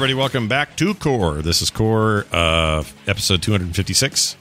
Everybody, 0.00 0.14
welcome 0.14 0.48
back 0.48 0.76
to 0.76 0.94
Core. 0.94 1.42
This 1.42 1.60
is 1.60 1.68
Core, 1.68 2.24
uh, 2.32 2.82
episode 3.06 3.42
256. 3.42 4.34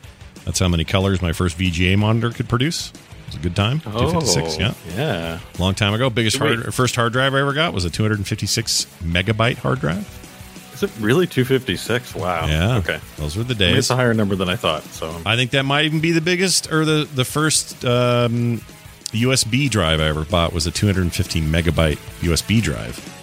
That's 0.45 0.57
how 0.57 0.69
many 0.69 0.85
colors 0.85 1.21
my 1.21 1.33
first 1.33 1.57
VGA 1.57 1.97
monitor 1.97 2.29
could 2.29 2.47
produce. 2.47 2.91
It 2.91 3.25
was 3.25 3.35
a 3.35 3.39
good 3.39 3.57
time. 3.57 3.81
256, 3.81 4.57
yeah. 4.57 4.73
yeah. 4.95 5.39
Long 5.59 5.75
time 5.75 5.93
ago. 5.93 6.09
Biggest 6.09 6.39
Wait. 6.39 6.59
hard, 6.59 6.73
first 6.73 6.95
hard 6.95 7.11
drive 7.11 7.33
I 7.33 7.41
ever 7.41 7.51
got 7.51 7.73
was 7.73 7.83
a 7.83 7.89
256 7.89 8.85
megabyte 9.03 9.57
hard 9.57 9.81
drive. 9.81 10.07
Is 10.75 10.83
it 10.83 10.91
really 11.01 11.27
256? 11.27 12.15
Wow. 12.15 12.47
Yeah. 12.47 12.77
Okay. 12.77 13.01
Those 13.17 13.35
were 13.35 13.43
the 13.43 13.53
I 13.55 13.57
mean, 13.57 13.73
days. 13.73 13.77
it's 13.79 13.89
a 13.89 13.97
higher 13.97 14.13
number 14.13 14.37
than 14.37 14.47
I 14.47 14.55
thought. 14.55 14.83
So 14.83 15.13
I 15.25 15.35
think 15.35 15.51
that 15.51 15.63
might 15.63 15.83
even 15.83 15.99
be 15.99 16.13
the 16.13 16.21
biggest 16.21 16.71
or 16.71 16.85
the 16.85 17.03
the 17.15 17.25
first 17.25 17.83
um, 17.83 18.61
USB 19.07 19.69
drive 19.69 19.99
I 19.99 20.07
ever 20.07 20.23
bought 20.23 20.53
was 20.53 20.67
a 20.67 20.71
250 20.71 21.41
megabyte 21.41 21.97
USB 22.21 22.61
drive. 22.61 23.18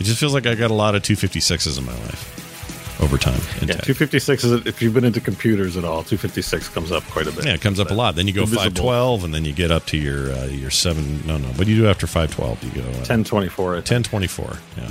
It 0.00 0.04
just 0.04 0.18
feels 0.18 0.34
like 0.34 0.46
I 0.46 0.54
got 0.54 0.70
a 0.70 0.74
lot 0.74 0.94
of 0.94 1.02
256s 1.02 1.78
in 1.78 1.84
my 1.84 1.92
life 1.92 3.00
over 3.00 3.18
time. 3.18 3.40
yeah, 3.60 3.74
tech. 3.74 3.84
256 3.84 4.44
is 4.44 4.66
if 4.66 4.80
you've 4.80 4.94
been 4.94 5.04
into 5.04 5.20
computers 5.20 5.76
at 5.76 5.84
all, 5.84 6.02
256 6.02 6.68
comes 6.68 6.92
up 6.92 7.02
quite 7.04 7.26
a 7.26 7.32
bit. 7.32 7.44
Yeah, 7.44 7.54
it 7.54 7.60
comes 7.60 7.80
up 7.80 7.90
a 7.90 7.94
lot. 7.94 8.14
Then 8.14 8.26
you 8.26 8.32
go 8.32 8.42
Invisible. 8.42 8.62
512, 8.62 9.24
and 9.24 9.34
then 9.34 9.44
you 9.44 9.52
get 9.52 9.70
up 9.70 9.86
to 9.86 9.96
your 9.96 10.32
uh, 10.32 10.46
your 10.46 10.70
seven. 10.70 11.26
No, 11.26 11.36
no, 11.38 11.50
but 11.56 11.66
you 11.66 11.76
do 11.76 11.86
after 11.86 12.06
512. 12.06 12.64
You 12.64 12.82
go 12.82 12.88
uh, 12.88 13.04
1024, 13.06 13.72
I 13.72 13.76
think. 13.80 13.90
1024. 13.90 14.44
Yeah. 14.76 14.82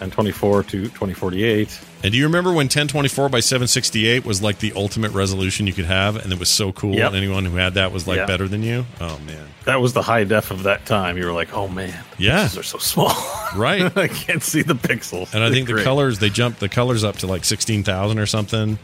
1024 0.00 0.62
to 0.64 0.70
2048. 0.82 1.80
And 2.04 2.10
do 2.10 2.18
you 2.18 2.24
remember 2.24 2.50
when 2.50 2.64
1024 2.66 3.28
by 3.28 3.38
768 3.40 4.24
was 4.24 4.42
like 4.42 4.58
the 4.58 4.72
ultimate 4.74 5.12
resolution 5.12 5.68
you 5.68 5.72
could 5.72 5.84
have, 5.84 6.16
and 6.16 6.32
it 6.32 6.38
was 6.38 6.48
so 6.48 6.72
cool, 6.72 6.94
Yep. 6.96 7.08
and 7.08 7.16
anyone 7.16 7.44
who 7.44 7.56
had 7.56 7.74
that 7.74 7.92
was 7.92 8.08
like 8.08 8.16
Yeah. 8.16 8.26
better 8.26 8.48
than 8.48 8.62
you? 8.64 8.86
Oh 9.00 9.18
man, 9.24 9.46
That 9.66 9.80
was 9.80 9.92
the 9.92 10.02
high 10.02 10.24
def 10.24 10.50
of 10.50 10.64
that 10.64 10.84
time. 10.84 11.16
You 11.16 11.24
were 11.26 11.32
like, 11.32 11.54
oh 11.54 11.68
man, 11.68 11.94
Yeah. 12.18 12.46
pixels 12.46 12.58
are 12.58 12.62
so 12.64 12.78
small. 12.78 13.14
right. 13.54 13.96
I 13.96 14.08
can't 14.08 14.42
see 14.42 14.62
the 14.62 14.74
pixels. 14.74 15.32
And 15.32 15.44
I 15.44 15.50
think 15.50 15.68
the 15.68 15.74
Great. 15.74 15.84
colors 15.84 16.18
they 16.18 16.28
jumped 16.30 16.58
the 16.58 16.68
colors 16.68 17.04
up 17.04 17.18
to 17.18 17.28
like 17.28 17.44
sixteen 17.44 17.84
thousand 17.84 18.18
or 18.18 18.26
something, 18.26 18.78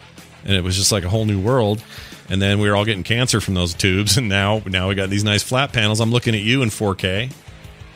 and 0.44 0.54
it 0.56 0.62
was 0.62 0.76
just 0.76 0.92
like 0.92 1.02
a 1.04 1.08
whole 1.08 1.24
new 1.24 1.40
world. 1.40 1.82
And 2.30 2.40
then 2.42 2.60
we 2.60 2.68
were 2.68 2.76
all 2.76 2.84
getting 2.84 3.02
cancer 3.04 3.40
from 3.40 3.54
those 3.54 3.74
tubes, 3.74 4.16
and 4.18 4.28
now 4.28 4.62
now 4.64 4.88
we 4.88 4.94
got 4.94 5.10
these 5.10 5.24
nice 5.24 5.42
flat 5.42 5.72
panels. 5.72 5.98
I'm 5.98 6.12
looking 6.12 6.36
at 6.36 6.42
you 6.42 6.62
in 6.62 6.68
4K. 6.70 7.32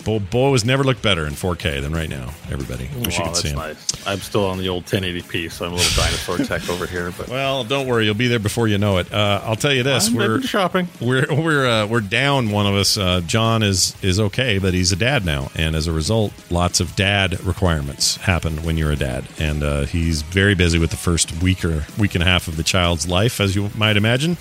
Boy, 0.05 0.19
boy 0.19 0.51
was 0.51 0.65
never 0.65 0.83
looked 0.83 1.01
better 1.03 1.27
in 1.27 1.35
4K 1.35 1.81
than 1.81 1.93
right 1.93 2.09
now. 2.09 2.31
Everybody, 2.51 2.89
wish 3.05 3.19
you 3.19 3.25
Wow, 3.25 3.29
could 3.33 3.37
see 3.37 3.49
him. 3.51 3.57
nice. 3.59 4.07
I'm 4.07 4.19
still 4.19 4.45
on 4.47 4.59
the 4.59 4.69
old 4.69 4.85
1080p, 4.87 5.51
so 5.51 5.65
I'm 5.65 5.73
a 5.73 5.77
little 5.77 6.03
dinosaur 6.03 6.39
tech 6.39 6.69
over 6.69 6.87
here. 6.87 7.13
But 7.17 7.29
Well, 7.29 7.63
don't 7.63 7.87
worry, 7.87 8.05
you'll 8.07 8.15
be 8.15 8.27
there 8.27 8.41
before 8.41 8.67
you 8.67 8.79
know 8.79 8.99
it. 8.99 9.13
Uh, 9.13 9.41
I'll 9.45 9.55
tell 9.55 9.73
you 9.73 9.83
this: 9.85 10.09
I'm 10.09 10.15
we're 10.17 10.41
shopping. 10.43 10.89
we're 11.01 11.27
we're 11.33 11.67
uh, 11.67 11.87
we're 11.87 12.01
down 12.01 12.51
one 12.51 12.67
of 12.67 12.75
us. 12.75 12.97
Uh, 12.99 13.21
Jon 13.27 13.63
is 13.63 13.95
is 14.03 14.19
okay, 14.19 14.59
but 14.59 14.75
he's 14.75 14.91
a 14.91 14.97
dad 14.97 15.25
now, 15.25 15.51
and 15.55 15.77
as 15.77 15.87
a 15.87 15.93
result, 15.93 16.33
lots 16.51 16.81
of 16.81 16.97
dad 16.97 17.41
requirements 17.45 18.17
happen 18.17 18.65
when 18.65 18.77
you're 18.77 18.91
a 18.93 18.97
dad, 18.97 19.25
and 19.39 19.63
uh, 19.63 19.83
he's 19.85 20.23
very 20.23 20.55
busy 20.57 20.79
with 20.81 20.91
the 20.91 20.97
first 20.97 21.41
week 21.43 21.65
or 21.65 21.85
week 21.99 22.15
and 22.17 22.23
a 22.23 22.27
half 22.27 22.49
of 22.49 22.57
the 22.57 22.65
child's 22.65 23.07
life, 23.07 23.41
as 23.41 23.55
you 23.55 23.71
might 23.77 23.97
imagine. 23.97 24.37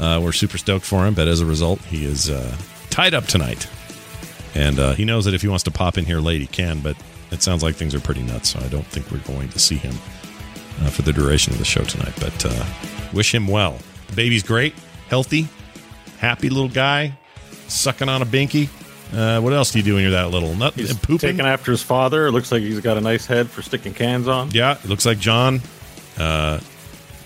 Uh, 0.00 0.18
we're 0.20 0.32
super 0.32 0.58
stoked 0.58 0.84
for 0.84 1.06
him, 1.06 1.14
but 1.14 1.28
as 1.28 1.40
a 1.40 1.46
result, 1.46 1.78
he 1.82 2.04
is 2.04 2.28
uh, 2.30 2.56
tied 2.88 3.12
up 3.14 3.26
tonight, 3.26 3.68
and 4.54 4.78
uh, 4.78 4.92
he 4.94 5.04
knows 5.04 5.24
that 5.26 5.34
if 5.34 5.42
he 5.42 5.48
wants 5.48 5.64
to 5.64 5.70
pop 5.70 5.96
in 5.98 6.04
here 6.04 6.20
late, 6.20 6.40
he 6.40 6.46
can. 6.46 6.80
But 6.80 6.96
it 7.30 7.42
sounds 7.42 7.62
like 7.62 7.76
things 7.76 7.94
are 7.94 8.00
pretty 8.00 8.22
nuts, 8.22 8.50
so 8.50 8.60
I 8.60 8.68
don't 8.68 8.86
think 8.86 9.10
we're 9.10 9.18
going 9.18 9.48
to 9.50 9.58
see 9.58 9.76
him 9.76 9.94
uh, 10.82 10.90
for 10.90 11.02
the 11.02 11.12
duration 11.12 11.52
of 11.52 11.58
the 11.58 11.64
show 11.64 11.82
tonight. 11.84 12.14
But 12.18 12.46
uh, 12.46 12.64
wish 13.12 13.34
him 13.34 13.46
well. 13.46 13.78
The 14.08 14.16
baby's 14.16 14.42
great, 14.42 14.74
healthy, 15.08 15.48
happy 16.18 16.48
little 16.50 16.68
guy, 16.68 17.16
sucking 17.68 18.08
on 18.08 18.22
a 18.22 18.26
binky. 18.26 18.68
Uh, 19.12 19.40
what 19.40 19.52
else 19.52 19.72
do 19.72 19.78
you 19.78 19.84
do 19.84 19.94
when 19.94 20.02
you're 20.02 20.12
that 20.12 20.30
little? 20.30 20.54
Not 20.54 20.74
He's 20.74 20.94
pooping. 20.96 21.18
taking 21.18 21.40
after 21.46 21.72
his 21.72 21.82
father. 21.82 22.28
It 22.28 22.32
looks 22.32 22.52
like 22.52 22.62
he's 22.62 22.78
got 22.80 22.96
a 22.96 23.00
nice 23.00 23.26
head 23.26 23.50
for 23.50 23.60
sticking 23.60 23.92
cans 23.92 24.28
on. 24.28 24.50
Yeah, 24.52 24.78
it 24.78 24.84
looks 24.88 25.04
like 25.04 25.18
Jon. 25.18 25.60
Uh, 26.16 26.60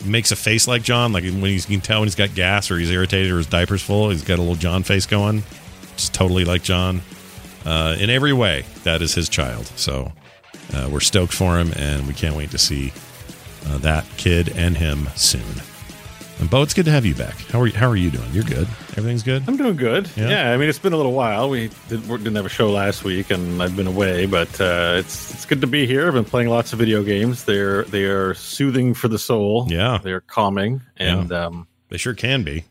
makes 0.05 0.31
a 0.32 0.37
face 0.37 0.67
like 0.69 0.82
Jon, 0.82 1.12
like 1.12 1.25
when 1.25 1.41
he's, 1.44 1.69
you 1.69 1.77
can 1.77 1.82
tell 1.82 2.00
when 2.00 2.06
he's 2.06 2.15
got 2.15 2.35
gas 2.35 2.70
or 2.70 2.79
he's 2.79 2.91
irritated 2.91 3.31
or 3.32 3.38
his 3.38 3.47
diaper's 3.47 3.82
full. 3.82 4.11
He's 4.11 4.23
got 4.25 4.38
a 4.38 4.43
little 4.43 4.56
Jon 4.56 4.82
face 4.82 5.06
going. 5.06 5.43
Just 5.97 6.15
totally 6.15 6.44
like 6.44 6.62
Jon. 6.62 7.00
Uh, 7.64 7.96
in 7.99 8.11
every 8.11 8.32
way, 8.32 8.64
that 8.84 9.00
is 9.02 9.14
his 9.14 9.28
child. 9.28 9.66
So 9.76 10.12
uh, 10.75 10.88
we're 10.90 11.00
stoked 11.00 11.32
for 11.32 11.58
him, 11.58 11.72
and 11.76 12.06
we 12.06 12.14
can't 12.14 12.37
wait 12.37 12.50
to 12.50 12.58
see 12.58 12.93
uh, 13.66 13.78
that 13.78 14.05
kid 14.16 14.50
and 14.56 14.76
him 14.76 15.08
soon. 15.16 15.43
And 16.40 16.50
Beau, 16.50 16.62
it's 16.62 16.75
good 16.75 16.84
to 16.87 16.90
have 16.90 17.06
you 17.06 17.14
back. 17.14 17.37
How 17.46 17.61
are 17.61 17.66
you, 17.69 17.72
how 17.72 17.88
are 17.88 17.94
you 17.96 18.11
doing? 18.11 18.28
You're 18.32 18.43
good. 18.44 18.66
Everything's 18.96 19.22
good. 19.22 19.44
I'm 19.46 19.56
doing 19.56 19.76
good. 19.76 20.11
Yeah? 20.16 20.28
Yeah, 20.28 20.52
I 20.52 20.56
mean 20.56 20.69
it's 20.69 20.81
been 20.81 20.93
a 20.93 20.96
little 20.96 21.12
while. 21.12 21.49
We 21.49 21.70
did, 21.88 22.06
didn't 22.08 22.34
have 22.34 22.44
a 22.44 22.49
show 22.49 22.70
last 22.72 23.05
week, 23.05 23.31
and 23.31 23.62
I've 23.62 23.76
been 23.76 23.87
away, 23.87 24.26
but 24.26 24.60
uh, 24.60 24.96
it's 24.99 25.32
it's 25.32 25.46
good 25.46 25.60
to 25.60 25.69
be 25.69 25.87
here. 25.87 26.08
I've 26.08 26.12
been 26.14 26.25
playing 26.25 26.49
lots 26.49 26.72
of 26.72 26.81
video 26.81 27.05
games. 27.05 27.44
They're 27.44 27.84
they 27.84 28.05
are 28.05 28.34
soothing 28.34 28.94
for 28.94 29.06
the 29.06 29.19
soul. 29.19 29.67
Yeah. 29.70 30.00
they're 30.02 30.22
calming, 30.22 30.82
and 30.96 31.31
um, 31.32 31.69
They 31.88 31.99
sure 31.99 32.14
can 32.14 32.43
be. 32.43 32.64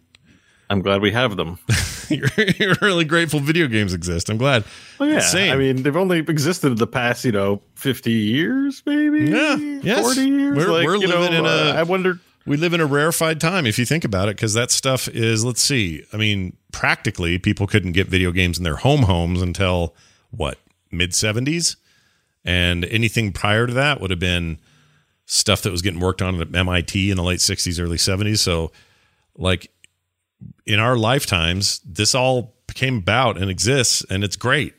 I'm 0.73 0.81
glad 0.81 1.01
we 1.01 1.11
have 1.11 1.37
them. 1.37 1.59
you're, 2.09 2.27
you're 2.59 2.75
really 2.81 3.05
grateful 3.05 3.39
video 3.39 3.67
games 3.67 3.93
exist. 3.93 4.29
I'm 4.29 4.37
glad. 4.37 4.63
Oh 4.99 5.05
yeah, 5.05 5.19
Same. 5.19 5.53
I 5.53 5.55
mean 5.55 5.83
they've 5.83 5.95
only 5.95 6.19
existed 6.19 6.71
in 6.71 6.77
the 6.77 6.87
past 6.87 7.23
you 7.23 7.31
know 7.31 7.61
50 7.75 8.11
years, 8.11 8.81
maybe. 8.85 9.25
Yeah, 9.31 9.55
yes. 9.55 10.01
40 10.01 10.21
years. 10.29 10.57
We're- 10.57 10.71
like, 10.71 10.85
we're 10.85 10.95
you 10.97 11.07
know, 11.07 11.19
living 11.21 11.37
in 11.37 11.45
a- 11.45 11.47
uh, 11.47 11.73
I 11.77 11.83
wonder. 11.83 12.19
we 12.45 12.57
live 12.57 12.73
in 12.73 12.81
a 12.81 12.85
rarefied 12.85 13.39
time 13.39 13.65
if 13.65 13.77
you 13.79 13.85
think 13.85 14.03
about 14.03 14.27
it 14.27 14.35
because 14.35 14.53
that 14.55 14.71
stuff 14.71 15.07
is 15.07 15.45
let's 15.45 15.61
see 15.61 16.03
i 16.11 16.17
mean 16.17 16.57
practically 16.73 17.37
people 17.39 17.67
couldn't 17.67 17.93
get 17.93 18.07
video 18.07 18.31
games 18.31 18.57
in 18.57 18.65
their 18.65 18.75
home 18.75 19.03
homes 19.03 19.41
until 19.41 19.95
what 20.31 20.57
mid 20.91 21.11
70s 21.11 21.77
and 22.43 22.83
anything 22.85 23.31
prior 23.31 23.65
to 23.65 23.73
that 23.73 24.01
would 24.01 24.09
have 24.09 24.19
been 24.19 24.59
stuff 25.25 25.61
that 25.61 25.71
was 25.71 25.81
getting 25.81 26.01
worked 26.01 26.21
on 26.21 26.41
at 26.41 26.51
mit 26.51 26.95
in 26.95 27.15
the 27.15 27.23
late 27.23 27.39
60s 27.39 27.81
early 27.81 27.97
70s 27.97 28.39
so 28.39 28.71
like 29.37 29.71
in 30.65 30.79
our 30.79 30.95
lifetimes 30.97 31.79
this 31.85 32.13
all 32.15 32.53
came 32.73 32.97
about 32.97 33.37
and 33.39 33.49
exists 33.51 34.03
and 34.09 34.23
it's 34.23 34.35
great 34.35 34.73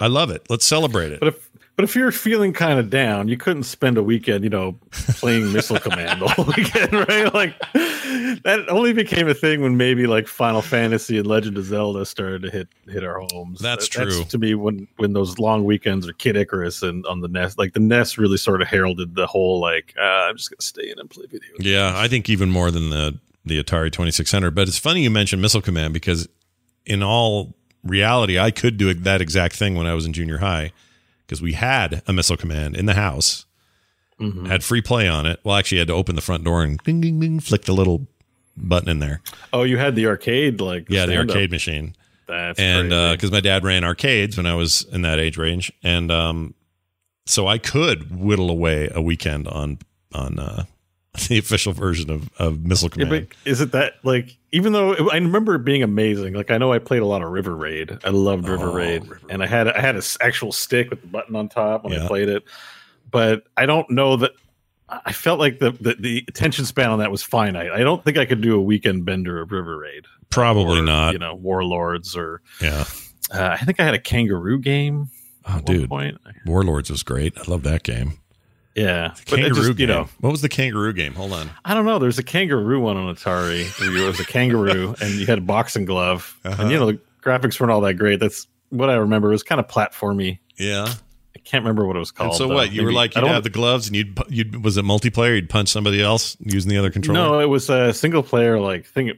i 0.00 0.06
love 0.06 0.30
it 0.30 0.44
let's 0.50 0.66
celebrate 0.66 1.12
it 1.12 1.20
But 1.20 1.28
if 1.28 1.48
but 1.76 1.84
if 1.84 1.94
you're 1.94 2.10
feeling 2.10 2.52
kind 2.52 2.80
of 2.80 2.90
down, 2.90 3.28
you 3.28 3.36
couldn't 3.36 3.62
spend 3.62 3.98
a 3.98 4.02
weekend, 4.02 4.42
you 4.42 4.50
know, 4.50 4.76
playing 4.90 5.52
Missile 5.56 5.78
Command 5.78 6.20
all 6.24 6.44
weekend, 6.56 6.92
right? 6.92 7.32
Like 7.32 7.54
that 8.42 8.64
only 8.68 8.92
became 8.92 9.28
a 9.28 9.34
thing 9.34 9.60
when 9.62 9.76
maybe 9.76 10.08
like 10.08 10.26
Final 10.26 10.60
Fantasy 10.60 11.18
and 11.18 11.26
Legend 11.28 11.56
of 11.56 11.64
Zelda 11.66 12.04
started 12.04 12.42
to 12.42 12.50
hit 12.50 12.66
hit 12.88 13.04
our 13.04 13.20
homes. 13.30 13.60
That's 13.60 13.88
That- 13.90 14.08
true. 14.10 14.24
to 14.24 14.38
me 14.38 14.56
when 14.56 14.88
when 14.96 15.12
those 15.12 15.38
long 15.38 15.62
weekends 15.64 16.08
or 16.08 16.14
Kid 16.14 16.36
Icarus 16.36 16.82
and 16.82 17.06
on 17.06 17.20
the 17.20 17.28
NES, 17.28 17.56
like 17.58 17.74
the 17.74 17.80
NES 17.80 18.18
really 18.18 18.38
sort 18.38 18.60
of 18.60 18.66
heralded 18.66 19.14
the 19.14 19.28
whole 19.28 19.60
like 19.60 19.94
uh, 19.96 20.02
I'm 20.02 20.36
just 20.36 20.50
gonna 20.50 20.60
stay 20.60 20.90
in 20.90 20.98
and 20.98 21.08
play 21.08 21.26
video. 21.26 21.48
games. 21.58 21.64
Yeah, 21.64 21.92
I 21.94 22.08
think 22.08 22.28
even 22.28 22.50
more 22.50 22.72
than 22.72 22.90
the 22.90 23.20
the 23.48 23.62
Atari 23.62 23.90
2600. 23.92 24.54
But 24.54 24.68
it's 24.68 24.78
funny 24.78 25.02
you 25.02 25.10
mentioned 25.10 25.42
Missile 25.42 25.60
Command 25.62 25.92
because 25.94 26.28
in 26.86 27.02
all 27.02 27.54
reality, 27.84 28.38
I 28.38 28.50
could 28.50 28.76
do 28.76 28.92
that 28.94 29.20
exact 29.20 29.56
thing 29.56 29.74
when 29.74 29.86
I 29.86 29.94
was 29.94 30.06
in 30.06 30.12
junior 30.12 30.38
high 30.38 30.72
because 31.26 31.42
we 31.42 31.52
had 31.54 32.02
a 32.06 32.12
Missile 32.12 32.36
Command 32.36 32.76
in 32.76 32.86
the 32.86 32.94
house, 32.94 33.44
Mm-hmm. 34.20 34.46
had 34.46 34.64
free 34.64 34.82
play 34.82 35.06
on 35.06 35.26
it. 35.26 35.38
Well, 35.44 35.54
actually, 35.54 35.76
you 35.76 35.80
had 35.82 35.88
to 35.88 35.94
open 35.94 36.16
the 36.16 36.20
front 36.20 36.42
door 36.42 36.64
and 36.64 36.76
ding 36.78 37.00
ding 37.00 37.20
ding, 37.20 37.38
flick 37.38 37.62
the 37.66 37.72
little 37.72 38.08
button 38.56 38.88
in 38.88 38.98
there. 38.98 39.20
Oh, 39.52 39.62
you 39.62 39.78
had 39.78 39.94
the 39.94 40.06
arcade 40.08 40.60
like 40.60 40.86
Yeah, 40.90 41.06
the 41.06 41.18
arcade 41.18 41.52
machine. 41.52 41.94
That's 42.26 42.58
and 42.58 42.88
because 42.88 43.30
my 43.30 43.38
dad 43.38 43.62
ran 43.62 43.84
arcades 43.84 44.36
when 44.36 44.44
I 44.44 44.54
was 44.54 44.82
in 44.90 45.02
that 45.02 45.20
age 45.20 45.36
range, 45.38 45.70
and 45.84 46.10
um, 46.10 46.54
so 47.26 47.46
I 47.46 47.58
could 47.58 48.18
whittle 48.18 48.50
away 48.50 48.90
a 48.92 49.00
weekend 49.00 49.46
on 49.46 49.78
on 50.12 50.40
uh, 50.40 50.64
the 51.28 51.38
official 51.38 51.72
version 51.72 52.10
of, 52.10 52.30
of 52.38 52.64
Missile 52.64 52.90
Yeah, 52.96 53.04
Command. 53.04 53.28
but 53.30 53.50
is 53.50 53.60
it 53.60 53.72
that 53.72 53.94
like 54.04 54.36
even 54.52 54.72
though 54.72 54.94
I 55.10 55.14
remember 55.14 55.54
it 55.56 55.64
being 55.64 55.82
amazing? 55.82 56.34
Like 56.34 56.50
I 56.50 56.58
know 56.58 56.72
I 56.72 56.78
played 56.78 57.02
a 57.02 57.06
lot 57.06 57.22
of 57.22 57.30
River 57.30 57.54
Raid. 57.56 57.98
I 58.04 58.10
loved 58.10 58.46
River 58.48 58.68
Oh, 58.68 58.74
Raid, 58.74 59.02
River 59.02 59.20
and 59.30 59.42
I 59.42 59.46
had 59.46 59.68
I 59.68 59.80
had 59.80 59.96
an 59.96 60.02
actual 60.20 60.52
stick 60.52 60.90
with 60.90 61.00
the 61.00 61.06
button 61.06 61.34
on 61.36 61.48
top 61.48 61.84
when 61.84 61.92
Yeah. 61.92 62.04
I 62.04 62.08
played 62.08 62.28
it. 62.28 62.44
But 63.10 63.44
I 63.56 63.66
don't 63.66 63.88
know 63.90 64.16
that. 64.16 64.32
I 64.90 65.12
felt 65.12 65.38
like 65.38 65.58
the, 65.58 65.70
the 65.72 65.96
the 65.98 66.24
attention 66.28 66.64
span 66.64 66.90
on 66.90 66.98
that 67.00 67.10
was 67.10 67.22
finite. 67.22 67.70
I 67.70 67.80
don't 67.80 68.02
think 68.04 68.16
I 68.16 68.24
could 68.24 68.40
do 68.40 68.56
a 68.56 68.60
weekend 68.60 69.04
bender 69.04 69.40
of 69.40 69.50
River 69.52 69.76
Raid. 69.78 70.06
Probably 70.30 70.80
or, 70.80 70.82
not. 70.82 71.12
You 71.12 71.18
know, 71.18 71.34
Warlords 71.34 72.16
or 72.16 72.40
yeah. 72.60 72.84
uh, 73.30 73.56
I 73.60 73.64
think 73.64 73.80
I 73.80 73.84
had 73.84 73.94
a 73.94 73.98
Kangaroo 73.98 74.58
game. 74.58 75.08
Oh, 75.46 75.50
at 75.50 75.54
one 75.56 75.64
dude, 75.64 75.88
point. 75.88 76.18
Warlords 76.46 76.90
was 76.90 77.02
great. 77.02 77.36
I 77.38 77.42
love 77.50 77.62
that 77.64 77.82
game. 77.82 78.18
Yeah, 78.78 79.14
but 79.28 79.40
Kangaroo 79.40 79.54
just, 79.54 79.76
game. 79.76 79.88
you 79.88 79.94
know, 79.94 80.08
what 80.20 80.30
was 80.30 80.40
the 80.40 80.48
kangaroo 80.48 80.92
game? 80.92 81.14
Hold 81.14 81.32
on. 81.32 81.50
I 81.64 81.74
don't 81.74 81.84
know. 81.84 81.98
There's 81.98 82.18
a 82.18 82.22
kangaroo 82.22 82.80
one 82.80 82.96
on 82.96 83.14
Atari. 83.14 83.68
Where 83.80 84.04
it 84.04 84.06
was 84.06 84.20
a 84.20 84.24
kangaroo, 84.24 84.94
and 85.00 85.14
you 85.14 85.26
had 85.26 85.38
a 85.38 85.42
boxing 85.42 85.84
glove, 85.84 86.38
and 86.44 86.70
you 86.70 86.76
uh-huh. 86.76 86.86
know 86.86 86.86
the 86.92 87.00
graphics 87.20 87.58
weren't 87.58 87.72
all 87.72 87.80
that 87.80 87.94
great. 87.94 88.20
That's 88.20 88.46
what 88.70 88.88
I 88.88 88.94
remember. 88.94 89.28
It 89.28 89.32
was 89.32 89.42
kind 89.42 89.58
of 89.58 89.66
platformy. 89.66 90.38
Yeah. 90.56 90.86
I 91.34 91.40
can't 91.40 91.64
remember 91.64 91.86
what 91.86 91.96
it 91.96 91.98
was 91.98 92.10
called. 92.10 92.30
And 92.30 92.36
so 92.36 92.48
though. 92.48 92.54
what? 92.54 92.72
You 92.72 92.84
were 92.84 92.92
like 92.92 93.14
you'd 93.14 93.22
don't- 93.22 93.30
have 93.30 93.42
the 93.42 93.50
gloves 93.50 93.86
and 93.86 93.96
you'd 93.96 94.18
you'd 94.28 94.62
was 94.62 94.76
it 94.76 94.84
multiplayer? 94.84 95.34
You'd 95.34 95.50
punch 95.50 95.68
somebody 95.70 96.02
else 96.02 96.36
using 96.40 96.70
the 96.70 96.78
other 96.78 96.90
controller. 96.90 97.20
No, 97.20 97.40
it 97.40 97.46
was 97.46 97.68
a 97.70 97.92
single 97.92 98.22
player 98.22 98.60
like 98.60 98.86
thing. 98.86 99.12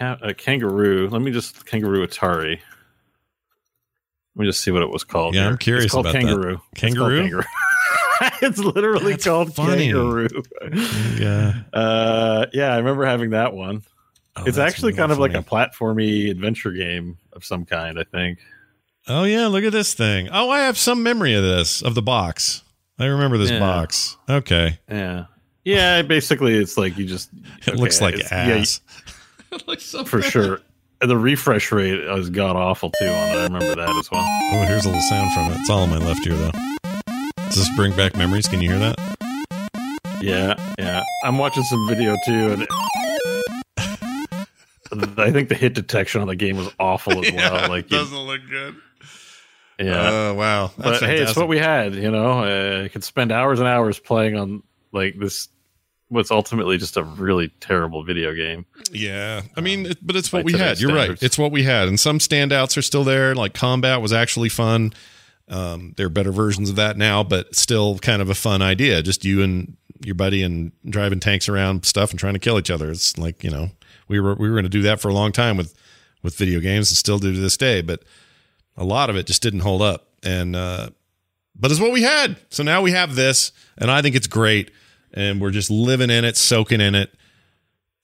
A 0.00 0.34
kangaroo. 0.34 1.08
Let 1.08 1.22
me 1.22 1.32
just 1.32 1.66
kangaroo 1.66 2.06
Atari. 2.06 2.60
Let 4.34 4.42
me 4.42 4.46
just 4.46 4.62
see 4.62 4.70
what 4.70 4.82
it 4.82 4.90
was 4.90 5.04
called. 5.04 5.34
Yeah, 5.34 5.42
here. 5.42 5.50
I'm 5.50 5.58
curious 5.58 5.84
It's 5.84 5.94
called 5.94 6.06
about 6.06 6.12
that. 6.12 6.26
kangaroo. 6.26 6.60
It's 6.72 6.80
called 6.80 7.12
Kangaroo? 7.12 7.42
kangaroo. 8.20 8.36
it's 8.42 8.58
literally 8.58 9.12
That's 9.12 9.24
called 9.24 9.54
funny. 9.54 9.86
kangaroo. 9.92 10.28
Yeah. 11.18 11.54
Uh, 11.72 12.46
yeah, 12.52 12.72
I 12.72 12.76
remember 12.78 13.04
having 13.04 13.30
that 13.30 13.52
one. 13.54 13.82
Oh, 14.36 14.44
it's 14.44 14.58
actually 14.58 14.92
real 14.92 14.98
kind 14.98 15.12
of 15.12 15.18
like 15.18 15.34
a 15.34 15.42
platformy 15.42 16.30
adventure 16.30 16.72
game 16.72 17.16
of 17.32 17.44
some 17.44 17.64
kind, 17.64 17.98
I 17.98 18.04
think. 18.04 18.38
Oh 19.08 19.24
yeah, 19.24 19.46
look 19.46 19.64
at 19.64 19.72
this 19.72 19.94
thing. 19.94 20.28
Oh, 20.30 20.50
I 20.50 20.60
have 20.60 20.76
some 20.76 21.02
memory 21.02 21.34
of 21.34 21.42
this 21.42 21.80
of 21.82 21.94
the 21.94 22.02
box. 22.02 22.62
I 22.98 23.06
remember 23.06 23.38
this 23.38 23.50
Yeah. 23.50 23.60
box. 23.60 24.16
Okay. 24.28 24.78
Yeah. 24.90 25.26
Yeah, 25.64 26.02
basically 26.02 26.54
it's 26.56 26.76
like 26.76 26.96
you 26.98 27.06
just 27.06 27.30
It 27.62 27.68
okay, 27.70 27.78
looks 27.78 28.00
like 28.00 28.16
ass. 28.30 28.80
yeah, 29.52 29.58
for 30.04 30.22
sure. 30.22 30.60
And 31.00 31.10
the 31.10 31.16
refresh 31.16 31.72
rate 31.72 32.06
was 32.08 32.30
god 32.30 32.56
awful 32.56 32.90
too 32.90 33.06
on 33.06 33.12
it. 33.12 33.36
I 33.36 33.42
remember 33.44 33.74
that 33.74 33.88
as 33.96 34.10
well. 34.10 34.24
Oh, 34.24 34.64
here's 34.66 34.84
a 34.84 34.88
little 34.88 35.02
sound 35.02 35.32
from 35.34 35.52
it. 35.52 35.60
It's 35.60 35.70
all 35.70 35.80
on 35.80 35.90
my 35.90 35.98
left 35.98 36.26
ear 36.26 36.34
though. 36.36 36.50
Does 37.46 37.56
this 37.56 37.76
bring 37.76 37.94
back 37.96 38.16
memories? 38.16 38.48
Can 38.48 38.60
you 38.60 38.70
hear 38.70 38.78
that? 38.78 38.98
Yeah, 40.20 40.54
yeah. 40.78 41.02
I'm 41.24 41.38
watching 41.38 41.62
some 41.64 41.86
video 41.88 42.16
too 42.26 42.52
and 42.52 42.66
I 45.18 45.30
think 45.30 45.48
the 45.48 45.54
hit 45.54 45.74
detection 45.74 46.20
on 46.20 46.26
the 46.28 46.36
game 46.36 46.56
was 46.56 46.68
awful 46.78 47.24
as 47.24 47.32
well. 47.34 47.68
like 47.68 47.86
it 47.86 47.90
doesn't 47.90 48.16
look 48.18 48.40
good. 48.48 48.76
yeah. 49.78 50.08
Oh 50.10 50.34
wow. 50.34 50.70
but 50.76 50.84
That's 50.90 51.00
hey, 51.00 51.18
it's 51.18 51.36
what 51.36 51.48
we 51.48 51.58
had, 51.58 51.94
you 51.94 52.10
know. 52.10 52.44
Uh, 52.44 52.82
you 52.84 52.90
could 52.90 53.04
spend 53.04 53.32
hours 53.32 53.58
and 53.60 53.68
hours 53.68 53.98
playing 53.98 54.36
on 54.36 54.62
like 54.92 55.18
this 55.18 55.48
what's 56.08 56.30
ultimately 56.30 56.78
just 56.78 56.96
a 56.96 57.02
really 57.02 57.48
terrible 57.60 58.04
video 58.04 58.32
game. 58.32 58.64
Yeah, 58.92 59.42
I 59.56 59.60
mean, 59.60 59.86
it, 59.86 59.98
but 60.06 60.14
it's 60.16 60.32
what 60.32 60.44
we 60.44 60.52
had. 60.52 60.76
today's 60.76 60.82
You're 60.82 60.94
right. 60.94 61.22
It's 61.22 61.36
what 61.36 61.52
we 61.52 61.64
had, 61.64 61.88
and 61.88 61.98
some 61.98 62.18
standouts 62.18 62.76
are 62.76 62.82
still 62.82 63.04
there. 63.04 63.34
Like 63.34 63.54
combat 63.54 64.00
was 64.00 64.12
actually 64.12 64.48
fun. 64.48 64.92
Um, 65.48 65.94
there 65.96 66.06
are 66.06 66.10
better 66.10 66.32
versions 66.32 66.70
of 66.70 66.76
that 66.76 66.96
now, 66.96 67.22
but 67.22 67.54
still 67.54 67.98
kind 67.98 68.20
of 68.20 68.28
a 68.28 68.34
fun 68.34 68.62
idea. 68.62 69.02
Just 69.02 69.24
you 69.24 69.42
and 69.42 69.76
your 70.04 70.14
buddy 70.14 70.42
and 70.42 70.72
driving 70.88 71.20
tanks 71.20 71.48
around 71.48 71.86
stuff 71.86 72.10
and 72.10 72.18
trying 72.18 72.34
to 72.34 72.40
kill 72.40 72.58
each 72.58 72.70
other. 72.70 72.90
It's 72.90 73.16
like 73.16 73.44
you 73.44 73.50
know 73.50 73.70
we 74.08 74.20
were 74.20 74.34
we 74.34 74.48
were 74.48 74.54
going 74.54 74.64
to 74.64 74.68
do 74.68 74.82
that 74.82 75.00
for 75.00 75.08
a 75.08 75.14
long 75.14 75.32
time 75.32 75.56
with 75.56 75.74
with 76.22 76.36
video 76.36 76.60
games 76.60 76.90
and 76.90 76.96
still 76.96 77.18
do 77.18 77.32
to 77.32 77.38
this 77.40 77.56
day. 77.56 77.80
But 77.80 78.02
a 78.76 78.84
lot 78.84 79.08
of 79.08 79.16
it 79.16 79.26
just 79.26 79.42
didn't 79.42 79.60
hold 79.60 79.82
up, 79.82 80.08
and 80.22 80.56
uh, 80.56 80.90
but 81.54 81.70
it's 81.70 81.80
what 81.80 81.92
we 81.92 82.02
had. 82.02 82.36
So 82.50 82.62
now 82.62 82.82
we 82.82 82.90
have 82.90 83.14
this, 83.14 83.52
and 83.78 83.90
I 83.90 84.02
think 84.02 84.16
it's 84.16 84.26
great. 84.26 84.70
And 85.14 85.40
we're 85.40 85.52
just 85.52 85.70
living 85.70 86.10
in 86.10 86.26
it, 86.26 86.36
soaking 86.36 86.80
in 86.80 86.94
it 86.94 87.14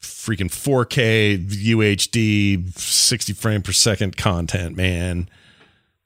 freaking 0.02 0.50
4K 0.50 1.46
UHD 1.46 2.76
60 2.76 3.32
frame 3.32 3.62
per 3.62 3.72
second 3.72 4.16
content, 4.16 4.76
man. 4.76 5.28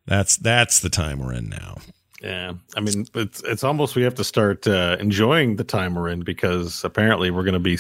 That's 0.07 0.37
that's 0.37 0.81
the 0.81 0.89
time 0.89 1.19
we're 1.19 1.33
in 1.33 1.49
now. 1.49 1.79
Yeah, 2.23 2.55
I 2.75 2.81
mean, 2.81 3.07
it's 3.15 3.43
it's 3.43 3.63
almost 3.63 3.95
we 3.95 4.03
have 4.03 4.15
to 4.15 4.25
start 4.25 4.67
uh, 4.67 4.97
enjoying 4.99 5.57
the 5.57 5.65
time 5.65 5.95
we're 5.95 6.09
in 6.09 6.23
because 6.23 6.83
apparently 6.83 7.31
we're 7.31 7.43
going 7.43 7.55
to 7.55 7.61
be 7.61 7.79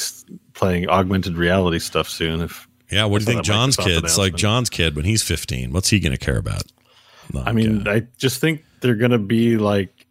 playing 0.52 0.88
augmented 0.88 1.36
reality 1.36 1.78
stuff 1.78 2.08
soon. 2.08 2.42
If 2.42 2.68
Yeah, 2.90 3.06
what 3.06 3.20
do 3.20 3.24
you 3.24 3.34
think 3.34 3.44
Jon's 3.44 3.76
kids 3.76 4.18
like. 4.18 4.34
Jon's 4.34 4.68
kid 4.68 4.94
when 4.94 5.04
he's 5.04 5.22
15? 5.22 5.72
What's 5.72 5.88
he 5.88 6.00
going 6.00 6.12
to 6.12 6.18
care 6.18 6.36
about? 6.36 6.64
I 7.34 7.52
mean, 7.52 7.88
I 7.88 8.06
just 8.18 8.40
think 8.40 8.62
they're 8.80 8.94
going 8.94 9.10
to 9.10 9.18
be 9.18 9.56
like 9.56 10.06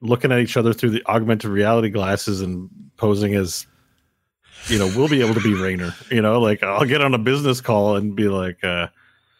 looking 0.00 0.32
at 0.32 0.38
each 0.38 0.56
other 0.56 0.72
through 0.72 0.90
the 0.90 1.04
augmented 1.06 1.50
reality 1.50 1.90
glasses 1.90 2.40
and 2.40 2.70
posing 2.96 3.34
as, 3.34 3.66
you 4.68 4.78
know, 4.78 4.86
we'll 4.96 5.08
be 5.08 5.20
able 5.20 5.34
to 5.34 5.40
be 5.40 5.54
Raynor. 5.54 5.94
You 6.10 6.22
know, 6.22 6.40
like 6.40 6.62
I'll 6.62 6.86
get 6.86 7.00
on 7.00 7.12
a 7.12 7.18
business 7.18 7.60
call 7.60 7.96
and 7.96 8.14
be 8.14 8.28
like, 8.28 8.62
uh, 8.64 8.86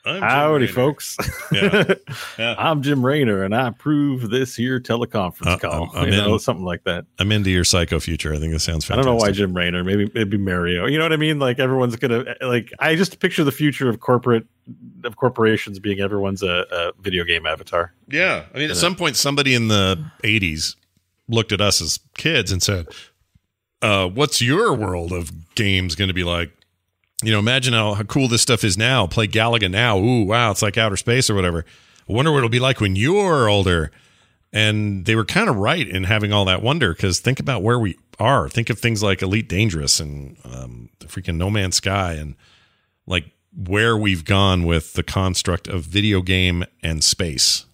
I'm 0.07 0.21
"Howdy, 0.23 0.65
Raynor." 0.67 0.73
folks. 0.75 1.17
Yeah. 1.53 1.95
Yeah. 2.39 2.55
I'm 2.59 2.83
Jim 2.83 3.05
Raynor, 3.05 3.43
and 3.45 3.55
I 3.55 3.69
approve 3.69 4.29
this 4.31 4.57
here 4.57 4.81
teleconference 4.81 5.47
Uh, 5.47 5.59
call. 5.59 5.73
I'm- 5.85 5.91
I'm 5.95 6.05
you 6.13 6.17
know, 6.17 6.37
something 6.39 6.65
like 6.65 6.83
that. 6.85 7.05
I'm 7.19 7.31
into 7.33 7.51
your 7.51 7.65
psycho 7.65 8.01
future. 8.01 8.35
I 8.35 8.39
think 8.39 8.53
this 8.53 8.65
sounds 8.65 8.85
fantastic. 8.85 8.93
I 8.93 8.97
don't 9.11 9.19
know 9.19 9.25
why 9.25 9.31
Jim 9.31 9.55
Raynor. 9.57 9.85
Maybe 9.85 10.05
it'd 10.15 10.31
be 10.31 10.37
Mario. 10.37 10.87
You 10.87 10.99
know 10.99 11.05
what 11.05 11.13
I 11.13 11.17
mean? 11.17 11.39
Like 11.39 11.59
everyone's 11.59 11.97
gonna 11.97 12.35
like. 12.43 12.73
I 12.81 12.97
just 12.97 13.19
picture 13.21 13.45
the 13.45 13.53
future 13.53 13.89
of 13.89 14.01
corporate 14.01 14.47
of 15.05 15.17
corporations 15.17 15.79
being 15.79 16.01
everyone's 16.01 16.43
a, 16.43 16.65
a 16.71 16.93
video 17.03 17.23
game 17.25 17.47
avatar. 17.47 17.93
Yeah. 18.09 18.45
I 18.55 18.59
mean, 18.59 18.71
at 18.71 18.77
some 18.77 18.97
point, 18.97 19.17
somebody 19.17 19.55
in 19.55 19.69
the 19.69 20.03
80s 20.23 20.77
looked 21.29 21.53
at 21.53 21.61
us 21.61 21.81
as 21.83 22.01
kids 22.17 22.51
and 22.51 22.63
said, 22.63 22.87
uh, 23.83 24.09
What's 24.09 24.41
your 24.43 24.75
world 24.75 25.13
of 25.13 25.55
games 25.55 25.95
going 25.95 26.09
to 26.09 26.15
be 26.15 26.25
like? 26.25 26.51
You 27.23 27.33
know, 27.33 27.39
imagine 27.39 27.73
how, 27.73 27.95
how 27.95 28.03
cool 28.03 28.29
this 28.29 28.43
stuff 28.43 28.65
is 28.65 28.77
now. 28.77 29.07
Play 29.07 29.29
Galaga 29.29 29.71
now. 29.71 29.99
Ooh, 29.99 30.25
wow, 30.25 30.51
it's 30.51 30.63
like 30.63 30.77
outer 30.77 30.97
space 30.97 31.31
or 31.31 31.35
whatever. 31.35 31.65
I 32.09 32.13
wonder 32.13 32.31
what 32.33 32.39
it'll 32.39 32.51
be 32.51 32.61
like 32.61 32.81
when 32.81 32.97
you're 32.97 33.49
older. 33.49 33.91
And 34.53 35.05
they 35.05 35.17
were 35.17 35.25
kind 35.25 35.49
of 35.49 35.57
right 35.57 35.87
in 35.87 36.05
having 36.05 36.33
all 36.33 36.45
that 36.45 36.63
wonder 36.63 36.93
because 36.93 37.19
think 37.21 37.41
about 37.41 37.63
where 37.63 37.79
we 37.79 37.97
are. 38.19 38.49
Think 38.49 38.71
of 38.71 38.79
things 38.79 39.03
like 39.03 39.21
Elite 39.23 39.49
Dangerous 39.49 39.99
and 40.01 40.37
um, 40.45 40.91
the 41.01 41.07
freaking 41.07 41.37
No 41.37 41.51
Man's 41.51 41.77
Sky 41.77 42.13
and 42.15 42.37
like 43.07 43.27
where 43.57 43.97
we've 43.97 44.25
gone 44.25 44.65
with 44.65 44.93
the 44.93 45.03
construct 45.03 45.67
of 45.69 45.83
video 45.83 46.23
game 46.23 46.65
and 46.83 47.03
space, 47.03 47.67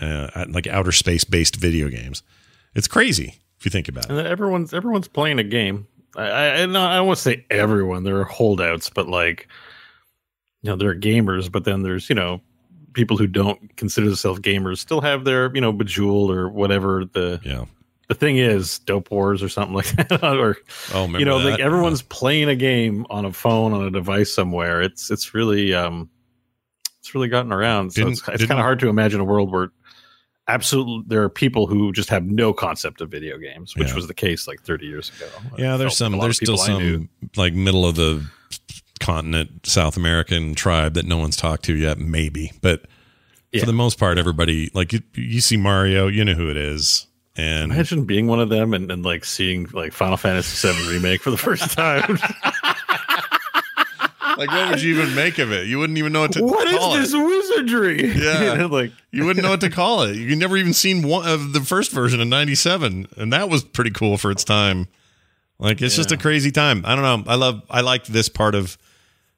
uh, 0.00 0.46
like 0.48 0.66
outer 0.66 0.92
space 0.92 1.24
based 1.24 1.56
video 1.56 1.88
games. 1.88 2.22
It's 2.74 2.88
crazy 2.88 3.36
if 3.58 3.64
you 3.64 3.70
think 3.70 3.88
about 3.88 4.06
it. 4.06 4.10
And 4.10 4.26
everyone's 4.26 4.74
everyone's 4.74 5.08
playing 5.08 5.38
a 5.38 5.44
game. 5.44 5.86
I 6.16 6.22
I, 6.28 6.54
I 6.54 6.56
don't 6.66 6.76
I 6.76 6.96
don't 6.96 7.06
want 7.06 7.16
to 7.18 7.22
say 7.22 7.44
everyone. 7.50 8.02
There 8.04 8.18
are 8.20 8.24
holdouts, 8.24 8.90
but 8.90 9.08
like 9.08 9.48
you 10.62 10.70
know, 10.70 10.76
there 10.76 10.90
are 10.90 10.94
gamers, 10.96 11.50
but 11.50 11.64
then 11.64 11.82
there's 11.82 12.08
you 12.08 12.14
know 12.16 12.40
people 12.92 13.16
who 13.16 13.26
don't 13.26 13.76
consider 13.76 14.06
themselves 14.06 14.40
gamers 14.40 14.78
still 14.78 15.00
have 15.02 15.24
their 15.24 15.54
you 15.54 15.60
know 15.60 15.72
bejeweled 15.72 16.30
or 16.30 16.48
whatever 16.48 17.04
the 17.04 17.38
Yeah. 17.44 17.66
the 18.08 18.14
thing 18.14 18.38
is 18.38 18.78
dope 18.80 19.10
wars 19.10 19.42
or 19.42 19.48
something 19.50 19.74
like 19.74 19.88
that 20.08 20.22
or 20.22 20.56
Oh, 20.94 21.06
you 21.18 21.26
know 21.26 21.38
that? 21.40 21.50
like 21.50 21.60
everyone's 21.60 22.00
playing 22.00 22.48
a 22.48 22.56
game 22.56 23.04
on 23.10 23.26
a 23.26 23.32
phone 23.34 23.74
on 23.74 23.84
a 23.84 23.90
device 23.90 24.32
somewhere 24.34 24.80
it's 24.80 25.10
it's 25.10 25.34
really 25.34 25.74
um 25.74 26.08
it's 27.00 27.14
really 27.14 27.28
gotten 27.28 27.52
around 27.52 27.90
so 27.92 28.04
Didn't- 28.04 28.12
it's, 28.14 28.28
it's 28.28 28.46
kind 28.46 28.58
of 28.58 28.64
hard 28.64 28.78
to 28.80 28.88
imagine 28.88 29.20
a 29.20 29.24
world 29.24 29.52
where 29.52 29.68
absolutely 30.48 31.04
there 31.08 31.22
are 31.22 31.28
people 31.28 31.66
who 31.66 31.92
just 31.92 32.08
have 32.08 32.24
no 32.24 32.52
concept 32.52 33.00
of 33.00 33.08
video 33.10 33.36
games 33.38 33.74
which 33.76 33.88
Yeah. 33.88 33.94
was 33.96 34.06
the 34.06 34.14
case 34.14 34.46
like 34.46 34.62
30 34.62 34.86
years 34.86 35.10
ago 35.16 35.28
Yeah, 35.58 35.76
there's 35.76 35.96
some. 35.96 36.18
There's 36.18 36.36
still 36.36 36.56
some 36.56 37.08
like 37.36 37.52
middle 37.54 37.84
of 37.84 37.96
the 37.96 38.24
continent 39.00 39.66
South 39.66 39.96
American 39.96 40.54
tribe 40.54 40.94
that 40.94 41.04
no 41.06 41.18
one's 41.18 41.36
talked 41.36 41.64
to 41.64 41.74
yet. 41.76 41.98
Maybe, 41.98 42.52
but 42.62 42.86
Yeah. 43.52 43.60
for 43.60 43.66
the 43.66 43.72
most 43.72 43.98
part, 43.98 44.18
everybody 44.18 44.70
like 44.74 44.92
you, 44.92 45.00
you 45.14 45.40
see 45.40 45.56
Mario, 45.56 46.06
you 46.08 46.24
know 46.24 46.34
who 46.34 46.48
it 46.50 46.56
is, 46.56 47.06
and 47.36 47.70
imagine 47.72 48.04
being 48.04 48.26
one 48.26 48.40
of 48.40 48.48
them 48.48 48.72
and, 48.72 48.90
and 48.90 49.04
like 49.04 49.24
seeing 49.24 49.66
like 49.72 49.92
final 49.92 50.16
fantasy 50.16 50.56
7 50.56 50.86
remake 50.88 51.20
for 51.22 51.30
the 51.30 51.36
first 51.36 51.70
time 51.72 52.18
like 54.36 54.50
what 54.50 54.70
would 54.70 54.82
you 54.82 54.94
even 55.00 55.14
make 55.14 55.38
of 55.38 55.52
it? 55.52 55.66
You 55.66 55.78
wouldn't 55.78 55.98
even 55.98 56.12
know 56.12 56.20
what 56.22 56.32
to 56.32 56.42
what 56.42 56.68
is 56.68 56.78
call 56.78 56.94
this 56.94 57.12
it. 57.12 57.18
wizardry 57.18 58.08
Yeah. 58.14 58.52
You 58.52 58.58
know, 58.58 58.66
like 58.66 58.92
You 59.10 59.24
wouldn't 59.24 59.42
know 59.42 59.50
what 59.50 59.60
to 59.62 59.70
call 59.70 60.02
it. 60.02 60.16
You 60.16 60.36
never 60.36 60.56
even 60.56 60.72
seen 60.74 61.06
one 61.06 61.28
of 61.28 61.52
the 61.52 61.60
first 61.60 61.90
version 61.90 62.20
in 62.20 62.28
'97, 62.28 63.08
and 63.16 63.32
that 63.32 63.48
was 63.48 63.64
pretty 63.64 63.90
cool 63.90 64.18
for 64.18 64.30
its 64.30 64.44
time. 64.44 64.88
Like 65.58 65.80
it's 65.80 65.96
just 65.96 66.12
a 66.12 66.16
crazy 66.16 66.50
time. 66.50 66.82
I 66.84 66.94
don't 66.94 67.02
know. 67.26 67.32
I 67.32 67.36
love. 67.36 67.62
I 67.70 67.80
like 67.80 68.04
this 68.06 68.28
part 68.28 68.54
of 68.54 68.76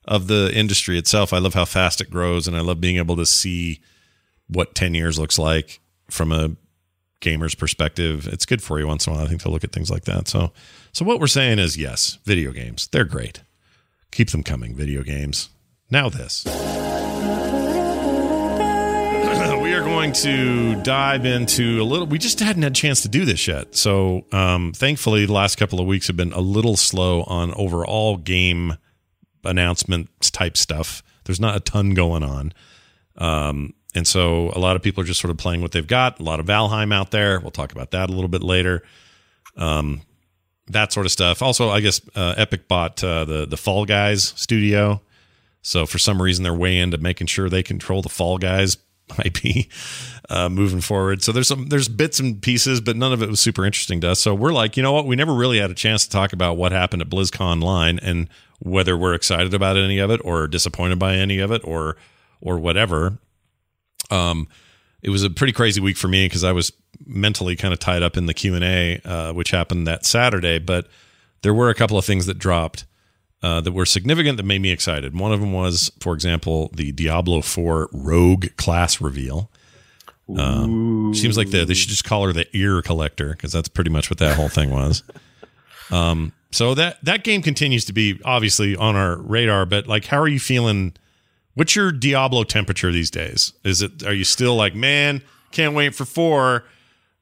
of 0.05 0.27
the 0.27 0.51
industry 0.55 0.99
itself. 0.99 1.33
I 1.33 1.39
love 1.39 1.55
how 1.55 1.65
fast 1.65 2.01
it 2.01 2.11
grows, 2.11 2.49
and 2.49 2.57
I 2.57 2.61
love 2.61 2.81
being 2.81 2.97
able 2.97 3.17
to 3.17 3.27
see 3.27 3.81
what 4.49 4.75
ten 4.75 4.95
years 4.95 5.19
looks 5.19 5.39
like 5.39 5.81
from 6.11 6.33
a 6.33 6.57
gamer's 7.21 7.55
perspective. 7.55 8.27
It's 8.27 8.47
good 8.47 8.63
for 8.63 8.79
you 8.79 8.87
once 8.87 9.07
in 9.07 9.13
a 9.13 9.17
while. 9.17 9.25
I 9.25 9.29
think 9.29 9.43
to 9.43 9.51
look 9.51 9.65
at 9.65 9.73
things 9.73 9.91
like 9.91 10.05
that. 10.05 10.29
So, 10.29 10.53
so 10.93 11.05
what 11.05 11.21
we're 11.21 11.27
saying 11.27 11.59
is 11.59 11.77
yes, 11.77 12.19
video 12.25 12.53
games. 12.53 12.89
They're 12.89 13.05
great. 13.05 13.43
Keep 14.11 14.31
them 14.31 14.43
coming. 14.43 14.75
Video 14.75 15.03
games. 15.03 15.51
Now 15.91 16.09
this. 16.09 16.45
we 19.63 19.75
are 19.75 19.83
going 19.83 20.13
to 20.13 20.81
dive 20.83 21.27
into 21.27 21.81
a 21.81 21.85
little. 21.85 22.07
We 22.07 22.19
just 22.19 22.41
hadn't 22.41 22.63
had 22.63 22.73
a 22.73 22.75
chance 22.75 23.03
to 23.03 23.09
do 23.09 23.25
this 23.25 23.47
yet, 23.47 23.75
so 23.75 24.25
um, 24.33 24.73
thankfully, 24.73 25.27
the 25.27 25.33
last 25.33 25.57
couple 25.57 25.81
of 25.81 25.87
weeks 25.87 26.07
have 26.07 26.17
been 26.17 26.33
a 26.33 26.41
little 26.41 26.77
slow 26.77 27.23
on 27.25 27.53
overall 27.55 28.17
game 28.17 28.77
announcements 29.45 30.31
type 30.31 30.57
stuff. 30.57 31.03
There's 31.25 31.41
not 31.41 31.57
a 31.57 31.61
ton 31.61 31.95
going 31.95 32.23
on, 32.23 32.53
um, 33.17 33.75
and 33.95 34.07
so 34.07 34.53
a 34.55 34.59
lot 34.59 34.77
of 34.77 34.83
people 34.83 35.03
are 35.03 35.07
just 35.07 35.21
sort 35.21 35.31
of 35.31 35.37
playing 35.37 35.61
what 35.61 35.73
they've 35.73 35.87
got. 35.87 36.21
A 36.21 36.23
lot 36.23 36.41
of 36.41 36.47
Valheim 36.47 36.93
out 36.93 37.11
there. 37.11 37.41
We'll 37.41 37.51
talk 37.51 37.73
about 37.73 37.91
that 37.91 38.11
a 38.11 38.13
little 38.13 38.29
bit 38.29 38.43
later. 38.43 38.83
Um, 39.57 40.03
that 40.71 40.93
sort 40.93 41.07
of 41.07 41.13
stuff. 41.13 41.43
Also, 41.43 41.71
I 41.71 41.81
guess 41.81 42.01
uh, 42.15 42.35
Epic 42.37 42.69
bought 42.69 43.03
uh, 43.03 43.25
the 43.25 43.47
the 43.47 43.57
Fall 43.57 43.85
Guys 43.85 44.33
studio. 44.37 45.01
So 45.63 45.87
for 45.87 45.99
some 45.99 46.23
reason, 46.23 46.45
they're 46.45 46.55
way 46.55 46.79
into 46.79 46.99
making 46.99 47.27
sure 47.27 47.49
they 47.49 47.63
control 47.63 48.01
the 48.03 48.09
Fall 48.09 48.39
Guys 48.39 48.79
IP 49.25 49.67
uh, 50.29 50.49
moving 50.49 50.81
forward. 50.81 51.23
So 51.23 51.33
there's 51.33 51.49
some 51.49 51.69
there's 51.69 51.89
bits 51.89 52.21
and 52.21 52.41
pieces, 52.41 52.81
but 52.81 52.97
none 52.97 53.13
of 53.13 53.23
it 53.23 53.29
was 53.29 53.41
super 53.41 53.65
interesting 53.65 54.01
to 54.03 54.11
us. 54.11 54.21
So 54.21 54.35
we're 54.35 54.53
like, 54.53 54.77
you 54.77 54.83
know 54.83 54.93
what? 54.93 55.07
We 55.07 55.17
never 55.17 55.35
really 55.35 55.59
had 55.59 55.71
a 55.71 55.75
chance 55.75 56.05
to 56.05 56.11
talk 56.11 56.33
about 56.33 56.57
what 56.57 56.73
happened 56.73 57.03
at 57.03 57.09
BlizzConline 57.09 57.99
and 58.03 58.29
whether 58.61 58.97
we're 58.97 59.15
excited 59.15 59.55
about 59.55 59.77
any 59.77 59.99
of 59.99 60.11
it 60.11 60.21
or 60.25 60.49
disappointed 60.49 60.99
by 60.99 61.17
any 61.17 61.39
of 61.39 61.51
it 61.51 61.63
or 61.65 61.97
or 62.41 62.59
whatever. 62.59 63.19
Um, 64.11 64.49
it 65.03 65.11
was 65.11 65.23
a 65.23 65.31
pretty 65.31 65.53
crazy 65.53 65.81
week 65.81 65.97
for 65.97 66.09
me 66.09 66.27
because 66.27 66.45
I 66.45 66.53
was 66.53 66.73
mentally 67.07 67.57
kind 67.57 67.73
of 67.73 67.81
tied 67.81 68.03
up 68.03 68.17
in 68.17 68.27
the 68.27 68.35
Q 68.35 68.55
and 68.55 68.65
A, 68.65 69.01
uh, 69.05 69.33
which 69.33 69.51
happened 69.51 69.87
that 69.87 70.05
Saturday. 70.05 70.59
But 70.59 70.89
there 71.43 71.55
were 71.55 71.71
a 71.71 71.75
couple 71.75 71.99
of 71.99 72.05
things 72.05 72.27
that 72.27 72.39
dropped 72.39 72.85
uh, 73.43 73.61
that 73.61 73.73
were 73.73 73.87
significant 73.87 74.37
that 74.37 74.43
made 74.43 74.61
me 74.61 74.71
excited. 74.71 75.19
One 75.19 75.33
of 75.33 75.41
them 75.41 75.53
was, 75.53 75.91
for 76.01 76.15
example, 76.15 76.71
the 76.75 76.93
Diablo 76.93 77.41
4 77.41 77.91
Rogue 77.93 78.47
class 78.57 79.01
reveal. 79.01 79.51
Um, 80.37 81.15
seems 81.15 81.39
like 81.39 81.51
the, 81.51 81.65
they 81.65 81.73
should 81.73 81.89
just 81.89 82.05
call 82.05 82.27
her 82.27 82.35
the 82.35 82.47
ear 82.55 82.83
collector 82.83 83.31
because 83.31 83.51
that's 83.51 83.69
pretty 83.69 83.91
much 83.91 84.11
what 84.11 84.19
that 84.19 84.37
whole 84.37 84.49
thing 84.49 84.71
was. 84.71 85.03
Um, 85.91 86.33
so 86.51 86.75
that 86.75 87.03
that 87.05 87.25
game 87.25 87.41
continues 87.41 87.87
to 87.87 87.95
be 87.95 88.21
obviously 88.25 88.77
on 88.77 88.95
our 88.95 89.17
radar. 89.17 89.65
But 89.65 89.87
like, 89.87 90.05
how 90.05 90.19
are 90.19 90.29
you 90.29 90.39
feeling? 90.39 90.93
What's 91.55 91.75
your 91.75 91.93
Diablo 91.93 92.45
temperature 92.45 92.93
these 92.93 93.11
days? 93.11 93.55
Is 93.65 93.81
it 93.81 94.03
are 94.05 94.13
you 94.13 94.25
still 94.25 94.55
like, 94.55 94.75
man, 94.75 95.23
can't 95.51 95.75
wait 95.75 95.95
for 95.95 96.05
four? 96.05 96.65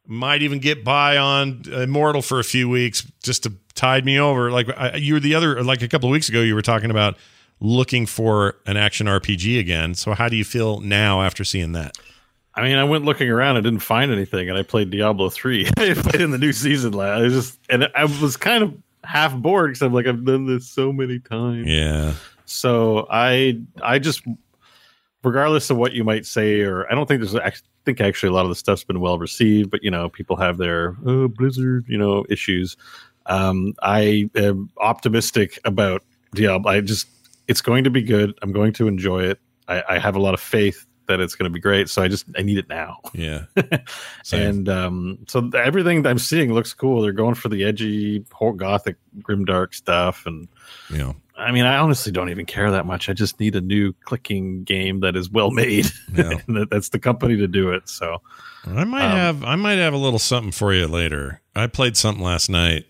Might 0.07 0.43
even 0.43 0.59
get 0.59 0.85
by 0.85 1.17
on 1.17 1.63
Immortal 1.71 2.23
for 2.23 2.39
a 2.39 2.45
few 2.45 2.69
weeks 2.69 3.03
just 3.23 3.43
to 3.45 3.53
tide 3.75 4.05
me 4.05 4.19
over. 4.19 4.51
Like 4.51 4.69
I, 4.77 4.97
you 4.97 5.15
were 5.15 5.21
the 5.21 5.35
other, 5.35 5.63
like 5.63 5.83
a 5.83 5.89
couple 5.89 6.09
of 6.09 6.13
weeks 6.13 6.29
ago, 6.29 6.41
you 6.41 6.55
were 6.55 6.63
talking 6.63 6.91
about 6.91 7.17
looking 7.61 8.07
for 8.07 8.57
an 8.67 8.77
action 8.77 9.07
RPG 9.07 9.59
again. 9.59 9.95
So 9.95 10.15
how 10.15 10.29
do 10.29 10.37
you 10.37 10.45
feel 10.45 10.81
now 10.81 11.23
after 11.23 11.45
seeing 11.45 11.73
that? 11.73 11.97
I 12.55 12.63
mean, 12.63 12.77
I 12.77 12.85
went 12.85 13.05
looking 13.05 13.29
around. 13.29 13.57
I 13.57 13.61
didn't 13.61 13.81
find 13.81 14.11
anything, 14.11 14.49
and 14.49 14.57
I 14.57 14.63
played 14.63 14.91
Diablo 14.91 15.29
three. 15.29 15.67
I 15.77 15.93
played 15.93 16.23
in 16.23 16.31
the 16.31 16.39
new 16.39 16.53
season 16.53 16.93
last. 16.93 17.19
I 17.19 17.23
was 17.23 17.35
just, 17.35 17.59
and 17.69 17.89
I 17.95 18.05
was 18.05 18.37
kind 18.39 18.65
of 18.65 18.75
half 19.05 19.37
bored 19.37 19.71
because 19.71 19.83
I'm 19.83 19.93
like, 19.93 20.07
I've 20.07 20.25
done 20.25 20.47
this 20.47 20.67
so 20.67 20.93
many 20.93 21.19
times. 21.19 21.67
Yeah. 21.67 22.15
So 22.47 23.07
I, 23.11 23.61
I 23.83 23.99
just, 23.99 24.23
regardless 25.27 25.71
of 25.71 25.77
what 25.77 25.93
you 25.93 26.05
might 26.05 26.25
say, 26.25 26.61
or 26.61 26.91
I 26.91 26.95
don't 26.95 27.07
think 27.07 27.21
there's. 27.21 27.35
I 27.35 27.53
think 27.85 28.01
actually 28.01 28.29
a 28.29 28.33
lot 28.33 28.45
of 28.45 28.49
the 28.49 28.55
stuff's 28.55 28.85
been 28.85 29.01
well 29.01 29.19
received, 29.19 29.71
but 29.71 29.83
you 29.83 29.91
know, 29.91 30.09
people 30.09 30.37
have 30.37 30.57
their 30.57 30.97
oh, 31.05 31.29
Blizzard, 31.29 31.85
you 31.89 31.99
know, 31.99 32.25
issues. 32.31 32.77
Um, 33.27 33.75
I 33.83 34.31
am 34.37 34.71
optimistic 34.79 35.59
about 35.65 36.05
Diablo. 36.35 36.71
I 36.71 36.81
just, 36.81 37.09
it's 37.49 37.61
going 37.61 37.83
to 37.85 37.91
be 37.91 38.03
good. 38.03 38.39
I'm 38.41 38.53
going 38.53 38.73
to 38.75 38.87
enjoy 38.87 39.25
it. 39.25 39.41
I, 39.67 39.83
I 39.89 39.99
have 39.99 40.15
a 40.15 40.21
lot 40.21 40.33
of 40.33 40.41
faith 40.41 40.87
that 41.09 41.21
it's 41.21 41.35
going 41.35 41.51
to 41.51 41.53
be 41.53 41.61
great. 41.61 41.89
So 41.89 42.03
I 42.03 42.09
just 42.09 42.27
I 42.39 42.43
need 42.43 42.59
it 42.59 42.69
now. 42.69 43.01
Yeah. 43.13 43.47
And 44.33 44.69
um, 44.69 45.19
so 45.29 45.51
everything 45.55 46.03
that 46.03 46.11
I'm 46.11 46.19
seeing 46.19 46.53
looks 46.53 46.73
cool. 46.73 47.03
They're 47.03 47.13
going 47.13 47.35
for 47.35 47.49
the 47.49 47.65
edgy, 47.65 48.25
whole 48.33 48.53
gothic, 48.53 48.97
grimdark 49.21 49.75
stuff, 49.75 50.27
and 50.27 50.49
you 50.91 50.99
know, 50.99 51.17
I 51.39 51.53
mean, 51.53 51.65
I 51.65 51.77
honestly 51.79 52.13
don't 52.13 52.31
even 52.31 52.47
care 52.47 52.71
that 52.71 52.87
much. 52.87 53.09
I 53.09 53.13
just 53.13 53.39
need 53.41 53.57
a 53.57 53.61
new 53.61 53.93
clicking 54.05 54.65
game 54.65 55.01
that 55.01 55.17
is 55.17 55.31
well 55.31 55.51
made, 55.51 55.87
Yeah. 56.15 56.39
and 56.49 56.67
that's 56.71 56.89
the 56.91 56.99
company 56.99 57.37
to 57.37 57.47
do 57.47 57.71
it. 57.73 57.89
So 57.89 58.23
I 58.67 58.85
might 58.85 59.05
Um, 59.05 59.11
have 59.17 59.45
I 59.45 59.57
might 59.57 59.77
have 59.79 59.93
a 59.95 59.99
little 59.99 60.19
something 60.19 60.53
for 60.53 60.73
you 60.73 60.87
later. 60.87 61.41
I 61.55 61.67
played 61.67 61.97
something 61.97 62.25
last 62.25 62.49
night 62.49 62.87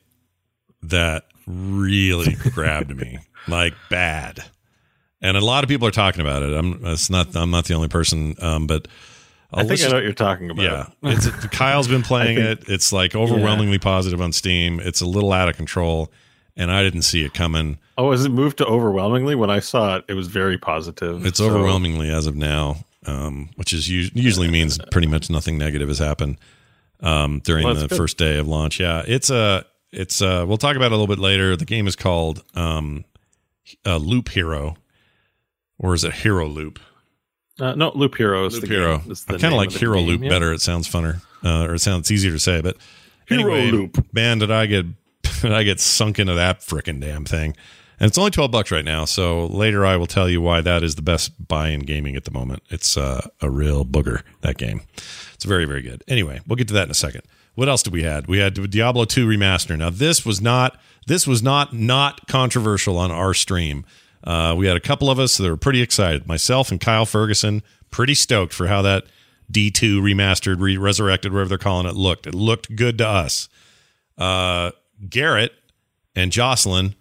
that 0.82 1.24
really 1.46 2.34
grabbed 2.52 2.96
me, 2.96 3.18
like 3.48 3.74
bad. 3.90 4.44
And 5.22 5.36
a 5.36 5.44
lot 5.44 5.64
of 5.64 5.68
people 5.68 5.88
are 5.88 5.92
talking 5.92 6.20
about 6.20 6.42
it. 6.42 6.52
I'm 6.54 6.84
it's 6.86 7.10
not 7.10 7.34
I'm 7.34 7.50
not 7.50 7.64
the 7.64 7.74
only 7.74 7.88
person 7.88 8.34
um 8.40 8.66
but 8.66 8.86
I 9.52 9.64
think 9.64 9.80
I 9.82 9.88
know 9.88 9.94
what 9.94 10.02
you're 10.04 10.12
talking 10.12 10.50
about. 10.50 10.62
Yeah. 10.64 10.86
It's 11.12 11.28
Kyle's 11.46 11.88
been 11.88 12.02
playing 12.02 12.36
think- 12.36 12.62
it. 12.62 12.68
It's 12.68 12.92
like 12.92 13.14
overwhelmingly 13.14 13.78
positive 13.78 14.20
on 14.20 14.32
Steam. 14.32 14.80
It's 14.80 15.00
a 15.00 15.06
little 15.06 15.32
out 15.32 15.48
of 15.48 15.56
control 15.56 16.12
and 16.56 16.70
I 16.70 16.82
didn't 16.82 17.02
see 17.02 17.24
it 17.24 17.34
coming. 17.34 17.78
Oh, 17.98 18.10
has 18.12 18.24
it 18.24 18.30
moved 18.30 18.58
to 18.58 18.66
overwhelmingly? 18.66 19.34
When 19.34 19.50
I 19.50 19.60
saw 19.60 19.96
it, 19.96 20.04
it 20.08 20.14
was 20.14 20.28
very 20.28 20.58
positive. 20.58 21.24
It's 21.26 21.38
So- 21.38 21.46
overwhelmingly 21.46 22.10
as 22.10 22.26
of 22.26 22.36
now, 22.36 22.84
um, 23.06 23.50
which 23.56 23.72
is 23.72 23.86
us- 23.88 24.10
usually 24.14 24.48
means 24.48 24.78
pretty 24.90 25.06
much 25.08 25.30
nothing 25.30 25.58
negative 25.58 25.88
has 25.88 25.98
happened 25.98 26.38
um, 27.00 27.40
during 27.44 27.64
Well, 27.64 27.74
the 27.74 27.88
good. 27.88 27.96
first 27.96 28.16
day 28.18 28.38
of 28.38 28.48
launch. 28.48 28.80
Yeah, 28.80 29.02
it's 29.06 29.30
a 29.30 29.64
it's 29.92 30.20
uh 30.20 30.44
we'll 30.46 30.56
talk 30.58 30.76
about 30.76 30.86
it 30.86 30.92
a 30.92 30.96
little 30.96 31.06
bit 31.06 31.18
later. 31.18 31.56
The 31.56 31.64
game 31.64 31.86
is 31.86 31.94
called 31.96 32.42
um, 32.54 33.04
uh, 33.84 33.96
Loop 33.98 34.28
Hero, 34.30 34.76
or 35.78 35.94
is 35.94 36.04
it 36.04 36.12
Hero 36.14 36.46
Loop? 36.48 36.78
Uh, 37.58 37.74
no, 37.74 37.90
Loop 37.94 38.16
Hero 38.16 38.44
is 38.46 38.54
Loop 38.54 38.62
the 38.62 38.68
Hero. 38.68 38.98
Game. 38.98 39.14
I 39.28 39.32
kind 39.38 39.44
of 39.44 39.52
like 39.54 39.70
Hero 39.72 39.96
game, 39.98 40.06
Loop 40.06 40.22
yeah. 40.22 40.28
better. 40.28 40.52
It 40.52 40.60
sounds 40.60 40.88
funner, 40.88 41.22
uh, 41.44 41.64
or 41.66 41.74
it 41.74 41.78
sounds 41.80 42.10
easier 42.10 42.32
to 42.32 42.38
say. 42.38 42.60
But 42.60 42.76
Hero 43.28 43.54
anyway, 43.54 43.70
Loop. 43.70 44.06
man, 44.12 44.38
did 44.38 44.50
I 44.50 44.66
get 44.66 44.84
did 45.42 45.52
I 45.52 45.62
get 45.62 45.80
sunk 45.80 46.18
into 46.18 46.34
that 46.34 46.60
freaking 46.60 47.00
damn 47.00 47.24
thing? 47.24 47.56
And 47.98 48.08
it's 48.08 48.18
only 48.18 48.30
twelve 48.30 48.50
bucks 48.50 48.70
right 48.70 48.84
now. 48.84 49.04
So 49.06 49.46
later 49.46 49.86
I 49.86 49.96
will 49.96 50.06
tell 50.06 50.28
you 50.28 50.40
why 50.40 50.60
that 50.60 50.82
is 50.82 50.96
the 50.96 51.02
best 51.02 51.48
buy 51.48 51.68
in 51.68 51.80
gaming 51.80 52.14
at 52.14 52.24
the 52.24 52.30
moment. 52.30 52.62
It's 52.68 52.96
uh, 52.96 53.28
a 53.40 53.48
real 53.48 53.84
booger 53.84 54.22
that 54.42 54.58
game. 54.58 54.82
It's 55.34 55.44
very 55.44 55.64
very 55.64 55.82
good. 55.82 56.04
Anyway, 56.06 56.40
we'll 56.46 56.56
get 56.56 56.68
to 56.68 56.74
that 56.74 56.84
in 56.84 56.90
a 56.90 56.94
second. 56.94 57.22
What 57.54 57.68
else 57.70 57.82
did 57.82 57.94
we 57.94 58.02
had? 58.02 58.26
We 58.26 58.38
had 58.38 58.70
Diablo 58.70 59.06
2 59.06 59.26
remaster. 59.26 59.78
Now 59.78 59.88
this 59.88 60.26
was 60.26 60.42
not 60.42 60.78
this 61.06 61.26
was 61.26 61.42
not 61.42 61.72
not 61.72 62.26
controversial 62.28 62.98
on 62.98 63.10
our 63.10 63.32
stream. 63.32 63.86
Uh, 64.22 64.54
we 64.56 64.66
had 64.66 64.76
a 64.76 64.80
couple 64.80 65.08
of 65.08 65.18
us 65.18 65.36
that 65.38 65.48
were 65.48 65.56
pretty 65.56 65.80
excited. 65.80 66.26
Myself 66.26 66.70
and 66.70 66.80
Kyle 66.80 67.06
Ferguson, 67.06 67.62
pretty 67.90 68.14
stoked 68.14 68.52
for 68.52 68.66
how 68.66 68.82
that 68.82 69.04
D2 69.52 70.00
remastered, 70.00 70.60
re- 70.60 70.76
resurrected, 70.76 71.32
whatever 71.32 71.50
they're 71.50 71.58
calling 71.58 71.86
it, 71.86 71.94
looked. 71.94 72.26
It 72.26 72.34
looked 72.34 72.74
good 72.74 72.98
to 72.98 73.06
us. 73.06 73.48
Uh, 74.18 74.72
Garrett 75.08 75.52
and 76.14 76.32
Jocelyn 76.32 76.94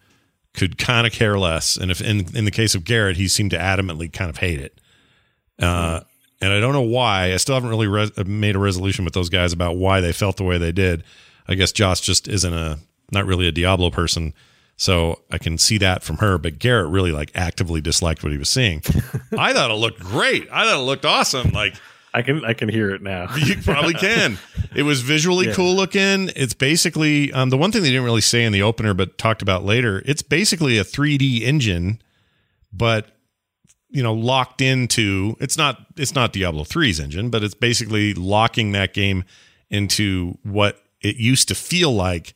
could 0.54 0.78
kind 0.78 1.06
of 1.06 1.14
care 1.14 1.38
less, 1.38 1.78
and 1.78 1.92
if 1.92 2.02
in 2.02 2.36
in 2.36 2.46
the 2.46 2.52
case 2.52 2.75
of 2.75 2.84
Garrett, 2.84 3.18
he 3.18 3.28
seemed 3.28 3.52
to 3.52 3.58
adamantly 3.58 4.12
kind 4.12 4.30
of 4.30 4.38
hate 4.38 4.60
it. 4.60 4.80
Uh, 5.60 6.02
and 6.42 6.52
I 6.52 6.60
don't 6.60 6.74
know 6.74 6.82
why. 6.82 7.34
I 7.34 7.38
still 7.38 7.56
haven't 7.56 7.70
really 7.70 8.12
made 8.25 8.56
a 8.56 8.60
resolution 8.60 9.06
with 9.06 9.14
those 9.14 9.30
guys 9.30 9.54
about 9.54 9.78
why 9.78 10.02
they 10.02 10.12
felt 10.12 10.38
the 10.38 10.44
way 10.44 10.58
they 10.58 10.72
did. 10.72 11.04
I 11.48 11.56
guess 11.56 11.72
Joss 11.72 12.02
just 12.02 12.28
isn't 12.28 12.54
a 12.54 12.80
not 13.12 13.25
really 13.25 13.48
a 13.48 13.52
Diablo 13.52 13.90
person, 13.90 14.34
so 14.78 15.22
I 15.32 15.38
can 15.38 15.58
see 15.58 15.78
that 15.80 16.04
from 16.04 16.18
her. 16.18 16.38
But 16.38 16.60
Garrett 16.60 16.90
really 16.90 17.12
like 17.12 17.32
actively 17.36 17.82
disliked 17.82 18.24
what 18.24 18.32
he 18.32 18.38
was 18.38 18.50
seeing. 18.50 18.82
I 19.38 19.54
thought 19.54 19.72
it 19.72 19.75
looked 19.75 20.00
great. 20.00 20.48
I 20.52 20.66
thought 20.66 20.80
it 20.80 20.86
looked 20.86 21.06
awesome. 21.06 21.52
Like 21.52 21.75
I 22.15 22.22
can 22.22 22.45
I 22.45 22.53
can 22.53 22.69
hear 22.69 22.91
it 22.91 23.01
now. 23.01 23.36
you 23.38 23.55
probably 23.62 23.93
can. 23.93 24.38
It 24.74 24.84
was 24.84 25.01
visually 25.01 25.48
Yeah. 25.48 25.53
cool 25.53 25.75
looking. 25.75 26.31
It's 26.36 26.53
basically 26.53 27.31
um, 27.34 27.50
the 27.50 27.57
one 27.57 27.72
thing 27.72 27.81
they 27.84 27.89
didn't 27.89 28.05
really 28.05 28.22
say 28.22 28.43
in 28.45 28.53
the 28.53 28.62
opener, 28.62 28.93
but 28.93 29.17
talked 29.17 29.41
about 29.41 29.65
later. 29.65 30.01
It's 30.05 30.22
basically 30.22 30.77
a 30.77 30.84
3D 30.84 31.41
engine, 31.41 32.01
but 32.72 33.07
you 33.89 34.01
know, 34.03 34.13
locked 34.13 34.62
into. 34.62 35.36
It's 35.39 35.57
not. 35.57 35.86
It's 35.98 36.15
not 36.15 36.34
Diablo 36.34 36.63
3's 36.63 37.00
engine, 37.00 37.29
but 37.29 37.43
it's 37.43 37.53
basically 37.53 38.13
locking 38.13 38.72
that 38.74 38.93
game 38.93 39.24
into 39.69 40.38
what 40.43 40.79
it 41.01 41.17
used 41.17 41.48
to 41.50 41.55
feel 41.55 41.93
like. 41.93 42.34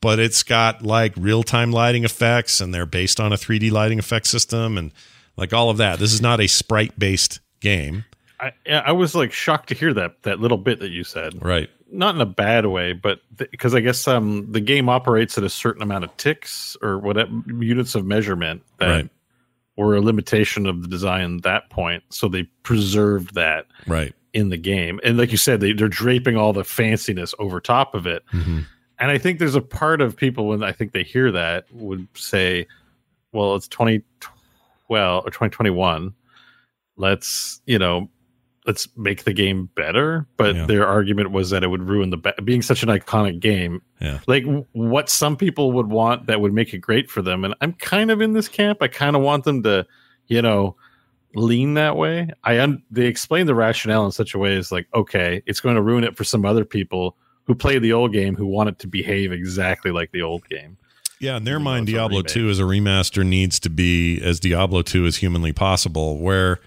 But 0.00 0.18
it's 0.20 0.44
got 0.44 0.82
like 0.82 1.12
real 1.16 1.42
time 1.42 1.72
lighting 1.72 2.04
effects, 2.04 2.60
and 2.60 2.72
they're 2.72 2.86
based 2.86 3.18
on 3.18 3.32
a 3.32 3.36
3D 3.36 3.70
lighting 3.72 3.98
effect 3.98 4.26
system, 4.28 4.78
and 4.78 4.92
like 5.36 5.52
all 5.52 5.70
of 5.70 5.76
that. 5.78 5.98
This 5.98 6.12
is 6.12 6.20
not 6.22 6.40
a 6.40 6.46
sprite 6.46 6.98
based 6.98 7.40
game, 7.60 8.04
I 8.40 8.52
I 8.70 8.92
was 8.92 9.14
like 9.14 9.32
shocked 9.32 9.68
to 9.70 9.74
hear 9.74 9.92
that 9.94 10.22
that 10.22 10.40
little 10.40 10.58
bit 10.58 10.80
that 10.80 10.90
you 10.90 11.04
said. 11.04 11.42
right? 11.44 11.68
Not 11.90 12.14
in 12.14 12.20
a 12.20 12.26
bad 12.26 12.66
way, 12.66 12.92
but 12.92 13.20
because 13.36 13.74
I 13.74 13.80
guess 13.80 14.06
um 14.06 14.50
the 14.52 14.60
game 14.60 14.88
operates 14.88 15.36
at 15.38 15.44
a 15.44 15.48
certain 15.48 15.82
amount 15.82 16.04
of 16.04 16.16
ticks 16.16 16.76
or 16.82 16.98
whatever 16.98 17.30
units 17.48 17.94
of 17.94 18.04
measurement 18.06 18.62
that 18.78 18.88
Right. 18.88 19.10
were 19.76 19.96
a 19.96 20.00
limitation 20.00 20.66
of 20.66 20.82
the 20.82 20.88
design 20.88 21.36
at 21.36 21.42
that 21.44 21.70
point. 21.70 22.02
So 22.10 22.28
they 22.28 22.44
preserved 22.62 23.34
that 23.34 23.66
Right. 23.86 24.14
in 24.34 24.50
the 24.50 24.56
game. 24.58 25.00
And 25.02 25.16
like 25.16 25.30
you 25.32 25.38
said, 25.38 25.60
they, 25.60 25.72
they're 25.72 25.88
draping 25.88 26.36
all 26.36 26.52
the 26.52 26.62
fanciness 26.62 27.32
over 27.38 27.60
top 27.60 27.94
of 27.94 28.06
it. 28.06 28.22
Mhm. 28.32 28.66
And 29.00 29.10
I 29.10 29.16
think 29.18 29.38
there's 29.38 29.54
a 29.54 29.60
part 29.60 30.00
of 30.00 30.16
people 30.16 30.48
when 30.48 30.62
I 30.62 30.72
think 30.72 30.92
they 30.92 31.04
hear 31.04 31.30
that 31.32 31.66
would 31.72 32.06
say, 32.14 32.66
well, 33.32 33.54
it's 33.56 33.68
2012 33.68 35.24
or 35.24 35.30
2021. 35.30 36.12
Let's, 36.96 37.60
you 37.66 37.78
know, 37.78 38.10
let's 38.68 38.86
make 38.96 39.24
the 39.24 39.32
game 39.32 39.68
better. 39.74 40.26
But 40.36 40.54
Yeah. 40.54 40.66
their 40.66 40.86
argument 40.86 41.32
was 41.32 41.50
that 41.50 41.64
it 41.64 41.68
would 41.68 41.82
ruin 41.82 42.10
the 42.10 42.18
ba- 42.18 42.34
being 42.44 42.62
such 42.62 42.82
an 42.84 42.88
iconic 42.90 43.40
game. 43.40 43.80
Yeah. 44.00 44.20
Like 44.28 44.44
w- 44.44 44.66
what 44.72 45.08
some 45.08 45.36
people 45.36 45.72
would 45.72 45.86
want 45.88 46.26
that 46.26 46.40
would 46.40 46.52
make 46.52 46.72
it 46.74 46.78
great 46.78 47.10
for 47.10 47.22
them. 47.22 47.44
And 47.44 47.54
I'm 47.62 47.72
kind 47.72 48.10
of 48.10 48.20
in 48.20 48.34
this 48.34 48.46
camp. 48.46 48.78
I 48.82 48.88
kind 48.88 49.16
of 49.16 49.22
want 49.22 49.44
them 49.44 49.62
to, 49.64 49.86
you 50.26 50.42
know, 50.42 50.76
lean 51.34 51.74
that 51.74 51.96
way. 51.96 52.28
I 52.44 52.60
un- 52.60 52.82
they 52.90 53.06
explain 53.06 53.46
the 53.46 53.54
rationale 53.54 54.04
in 54.04 54.12
such 54.12 54.34
a 54.34 54.38
way 54.38 54.56
as 54.56 54.70
like, 54.70 54.86
okay, 54.94 55.42
it's 55.46 55.60
going 55.60 55.76
to 55.76 55.82
ruin 55.82 56.04
it 56.04 56.16
for 56.16 56.24
some 56.24 56.44
other 56.44 56.64
people 56.66 57.16
who 57.44 57.54
play 57.54 57.78
the 57.78 57.92
old 57.94 58.12
game 58.12 58.36
who 58.36 58.46
want 58.46 58.68
it 58.68 58.78
to 58.80 58.86
behave 58.86 59.32
exactly 59.32 59.90
like 59.90 60.12
the 60.12 60.20
old 60.22 60.46
game. 60.48 60.76
Yeah, 61.20 61.38
in 61.38 61.44
their 61.44 61.58
mind, 61.58 61.88
though 61.88 61.92
it's 61.92 61.94
a 61.94 61.96
Diablo 62.00 62.18
remake. 62.18 62.32
2 62.32 62.48
as 62.50 62.58
a 62.60 62.64
remaster 62.64 63.26
needs 63.26 63.58
to 63.60 63.70
be 63.70 64.20
as 64.22 64.38
Diablo 64.38 64.82
2 64.82 65.06
as 65.06 65.16
humanly 65.16 65.52
possible, 65.52 66.18
where, 66.18 66.60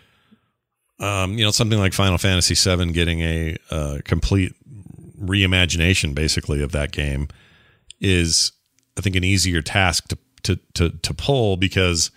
um, 1.02 1.38
you 1.38 1.44
know, 1.44 1.52
something 1.52 1.80
like 1.80 1.94
Final 1.94 2.18
Fantasy 2.18 2.56
VII 2.56 2.92
getting 2.94 3.22
a, 3.22 3.58
uh 3.70 3.98
complete 4.06 4.54
reimagination, 5.20 6.16
basically, 6.16 6.62
of 6.62 6.72
that 6.72 6.92
game 6.92 7.28
is, 8.00 8.52
I 8.98 9.02
think, 9.02 9.16
an 9.16 9.24
easier 9.24 9.62
task 9.62 10.08
to, 10.10 10.18
to, 10.44 10.60
to, 10.76 10.90
to 10.90 11.14
pull 11.14 11.58
because 11.58 12.12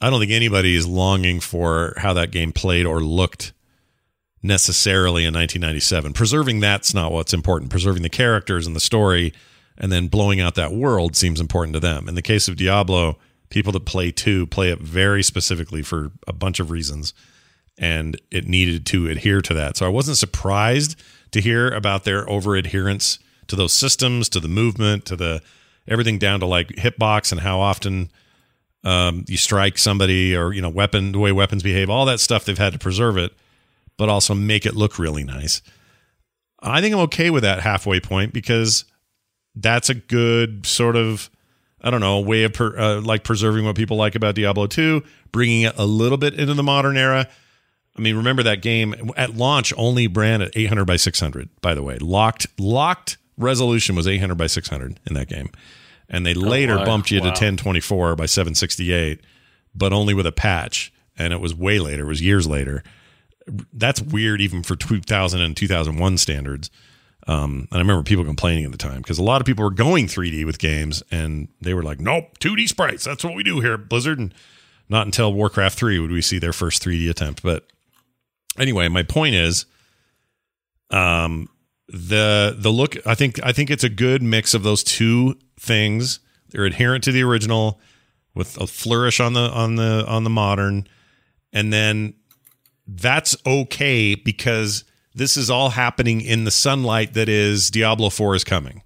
I 0.00 0.10
don't 0.10 0.20
think 0.20 0.32
anybody 0.32 0.76
is 0.76 0.86
longing 0.86 1.40
for 1.40 1.94
how 1.96 2.12
that 2.14 2.30
game 2.30 2.52
played 2.52 2.86
or 2.86 3.00
looked 3.00 3.52
necessarily 4.42 5.24
in 5.24 5.34
1997. 5.34 6.12
Preserving 6.12 6.60
that's 6.60 6.94
not 6.94 7.12
what's 7.12 7.32
important. 7.32 7.70
Preserving 7.70 8.02
the 8.02 8.10
characters 8.10 8.66
and 8.66 8.76
the 8.76 8.80
story 8.80 9.32
and 9.78 9.90
then 9.90 10.08
blowing 10.08 10.40
out 10.40 10.54
that 10.54 10.72
world 10.72 11.16
seems 11.16 11.40
important 11.40 11.74
to 11.74 11.80
them. 11.80 12.08
In 12.08 12.14
the 12.14 12.22
case 12.22 12.48
of 12.48 12.56
Diablo, 12.56 13.18
people 13.48 13.72
that 13.72 13.86
play 13.86 14.10
2 14.10 14.46
play 14.46 14.70
it 14.70 14.80
very 14.80 15.22
specifically 15.22 15.82
for 15.82 16.12
a 16.26 16.32
bunch 16.32 16.60
of 16.60 16.70
reasons 16.70 17.14
and 17.78 18.20
it 18.30 18.46
needed 18.46 18.86
to 18.86 19.08
adhere 19.08 19.40
to 19.42 19.54
that. 19.54 19.76
So 19.76 19.86
I 19.86 19.88
wasn't 19.88 20.16
surprised 20.16 21.00
to 21.32 21.40
hear 21.40 21.70
about 21.70 22.04
their 22.04 22.28
over 22.28 22.54
adherence 22.56 23.18
to 23.48 23.56
those 23.56 23.72
systems, 23.72 24.28
to 24.30 24.40
the 24.40 24.48
movement, 24.48 25.04
to 25.06 25.16
the 25.16 25.42
everything 25.86 26.18
down 26.18 26.40
to 26.40 26.46
like 26.46 26.68
hitbox 26.68 27.32
and 27.32 27.40
how 27.40 27.60
often 27.60 28.10
um, 28.84 29.24
you 29.28 29.36
strike 29.36 29.78
somebody 29.78 30.36
or 30.36 30.52
you 30.52 30.62
know 30.62 30.68
weapon 30.68 31.12
the 31.12 31.18
way 31.18 31.32
weapons 31.32 31.62
behave 31.62 31.90
all 31.90 32.06
that 32.06 32.20
stuff 32.20 32.44
they've 32.44 32.58
had 32.58 32.72
to 32.72 32.78
preserve 32.78 33.16
it 33.16 33.32
but 33.96 34.08
also 34.08 34.34
make 34.34 34.66
it 34.66 34.74
look 34.74 34.98
really 34.98 35.24
nice 35.24 35.62
i 36.60 36.80
think 36.80 36.94
i'm 36.94 37.00
okay 37.00 37.30
with 37.30 37.42
that 37.42 37.60
halfway 37.60 38.00
point 38.00 38.32
because 38.32 38.84
that's 39.54 39.88
a 39.88 39.94
good 39.94 40.66
sort 40.66 40.96
of 40.96 41.30
i 41.80 41.90
don't 41.90 42.00
know 42.00 42.20
way 42.20 42.44
of 42.44 42.52
per, 42.52 42.76
uh, 42.78 43.00
like 43.00 43.24
preserving 43.24 43.64
what 43.64 43.76
people 43.76 43.96
like 43.96 44.14
about 44.14 44.34
diablo 44.34 44.66
2 44.66 45.02
bringing 45.32 45.62
it 45.62 45.74
a 45.78 45.86
little 45.86 46.18
bit 46.18 46.34
into 46.34 46.54
the 46.54 46.62
modern 46.62 46.96
era 46.96 47.28
i 47.96 48.00
mean 48.00 48.16
remember 48.16 48.42
that 48.42 48.62
game 48.62 49.10
at 49.16 49.36
launch 49.36 49.72
only 49.76 50.08
ran 50.08 50.42
at 50.42 50.50
800 50.54 50.84
by 50.84 50.96
600 50.96 51.48
by 51.60 51.74
the 51.74 51.82
way. 51.82 51.98
Locked 51.98 52.46
locked 52.58 53.16
resolution 53.36 53.96
was 53.96 54.06
800 54.06 54.36
by 54.36 54.46
600 54.46 55.00
in 55.06 55.14
that 55.14 55.28
game. 55.28 55.50
And 56.08 56.24
they 56.24 56.34
later 56.34 56.76
wow. 56.76 56.84
bumped 56.84 57.10
you 57.10 57.18
to 57.20 57.26
1024 57.28 58.16
by 58.16 58.26
768 58.26 59.20
but 59.74 59.92
only 59.92 60.14
with 60.14 60.26
a 60.26 60.32
patch. 60.32 60.92
And 61.18 61.32
it 61.32 61.40
was 61.40 61.54
way 61.54 61.78
later. 61.78 62.04
It 62.04 62.08
was 62.08 62.22
years 62.22 62.46
later. 62.46 62.82
That's 63.72 64.00
weird 64.00 64.40
even 64.40 64.62
for 64.62 64.76
2000 64.76 65.40
and 65.40 65.56
2001 65.56 66.18
standards. 66.18 66.70
Um, 67.26 67.68
and 67.70 67.78
i 67.78 67.78
remember 67.78 68.02
people 68.02 68.24
complaining 68.24 68.66
at 68.66 68.72
the 68.72 68.78
time 68.78 68.98
because 68.98 69.18
a 69.18 69.22
lot 69.22 69.40
of 69.40 69.46
people 69.46 69.64
were 69.64 69.70
going 69.70 70.08
3d 70.08 70.44
with 70.44 70.58
games 70.58 71.02
and 71.10 71.48
they 71.58 71.72
were 71.72 71.82
like 71.82 71.98
nope 71.98 72.38
2d 72.38 72.68
sprites. 72.68 73.04
That's 73.04 73.24
what 73.24 73.34
we 73.34 73.42
do 73.42 73.60
here 73.60 73.74
at 73.74 73.88
blizzard. 73.88 74.18
And 74.18 74.34
not 74.88 75.06
until 75.06 75.32
warcraft 75.32 75.78
3 75.78 75.98
would 75.98 76.10
we 76.10 76.20
see 76.20 76.38
their 76.38 76.52
first 76.52 76.84
3d 76.84 77.08
attempt. 77.08 77.42
But 77.42 77.66
anyway 78.58 78.88
my 78.88 79.02
point 79.02 79.34
is 79.34 79.66
um 80.90 81.48
the 81.88 82.54
the 82.58 82.70
look 82.70 82.96
i 83.06 83.14
think 83.14 83.38
i 83.44 83.52
think 83.52 83.70
it's 83.70 83.84
a 83.84 83.88
good 83.88 84.22
mix 84.22 84.54
of 84.54 84.62
those 84.62 84.82
two 84.82 85.36
things 85.58 86.20
they're 86.50 86.64
adherent 86.64 87.04
to 87.04 87.12
the 87.12 87.22
original 87.22 87.80
with 88.34 88.56
a 88.60 88.66
flourish 88.66 89.20
on 89.20 89.32
the 89.34 89.50
on 89.50 89.76
the 89.76 90.04
on 90.06 90.24
the 90.24 90.30
modern 90.30 90.86
and 91.52 91.72
then 91.72 92.14
that's 92.86 93.36
okay 93.46 94.14
because 94.14 94.84
this 95.14 95.36
is 95.36 95.48
all 95.50 95.70
happening 95.70 96.20
in 96.20 96.44
the 96.44 96.50
sunlight 96.50 97.14
that 97.14 97.28
is 97.28 97.70
Diablo 97.70 98.10
4 98.10 98.34
is 98.34 98.44
coming. 98.44 98.82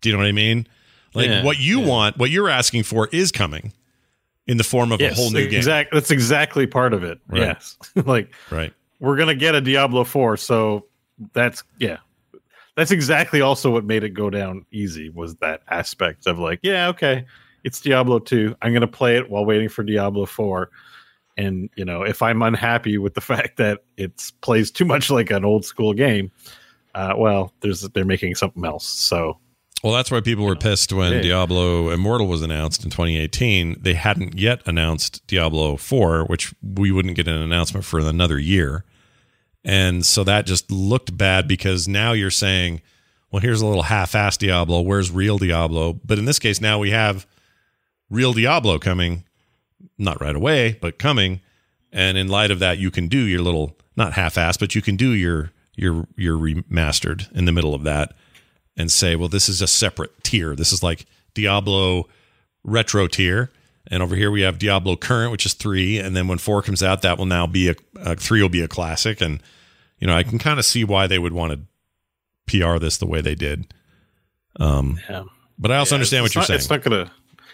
Do 0.00 0.08
you 0.08 0.14
know 0.14 0.20
what 0.20 0.28
I 0.28 0.32
mean? 0.32 0.66
Like 1.14 1.28
Yeah, 1.28 1.42
what 1.42 1.58
you 1.58 1.80
yeah. 1.80 1.86
want, 1.88 2.18
what 2.18 2.30
you're 2.30 2.50
asking 2.50 2.82
for 2.82 3.08
is 3.08 3.32
coming 3.32 3.72
in 4.46 4.58
the 4.58 4.64
form 4.64 4.92
of 4.92 5.00
a 5.00 5.14
whole 5.14 5.30
new 5.30 5.48
game. 5.48 5.58
exact, 5.58 5.92
That's 5.92 6.10
exactly 6.10 6.66
part 6.66 6.92
of 6.92 7.02
it. 7.02 7.18
Right. 7.26 7.40
Yes. 7.40 7.78
like 7.96 8.34
Right. 8.50 8.74
We're 9.00 9.16
gonna 9.16 9.34
get 9.34 9.54
a 9.54 9.60
Diablo 9.60 10.04
four, 10.04 10.36
so 10.36 10.86
that's 11.32 11.62
yeah. 11.78 11.98
That's 12.76 12.90
exactly 12.90 13.40
also 13.40 13.70
what 13.70 13.84
made 13.84 14.02
it 14.02 14.10
go 14.10 14.30
down 14.30 14.66
easy 14.72 15.08
was 15.08 15.36
that 15.36 15.62
aspect 15.68 16.26
of 16.26 16.40
like, 16.40 16.58
yeah, 16.62 16.88
okay, 16.88 17.24
it's 17.62 17.80
Diablo 17.80 18.18
two. 18.18 18.56
I'm 18.62 18.72
gonna 18.72 18.86
play 18.86 19.16
it 19.16 19.30
while 19.30 19.44
waiting 19.44 19.68
for 19.68 19.82
Diablo 19.82 20.26
four. 20.26 20.70
And 21.36 21.70
you 21.76 21.84
know, 21.84 22.02
if 22.02 22.22
I'm 22.22 22.42
unhappy 22.42 22.98
with 22.98 23.14
the 23.14 23.20
fact 23.32 23.56
that 23.58 23.84
it 23.96 24.32
plays 24.40 24.70
too 24.70 24.84
much 24.84 25.10
like 25.10 25.30
an 25.30 25.44
old 25.44 25.64
school 25.64 25.92
game, 25.92 26.30
uh, 26.94 27.14
well, 27.16 27.52
there's 27.60 27.82
they're 27.82 28.04
making 28.04 28.34
something 28.34 28.64
else. 28.64 28.86
So 28.86 29.38
Well, 29.84 29.92
that's 29.92 30.10
why 30.10 30.22
people 30.22 30.46
were 30.46 30.56
pissed 30.56 30.94
when 30.94 31.12
Yeah. 31.12 31.20
Diablo 31.20 31.90
Immortal 31.90 32.26
was 32.26 32.40
announced 32.40 32.84
in 32.84 32.90
2018. 32.90 33.76
They 33.82 33.92
hadn't 33.92 34.38
yet 34.38 34.62
announced 34.64 35.20
Diablo 35.26 35.76
4, 35.76 36.24
which 36.24 36.54
we 36.62 36.90
wouldn't 36.90 37.16
get 37.16 37.28
an 37.28 37.34
announcement 37.34 37.84
for 37.84 38.00
another 38.00 38.38
year. 38.38 38.86
And 39.62 40.06
so 40.06 40.24
that 40.24 40.46
just 40.46 40.70
looked 40.70 41.18
bad 41.18 41.46
because 41.46 41.86
now 41.86 42.12
you're 42.12 42.30
saying, 42.30 42.80
well, 43.30 43.42
here's 43.42 43.60
a 43.60 43.66
little 43.66 43.82
half 43.82 44.12
assed 44.12 44.38
Diablo. 44.38 44.80
Where's 44.80 45.10
real 45.10 45.36
Diablo? 45.36 45.92
But 45.92 46.18
in 46.18 46.24
this 46.24 46.38
case, 46.38 46.62
now 46.62 46.78
we 46.78 46.90
have 46.90 47.26
real 48.08 48.32
Diablo 48.32 48.78
coming, 48.78 49.24
not 49.98 50.18
right 50.18 50.34
away, 50.34 50.78
but 50.80 50.98
coming. 50.98 51.42
And 51.92 52.16
in 52.16 52.28
light 52.28 52.50
of 52.50 52.58
that, 52.60 52.78
you 52.78 52.90
can 52.90 53.06
do 53.06 53.18
your 53.18 53.42
little, 53.42 53.76
not 53.96 54.14
half 54.14 54.36
assed, 54.36 54.60
but 54.60 54.74
you 54.74 54.80
can 54.80 54.96
do 54.96 55.10
your, 55.10 55.52
your, 55.76 56.06
your 56.16 56.38
remastered 56.38 57.30
in 57.32 57.44
the 57.44 57.52
middle 57.52 57.74
of 57.74 57.82
that 57.82 58.14
and 58.76 58.90
say, 58.90 59.14
well, 59.16 59.28
this 59.28 59.48
is 59.48 59.62
a 59.62 59.66
separate 59.66 60.22
tier. 60.24 60.54
This 60.56 60.72
is 60.72 60.82
like 60.82 61.06
Diablo 61.34 62.08
retro 62.64 63.06
tier, 63.08 63.50
And 63.90 64.02
over 64.02 64.16
here 64.16 64.30
we 64.30 64.40
have 64.42 64.58
Diablo 64.58 64.96
Current, 64.96 65.30
which 65.30 65.44
is 65.46 65.52
three, 65.54 65.98
and 65.98 66.16
then 66.16 66.26
when 66.28 66.38
four 66.38 66.62
comes 66.62 66.82
out, 66.82 67.02
that 67.02 67.18
will 67.18 67.26
now 67.26 67.46
be 67.46 67.68
a, 67.68 67.74
a 67.96 68.16
three 68.16 68.40
will 68.42 68.48
be 68.48 68.62
a 68.62 68.68
classic. 68.68 69.20
And 69.20 69.42
you 69.98 70.06
know, 70.06 70.16
I 70.16 70.22
can 70.22 70.38
kind 70.38 70.58
of 70.58 70.64
see 70.64 70.84
why 70.84 71.06
they 71.06 71.18
would 71.18 71.32
want 71.32 71.52
to 71.52 71.60
PR 72.46 72.78
this 72.78 72.96
the 72.98 73.06
way 73.06 73.20
they 73.20 73.34
did. 73.34 73.72
Um, 74.60 74.98
Yeah. 75.08 75.24
but 75.58 75.70
I 75.70 75.76
also 75.76 75.94
Yeah, 75.94 75.98
understand 75.98 76.22
what 76.24 76.34
you're 76.34 76.40
not- 76.42 76.46
saying. 76.48 76.58
It's 76.58 76.70
not 76.70 76.82
gonna. 76.82 77.10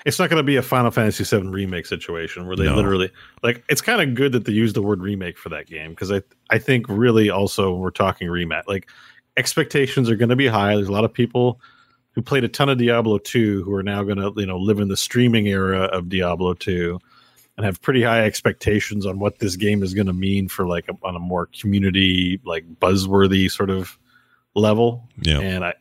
It's 0.07 0.19
not 0.19 0.31
gonna 0.31 0.43
be 0.43 0.57
a 0.57 0.63
Final 0.63 0.91
Fantasy 0.91 1.25
VII 1.25 1.49
remake 1.49 1.85
situation 1.85 2.47
where 2.47 2.57
they 2.57 2.65
No. 2.65 2.75
literally 2.77 3.11
like. 3.43 3.63
It's 3.69 3.83
kind 3.83 4.01
of 4.01 4.15
good 4.15 4.33
that 4.33 4.45
they 4.47 4.53
use 4.53 4.73
the 4.73 4.81
word 4.83 5.01
remake 5.03 5.37
for 5.37 5.51
that 5.51 5.67
game 5.67 5.91
because 5.91 6.11
I 6.11 6.23
I 6.49 6.59
think 6.59 6.87
really 6.89 7.29
also 7.31 7.73
when 7.73 7.81
we're 7.81 7.91
talking 7.91 8.29
rematch 8.29 8.63
like 8.67 8.89
expectations 9.37 10.11
are 10.11 10.17
going 10.17 10.29
to 10.29 10.37
be 10.37 10.47
high. 10.47 10.75
There's 10.75 10.89
a 10.89 10.93
lot 10.93 11.05
of 11.05 11.13
people 11.13 11.61
who 12.13 12.23
played 12.23 12.45
a 12.45 12.49
ton 12.49 12.69
of 12.69 12.79
Diablo 12.79 13.19
2 13.19 13.63
who 13.63 13.75
are 13.75 13.83
now 13.83 14.03
going 14.03 14.19
to 14.19 14.33
you 14.37 14.47
know 14.47 14.59
live 14.59 14.81
in 14.81 14.89
the 14.89 14.97
streaming 14.97 15.47
era 15.47 15.85
of 15.85 16.09
Diablo 16.09 16.55
2 16.55 16.99
and 17.57 17.67
have 17.67 17.81
pretty 17.83 18.03
high 18.03 18.25
expectations 18.25 19.07
on 19.07 19.19
what 19.19 19.39
this 19.39 19.57
game 19.57 19.83
is 19.83 19.95
going 19.95 20.07
to 20.07 20.13
mean 20.13 20.49
for 20.49 20.67
like 20.67 20.89
a, 20.89 20.95
on 21.03 21.17
a 21.17 21.19
more 21.19 21.47
community 21.47 22.41
like 22.45 22.65
buzzworthy 22.81 23.51
sort 23.51 23.71
of 23.71 23.99
level. 24.55 25.09
Yeah. 25.21 25.41
And 25.41 25.65
I 25.65 25.75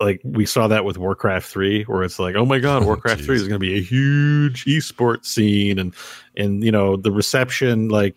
like 0.00 0.20
we 0.24 0.44
saw 0.44 0.68
that 0.68 0.84
with 0.84 0.98
Warcraft 0.98 1.46
3 1.46 1.84
where 1.84 2.02
it's 2.02 2.18
like, 2.18 2.34
"Oh 2.34 2.44
my 2.44 2.58
god, 2.58 2.82
oh, 2.84 2.86
Warcraft 2.86 3.22
3 3.22 3.36
is 3.36 3.42
going 3.42 3.54
to 3.54 3.58
be 3.58 3.76
a 3.76 3.82
huge 3.82 4.64
esports 4.66 5.26
scene 5.26 5.78
and 5.78 5.94
and 6.36 6.62
you 6.62 6.72
know, 6.72 6.96
the 6.96 7.12
reception 7.12 7.88
like 7.88 8.16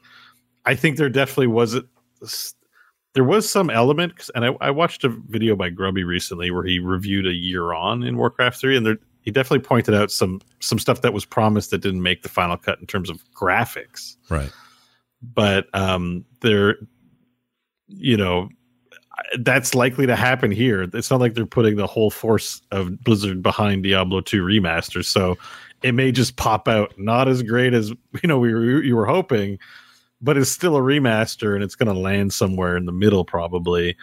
I 0.66 0.76
think 0.76 0.98
there 0.98 1.10
definitely 1.10 1.48
was 1.48 1.76
a, 1.76 1.84
there 3.18 3.24
was 3.24 3.50
some 3.50 3.72
element 3.72 4.30
and 4.36 4.46
I, 4.46 4.50
I 4.62 4.70
watched 4.70 5.04
a 5.04 5.10
video 5.10 5.56
by 5.56 5.72
Grubby 5.72 6.04
recently 6.04 6.52
where 6.52 6.64
he 6.64 6.78
reviewed 6.78 7.26
a 7.26 7.34
year 7.34 7.74
on 7.74 8.04
in 8.04 8.16
Warcraft 8.16 8.60
3 8.62 8.78
and 8.78 8.86
there 8.86 8.98
he 9.22 9.32
definitely 9.32 9.66
pointed 9.66 9.96
out 9.96 10.12
some 10.12 10.40
some 10.60 10.78
stuff 10.78 11.02
that 11.02 11.14
was 11.14 11.26
promised 11.26 11.72
that 11.72 11.80
didn't 11.80 12.04
make 12.04 12.22
the 12.22 12.30
final 12.30 12.58
cut 12.58 12.80
in 12.80 12.86
terms 12.86 13.10
of 13.10 13.24
graphics 13.34 14.18
right. 14.30 14.52
but 15.34 15.66
um 15.74 16.24
they're 16.42 16.76
you 17.88 18.16
know 18.16 18.50
that's 19.40 19.74
likely 19.74 20.06
to 20.06 20.16
happen 20.16 20.52
here 20.52 20.84
it's 20.94 21.10
not 21.10 21.20
like 21.20 21.34
they're 21.34 21.48
putting 21.48 21.76
the 21.76 21.88
whole 21.88 22.12
force 22.12 22.62
of 22.72 23.04
blizzard 23.04 23.42
behind 23.42 23.82
diablo 23.82 24.22
2 24.22 24.44
remaster 24.44 25.04
so 25.04 25.36
it 25.82 25.94
may 25.94 26.12
just 26.12 26.36
pop 26.36 26.68
out 26.68 26.94
not 27.00 27.28
as 27.28 27.42
great 27.42 27.74
as 27.74 27.90
you 28.22 28.28
know 28.28 28.38
we 28.38 28.54
were 28.54 28.84
you 28.84 28.96
were 28.96 29.08
hoping 29.08 29.58
but 30.22 30.38
it's 30.38 30.52
still 30.52 30.76
a 30.76 30.82
remaster 30.82 31.56
and 31.56 31.64
it's 31.64 31.76
going 31.76 31.94
to 31.94 32.00
land 32.00 32.34
somewhere 32.34 32.76
in 32.78 32.86
the 32.86 32.92
middle 32.92 33.24
probably 33.26 33.96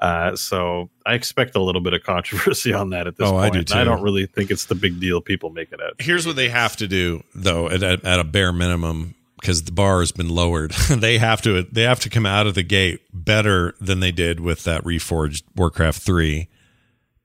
uh, 0.00 0.36
so 0.36 0.88
I 1.04 1.14
expect 1.14 1.56
a 1.56 1.60
little 1.60 1.80
bit 1.80 1.92
of 1.92 2.02
controversy 2.04 2.72
on 2.72 2.90
that 2.90 3.08
at 3.08 3.16
this 3.16 3.28
Oh, 3.28 3.36
I 3.36 3.50
point. 3.50 3.66
do 3.66 3.74
too. 3.74 3.78
I 3.80 3.84
don't 3.84 4.00
really 4.02 4.26
think 4.26 4.50
it's 4.52 4.66
the 4.66 4.76
big 4.76 5.00
deal 5.00 5.20
people 5.20 5.50
make 5.50 5.72
it 5.72 5.80
out. 5.82 5.94
Here's 5.98 6.24
what 6.24 6.36
they 6.36 6.48
have 6.50 6.76
to 6.76 6.86
do, 6.86 7.24
though, 7.34 7.68
at, 7.68 7.82
at, 7.82 8.04
at 8.04 8.20
a 8.20 8.24
bare 8.24 8.52
minimum, 8.52 9.16
because 9.40 9.64
the 9.64 9.72
bar 9.72 9.98
has 9.98 10.12
been 10.12 10.28
lowered. 10.28 10.70
they 10.90 11.18
have 11.18 11.42
to 11.42 11.64
they 11.64 11.82
have 11.82 11.98
to 12.00 12.10
come 12.10 12.26
out 12.26 12.46
of 12.46 12.54
the 12.54 12.62
gate 12.62 13.00
better 13.12 13.74
than 13.80 13.98
they 13.98 14.12
did 14.12 14.38
with 14.38 14.62
that 14.62 14.84
reforged 14.84 15.42
Warcraft 15.56 16.00
three, 16.00 16.48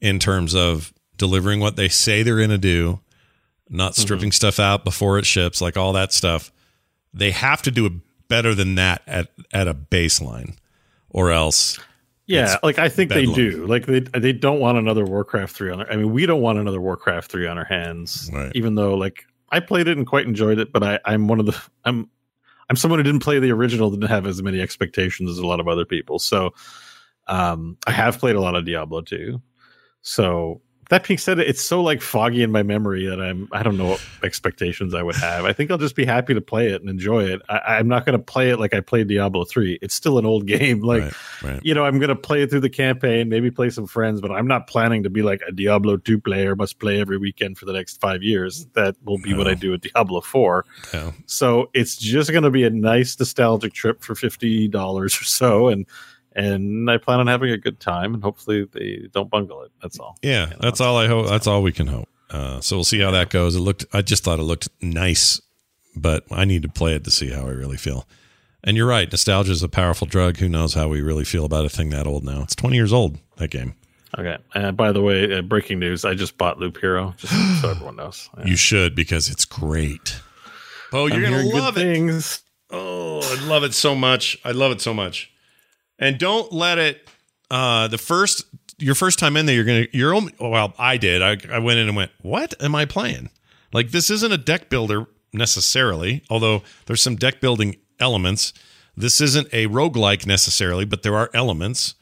in 0.01 0.17
terms 0.17 0.55
of 0.55 0.91
delivering 1.17 1.59
what 1.59 1.75
they 1.75 1.89
say 1.89 2.23
they're 2.23 2.37
going 2.37 2.49
to 2.49 2.57
do, 2.57 2.99
not 3.69 3.95
stripping 3.95 4.31
stuff 4.31 4.59
out 4.59 4.83
before 4.83 5.19
it 5.19 5.27
ships, 5.27 5.61
like 5.61 5.77
all 5.77 5.93
that 5.93 6.11
stuff. 6.11 6.51
They 7.13 7.29
have 7.29 7.61
to 7.61 7.69
do 7.69 7.85
it 7.85 7.93
better 8.33 8.55
than 8.55 8.73
that 8.75 9.03
at 9.05 9.29
at 9.53 9.67
a 9.67 9.75
baseline, 9.75 10.55
or 11.09 11.31
else. 11.31 11.79
Yeah, 12.25 12.57
like 12.63 12.79
I 12.79 12.89
think 12.89 13.11
they 13.11 13.27
do. 13.27 13.67
Like 13.67 13.85
they 13.85 13.99
they 13.99 14.33
don't 14.33 14.59
want 14.59 14.79
another 14.79 15.05
Warcraft 15.05 15.55
three 15.55 15.69
on 15.71 15.77
their. 15.77 15.91
I 15.91 15.97
mean, 15.97 16.11
we 16.11 16.25
don't 16.25 16.41
want 16.41 16.57
another 16.57 16.81
Warcraft 16.81 17.29
three 17.29 17.45
on 17.45 17.59
our 17.59 17.65
hands. 17.65 18.31
Right. 18.33 18.51
Even 18.55 18.73
though, 18.73 18.95
like, 18.95 19.25
I 19.49 19.59
played 19.59 19.87
it 19.87 19.97
and 19.97 20.07
quite 20.07 20.25
enjoyed 20.25 20.57
it, 20.57 20.71
but 20.73 20.81
I 20.81 20.99
I'm 21.05 21.27
one 21.27 21.39
of 21.39 21.45
the 21.45 21.61
I'm 21.85 22.09
I'm 22.69 22.75
someone 22.75 22.99
who 22.99 23.03
didn't 23.03 23.21
play 23.21 23.37
the 23.37 23.51
original, 23.51 23.91
didn't 23.91 24.09
have 24.09 24.25
as 24.25 24.41
many 24.41 24.61
expectations 24.61 25.29
as 25.29 25.37
a 25.37 25.45
lot 25.45 25.59
of 25.59 25.67
other 25.67 25.85
people. 25.85 26.17
So, 26.17 26.55
um, 27.27 27.77
I 27.85 27.91
have 27.91 28.17
played 28.17 28.35
a 28.35 28.41
lot 28.41 28.55
of 28.55 28.65
Diablo 28.65 29.01
two. 29.01 29.41
So 30.01 30.61
that 30.93 31.07
being 31.07 31.17
said, 31.17 31.39
it's 31.39 31.61
so 31.61 31.81
like 31.81 32.01
foggy 32.01 32.43
in 32.43 32.51
my 32.51 32.61
memory 32.61 33.07
that 33.07 33.19
I'm 33.19 33.49
I 33.51 33.63
don't 33.63 33.77
know 33.77 33.87
what 33.87 34.05
expectations 34.21 34.93
I 34.93 35.01
would 35.01 35.15
have. 35.15 35.43
I 35.43 35.51
think 35.51 35.71
I'll 35.71 35.79
just 35.79 35.95
be 35.95 36.05
happy 36.05 36.35
to 36.35 36.41
play 36.41 36.69
it 36.69 36.81
and 36.81 36.89
enjoy 36.89 37.23
it. 37.23 37.41
I, 37.49 37.77
I'm 37.77 37.87
not 37.87 38.05
going 38.05 38.15
to 38.15 38.23
play 38.23 38.51
it 38.51 38.59
like 38.59 38.75
I 38.75 38.79
played 38.79 39.07
Diablo 39.07 39.43
three. 39.43 39.79
It's 39.81 39.95
still 39.95 40.19
an 40.19 40.25
old 40.25 40.45
game. 40.53 40.81
Like 40.81 41.01
right, 41.01 41.13
right. 41.41 41.59
you 41.63 41.73
know, 41.73 41.83
I'm 41.83 41.97
going 41.97 42.09
to 42.09 42.15
play 42.15 42.43
it 42.43 42.51
through 42.51 42.59
the 42.59 42.69
campaign, 42.69 43.27
maybe 43.27 43.49
play 43.49 43.71
some 43.71 43.87
friends, 43.87 44.21
but 44.21 44.31
I'm 44.31 44.45
not 44.45 44.67
planning 44.67 45.01
to 45.01 45.09
be 45.09 45.23
like 45.23 45.41
a 45.47 45.51
Diablo 45.51 45.97
2 45.97 46.21
player, 46.21 46.55
must 46.55 46.77
play 46.77 47.01
every 47.01 47.17
weekend 47.17 47.57
for 47.57 47.65
the 47.65 47.73
next 47.73 47.99
five 47.99 48.21
years. 48.21 48.67
That 48.73 48.95
will 49.03 49.17
be 49.17 49.33
what 49.33 49.47
I 49.47 49.55
do 49.55 49.71
with 49.71 49.81
Diablo 49.81 50.21
4. 50.21 50.65
Yeah. 50.93 51.11
So 51.25 51.71
it's 51.73 51.97
just 51.97 52.31
going 52.31 52.43
to 52.43 52.51
be 52.51 52.65
a 52.65 52.69
nice 52.69 53.17
nostalgic 53.19 53.73
trip 53.73 54.03
for 54.03 54.13
$50 54.13 54.75
or 54.75 55.09
so. 55.09 55.69
And, 55.69 55.87
and 56.35 56.89
I 56.89 56.97
plan 56.97 57.19
on 57.19 57.27
having 57.27 57.51
a 57.51 57.57
good 57.57 57.79
time 57.79 58.13
and 58.13 58.23
hopefully 58.23 58.65
they 58.73 59.07
don't 59.13 59.29
bungle 59.29 59.63
it. 59.63 59.71
That's 59.81 59.99
all. 59.99 60.17
Yeah, 60.21 60.45
You 60.45 60.49
know, 60.51 60.57
that's 60.61 60.81
all 60.81 60.97
I 60.97 61.07
hope. 61.07 61.27
That's 61.27 61.47
all 61.47 61.61
we 61.63 61.71
can 61.71 61.87
hope. 61.87 62.09
Uh, 62.29 62.59
so 62.61 62.77
we'll 62.77 62.83
see 62.83 62.99
how 62.99 63.11
that 63.11 63.29
goes. 63.29 63.55
It 63.55 63.59
looked. 63.59 63.85
I 63.93 64.01
just 64.01 64.23
thought 64.23 64.39
it 64.39 64.43
looked 64.43 64.67
nice, 64.81 65.39
but 65.95 66.23
I 66.31 66.45
need 66.45 66.63
to 66.63 66.69
play 66.69 66.95
it 66.95 67.03
to 67.03 67.11
see 67.11 67.29
how 67.29 67.45
I 67.45 67.51
really 67.51 67.77
feel. 67.77 68.07
And 68.63 68.77
you're 68.77 68.87
right. 68.87 69.11
Nostalgia 69.11 69.51
is 69.51 69.61
a 69.61 69.67
powerful 69.69 70.07
drug. 70.07 70.37
Who 70.37 70.47
knows 70.49 70.73
how 70.73 70.87
we 70.87 71.01
really 71.01 71.25
feel 71.25 71.45
about 71.45 71.65
a 71.65 71.69
thing 71.69 71.89
that 71.89 72.07
old 72.07 72.23
now? 72.23 72.41
It's 72.43 72.55
20 72.55 72.75
years 72.75 72.93
old. 72.93 73.19
That 73.37 73.49
game. 73.49 73.75
Okay. 74.17 74.37
And 74.55 74.77
by 74.77 74.91
the 74.91 75.01
way, 75.01 75.37
uh, 75.37 75.41
breaking 75.41 75.79
news, 75.79 76.05
I 76.05 76.13
just 76.13 76.37
bought 76.37 76.59
Loop 76.59 76.77
Hero, 76.79 77.13
just 77.17 77.33
so 77.61 77.69
everyone 77.71 77.97
knows. 77.97 78.29
Yeah. 78.37 78.45
You 78.45 78.55
should 78.55 78.95
because 78.95 79.27
it's 79.29 79.43
great. 79.45 80.19
Oh, 80.93 81.07
you're 81.07 81.25
I'm 81.25 81.31
gonna 81.31 81.43
love 81.55 81.77
it. 81.77 81.81
things. 81.81 82.41
Oh, 82.69 83.19
I 83.21 83.45
love 83.47 83.63
it 83.63 83.73
so 83.73 83.95
much. 83.95 84.37
I 84.45 84.51
love 84.51 84.71
it 84.71 84.81
so 84.81 84.93
much. 84.93 85.31
And 86.03 86.17
don't 86.17 86.51
let 86.51 86.77
it 86.77 87.09
uh 87.49 87.87
the 87.87 87.97
first 87.97 88.45
your 88.79 88.95
first 88.95 89.19
time 89.19 89.37
in 89.37 89.45
there 89.45 89.55
you're 89.55 89.63
going 89.63 89.85
to 89.85 89.97
you're 89.97 90.13
only 90.13 90.33
well, 90.39 90.73
I 90.77 90.97
did. 90.97 91.21
I 91.21 91.37
I 91.51 91.59
went 91.59 91.79
in 91.79 91.87
and 91.87 91.95
went, 91.95 92.11
"What 92.21 92.53
am 92.61 92.75
I 92.75 92.85
playing?" 92.85 93.29
Like 93.71 93.91
this 93.91 94.09
isn't 94.09 94.31
a 94.31 94.37
deck 94.37 94.69
builder 94.69 95.07
necessarily, 95.31 96.23
although 96.29 96.63
there's 96.85 97.01
some 97.01 97.15
deck 97.15 97.41
building 97.41 97.77
elements. 97.99 98.53
This 98.95 99.21
isn't 99.21 99.47
a 99.53 99.67
roguelike 99.67 100.25
necessarily, 100.27 100.85
but 100.85 101.03
there 101.03 101.15
are 101.15 101.29
elements. 101.33 101.95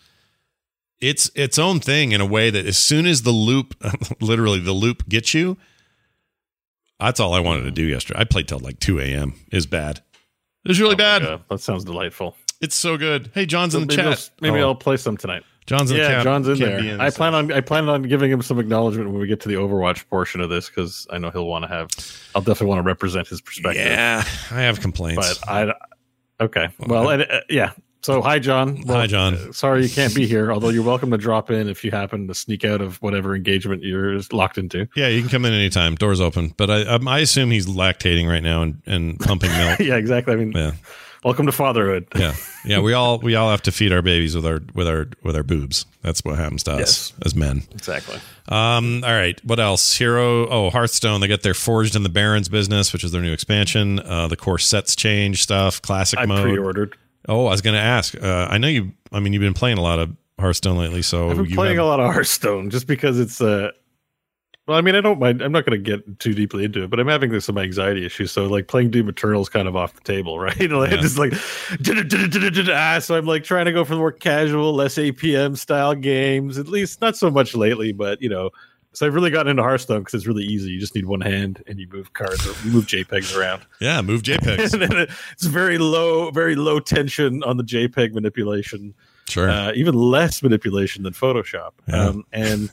It's 1.00 1.32
its 1.36 1.58
own 1.58 1.80
thing 1.80 2.12
in 2.12 2.22
a 2.22 2.26
way 2.26 2.50
that 2.50 2.66
as 2.66 2.78
soon 2.78 3.06
as 3.06 3.22
the 3.24 3.32
loop 3.32 3.76
literally 4.22 4.60
the 4.60 4.74
loop 4.74 5.08
gets 5.08 5.34
you, 5.34 5.58
that's 7.00 7.20
all 7.20 7.34
I 7.34 7.40
wanted 7.40 7.64
to 7.64 7.72
do 7.72 7.84
yesterday. 7.84 8.20
I 8.20 8.24
played 8.26 8.48
till 8.48 8.60
like 8.60 8.80
2 8.80 9.00
a.m. 9.00 9.34
Is 9.52 9.66
bad. 9.66 10.02
It 10.64 10.70
was 10.70 10.80
really 10.80 10.94
Oh 10.94 10.98
bad. 10.98 11.22
God, 11.24 11.44
that 11.50 11.60
sounds 11.60 11.84
delightful. 11.84 12.36
It's 12.62 12.76
so 12.76 12.98
good. 12.98 13.32
Hey, 13.34 13.46
Jon's 13.46 13.74
in 13.76 13.82
the 13.82 13.88
maybe 13.88 13.96
chat. 13.96 14.08
I'll, 14.08 14.30
maybe 14.52 14.62
Oh, 14.64 14.70
I'll 14.70 14.76
play 14.76 14.98
some 14.98 15.18
tonight. 15.18 15.44
Jon's 15.68 15.92
in 15.92 15.98
the 15.98 16.04
yeah, 16.04 16.10
chat. 16.10 16.24
Jon's 16.24 16.48
in 16.48 16.58
Can't 16.58 16.84
there. 16.84 16.94
in 16.96 17.02
I 17.02 17.10
plan 17.12 17.34
on 17.36 17.52
I 17.52 17.62
plan 17.62 17.88
on 17.88 18.04
giving 18.04 18.32
him 18.32 18.42
some 18.42 18.60
acknowledgement 18.60 19.10
when 19.12 19.20
we 19.22 19.28
get 19.28 19.40
to 19.42 19.48
the 19.50 19.56
Overwatch 19.56 20.08
portion 20.10 20.42
of 20.42 20.50
this 20.50 20.70
because 20.70 21.08
I 21.12 21.18
know 21.18 21.30
he'll 21.30 21.48
want 21.48 21.64
to 21.64 21.68
have. 21.70 21.90
I'll 22.36 22.42
definitely 22.42 22.68
want 22.68 22.80
to 22.80 22.84
represent 22.84 23.28
his 23.28 23.42
perspective. 23.42 23.86
Yeah, 23.86 24.24
I 24.52 24.62
have 24.62 24.80
complaints. 24.82 25.40
but 25.40 25.50
I. 25.50 25.74
Okay, 26.40 26.70
well, 26.80 27.10
and, 27.10 27.22
uh, 27.24 27.42
yeah. 27.50 27.72
So 28.02 28.20
hi, 28.24 28.40
Jon. 28.40 28.82
Well, 28.88 28.98
Hi, 28.98 29.06
Jon. 29.06 29.36
uh, 29.36 29.52
sorry 29.52 29.84
you 29.84 29.90
can't 29.90 30.14
be 30.16 30.26
here. 30.26 30.52
Although 30.52 30.70
you're 30.70 30.82
welcome 30.84 31.12
to 31.12 31.18
drop 31.20 31.52
in 31.52 31.70
if 31.70 31.84
you 31.84 31.92
happen 31.92 32.28
to 32.30 32.34
sneak 32.34 32.66
out 32.66 32.82
of 32.82 33.00
whatever 33.04 33.36
engagement 33.36 33.84
you're 33.84 34.20
locked 34.32 34.58
into. 34.58 34.88
yeah, 34.96 35.08
you 35.08 35.22
can 35.22 35.30
come 35.30 35.46
in 35.46 35.54
anytime. 35.54 35.94
Doors 35.94 36.20
open. 36.20 36.56
But 36.58 36.72
I 36.72 36.82
um, 36.86 37.08
I 37.08 37.20
assume 37.20 37.52
he's 37.52 37.68
lactating 37.68 38.28
right 38.28 38.42
now 38.42 38.64
and, 38.64 38.82
and 38.88 39.20
pumping 39.20 39.52
milk. 39.52 39.80
yeah, 39.80 39.98
exactly. 39.98 40.34
I 40.34 40.38
mean, 40.38 40.52
Yeah, 40.54 40.72
welcome 41.24 41.46
to 41.46 41.52
fatherhood. 41.52 42.08
yeah, 42.16 42.34
yeah. 42.66 42.80
We 42.80 42.94
all 42.94 43.20
we 43.20 43.36
all 43.36 43.50
have 43.52 43.62
to 43.64 43.72
feed 43.72 43.92
our 43.92 44.02
babies 44.02 44.36
with 44.36 44.46
our 44.46 44.60
with 44.74 44.88
our 44.88 45.08
with 45.24 45.36
our 45.36 45.44
boobs. 45.44 45.86
That's 46.02 46.24
what 46.24 46.38
happens 46.38 46.64
to 46.64 46.72
us 46.74 46.80
Yes. 46.80 47.14
as 47.26 47.36
men. 47.36 47.64
exactly. 47.72 48.18
Um, 48.50 49.04
all 49.04 49.12
right. 49.14 49.40
What 49.46 49.60
else? 49.60 49.96
Hero. 49.98 50.48
Oh, 50.50 50.70
Hearthstone. 50.72 51.22
They 51.22 51.28
get 51.28 51.44
their 51.44 51.54
Forged 51.54 51.96
in 51.96 52.04
the 52.04 52.10
Barrens 52.10 52.50
business, 52.50 52.92
which 52.92 53.04
is 53.04 53.12
their 53.12 53.22
new 53.22 53.32
expansion. 53.34 54.00
Uh, 54.00 54.28
the 54.28 54.36
core 54.36 54.58
sets 54.60 54.96
change 54.96 55.44
stuff. 55.44 55.82
Classic 55.82 56.20
I 56.20 56.26
mode. 56.26 56.44
pre-ordered. 56.44 56.98
Oh, 57.30 57.46
I 57.46 57.52
was 57.52 57.62
going 57.62 57.76
to 57.76 57.80
ask. 57.82 58.16
Uh, 58.22 58.48
I 58.50 58.58
know 58.58 58.68
you. 58.68 58.92
I 59.12 59.20
mean, 59.20 59.32
you've 59.34 59.42
been 59.42 59.54
playing 59.54 59.78
a 59.78 59.82
lot 59.82 60.00
of 60.00 60.16
Hearthstone 60.40 60.76
lately, 60.78 61.04
so 61.04 61.30
I've 61.30 61.38
been 61.38 61.46
playing 61.52 61.78
have- 61.78 61.86
a 61.86 61.88
lot 61.88 62.00
of 62.00 62.12
Hearthstone 62.12 62.72
just 62.72 62.88
because 62.88 63.20
it's 63.20 63.40
uh 63.40 63.70
well, 64.72 64.78
I 64.78 64.82
mean, 64.82 64.96
I 64.96 65.02
don't 65.02 65.20
mind. 65.20 65.42
I'm 65.42 65.52
not 65.52 65.66
going 65.66 65.84
to 65.84 65.98
get 65.98 66.20
too 66.20 66.34
deeply 66.34 66.64
into 66.64 66.82
it, 66.82 66.90
but 66.90 66.98
I'm 66.98 67.08
having 67.10 67.38
some 67.42 67.58
anxiety 67.58 68.06
issues. 68.06 68.32
So, 68.32 68.46
like, 68.46 68.70
playing 68.70 68.92
Doom 68.92 69.10
Eternal 69.10 69.42
is 69.42 69.50
kind 69.50 69.68
of 69.68 69.76
off 69.76 69.94
the 69.96 70.02
table, 70.02 70.40
right? 70.40 70.58
like, 70.58 70.92
Yeah. 70.92 71.02
Just 71.02 71.18
like, 71.18 71.34
ah, 72.70 73.00
so 73.02 73.18
I'm 73.18 73.26
like 73.26 73.44
trying 73.44 73.66
to 73.66 73.74
go 73.74 73.84
for 73.84 73.96
the 73.96 74.00
more 74.00 74.14
casual, 74.14 74.74
less 74.74 74.96
APM 74.96 75.58
style 75.58 75.94
games. 75.94 76.58
At 76.58 76.70
least 76.70 77.02
not 77.02 77.18
so 77.18 77.30
much 77.30 77.54
lately, 77.54 77.92
but 77.92 78.22
you 78.22 78.30
know. 78.30 78.52
So 78.94 79.06
I've 79.06 79.14
really 79.14 79.30
gotten 79.30 79.50
into 79.50 79.64
Hearthstone 79.64 80.00
because 80.00 80.14
it's 80.14 80.26
really 80.28 80.44
easy. 80.44 80.72
You 80.72 80.80
just 80.80 80.96
need 80.96 81.06
one 81.06 81.22
hand 81.22 81.64
and 81.68 81.78
you 81.78 81.88
move 81.92 82.14
cards 82.14 82.46
or 82.48 82.54
you 82.66 82.72
move 82.72 82.86
JPEGs 82.88 83.38
around. 83.38 83.64
Yeah, 83.82 84.02
move 84.02 84.22
JPEGs. 84.24 85.10
it's 85.34 85.46
very 85.46 85.78
low, 85.80 86.32
very 86.32 86.56
low 86.56 86.80
tension 86.80 87.44
on 87.44 87.58
the 87.58 87.64
JPEG 87.64 88.14
manipulation 88.14 88.94
sure. 89.28 89.50
uh, 89.50 89.74
even 89.76 89.96
less 89.96 90.42
manipulation 90.42 91.04
than 91.04 91.12
Photoshop. 91.12 91.72
Yeah. 91.88 92.08
Um, 92.08 92.26
and 92.32 92.70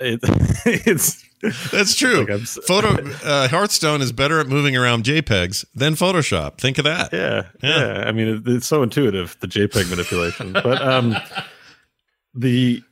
it, 0.00 0.20
it's 0.66 1.24
That's 1.70 1.94
true. 1.94 2.26
Like, 2.26 2.40
Photo 2.42 2.88
uh, 3.24 3.48
Hearthstone 3.48 4.00
is 4.02 4.12
better 4.12 4.40
at 4.40 4.46
moving 4.48 4.76
around 4.76 5.04
JPEGs 5.04 5.64
than 5.74 5.94
Photoshop. 5.94 6.58
Think 6.58 6.78
of 6.78 6.84
that. 6.84 7.12
Yeah, 7.12 7.46
Yeah. 7.62 7.98
yeah. 7.98 8.04
I 8.08 8.12
mean, 8.12 8.28
it, 8.28 8.42
it's 8.48 8.66
so 8.66 8.82
intuitive 8.82 9.36
the 9.40 9.46
JPEG 9.46 9.90
manipulation, 9.90 10.52
but 10.52 10.80
um, 10.82 11.16
the 12.34 12.82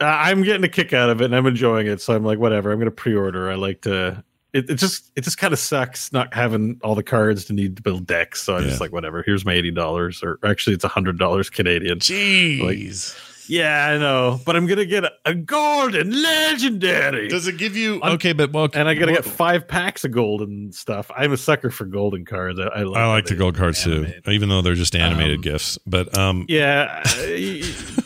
I- 0.00 0.30
I'm 0.30 0.42
getting 0.42 0.64
a 0.64 0.68
kick 0.68 0.92
out 0.92 1.10
of 1.10 1.20
it 1.20 1.26
and 1.26 1.36
I'm 1.36 1.46
enjoying 1.46 1.86
it. 1.86 2.00
So 2.00 2.14
I'm 2.14 2.24
like, 2.24 2.38
whatever. 2.38 2.70
I'm 2.70 2.78
going 2.78 2.86
to 2.90 2.94
pre-order. 2.94 3.50
I 3.50 3.54
like 3.56 3.82
to. 3.82 4.22
It, 4.54 4.70
it 4.70 4.74
just 4.76 5.10
it 5.14 5.22
just 5.24 5.36
kind 5.36 5.52
of 5.52 5.58
sucks 5.58 6.10
not 6.10 6.32
having 6.32 6.80
all 6.82 6.94
the 6.94 7.02
cards 7.02 7.44
to 7.46 7.52
need 7.52 7.76
to 7.76 7.82
build 7.82 8.06
decks. 8.06 8.42
So 8.42 8.56
I'm 8.56 8.62
Yeah. 8.62 8.68
just 8.70 8.80
like, 8.80 8.92
whatever. 8.92 9.22
Here's 9.22 9.44
my 9.44 9.52
eighty 9.52 9.70
dollars, 9.70 10.22
or 10.22 10.38
actually 10.42 10.74
it's 10.74 10.84
hundred 10.86 11.18
dollars 11.18 11.50
Canadian. 11.50 11.98
Jeez. 11.98 13.14
Yeah, 13.48 13.86
I 13.88 13.98
know, 13.98 14.40
but 14.44 14.56
I'm 14.56 14.66
gonna 14.66 14.84
get 14.84 15.04
a, 15.04 15.12
a 15.24 15.34
golden 15.34 16.10
legendary. 16.22 17.28
Does 17.28 17.46
it 17.46 17.56
give 17.58 17.76
you 17.76 18.00
I'm- 18.02 18.14
okay? 18.14 18.32
But 18.32 18.52
well, 18.52 18.68
and 18.74 18.88
I 18.88 18.94
gotta 18.94 19.12
well, 19.12 19.22
get 19.22 19.24
five 19.24 19.66
packs 19.66 20.04
of 20.04 20.12
golden 20.12 20.70
stuff. 20.72 21.10
I'm 21.16 21.32
a 21.32 21.36
sucker 21.36 21.70
for 21.70 21.84
golden 21.84 22.24
cards. 22.24 22.60
I, 22.60 22.64
I, 22.64 22.82
love 22.82 22.96
I 22.96 23.06
like 23.08 23.26
the 23.26 23.34
gold 23.34 23.56
cards 23.56 23.82
too, 23.82 24.06
even 24.26 24.48
though 24.48 24.62
they're 24.62 24.74
just 24.74 24.94
animated 24.94 25.36
Um, 25.36 25.42
gifs. 25.42 25.78
But 25.86 26.16
um, 26.16 26.44
Yeah, 26.48 27.02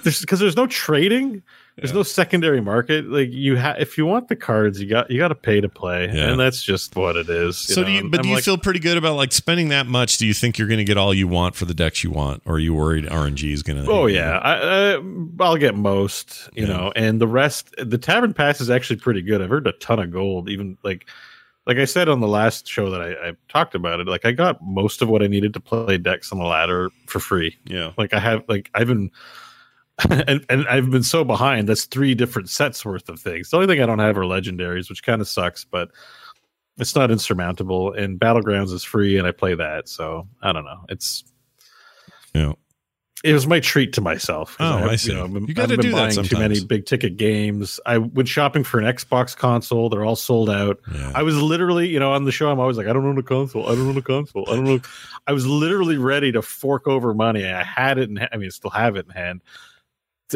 because 0.04 0.38
there's, 0.40 0.56
no 0.56 0.66
trading. 0.66 1.42
There's 1.76 1.94
no 1.94 2.02
secondary 2.02 2.60
market. 2.60 3.06
Like 3.08 3.30
you 3.32 3.56
have, 3.56 3.80
if 3.80 3.96
you 3.96 4.04
want 4.04 4.28
the 4.28 4.36
cards, 4.36 4.80
you 4.80 4.88
got 4.88 5.10
you 5.10 5.18
got 5.18 5.28
to 5.28 5.34
pay 5.34 5.60
to 5.60 5.68
play, 5.70 6.04
Yeah. 6.12 6.30
and 6.30 6.38
that's 6.38 6.62
just 6.62 6.94
what 6.96 7.16
it 7.16 7.30
is. 7.30 7.56
so 7.56 7.80
know? 7.80 7.86
do 7.86 7.92
you? 7.92 8.10
But 8.10 8.20
I'm 8.20 8.22
do 8.24 8.28
you 8.28 8.34
like, 8.34 8.44
feel 8.44 8.58
pretty 8.58 8.78
good 8.80 8.98
about 8.98 9.16
like 9.16 9.32
spending 9.32 9.70
that 9.70 9.86
much? 9.86 10.18
Do 10.18 10.26
you 10.26 10.34
think 10.34 10.58
you're 10.58 10.68
going 10.68 10.78
to 10.78 10.84
get 10.84 10.98
all 10.98 11.14
you 11.14 11.26
want 11.26 11.54
for 11.54 11.64
the 11.64 11.72
decks 11.72 12.04
you 12.04 12.10
want, 12.10 12.42
or 12.44 12.56
are 12.56 12.58
you 12.58 12.74
worried 12.74 13.06
RNG 13.06 13.52
is 13.52 13.62
going 13.62 13.82
to? 13.82 13.90
Oh 13.90 14.04
yeah, 14.06 14.38
I, 14.38 14.52
uh, 14.96 15.02
I'll 15.40 15.56
get 15.56 15.74
most, 15.74 16.50
you 16.54 16.66
Yeah. 16.66 16.76
know, 16.76 16.92
and 16.94 17.20
the 17.20 17.26
rest. 17.26 17.74
The 17.78 17.96
tavern 17.98 18.34
pass 18.34 18.60
is 18.60 18.68
actually 18.68 18.96
pretty 18.96 19.22
good. 19.22 19.40
I've 19.40 19.50
earned 19.50 19.66
a 19.66 19.72
ton 19.72 19.98
of 19.98 20.10
gold, 20.10 20.50
even 20.50 20.76
like, 20.82 21.06
like 21.66 21.78
I 21.78 21.86
said 21.86 22.08
on 22.08 22.20
the 22.20 22.28
last 22.28 22.68
show 22.68 22.90
that 22.90 23.00
I, 23.00 23.28
I 23.28 23.32
talked 23.48 23.74
about 23.74 23.98
it. 24.00 24.06
Like 24.08 24.26
I 24.26 24.32
got 24.32 24.62
most 24.62 25.00
of 25.00 25.08
what 25.08 25.22
I 25.22 25.26
needed 25.26 25.54
to 25.54 25.60
play 25.60 25.96
decks 25.96 26.32
on 26.32 26.38
the 26.38 26.44
ladder 26.44 26.90
for 27.06 27.18
free. 27.18 27.56
yeah. 27.64 27.92
Like 27.96 28.12
I 28.12 28.18
have, 28.18 28.42
like 28.46 28.68
I've 28.74 28.88
been, 28.88 29.10
and 30.10 30.44
and 30.48 30.66
I've 30.68 30.90
been 30.90 31.02
so 31.02 31.24
behind. 31.24 31.68
That's 31.68 31.84
three 31.84 32.14
different 32.14 32.48
sets 32.48 32.84
worth 32.84 33.08
of 33.08 33.20
things. 33.20 33.50
The 33.50 33.56
only 33.58 33.66
thing 33.66 33.82
I 33.82 33.86
don't 33.86 33.98
have 33.98 34.16
are 34.18 34.22
legendaries, 34.22 34.88
which 34.88 35.02
kind 35.02 35.20
of 35.20 35.28
sucks, 35.28 35.64
but 35.64 35.90
it's 36.78 36.94
not 36.96 37.10
insurmountable. 37.10 37.92
And 37.92 38.18
battlegrounds 38.18 38.72
is 38.72 38.82
free, 38.82 39.18
and 39.18 39.26
I 39.26 39.32
play 39.32 39.54
that. 39.54 39.88
So 39.88 40.26
I 40.42 40.52
don't 40.52 40.64
know. 40.64 40.84
It's 40.88 41.24
Yeah. 42.34 42.52
it 43.22 43.34
was 43.34 43.46
my 43.46 43.60
treat 43.60 43.92
to 43.92 44.00
myself. 44.00 44.56
Oh, 44.58 44.78
have- 44.78 44.88
I 44.88 44.96
see. 44.96 45.14
I've 45.14 45.32
been- 45.32 45.46
You 45.46 45.54
I've 45.58 45.68
been 45.68 45.80
do 45.80 45.90
that 45.90 46.14
buying 46.14 46.26
Too 46.26 46.38
many 46.38 46.64
big 46.64 46.86
ticket 46.86 47.18
games. 47.18 47.78
I 47.84 47.98
went 47.98 48.26
shopping 48.28 48.64
for 48.64 48.80
an 48.80 48.86
Xbox 48.86 49.36
console. 49.36 49.90
They're 49.90 50.04
all 50.04 50.16
sold 50.16 50.48
out. 50.50 50.80
Yeah. 50.92 51.12
I 51.14 51.22
was 51.22 51.40
literally, 51.40 51.88
you 51.88 52.00
know, 52.00 52.12
on 52.14 52.24
the 52.24 52.32
show, 52.32 52.50
I'm 52.50 52.58
always 52.58 52.78
like, 52.78 52.86
I 52.86 52.92
don't 52.94 53.04
own 53.04 53.18
a 53.18 53.22
console. 53.22 53.66
I 53.68 53.74
don't 53.76 53.86
own 53.88 53.96
a 53.98 54.02
console. 54.02 54.48
I 54.48 54.56
don't 54.56 54.64
know. 54.64 54.80
I 55.26 55.32
was 55.32 55.46
literally 55.46 55.98
ready 55.98 56.32
to 56.32 56.40
fork 56.42 56.88
over 56.88 57.12
money. 57.14 57.46
I 57.46 57.62
had 57.62 57.98
it 57.98 58.08
in. 58.08 58.18
I 58.32 58.36
mean, 58.38 58.46
I 58.46 58.48
still 58.48 58.70
have 58.70 58.96
it 58.96 59.04
in 59.06 59.12
hand. 59.12 59.42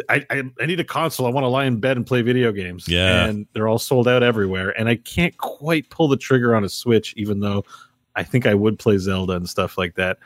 I, 0.08 0.24
I, 0.30 0.42
I 0.60 0.66
need 0.66 0.80
a 0.80 0.84
console. 0.84 1.26
I 1.26 1.30
want 1.30 1.44
to 1.44 1.48
lie 1.48 1.64
in 1.64 1.78
bed 1.80 1.96
and 1.96 2.06
play 2.06 2.22
video 2.22 2.52
games. 2.52 2.88
Yeah. 2.88 3.26
and 3.26 3.46
they're 3.52 3.68
all 3.68 3.78
sold 3.78 4.08
out 4.08 4.22
everywhere. 4.22 4.78
And 4.78 4.88
I 4.88 4.96
can't 4.96 5.36
quite 5.38 5.88
pull 5.90 6.08
the 6.08 6.16
trigger 6.16 6.54
on 6.54 6.64
a 6.64 6.68
Switch, 6.68 7.14
even 7.16 7.40
though 7.40 7.64
I 8.14 8.22
think 8.22 8.46
I 8.46 8.54
would 8.54 8.78
play 8.78 8.98
Zelda 8.98 9.34
and 9.34 9.48
stuff 9.48 9.76
like 9.78 9.94
that. 9.96 10.18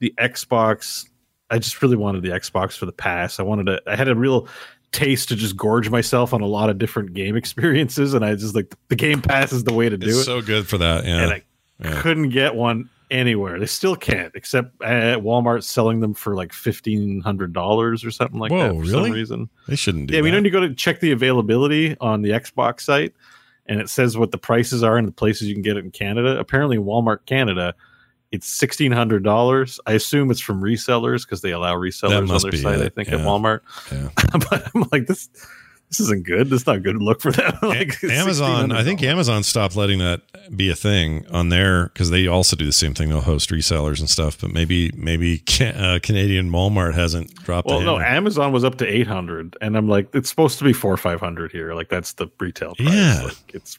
The 0.00 0.12
Xbox, 0.18 1.08
I 1.50 1.58
just 1.58 1.80
really 1.82 1.96
wanted 1.96 2.22
the 2.22 2.30
Xbox 2.30 2.76
for 2.76 2.86
the 2.86 2.92
pass. 2.92 3.38
I 3.40 3.42
wanted 3.42 3.66
to. 3.66 3.82
I 3.86 3.96
had 3.96 4.08
a 4.08 4.14
real 4.14 4.48
taste 4.92 5.28
to 5.30 5.36
just 5.36 5.56
gorge 5.56 5.88
myself 5.88 6.34
on 6.34 6.40
a 6.42 6.46
lot 6.46 6.68
of 6.68 6.76
different 6.78 7.14
game 7.14 7.36
experiences, 7.42 8.12
and 8.14 8.24
I 8.24 8.34
just 8.34 8.54
like 8.54 8.74
the 8.88 8.96
Game 8.96 9.22
Pass 9.22 9.52
is 9.52 9.64
the 9.64 9.72
way 9.72 9.88
to 9.88 9.96
do 9.96 10.08
It's 10.08 10.18
it. 10.18 10.24
so 10.24 10.42
good 10.42 10.66
for 10.66 10.78
that. 10.78 11.04
Yeah. 11.04 11.22
and 11.22 11.32
I 11.32 11.42
Yeah. 11.82 12.00
couldn't 12.02 12.28
get 12.30 12.54
one 12.54 12.90
anywhere. 13.12 13.60
They 13.60 13.66
still 13.66 13.94
can't, 13.94 14.32
except 14.34 14.82
at 14.82 15.18
Walmart 15.20 15.62
selling 15.62 16.00
them 16.00 16.14
for 16.14 16.34
like 16.34 16.52
fifteen 16.52 17.20
hundred 17.20 17.52
dollars 17.52 18.04
or 18.04 18.10
something 18.10 18.40
like 18.40 18.50
Whoa, 18.50 18.58
that 18.58 18.68
for 18.74 18.80
really? 18.80 18.90
some 19.08 19.12
reason. 19.12 19.50
they 19.68 19.76
shouldn't 19.76 20.08
do 20.08 20.14
Yeah, 20.14 20.20
that. 20.20 20.24
we 20.24 20.30
know 20.32 20.38
you 20.38 20.50
go 20.50 20.60
to 20.60 20.74
check 20.74 20.98
the 21.00 21.12
availability 21.12 21.96
on 22.00 22.22
the 22.22 22.30
Xbox 22.30 22.80
site, 22.80 23.14
and 23.66 23.80
it 23.80 23.88
says 23.88 24.16
what 24.18 24.32
the 24.32 24.38
prices 24.38 24.82
are 24.82 24.96
and 24.96 25.06
the 25.06 25.12
places 25.12 25.46
you 25.48 25.54
can 25.54 25.62
get 25.62 25.76
it 25.76 25.84
in 25.84 25.90
Canada. 25.92 26.38
Apparently, 26.38 26.78
Walmart 26.78 27.26
Canada, 27.26 27.74
it's 28.32 28.48
sixteen 28.48 28.90
hundred 28.92 29.22
dollars. 29.22 29.78
I 29.86 29.92
assume 29.92 30.30
it's 30.30 30.40
from 30.40 30.60
resellers 30.62 31.22
because 31.26 31.42
they 31.42 31.52
allow 31.52 31.74
resellers 31.76 32.18
on 32.18 32.26
their 32.26 32.38
site. 32.60 32.80
it, 32.80 32.86
I 32.86 32.88
think 32.88 33.08
at. 33.12 33.20
Walmart, 33.20 33.60
Yeah. 33.92 34.08
but 34.50 34.70
I'm 34.74 34.86
like 34.90 35.06
this. 35.06 35.28
This 35.92 36.00
isn't 36.00 36.24
good. 36.24 36.48
This 36.48 36.62
is 36.62 36.66
not 36.66 36.76
a 36.76 36.80
good 36.80 36.96
look 37.02 37.20
for 37.20 37.30
them. 37.30 37.52
like 37.62 38.02
Amazon, 38.02 38.72
I 38.72 38.82
think 38.82 39.02
Amazon 39.02 39.42
stopped 39.42 39.76
letting 39.76 39.98
that 39.98 40.22
be 40.56 40.70
a 40.70 40.74
thing 40.74 41.26
on 41.30 41.50
there 41.50 41.88
because 41.88 42.08
they 42.08 42.26
also 42.26 42.56
do 42.56 42.64
the 42.64 42.72
same 42.72 42.94
thing. 42.94 43.10
They'll 43.10 43.20
host 43.20 43.50
resellers 43.50 44.00
and 44.00 44.08
stuff, 44.08 44.40
but 44.40 44.52
maybe 44.54 44.90
maybe 44.96 45.42
ca- 45.46 45.74
uh, 45.76 45.98
Canadian 46.02 46.50
Walmart 46.50 46.94
hasn't 46.94 47.34
dropped. 47.44 47.68
Well, 47.68 47.82
no. 47.82 47.98
Amazon 47.98 48.52
was 48.52 48.64
up 48.64 48.78
to 48.78 48.86
eight 48.86 49.06
hundred, 49.06 49.54
and 49.60 49.76
I'm 49.76 49.86
like, 49.86 50.08
it's 50.14 50.30
supposed 50.30 50.58
to 50.60 50.64
be 50.64 50.72
four 50.72 50.96
five 50.96 51.20
hundred 51.20 51.52
here. 51.52 51.74
Like 51.74 51.90
that's 51.90 52.14
the 52.14 52.28
retail 52.40 52.74
price. 52.74 52.88
Yeah. 52.90 53.22
Like, 53.24 53.36
it's 53.52 53.78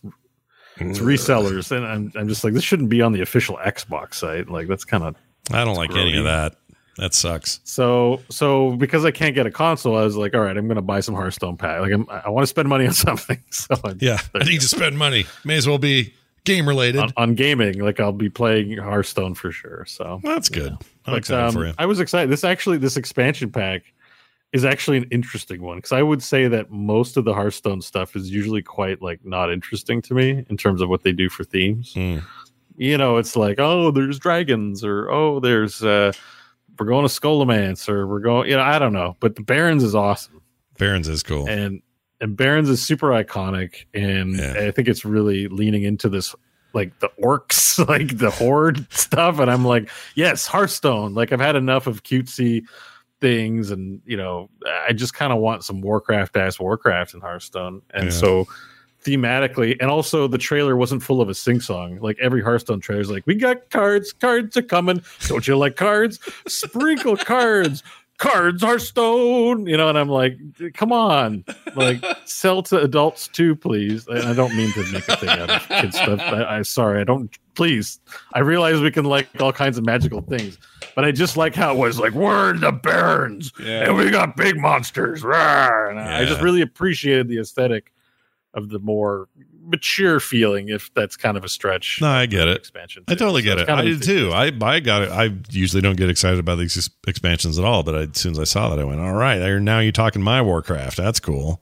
it's 0.77 0.99
resellers, 0.99 1.75
and 1.75 1.83
I'm 1.83 2.11
I'm 2.15 2.27
just 2.27 2.43
like, 2.43 2.53
this 2.53 2.63
shouldn't 2.63 2.89
be 2.89 3.01
on 3.01 3.13
the 3.13 3.21
official 3.21 3.57
Xbox 3.57 4.13
site. 4.15 4.49
Like 4.49 4.67
that's 4.67 4.85
kind 4.85 5.03
of 5.03 5.15
I 5.51 5.65
don't 5.65 5.75
like 5.75 5.95
any 5.95 6.15
of 6.17 6.25
that. 6.25 6.57
That 6.97 7.13
sucks. 7.13 7.59
so 7.63 8.21
so 8.29 8.75
because 8.75 9.03
I 9.03 9.11
can't 9.11 9.33
get 9.33 9.45
a 9.47 9.51
console, 9.51 9.97
I 9.97 10.03
was 10.03 10.15
like, 10.15 10.35
all 10.35 10.41
right, 10.41 10.55
I'm 10.55 10.67
going 10.67 10.75
to 10.75 10.81
buy 10.81 10.99
some 10.99 11.15
Hearthstone 11.15 11.57
pack. 11.57 11.81
Like 11.81 11.91
I'm, 11.91 12.07
I 12.09 12.29
want 12.29 12.43
to 12.43 12.47
spend 12.47 12.69
money 12.69 12.85
on 12.85 12.93
something. 13.07 13.41
So 13.49 13.75
I, 13.83 13.95
Yeah, 13.99 14.19
I 14.35 14.43
need 14.43 14.61
to 14.61 14.67
spend 14.67 14.97
money. 14.97 15.25
May 15.43 15.57
as 15.57 15.67
well 15.67 15.79
be 15.79 16.13
game 16.45 16.67
related. 16.67 17.01
on, 17.01 17.13
on 17.17 17.35
gaming, 17.35 17.79
like 17.79 17.99
I'll 17.99 18.11
be 18.11 18.29
playing 18.29 18.77
Hearthstone 18.77 19.33
for 19.33 19.51
sure. 19.51 19.85
So 19.85 20.19
That's 20.23 20.49
good. 20.49 20.73
I'm 20.73 21.13
But, 21.13 21.17
excited 21.17 21.47
um, 21.47 21.53
for 21.53 21.67
you. 21.67 21.73
I 21.77 21.85
was 21.85 21.99
excited. 21.99 22.29
This 22.29 22.43
actually, 22.43 22.77
this 22.77 22.97
expansion 22.97 23.51
pack 23.51 23.83
is 24.51 24.63
actually 24.63 24.97
an 24.97 25.05
interesting 25.09 25.61
one 25.63 25.77
because 25.79 25.91
I 25.93 26.03
would 26.03 26.21
say 26.21 26.47
that 26.47 26.69
most 26.69 27.17
of 27.17 27.25
the 27.25 27.33
Hearthstone 27.33 27.81
stuff 27.81 28.15
is 28.15 28.29
usually 28.29 28.61
quite 28.61 29.01
like 29.01 29.25
not 29.25 29.51
interesting 29.51 30.01
to 30.03 30.13
me 30.13 30.45
in 30.47 30.57
terms 30.57 30.79
of 30.81 30.89
what 30.89 31.01
they 31.01 31.11
do 31.11 31.27
for 31.27 31.43
themes. 31.43 31.93
Mm. 31.95 32.23
You 32.77 32.97
know, 32.97 33.17
it's 33.17 33.35
like, 33.35 33.59
oh, 33.59 33.91
there's 33.91 34.19
dragons, 34.19 34.83
or 34.83 35.09
oh, 35.11 35.39
there's 35.39 35.83
uh 35.83 36.11
we're 36.79 36.85
going 36.87 37.07
to 37.07 37.13
Scholomance, 37.13 37.87
or 37.89 38.07
we're 38.07 38.19
going, 38.19 38.49
you 38.49 38.55
know, 38.57 38.63
I 38.63 38.79
don't 38.79 38.93
know. 38.93 39.15
But 39.19 39.35
the 39.35 39.41
Barrens 39.43 39.83
is 39.83 39.95
awesome, 39.95 40.41
Barrens 40.77 41.07
is 41.07 41.23
cool. 41.23 41.47
and 41.49 41.81
and 42.21 42.37
Barrens 42.37 42.69
is 42.69 42.81
super 42.81 43.07
iconic, 43.09 43.85
and 43.93 44.37
Yeah. 44.37 44.53
I 44.67 44.71
think 44.71 44.87
it's 44.87 45.03
really 45.05 45.47
leaning 45.47 45.83
into 45.83 46.09
this 46.09 46.33
like 46.73 46.97
the 46.99 47.09
orcs, 47.21 47.85
like 47.87 48.17
the 48.17 48.31
horde 48.31 48.85
stuff, 48.93 49.39
and 49.39 49.51
I'm 49.51 49.65
like, 49.65 49.89
yes, 50.15 50.47
Hearthstone. 50.47 51.13
Like 51.13 51.31
I've 51.31 51.39
had 51.41 51.55
enough 51.55 51.85
of 51.87 52.03
cutesy 52.03 52.63
things, 53.21 53.71
and 53.71 54.01
you 54.05 54.17
know, 54.17 54.49
I 54.87 54.93
just 54.93 55.13
kind 55.13 55.31
of 55.33 55.39
want 55.39 55.63
some 55.63 55.81
Warcraft 55.81 56.35
ass 56.37 56.59
Warcraft 56.59 57.13
in 57.13 57.21
Hearthstone, 57.21 57.81
and 57.93 58.05
Yeah. 58.05 58.09
so 58.11 58.47
thematically, 59.03 59.75
and 59.79 59.89
also 59.89 60.27
the 60.27 60.37
trailer 60.37 60.75
wasn't 60.75 61.03
full 61.03 61.21
of 61.21 61.29
a 61.29 61.33
sing 61.33 61.59
song. 61.59 61.99
Like 61.99 62.17
every 62.19 62.41
Hearthstone 62.41 62.79
trailer 62.79 63.01
is 63.01 63.11
like, 63.11 63.25
we 63.25 63.35
got 63.35 63.69
cards, 63.69 64.13
cards 64.13 64.57
are 64.57 64.61
coming. 64.61 65.01
Don't 65.27 65.47
you 65.47 65.57
like 65.57 65.75
cards? 65.75 66.19
Sprinkle 66.47 67.17
cards. 67.17 67.83
Cards 68.19 68.63
are 68.63 68.77
stone, 68.77 69.65
you 69.65 69.75
know, 69.75 69.89
and 69.89 69.97
I'm 69.97 70.07
like, 70.07 70.37
come 70.75 70.93
on, 70.93 71.43
like 71.75 72.01
sell 72.25 72.61
to 72.63 72.79
adults 72.79 73.27
too, 73.27 73.55
please. 73.55 74.07
And 74.07 74.21
I 74.21 74.33
don't 74.33 74.55
mean 74.55 74.71
to 74.73 74.91
make 74.93 75.09
a 75.09 75.17
thing 75.17 75.29
out 75.29 75.49
of 75.49 75.67
kid 75.67 75.93
stuff. 75.93 76.21
I, 76.21 76.57
am 76.57 76.63
sorry, 76.63 77.01
I 77.01 77.03
don't. 77.03 77.35
Please, 77.55 77.99
I 78.33 78.39
realize 78.39 78.79
we 78.79 78.91
can 78.91 79.05
like 79.05 79.27
all 79.41 79.51
kinds 79.51 79.77
of 79.77 79.85
magical 79.85 80.21
things, 80.21 80.57
but 80.95 81.05
I 81.05 81.11
just 81.11 81.37
like 81.37 81.55
how 81.55 81.73
it 81.73 81.77
was 81.77 81.99
like 81.99 82.13
we're 82.13 82.51
in 82.51 82.61
the 82.61 82.71
Barrens 82.71 83.51
and 83.59 83.97
we 83.97 84.09
got 84.09 84.37
big 84.37 84.57
monsters. 84.57 85.23
Rawr. 85.23 85.89
And 85.89 85.99
I 85.99 86.23
just 86.23 86.41
really 86.41 86.61
appreciated 86.61 87.27
the 87.27 87.39
aesthetic 87.39 87.92
of 88.53 88.69
the 88.69 88.79
more 88.79 89.27
mature 89.65 90.19
feeling, 90.19 90.69
if 90.69 90.93
that's 90.93 91.15
kind 91.15 91.37
of 91.37 91.43
a 91.43 91.49
stretch. 91.49 91.99
No, 92.01 92.07
I 92.07 92.25
get 92.25 92.47
it. 92.47 92.57
Expansion. 92.57 93.03
I 93.07 93.15
totally 93.15 93.41
get 93.41 93.53
it's 93.53 93.63
it. 93.63 93.67
kind 93.67 93.81
I 93.81 93.85
did 93.85 94.03
too. 94.03 94.31
I 94.31 94.51
I 94.61 94.79
got 94.79 95.03
it. 95.03 95.09
I 95.09 95.31
usually 95.49 95.81
don't 95.81 95.97
get 95.97 96.09
excited 96.09 96.39
about 96.39 96.57
these 96.57 96.89
expansions 97.07 97.57
at 97.57 97.65
all, 97.65 97.83
but 97.83 97.95
I, 97.95 98.01
as 98.03 98.17
soon 98.17 98.33
as 98.33 98.39
I 98.39 98.43
saw 98.43 98.69
that, 98.69 98.79
I 98.79 98.83
went, 98.83 99.01
"All 99.01 99.13
right, 99.13 99.39
now 99.59 99.79
you're 99.79 99.91
talking 99.91 100.21
my 100.21 100.41
Warcraft. 100.41 100.97
That's 100.97 101.19
cool." 101.19 101.61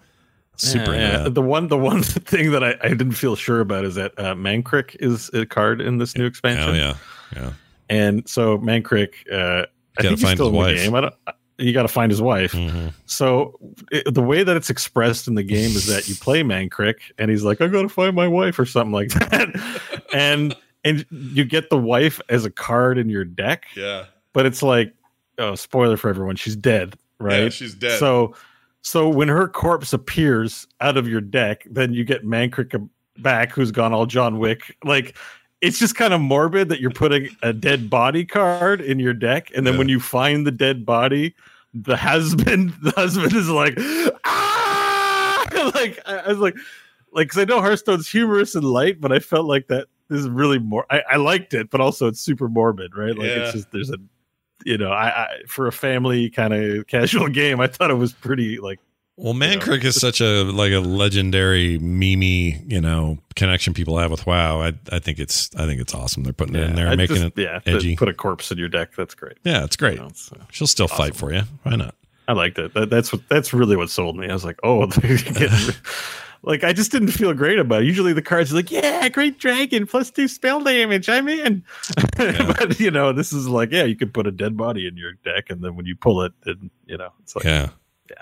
Super 0.58 0.94
Yeah, 0.94 1.24
yeah. 1.24 1.30
The 1.30 1.42
one, 1.42 1.70
the 1.70 1.78
one 1.78 2.04
thing 2.04 2.52
that 2.52 2.64
I, 2.64 2.76
I 2.84 2.90
didn't 2.90 3.14
feel 3.14 3.36
sure 3.36 3.62
about 3.62 3.84
is 3.84 3.96
that 3.96 4.14
uh, 4.18 4.36
Mankrik 4.36 4.96
is 5.00 5.30
a 5.34 5.46
card 5.46 5.82
in 5.82 5.98
this 5.98 6.16
new 6.16 6.26
expansion. 6.26 6.70
Oh 6.70 6.74
yeah, 6.74 6.96
yeah. 7.36 7.54
And 7.90 8.28
so 8.30 8.58
Mankrik, 8.60 9.14
uh, 9.32 9.36
I 9.36 10.04
Gotta 10.04 10.08
think 10.10 10.12
he's 10.12 10.22
find 10.22 10.38
still 10.38 10.52
his 10.52 10.70
in 10.70 10.76
the 10.76 10.84
game. 10.84 10.96
I 10.96 11.02
don't, 11.02 11.16
you 11.62 11.74
got 11.74 11.84
to 11.84 11.88
find 11.88 12.12
his 12.12 12.22
wife. 12.22 12.54
Mhm. 12.54 12.94
So 13.06 13.60
it, 13.92 14.14
the 14.14 14.22
way 14.22 14.44
that 14.44 14.58
it's 14.58 14.70
expressed 14.70 15.28
in 15.28 15.36
the 15.36 15.44
game 15.44 15.70
is 15.72 15.88
that 15.88 16.08
you 16.10 16.16
play 16.16 16.44
Mankrik, 16.44 16.96
and 17.18 17.30
he's 17.32 17.44
like, 17.44 17.62
"I 17.62 17.68
got 17.68 17.84
to 17.84 17.90
find 17.90 18.16
my 18.16 18.28
wife" 18.28 18.58
or 18.60 18.66
something 18.66 18.92
like 18.92 19.10
that, 19.10 20.04
and 20.14 20.56
and 20.84 21.06
you 21.12 21.46
get 21.46 21.70
the 21.70 21.78
wife 21.78 22.20
as 22.30 22.44
a 22.46 22.50
card 22.50 22.98
in 22.98 23.08
your 23.10 23.24
deck, 23.24 23.66
Yeah. 23.76 24.06
but 24.34 24.46
it's 24.48 24.64
like, 24.64 24.94
oh, 25.38 25.54
spoiler 25.56 25.96
for 25.96 26.10
everyone, 26.10 26.36
she's 26.38 26.56
dead, 26.56 26.96
right? 27.20 27.54
she's 27.54 27.76
dead. 27.76 28.00
So 28.00 28.34
So 28.82 29.08
when 29.08 29.28
her 29.28 29.48
corpse 29.48 29.94
appears 29.94 30.66
out 30.80 30.98
of 30.98 31.08
your 31.08 31.22
deck, 31.22 31.68
then 31.70 31.94
you 31.94 32.04
get 32.04 32.26
Mankrik 32.26 32.90
back, 33.20 33.52
who's 33.52 33.70
gone 33.70 33.94
all 33.94 34.08
John 34.08 34.40
Wick. 34.40 34.76
Like 34.84 35.16
it's 35.62 35.78
just 35.78 35.94
kind 35.96 36.16
of 36.16 36.20
morbid 36.22 36.70
that 36.70 36.82
you're 36.82 36.90
putting 36.90 37.30
a 37.44 37.54
dead 37.54 37.88
body 37.88 38.26
card 38.26 38.82
in 38.82 38.98
your 38.98 39.14
deck, 39.14 39.52
and 39.56 39.68
then 39.68 39.74
Yeah. 39.76 39.78
when 39.78 39.90
you 39.90 40.00
find 40.00 40.48
the 40.48 40.52
dead 40.52 40.84
body, 40.84 41.36
the 41.74 41.96
husband, 41.98 42.74
the 42.82 42.92
husband 42.92 43.34
is 43.34 43.50
like, 43.50 43.76
ah! 44.26 45.46
like 45.76 46.00
I, 46.06 46.18
I 46.18 46.28
was 46.30 46.40
like, 46.40 46.56
like 47.14 47.28
because 47.28 47.40
I 47.40 47.46
know 47.46 47.62
Hearthstone's 47.62 48.08
humorous 48.10 48.56
and 48.56 48.64
light, 48.64 49.02
but 49.02 49.12
I 49.12 49.20
felt 49.20 49.46
like 49.46 49.68
that 49.68 49.88
is 50.10 50.30
really 50.30 50.60
more. 50.60 50.86
I, 50.90 51.02
I 51.12 51.16
liked 51.18 51.54
it, 51.54 51.70
but 51.70 51.82
also 51.82 52.08
it's 52.08 52.20
super 52.22 52.48
morbid, 52.50 52.96
right? 52.96 53.16
Like 53.16 53.28
Yeah. 53.28 53.44
it's 53.44 53.54
just 53.54 53.72
there's 53.72 53.90
a, 53.90 53.98
you 54.66 54.78
know, 54.78 54.92
I, 54.92 55.24
I 55.24 55.28
for 55.48 55.68
a 55.68 55.72
family 55.72 56.30
kind 56.30 56.54
of 56.54 56.88
casual 56.88 57.28
game, 57.30 57.60
I 57.60 57.68
thought 57.68 57.92
it 57.92 57.96
was 57.96 58.14
pretty 58.14 58.58
like 58.58 58.80
Well, 59.18 59.34
Mankrik 59.34 59.84
is 59.84 60.00
such 60.00 60.20
a 60.22 60.44
like 60.44 60.72
a 60.72 60.80
legendary 60.80 61.78
meme, 61.78 62.24
you 62.68 62.82
know, 62.82 63.20
connection 63.36 63.74
people 63.74 63.98
have 64.00 64.10
with 64.10 64.26
WoW. 64.26 64.62
I 64.62 64.74
I 64.92 65.00
think 65.00 65.20
it's 65.20 65.50
I 65.56 65.66
think 65.66 65.80
it's 65.82 65.94
awesome. 65.94 66.24
They're 66.24 66.34
putting 66.34 66.56
it 66.56 66.64
in 66.70 66.76
there, 66.76 66.88
I 66.88 66.96
making 66.96 67.18
just- 67.18 67.38
it 67.38 67.42
yeah, 67.42 67.60
edgy. 67.66 67.96
Put 67.96 68.10
a 68.10 68.14
corpse 68.14 68.52
in 68.52 68.58
your 68.58 68.70
deck. 68.70 68.96
That's 68.96 69.14
great. 69.14 69.38
yeah, 69.44 69.64
it's 69.64 69.76
great. 69.76 69.96
You 69.98 70.04
know, 70.06 70.12
She'll 70.52 70.66
still 70.68 70.88
fight 70.88 71.16
for 71.16 71.32
you. 71.34 71.42
Why 71.64 71.76
not? 71.76 71.96
I 72.28 72.34
liked 72.34 72.58
it. 72.58 72.74
That, 72.74 72.90
that's 72.90 73.12
what 73.12 73.22
that's 73.30 73.54
really 73.54 73.76
what 73.76 73.90
sold 73.90 74.16
me. 74.18 74.30
I 74.30 74.34
was 74.34 74.46
like, 74.46 74.60
oh, 74.64 74.86
like 76.44 76.64
I 76.64 76.74
just 76.74 76.92
didn't 76.92 77.10
feel 77.10 77.34
great 77.34 77.60
about 77.60 77.82
it. 77.84 77.86
Usually 77.88 78.14
the 78.14 78.22
cards 78.22 78.52
are 78.52 78.56
like, 78.56 78.72
yeah, 78.72 79.08
great 79.10 79.38
dragon 79.38 79.86
plus 79.86 80.10
two 80.10 80.28
spell 80.28 80.62
damage. 80.62 81.10
I'm 81.10 81.28
in. 81.28 81.64
but 82.18 82.80
you 82.80 82.90
know, 82.92 83.12
this 83.12 83.34
is 83.34 83.48
like, 83.48 83.72
yeah, 83.72 83.84
you 83.84 83.96
could 83.96 84.14
put 84.14 84.28
a 84.28 84.32
dead 84.32 84.56
body 84.58 84.88
in 84.88 84.98
your 84.98 85.14
deck, 85.26 85.50
and 85.50 85.62
then 85.62 85.76
when 85.76 85.86
you 85.86 85.96
pull 85.96 86.22
it, 86.24 86.32
then 86.44 86.72
you 86.86 86.98
know, 86.98 87.10
it's 87.22 87.36
like, 87.36 87.46
Yeah. 87.46 87.70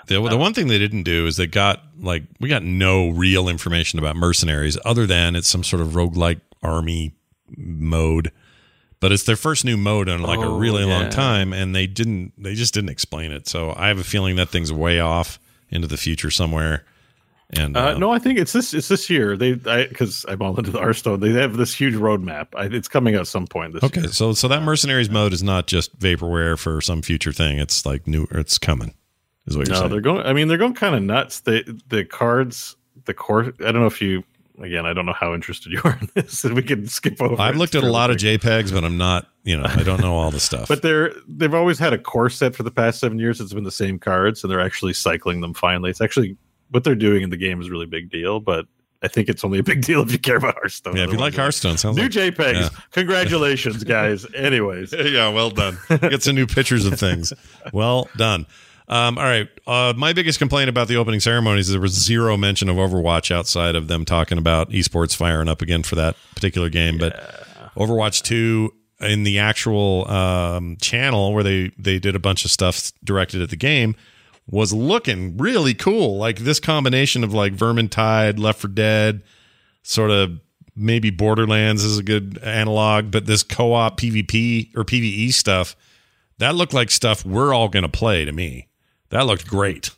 The, 0.06 0.20
the 0.28 0.36
one 0.36 0.54
thing 0.54 0.68
they 0.68 0.78
didn't 0.78 1.02
do 1.04 1.26
is 1.26 1.36
they 1.36 1.46
got 1.46 1.82
like 2.00 2.24
we 2.40 2.48
got 2.48 2.62
no 2.62 3.08
real 3.10 3.48
information 3.48 3.98
about 3.98 4.16
mercenaries 4.16 4.78
other 4.84 5.06
than 5.06 5.36
it's 5.36 5.48
some 5.48 5.62
sort 5.64 5.82
of 5.82 5.88
roguelike 5.90 6.40
army 6.62 7.14
mode. 7.56 8.32
But 9.00 9.12
it's 9.12 9.22
their 9.24 9.36
first 9.36 9.64
new 9.64 9.76
mode 9.78 10.08
in 10.08 10.20
like 10.22 10.40
a 10.40 10.42
Oh, 10.44 10.58
really 10.58 10.84
long 10.84 11.08
time 11.08 11.52
and 11.54 11.74
they 11.74 11.86
didn't 11.86 12.32
they 12.36 12.54
just 12.54 12.74
didn't 12.74 12.90
explain 12.90 13.32
it. 13.32 13.48
So 13.48 13.72
I 13.76 13.88
have 13.88 13.98
a 13.98 14.04
feeling 14.04 14.36
that 14.36 14.50
thing's 14.50 14.72
way 14.72 15.00
off 15.00 15.38
into 15.70 15.86
the 15.88 15.96
future 15.96 16.30
somewhere. 16.30 16.84
And 17.52 17.76
Uh, 17.76 17.80
uh, 17.94 17.98
no, 17.98 18.10
I 18.12 18.20
think 18.20 18.38
it's 18.38 18.52
this. 18.52 18.72
It's 18.74 18.86
this 18.88 19.10
year. 19.10 19.36
They 19.36 19.54
because 19.54 20.24
I'm 20.28 20.40
all 20.40 20.56
into 20.56 20.70
the 20.70 20.78
Hearthstone. 20.78 21.18
They 21.18 21.32
have 21.32 21.56
this 21.56 21.74
huge 21.74 21.94
roadmap. 21.94 22.48
I, 22.54 22.66
it's 22.66 22.86
coming 22.88 23.14
at 23.16 23.26
some 23.26 23.46
point 23.48 23.72
this 23.72 23.82
Okay, 23.82 24.02
year. 24.02 24.10
so 24.12 24.34
so 24.34 24.46
that 24.48 24.62
mercenaries 24.62 25.10
mode 25.10 25.32
is 25.32 25.42
not 25.42 25.66
just 25.66 25.98
vaporware 25.98 26.56
for 26.58 26.80
some 26.80 27.02
future 27.02 27.32
thing. 27.32 27.58
It's 27.58 27.84
like 27.84 28.06
new. 28.06 28.28
It's 28.30 28.56
coming. 28.58 28.94
Is 29.46 29.56
what 29.56 29.66
you're 29.66 29.74
No, 29.74 29.80
saying? 29.80 29.90
they're 29.92 30.00
going. 30.00 30.26
I 30.26 30.32
mean, 30.32 30.48
they're 30.48 30.58
going 30.58 30.74
kind 30.74 30.94
of 30.94 31.02
nuts. 31.02 31.40
The 31.40 31.80
the 31.88 32.04
cards, 32.04 32.76
the 33.06 33.14
core. 33.14 33.44
I 33.60 33.72
don't 33.72 33.80
know 33.80 33.86
if 33.86 34.00
you. 34.02 34.24
Again, 34.60 34.84
I 34.84 34.92
don't 34.92 35.06
know 35.06 35.14
how 35.14 35.32
interested 35.32 35.72
you 35.72 35.80
are 35.84 35.96
in 36.00 36.10
this, 36.14 36.44
and 36.44 36.54
we 36.54 36.62
can 36.62 36.86
skip 36.86 37.20
over. 37.22 37.40
I've 37.40 37.56
looked 37.56 37.74
at 37.74 37.82
a 37.82 37.90
lot 37.90 38.10
of. 38.10 38.18
JPEGs, 38.18 38.72
but 38.72 38.84
I'm 38.84 38.98
not. 38.98 39.26
You 39.42 39.56
know, 39.56 39.64
I 39.64 39.82
don't 39.82 40.00
know 40.02 40.14
all 40.14 40.30
the 40.30 40.38
stuff. 40.40 40.68
But 40.68 40.82
they're 40.82 41.14
they've 41.26 41.54
always 41.54 41.78
had 41.78 41.94
a 41.94 41.98
core 41.98 42.28
set 42.28 42.54
for 42.54 42.62
the 42.62 42.70
past 42.70 43.00
seven 43.00 43.18
years. 43.18 43.40
It's 43.40 43.54
been 43.54 43.64
the 43.64 43.70
same 43.70 43.98
cards, 43.98 44.44
and 44.44 44.50
they're 44.50 44.60
actually 44.60 44.92
cycling 44.92 45.40
them. 45.40 45.54
Finally, 45.54 45.88
it's 45.90 46.02
actually 46.02 46.36
what 46.70 46.84
they're 46.84 46.94
doing 46.94 47.22
in 47.22 47.30
the 47.30 47.38
game 47.38 47.60
is 47.62 47.68
a 47.68 47.70
really 47.70 47.86
big 47.86 48.10
deal. 48.10 48.38
But 48.38 48.66
I 49.02 49.08
think 49.08 49.30
it's 49.30 49.42
only 49.44 49.58
a 49.60 49.62
big 49.62 49.80
deal 49.86 50.02
if 50.02 50.12
you 50.12 50.18
care 50.18 50.36
about 50.36 50.56
Hearthstone. 50.56 50.94
yeah, 50.94 51.04
if 51.04 51.12
you 51.12 51.16
like 51.18 51.34
Hearthstone, 51.34 51.78
sounds 51.78 51.96
new 51.96 52.02
like 52.02 52.12
JPEGs. 52.12 52.52
yeah. 52.60 52.68
Congratulations, 52.90 53.82
guys. 53.82 54.26
Anyways, 54.34 54.92
yeah, 54.92 55.30
well 55.30 55.48
done. 55.50 55.78
Get 55.88 56.22
some 56.22 56.34
new 56.36 56.46
pictures 56.46 56.84
of 56.84 57.00
things. 57.00 57.32
Well 57.72 58.08
done. 58.18 58.46
Um, 58.90 59.18
all 59.18 59.24
right. 59.24 59.48
Uh, 59.68 59.94
my 59.96 60.12
biggest 60.12 60.40
complaint 60.40 60.68
about 60.68 60.88
the 60.88 60.96
opening 60.96 61.20
ceremonies 61.20 61.68
is 61.68 61.72
there 61.72 61.80
was 61.80 61.92
zero 61.92 62.36
mention 62.36 62.68
of 62.68 62.76
Overwatch 62.76 63.30
outside 63.30 63.76
of 63.76 63.86
them 63.86 64.04
talking 64.04 64.36
about 64.36 64.70
esports 64.70 65.14
firing 65.14 65.48
up 65.48 65.62
again 65.62 65.84
for 65.84 65.94
that 65.94 66.16
particular 66.34 66.68
game. 66.68 66.98
But 66.98 67.14
Overwatch 67.76 68.22
2 68.22 68.74
in 69.02 69.22
the 69.22 69.38
actual 69.38 70.10
um, 70.10 70.76
channel 70.82 71.32
where 71.32 71.44
they, 71.44 71.70
they 71.78 72.00
did 72.00 72.16
a 72.16 72.18
bunch 72.18 72.44
of 72.44 72.50
stuff 72.50 72.92
directed 73.04 73.40
at 73.40 73.50
the 73.50 73.56
game 73.56 73.94
was 74.48 74.72
looking 74.72 75.36
really 75.38 75.72
cool. 75.72 76.18
Like 76.18 76.40
this 76.40 76.58
combination 76.58 77.22
of 77.22 77.32
like 77.32 77.54
Vermintide, 77.54 78.40
Left 78.40 78.60
4 78.60 78.70
Dead, 78.70 79.22
sort 79.84 80.10
of 80.10 80.40
maybe 80.74 81.10
Borderlands 81.10 81.84
is 81.84 81.98
a 81.98 82.02
good 82.02 82.38
analog, 82.42 83.12
but 83.12 83.26
this 83.26 83.44
co-op 83.44 84.00
PvP 84.00 84.76
or 84.76 84.82
PvE 84.82 85.32
stuff 85.32 85.76
that 86.38 86.54
looked 86.56 86.74
like 86.74 86.90
stuff 86.90 87.24
we're 87.24 87.54
all 87.54 87.68
going 87.68 87.82
to 87.84 87.88
play 87.88 88.24
to 88.24 88.32
me. 88.32 88.66
That 89.10 89.26
looked 89.26 89.46
great. 89.46 89.90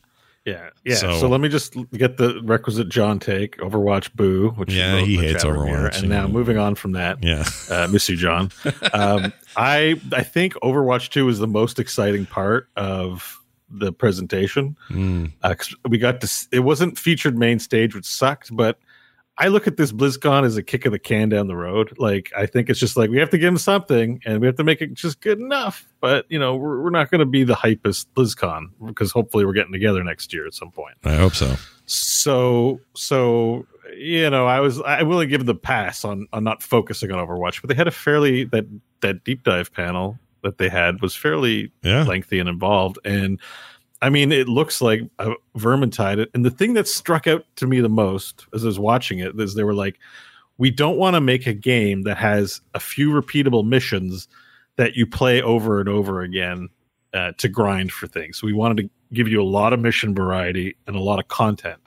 Yeah, 0.45 0.71
yeah. 0.85 0.97
So- 0.97 1.21
So, 1.21 1.29
let 1.29 1.41
me 1.41 1.49
just 1.49 1.77
get 1.93 2.17
the 2.17 2.41
requisite 2.43 2.89
Jon 2.89 3.21
take. 3.21 3.59
Overwatch 3.59 4.13
boo, 4.17 4.51
which 4.57 4.73
Yeah, 4.73 4.99
he 5.01 5.17
hates 5.17 5.45
room 5.45 5.69
here. 5.69 5.77
Overwatch, 5.89 6.01
And 6.01 6.09
now 6.09 6.27
moving 6.27 6.59
on 6.59 6.75
from 6.75 6.93
that, 6.93 7.23
Yeah. 7.23 7.45
uh, 7.71 7.87
miss 7.89 8.09
you, 8.09 8.17
Jon. 8.17 8.51
Um, 8.93 9.33
I 9.57 10.01
I 10.13 10.23
think 10.25 10.55
Overwatch 10.55 11.11
Two 11.11 11.29
is 11.29 11.39
the 11.39 11.47
most 11.47 11.79
exciting 11.79 12.27
part 12.27 12.69
of 12.77 13.39
the 13.71 13.93
presentation. 13.93 14.77
Mm. 14.91 15.33
Uh, 15.43 15.55
we 15.89 15.97
got 15.99 16.21
to. 16.23 16.31
It 16.51 16.61
wasn't 16.61 16.99
featured 16.99 17.39
main 17.39 17.59
stage, 17.61 17.95
which 17.95 18.05
sucked, 18.07 18.55
but. 18.55 18.79
I 19.39 19.49
look 19.49 19.67
at 19.67 19.77
this 19.79 19.93
BlizzCon 19.93 20.45
as 20.45 20.57
a 20.59 20.63
kick 20.63 20.85
of 20.85 20.93
the 20.93 20.99
can 20.99 21.31
down 21.31 21.47
the 21.47 21.57
road. 21.57 21.95
Like 21.99 22.31
I 22.37 22.47
think 22.47 22.69
it's 22.69 22.79
just 22.79 22.97
like 22.97 23.09
we 23.11 23.19
have 23.19 23.31
to 23.31 23.39
give 23.39 23.47
them 23.47 23.59
something, 23.59 24.21
and 24.27 24.41
we 24.41 24.47
have 24.47 24.57
to 24.57 24.65
make 24.65 24.81
it 24.83 24.93
just 24.95 25.21
good 25.21 25.41
enough. 25.41 25.89
But 26.01 26.27
you 26.29 26.39
know, 26.39 26.55
we're, 26.57 26.83
we're 26.83 26.91
not 26.91 27.11
going 27.11 27.21
to 27.21 27.25
be 27.27 27.43
the 27.43 27.55
hypest 27.55 28.07
BlizzCon 28.15 28.71
because 28.87 29.11
hopefully 29.11 29.45
we're 29.47 29.55
getting 29.55 29.73
together 29.73 30.05
next 30.05 30.33
year 30.33 30.47
at 30.47 30.55
some 30.55 30.71
point 30.71 30.97
I 31.05 31.17
hope 31.17 31.35
so. 31.35 31.57
so 31.87 32.81
so 32.95 33.67
you 33.97 34.31
know 34.31 34.47
i 34.47 34.59
was 34.61 34.81
i 34.83 35.03
willing 35.03 35.29
to 35.29 35.31
give 35.37 35.45
the 35.45 35.55
pass 35.55 36.03
on 36.05 36.27
on 36.33 36.43
not 36.45 36.63
focusing 36.63 37.11
on 37.13 37.19
overwatch 37.27 37.61
but 37.61 37.69
they 37.69 37.75
had 37.75 37.87
a 37.87 37.91
fairly 37.91 38.45
that 38.45 38.65
that 39.01 39.23
deep 39.25 39.43
dive 39.43 39.71
panel 39.73 40.19
that 40.43 40.57
they 40.59 40.69
had 40.69 41.01
was 41.03 41.15
fairly 41.15 41.71
Yeah. 41.83 42.05
lengthy 42.05 42.39
and 42.39 42.49
involved 42.49 42.99
and 43.05 43.39
i 44.03 44.11
mean 44.11 44.31
it 44.31 44.49
looks 44.49 44.83
like 44.83 45.01
a 45.19 45.33
vermintide 45.57 46.27
and 46.35 46.45
the 46.45 46.51
thing 46.51 46.75
that 46.75 46.87
struck 46.87 47.27
out 47.27 47.45
to 47.57 47.67
me 47.67 47.81
the 47.81 47.89
most 47.89 48.47
as 48.55 48.65
i 48.65 48.67
was 48.67 48.79
watching 48.79 49.19
it 49.19 49.39
is 49.41 49.55
they 49.55 49.65
were 49.65 49.75
like 49.75 49.99
we 50.59 50.71
don't 50.71 50.97
want 50.97 51.15
to 51.15 51.21
make 51.21 51.47
a 51.47 51.55
game 51.55 52.03
that 52.03 52.19
has 52.19 52.61
a 52.75 52.81
few 52.81 53.11
repeatable 53.11 53.67
missions 53.67 54.29
that 54.77 54.95
you 54.95 55.07
play 55.07 55.43
over 55.43 55.81
and 55.81 55.89
over 55.89 56.21
again 56.21 56.69
uh, 57.15 57.33
to 57.39 57.49
grind 57.49 57.93
for 57.93 58.07
things. 58.07 58.39
So 58.39 58.47
We 58.47 58.53
wanted 58.53 58.77
to 58.79 58.91
give 59.13 59.29
you 59.29 59.43
a 59.43 59.45
lot 59.45 59.73
of 59.73 59.81
mission 59.81 60.15
variety 60.15 60.77
and 60.87 60.97
a 60.97 61.01
lot 61.01 61.19
of 61.19 61.29
content. 61.29 61.81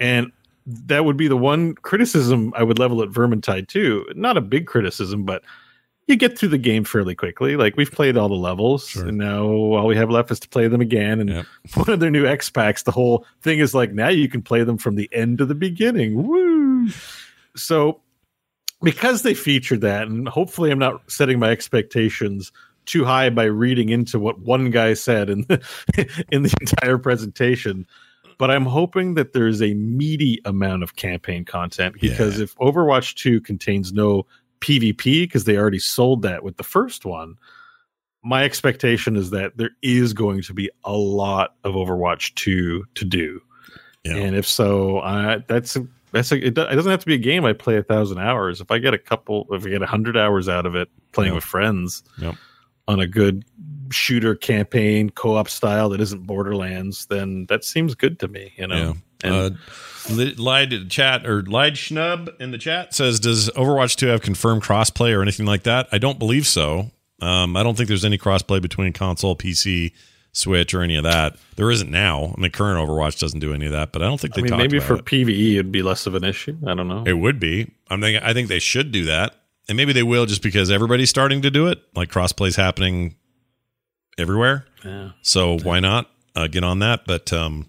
And 0.00 0.32
that 0.66 1.04
would 1.04 1.16
be 1.16 1.28
the 1.28 1.36
one 1.36 1.74
criticism 1.74 2.52
I 2.56 2.62
would 2.62 2.78
level 2.78 3.02
at 3.02 3.10
Vermintide 3.10 3.68
too. 3.68 4.06
Not 4.14 4.36
a 4.36 4.40
big 4.40 4.66
criticism, 4.66 5.24
but 5.24 5.42
you 6.06 6.16
get 6.16 6.38
through 6.38 6.50
the 6.50 6.58
game 6.58 6.84
fairly 6.84 7.14
quickly. 7.14 7.56
Like 7.56 7.76
we've 7.76 7.90
played 7.90 8.16
all 8.16 8.28
the 8.28 8.34
levels, 8.34 8.88
Sure. 8.88 9.06
and 9.06 9.16
now 9.18 9.44
all 9.44 9.86
we 9.86 9.96
have 9.96 10.10
left 10.10 10.30
is 10.30 10.40
to 10.40 10.48
play 10.48 10.68
them 10.68 10.80
again. 10.80 11.20
And 11.20 11.30
Yep. 11.30 11.46
one 11.74 11.90
of 11.90 12.00
their 12.00 12.10
new 12.10 12.26
X 12.26 12.50
packs, 12.50 12.82
the 12.82 12.90
whole 12.92 13.26
thing 13.42 13.58
is 13.58 13.74
like 13.74 13.92
now 13.92 14.08
you 14.08 14.28
can 14.28 14.42
play 14.42 14.64
them 14.64 14.76
from 14.78 14.96
the 14.96 15.08
end 15.12 15.38
to 15.38 15.46
the 15.46 15.54
beginning. 15.54 16.26
Woo! 16.26 16.88
So 17.56 18.00
because 18.82 19.22
they 19.22 19.34
featured 19.34 19.80
that, 19.80 20.08
and 20.08 20.28
hopefully 20.28 20.70
I'm 20.70 20.78
not 20.78 21.10
setting 21.10 21.38
my 21.38 21.50
expectations 21.50 22.52
too 22.86 23.04
high 23.04 23.30
by 23.30 23.44
reading 23.44 23.88
into 23.88 24.18
what 24.18 24.38
one 24.40 24.70
guy 24.70 24.92
said 24.92 25.30
in 25.30 25.42
the, 25.42 25.62
in 26.30 26.42
the 26.42 26.54
entire 26.60 26.98
presentation. 26.98 27.86
But 28.36 28.50
I'm 28.50 28.66
hoping 28.66 29.14
that 29.14 29.32
there's 29.32 29.62
a 29.62 29.72
meaty 29.74 30.40
amount 30.44 30.82
of 30.82 30.96
campaign 30.96 31.44
content 31.44 31.94
because 32.00 32.40
if 32.40 32.54
Overwatch 32.56 33.14
2 33.14 33.40
contains 33.40 33.92
no 33.92 34.26
PvP, 34.64 35.22
because 35.22 35.44
they 35.44 35.56
already 35.56 35.78
sold 35.78 36.22
that 36.22 36.42
with 36.42 36.56
the 36.56 36.62
first 36.64 37.04
one, 37.04 37.36
my 38.22 38.42
expectation 38.44 39.16
is 39.16 39.30
that 39.30 39.56
there 39.58 39.70
is 39.82 40.12
going 40.14 40.40
to 40.42 40.54
be 40.54 40.70
a 40.84 40.92
lot 40.92 41.56
of 41.64 41.74
Overwatch 41.74 42.34
2 42.36 42.84
to 42.94 43.04
do. 43.04 43.40
Yeah. 44.04 44.16
And 44.16 44.34
if 44.36 44.48
so, 44.48 44.98
uh, 44.98 45.40
that's 45.46 45.76
a, 45.76 45.86
that's 46.12 46.32
a, 46.32 46.46
it, 46.46 46.54
doesn't 46.54 46.90
have 46.90 47.00
to 47.00 47.06
be 47.06 47.14
a 47.14 47.18
game 47.18 47.44
I 47.44 47.52
play 47.52 47.76
a 47.76 47.82
thousand 47.82 48.18
hours. 48.18 48.60
If 48.60 48.70
I 48.70 48.78
get 48.78 48.94
a 48.94 48.98
couple, 48.98 49.46
if 49.50 49.66
I 49.66 49.68
get 49.68 49.82
a 49.82 49.86
hundred 49.86 50.16
hours 50.16 50.48
out 50.48 50.64
of 50.64 50.74
it 50.74 50.88
playing 51.12 51.34
with 51.34 51.44
friends 51.44 52.02
Yep. 52.18 52.36
on 52.88 53.00
a 53.00 53.06
good 53.06 53.44
shooter 53.90 54.34
campaign 54.34 55.10
co-op 55.10 55.48
style 55.48 55.90
that 55.90 56.00
isn't 56.00 56.26
Borderlands, 56.26 57.06
then 57.06 57.46
that 57.48 57.64
seems 57.64 57.94
good 57.94 58.18
to 58.20 58.28
me. 58.28 58.52
You 58.56 58.68
know, 58.68 58.76
Yeah. 58.76 58.92
Uh, 59.32 59.50
Li- 60.10 60.34
Lied 60.34 60.90
chat 60.90 61.26
or 61.26 61.42
Lied 61.42 61.74
Schnub 61.74 62.38
in 62.40 62.50
the 62.50 62.58
chat 62.58 62.94
says, 62.94 63.18
"Does 63.20 63.48
Overwatch 63.50 63.96
2 63.96 64.08
have 64.08 64.20
confirmed 64.20 64.62
crossplay 64.62 65.16
or 65.16 65.22
anything 65.22 65.46
like 65.46 65.62
that?" 65.62 65.88
I 65.92 65.98
don't 65.98 66.18
believe 66.18 66.46
so. 66.46 66.90
Um, 67.22 67.56
I 67.56 67.62
don't 67.62 67.74
think 67.76 67.88
there's 67.88 68.04
any 68.04 68.18
crossplay 68.18 68.60
between 68.60 68.92
console, 68.92 69.34
PC, 69.34 69.92
Switch, 70.32 70.74
or 70.74 70.82
any 70.82 70.96
of 70.96 71.04
that. 71.04 71.36
There 71.56 71.70
isn't 71.70 71.90
now. 71.90 72.34
I 72.36 72.40
mean, 72.40 72.50
current 72.50 72.86
Overwatch 72.86 73.18
doesn't 73.18 73.40
do 73.40 73.54
any 73.54 73.66
of 73.66 73.72
that, 73.72 73.92
but 73.92 74.02
I 74.02 74.06
don't 74.06 74.20
think 74.20 74.34
I 74.34 74.36
they 74.36 74.42
mean, 74.42 74.50
talked 74.50 74.58
maybe 74.62 74.76
about 74.76 74.88
for 74.88 74.94
it. 74.96 75.04
PVE 75.06 75.52
it'd 75.54 75.72
be 75.72 75.82
less 75.82 76.06
of 76.06 76.14
an 76.14 76.24
issue. 76.24 76.56
I 76.66 76.74
don't 76.74 76.88
know. 76.88 77.04
It 77.06 77.14
would 77.14 77.40
be. 77.40 77.70
I'm 77.88 78.00
thinking. 78.02 78.22
I 78.22 78.34
think 78.34 78.48
they 78.48 78.58
should 78.58 78.92
do 78.92 79.06
that, 79.06 79.34
and 79.68 79.76
maybe 79.76 79.92
they 79.94 80.02
will 80.02 80.26
just 80.26 80.42
because 80.42 80.70
everybody's 80.70 81.08
starting 81.08 81.40
to 81.42 81.50
do 81.50 81.68
it. 81.68 81.80
Like 81.94 82.10
crossplay's 82.10 82.56
happening 82.56 83.14
everywhere. 84.18 84.66
Yeah. 84.84 85.12
So 85.22 85.58
why 85.60 85.80
not 85.80 86.10
uh, 86.36 86.46
get 86.48 86.64
on 86.64 86.80
that? 86.80 87.06
But 87.06 87.32
um, 87.32 87.68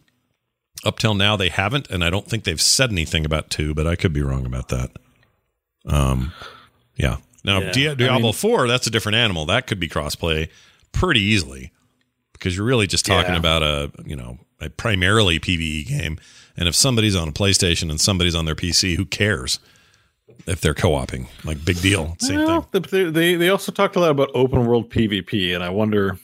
Up 0.84 1.00
till 1.00 1.16
now, 1.16 1.36
they 1.36 1.50
haven't, 1.50 1.90
and 1.90 2.04
I 2.04 2.10
don't 2.10 2.28
think 2.28 2.44
they've 2.44 2.62
said 2.62 2.92
anything 2.92 3.26
about 3.26 3.50
two, 3.50 3.74
but 3.74 3.88
I 3.88 3.96
could 3.96 4.14
be 4.14 4.22
wrong 4.22 4.46
about 4.46 4.70
that. 4.70 4.92
Um, 5.86 6.32
yeah. 6.96 7.18
Now, 7.44 7.60
Yeah, 7.62 7.72
Dia- 7.72 7.92
I 7.92 7.96
Diablo 7.96 8.20
mean- 8.28 8.34
4, 8.34 8.68
that's 8.68 8.88
a 8.88 8.90
different 8.92 9.16
animal. 9.16 9.46
That 9.46 9.68
could 9.68 9.80
be 9.80 9.88
crossplay 9.88 10.50
pretty 10.92 11.22
easily 11.22 11.72
because 12.34 12.56
you're 12.56 12.66
really 12.66 12.88
just 12.88 13.06
talking 13.06 13.34
Yeah. 13.34 13.40
about 13.40 13.64
a, 13.64 13.92
you 14.06 14.16
know, 14.16 14.40
a 14.60 14.70
primarily 14.70 15.40
PvE 15.40 15.84
game. 15.88 16.20
And 16.58 16.68
if 16.68 16.76
somebody's 16.76 17.16
on 17.16 17.28
a 17.28 17.32
PlayStation 17.32 17.90
and 17.90 18.00
somebody's 18.00 18.36
on 18.36 18.46
their 18.46 18.56
PC, 18.56 18.96
who 18.96 19.06
cares 19.06 19.60
if 20.48 20.62
they're 20.62 20.74
co-oping? 20.74 21.28
Like, 21.44 21.64
big 21.66 21.82
deal. 21.82 22.16
Same 22.20 22.40
Well, 22.46 22.62
thing. 22.62 23.12
They 23.14 23.36
they 23.36 23.50
also 23.50 23.72
talked 23.72 23.96
a 23.96 24.00
lot 24.00 24.12
about 24.12 24.30
open 24.34 24.66
world 24.66 24.90
PvP, 24.90 25.54
and 25.54 25.64
I 25.64 25.70
wonder, 25.70 26.18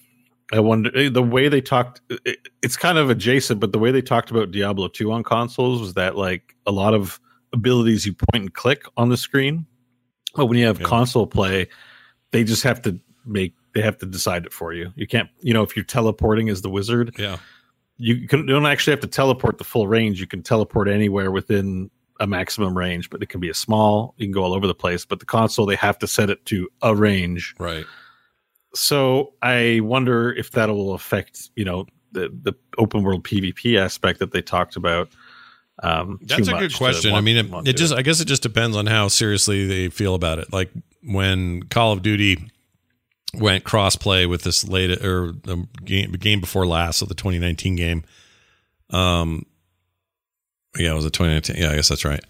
I 0.52 0.60
wonder 0.60 0.96
eh, 0.98 1.10
the 1.10 1.24
way 1.24 1.48
they 1.48 1.62
talked. 1.62 2.02
It, 2.10 2.48
it's 2.62 2.76
kind 2.78 2.98
of 2.98 3.10
adjacent, 3.10 3.60
but 3.60 3.72
the 3.72 3.80
way 3.80 3.92
they 3.92 4.02
talked 4.02 4.32
about 4.32 4.52
Diablo 4.52 4.88
two 4.88 5.12
on 5.12 5.24
consoles 5.24 5.80
was 5.82 5.94
that 5.96 6.16
like 6.18 6.56
a 6.66 6.72
lot 6.72 6.94
of 6.94 7.20
abilities 7.54 8.06
you 8.06 8.14
point 8.14 8.44
and 8.44 8.54
click 8.54 8.84
on 8.98 9.10
the 9.10 9.18
screen, 9.18 9.66
but 10.36 10.46
when 10.48 10.58
you 10.58 10.66
have 10.66 10.80
Yeah. 10.80 10.88
console 10.88 11.28
play, 11.28 11.68
they 12.32 12.44
just 12.44 12.64
have 12.64 12.82
to 12.84 13.00
make 13.26 13.54
they 13.74 13.82
have 13.82 13.98
to 14.00 14.06
decide 14.06 14.46
it 14.46 14.52
for 14.52 14.74
you. 14.74 14.92
You 14.96 15.08
can't, 15.08 15.30
you 15.40 15.54
know, 15.54 15.64
if 15.64 15.76
you're 15.78 15.86
teleporting 15.86 16.50
as 16.50 16.62
the 16.62 16.70
wizard, 16.70 17.16
Yeah. 17.18 17.38
you 17.98 18.28
can, 18.28 18.42
you 18.42 18.48
don't 18.48 18.66
actually 18.66 18.92
have 18.92 19.00
to 19.00 19.08
teleport 19.08 19.58
the 19.60 19.64
full 19.64 19.88
range. 19.88 20.20
You 20.20 20.28
can 20.28 20.44
teleport 20.44 20.90
anywhere 20.90 21.32
within 21.32 21.90
a 22.20 22.28
maximum 22.28 22.78
range, 22.78 23.10
but 23.10 23.24
it 23.24 23.30
can 23.30 23.40
be 23.40 23.50
a 23.50 23.54
small. 23.54 24.14
You 24.18 24.26
can 24.26 24.34
go 24.34 24.44
all 24.44 24.54
over 24.54 24.68
the 24.68 24.76
place. 24.76 25.06
But 25.06 25.20
the 25.22 25.26
console, 25.26 25.66
they 25.66 25.78
have 25.78 25.98
to 26.00 26.08
set 26.08 26.30
it 26.30 26.46
to 26.48 26.68
a 26.82 26.94
range. 26.94 27.56
Right. 27.60 27.86
So 28.74 29.34
I 29.42 29.80
wonder 29.82 30.34
if 30.34 30.52
that 30.52 30.70
will 30.70 30.94
affect, 30.94 31.50
you 31.56 31.66
know, 31.66 31.86
the 32.12 32.30
the 32.30 32.54
open 32.78 33.04
world 33.04 33.24
PvP 33.24 33.78
aspect 33.78 34.20
that 34.20 34.32
they 34.32 34.42
talked 34.42 34.76
about. 34.76 35.10
Um, 35.84 36.20
That's 36.22 36.48
a 36.48 36.54
good 36.54 36.76
question. 36.76 37.14
I 37.14 37.22
mean, 37.22 37.38
it, 37.38 37.68
it 37.70 37.78
just, 37.78 37.94
I 37.94 38.04
guess 38.04 38.20
it 38.20 38.26
just 38.26 38.44
depends 38.44 38.78
on 38.78 38.86
how 38.86 39.08
seriously 39.08 39.66
they 39.66 39.90
feel 39.90 40.14
about 40.14 40.38
it. 40.38 40.54
Like 40.54 40.70
when 41.04 41.64
Call 41.64 41.92
of 41.92 42.04
Duty 42.04 42.52
went 43.34 43.64
crossplay 43.64 44.30
with 44.30 44.44
this 44.44 44.68
late 44.68 45.04
or 45.04 45.32
the 45.32 45.68
game, 45.84 46.12
game 46.12 46.40
before 46.40 46.68
last, 46.68 47.00
so 47.00 47.06
the 47.06 47.16
2019 47.16 47.76
game. 47.76 48.04
Um, 48.92 49.46
yeah, 50.78 50.92
it 50.92 50.96
was 50.96 51.06
a 51.06 51.10
2019. 51.10 51.56
Yeah, 51.62 51.72
I 51.72 51.76
guess 51.76 51.90
that's 51.90 52.06
right. 52.06 52.24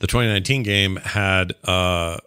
The 0.00 0.06
2019 0.06 0.62
game 0.62 0.96
had 0.96 1.54
uh 1.64 2.18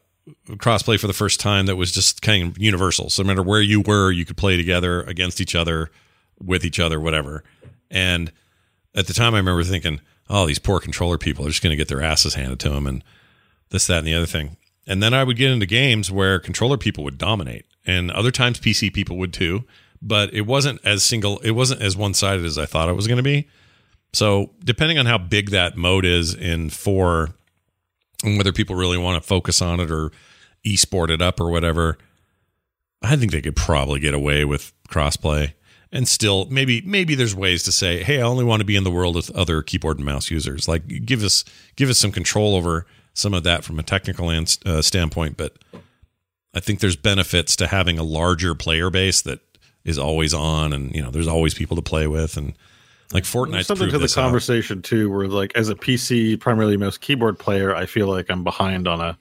crossplay 0.49 0.99
for 0.99 1.07
the 1.07 1.13
first 1.13 1.39
time 1.39 1.65
that 1.65 1.75
was 1.75 1.91
just 1.91 2.21
kind 2.21 2.47
of 2.47 2.57
universal. 2.57 3.09
So 3.09 3.23
no 3.23 3.27
matter 3.27 3.43
where 3.43 3.61
you 3.61 3.81
were, 3.81 4.11
you 4.11 4.25
could 4.25 4.37
play 4.37 4.57
together 4.57 5.01
against 5.03 5.41
each 5.41 5.55
other, 5.55 5.89
with 6.39 6.63
each 6.65 6.79
other, 6.79 6.99
whatever. 6.99 7.43
And 7.89 8.31
at 8.95 9.07
the 9.07 9.13
time, 9.13 9.33
I 9.33 9.37
remember 9.37 9.63
thinking, 9.63 10.01
"Oh, 10.29 10.45
these 10.45 10.59
poor 10.59 10.79
controller 10.79 11.17
people 11.17 11.45
are 11.45 11.49
just 11.49 11.63
going 11.63 11.71
to 11.71 11.77
get 11.77 11.87
their 11.87 12.01
asses 12.01 12.35
handed 12.35 12.59
to 12.61 12.69
them," 12.69 12.87
and 12.87 13.03
this, 13.69 13.87
that, 13.87 13.99
and 13.99 14.07
the 14.07 14.13
other 14.13 14.25
thing. 14.25 14.57
And 14.87 15.01
then 15.01 15.13
I 15.13 15.23
would 15.23 15.37
get 15.37 15.51
into 15.51 15.65
games 15.65 16.11
where 16.11 16.39
controller 16.39 16.77
people 16.77 17.03
would 17.03 17.17
dominate, 17.17 17.65
and 17.85 18.11
other 18.11 18.31
times 18.31 18.59
PC 18.59 18.93
people 18.93 19.17
would 19.17 19.33
too. 19.33 19.63
But 20.01 20.33
it 20.33 20.41
wasn't 20.41 20.81
as 20.83 21.03
single. 21.03 21.37
It 21.39 21.51
wasn't 21.51 21.81
as 21.81 21.95
one 21.95 22.13
sided 22.13 22.43
as 22.43 22.57
I 22.57 22.65
thought 22.65 22.89
it 22.89 22.95
was 22.95 23.07
going 23.07 23.17
to 23.17 23.23
be. 23.23 23.47
So 24.13 24.51
depending 24.63 24.97
on 24.97 25.05
how 25.05 25.17
big 25.17 25.51
that 25.51 25.77
mode 25.77 26.05
is 26.05 26.33
in 26.33 26.69
four, 26.69 27.35
and 28.23 28.37
whether 28.37 28.51
people 28.53 28.75
really 28.75 28.97
want 28.97 29.21
to 29.21 29.27
focus 29.27 29.61
on 29.61 29.79
it 29.79 29.91
or 29.91 30.11
e-sport 30.63 31.09
it 31.09 31.21
up 31.21 31.39
or 31.39 31.49
whatever, 31.49 31.97
I 33.01 33.15
think 33.15 33.31
they 33.31 33.41
could 33.41 33.55
probably 33.55 33.99
get 33.99 34.13
away 34.13 34.45
with 34.45 34.73
crossplay. 34.89 35.53
And 35.91 36.07
still, 36.07 36.45
maybe 36.45 36.81
maybe 36.85 37.15
there's 37.15 37.35
ways 37.35 37.63
to 37.63 37.71
say, 37.71 38.01
"Hey, 38.01 38.19
I 38.19 38.23
only 38.23 38.45
want 38.45 38.61
to 38.61 38.65
be 38.65 38.77
in 38.77 38.85
the 38.85 38.91
world 38.91 39.15
with 39.15 39.29
other 39.31 39.61
keyboard 39.61 39.97
and 39.97 40.05
mouse 40.05 40.31
users." 40.31 40.67
Like, 40.67 41.05
give 41.05 41.21
us 41.21 41.43
give 41.75 41.89
us 41.89 41.97
some 41.97 42.13
control 42.13 42.55
over 42.55 42.85
some 43.13 43.33
of 43.33 43.43
that 43.43 43.65
from 43.65 43.77
a 43.77 43.83
technical 43.83 44.29
and, 44.29 44.57
uh, 44.65 44.81
standpoint. 44.81 45.35
But 45.35 45.57
I 46.53 46.61
think 46.61 46.79
there's 46.79 46.95
benefits 46.95 47.57
to 47.57 47.67
having 47.67 47.99
a 47.99 48.03
larger 48.03 48.55
player 48.55 48.89
base 48.89 49.21
that 49.23 49.41
is 49.83 49.97
always 49.97 50.33
on, 50.33 50.71
and 50.71 50.95
you 50.95 51.01
know, 51.01 51.11
there's 51.11 51.27
always 51.27 51.53
people 51.53 51.75
to 51.75 51.81
play 51.81 52.07
with, 52.07 52.37
and 52.37 52.53
like 53.13 53.23
Fortnite. 53.23 53.65
Something 53.65 53.89
to 53.89 53.97
the 53.99 54.07
conversation. 54.07 54.81
too, 54.81 55.09
where 55.09 55.27
like 55.27 55.51
as 55.55 55.69
a 55.69 55.75
PC 55.75 56.39
primarily 56.39 56.77
mouse 56.77 56.97
keyboard 56.97 57.37
player, 57.39 57.75
I 57.75 57.85
feel 57.85 58.07
like 58.07 58.29
I'm 58.29 58.43
behind 58.43 58.87
on 58.87 59.01
a 59.01 59.17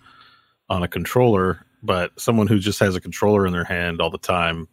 on 0.68 0.82
a 0.82 0.88
controller, 0.88 1.64
but 1.82 2.18
someone 2.18 2.46
who 2.46 2.58
just 2.58 2.78
has 2.80 2.94
a 2.94 3.00
controller 3.00 3.46
in 3.46 3.52
their 3.52 3.64
hand 3.64 4.00
all 4.00 4.10
the 4.10 4.18
time 4.18 4.68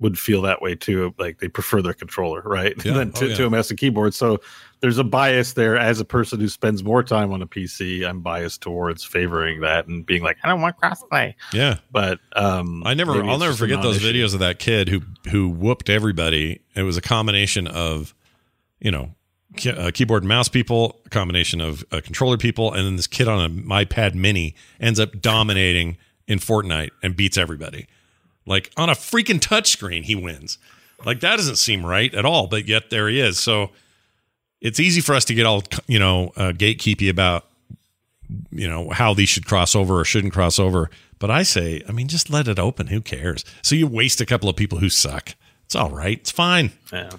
would 0.00 0.16
feel 0.16 0.42
that 0.42 0.62
way 0.62 0.76
too. 0.76 1.12
Like 1.18 1.38
they 1.40 1.48
prefer 1.48 1.82
their 1.82 1.92
controller, 1.92 2.40
right? 2.42 2.72
Yeah. 2.84 2.92
than 2.92 3.08
Oh, 3.08 3.18
to, 3.18 3.28
yeah. 3.30 3.34
to 3.34 3.46
a 3.46 3.50
mouse 3.50 3.68
and 3.70 3.78
keyboard. 3.78 4.14
So 4.14 4.40
there's 4.80 4.98
a 4.98 5.02
bias 5.02 5.54
there 5.54 5.76
as 5.76 5.98
a 5.98 6.04
person 6.04 6.38
who 6.38 6.46
spends 6.46 6.84
more 6.84 7.02
time 7.02 7.32
on 7.32 7.42
a 7.42 7.48
PC. 7.48 8.08
I'm 8.08 8.20
biased 8.20 8.62
towards 8.62 9.02
favoring 9.02 9.60
that 9.62 9.88
and 9.88 10.06
being 10.06 10.22
like, 10.22 10.36
I 10.44 10.48
don't 10.48 10.60
want 10.60 10.76
crossplay. 10.78 11.34
Yeah, 11.52 11.78
But 11.90 12.20
um 12.36 12.84
I 12.86 12.94
never, 12.94 13.24
I'll 13.24 13.38
never 13.38 13.54
forget 13.54 13.82
those 13.82 13.98
videos 13.98 14.34
of 14.34 14.38
that 14.38 14.60
kid 14.60 14.88
who 14.88 15.00
who 15.32 15.48
whooped 15.48 15.90
everybody. 15.90 16.60
It 16.76 16.82
was 16.84 16.96
a 16.96 17.02
combination 17.02 17.66
of, 17.66 18.14
you 18.80 18.90
know, 18.90 19.14
uh, 19.66 19.90
keyboard 19.92 20.22
and 20.22 20.28
mouse 20.28 20.48
people, 20.48 21.00
a 21.06 21.08
combination 21.08 21.60
of 21.60 21.84
uh, 21.90 22.00
controller 22.02 22.36
people, 22.36 22.72
and 22.72 22.86
then 22.86 22.96
this 22.96 23.06
kid 23.06 23.28
on 23.28 23.40
an 23.40 23.64
iPad 23.64 24.14
Mini 24.14 24.54
ends 24.80 25.00
up 25.00 25.20
dominating 25.20 25.96
in 26.26 26.38
Fortnite 26.38 26.90
and 27.02 27.16
beats 27.16 27.38
everybody. 27.38 27.86
Like 28.46 28.70
on 28.76 28.88
a 28.88 28.94
freaking 28.94 29.40
touchscreen, 29.40 30.04
he 30.04 30.14
wins. 30.14 30.58
Like 31.04 31.20
that 31.20 31.36
doesn't 31.36 31.56
seem 31.56 31.84
right 31.84 32.12
at 32.14 32.24
all, 32.24 32.46
but 32.46 32.66
yet 32.66 32.90
there 32.90 33.08
he 33.08 33.20
is. 33.20 33.38
So 33.38 33.70
it's 34.60 34.80
easy 34.80 35.00
for 35.00 35.14
us 35.14 35.24
to 35.26 35.34
get 35.34 35.46
all 35.46 35.62
you 35.86 35.98
know 35.98 36.32
uh, 36.36 36.52
gatekeepy 36.52 37.08
about 37.08 37.46
you 38.50 38.68
know 38.68 38.90
how 38.90 39.14
these 39.14 39.28
should 39.28 39.46
cross 39.46 39.74
over 39.74 40.00
or 40.00 40.04
shouldn't 40.04 40.32
cross 40.32 40.58
over. 40.58 40.90
But 41.18 41.30
I 41.30 41.42
say, 41.42 41.82
I 41.88 41.92
mean, 41.92 42.08
just 42.08 42.30
let 42.30 42.48
it 42.48 42.58
open. 42.58 42.88
Who 42.88 43.00
cares? 43.00 43.44
So 43.62 43.74
you 43.74 43.86
waste 43.86 44.20
a 44.20 44.26
couple 44.26 44.48
of 44.48 44.56
people 44.56 44.78
who 44.78 44.88
suck. 44.88 45.34
It's 45.64 45.74
all 45.74 45.90
right. 45.90 46.18
It's 46.18 46.30
fine. 46.30 46.72
Yeah. 46.92 47.10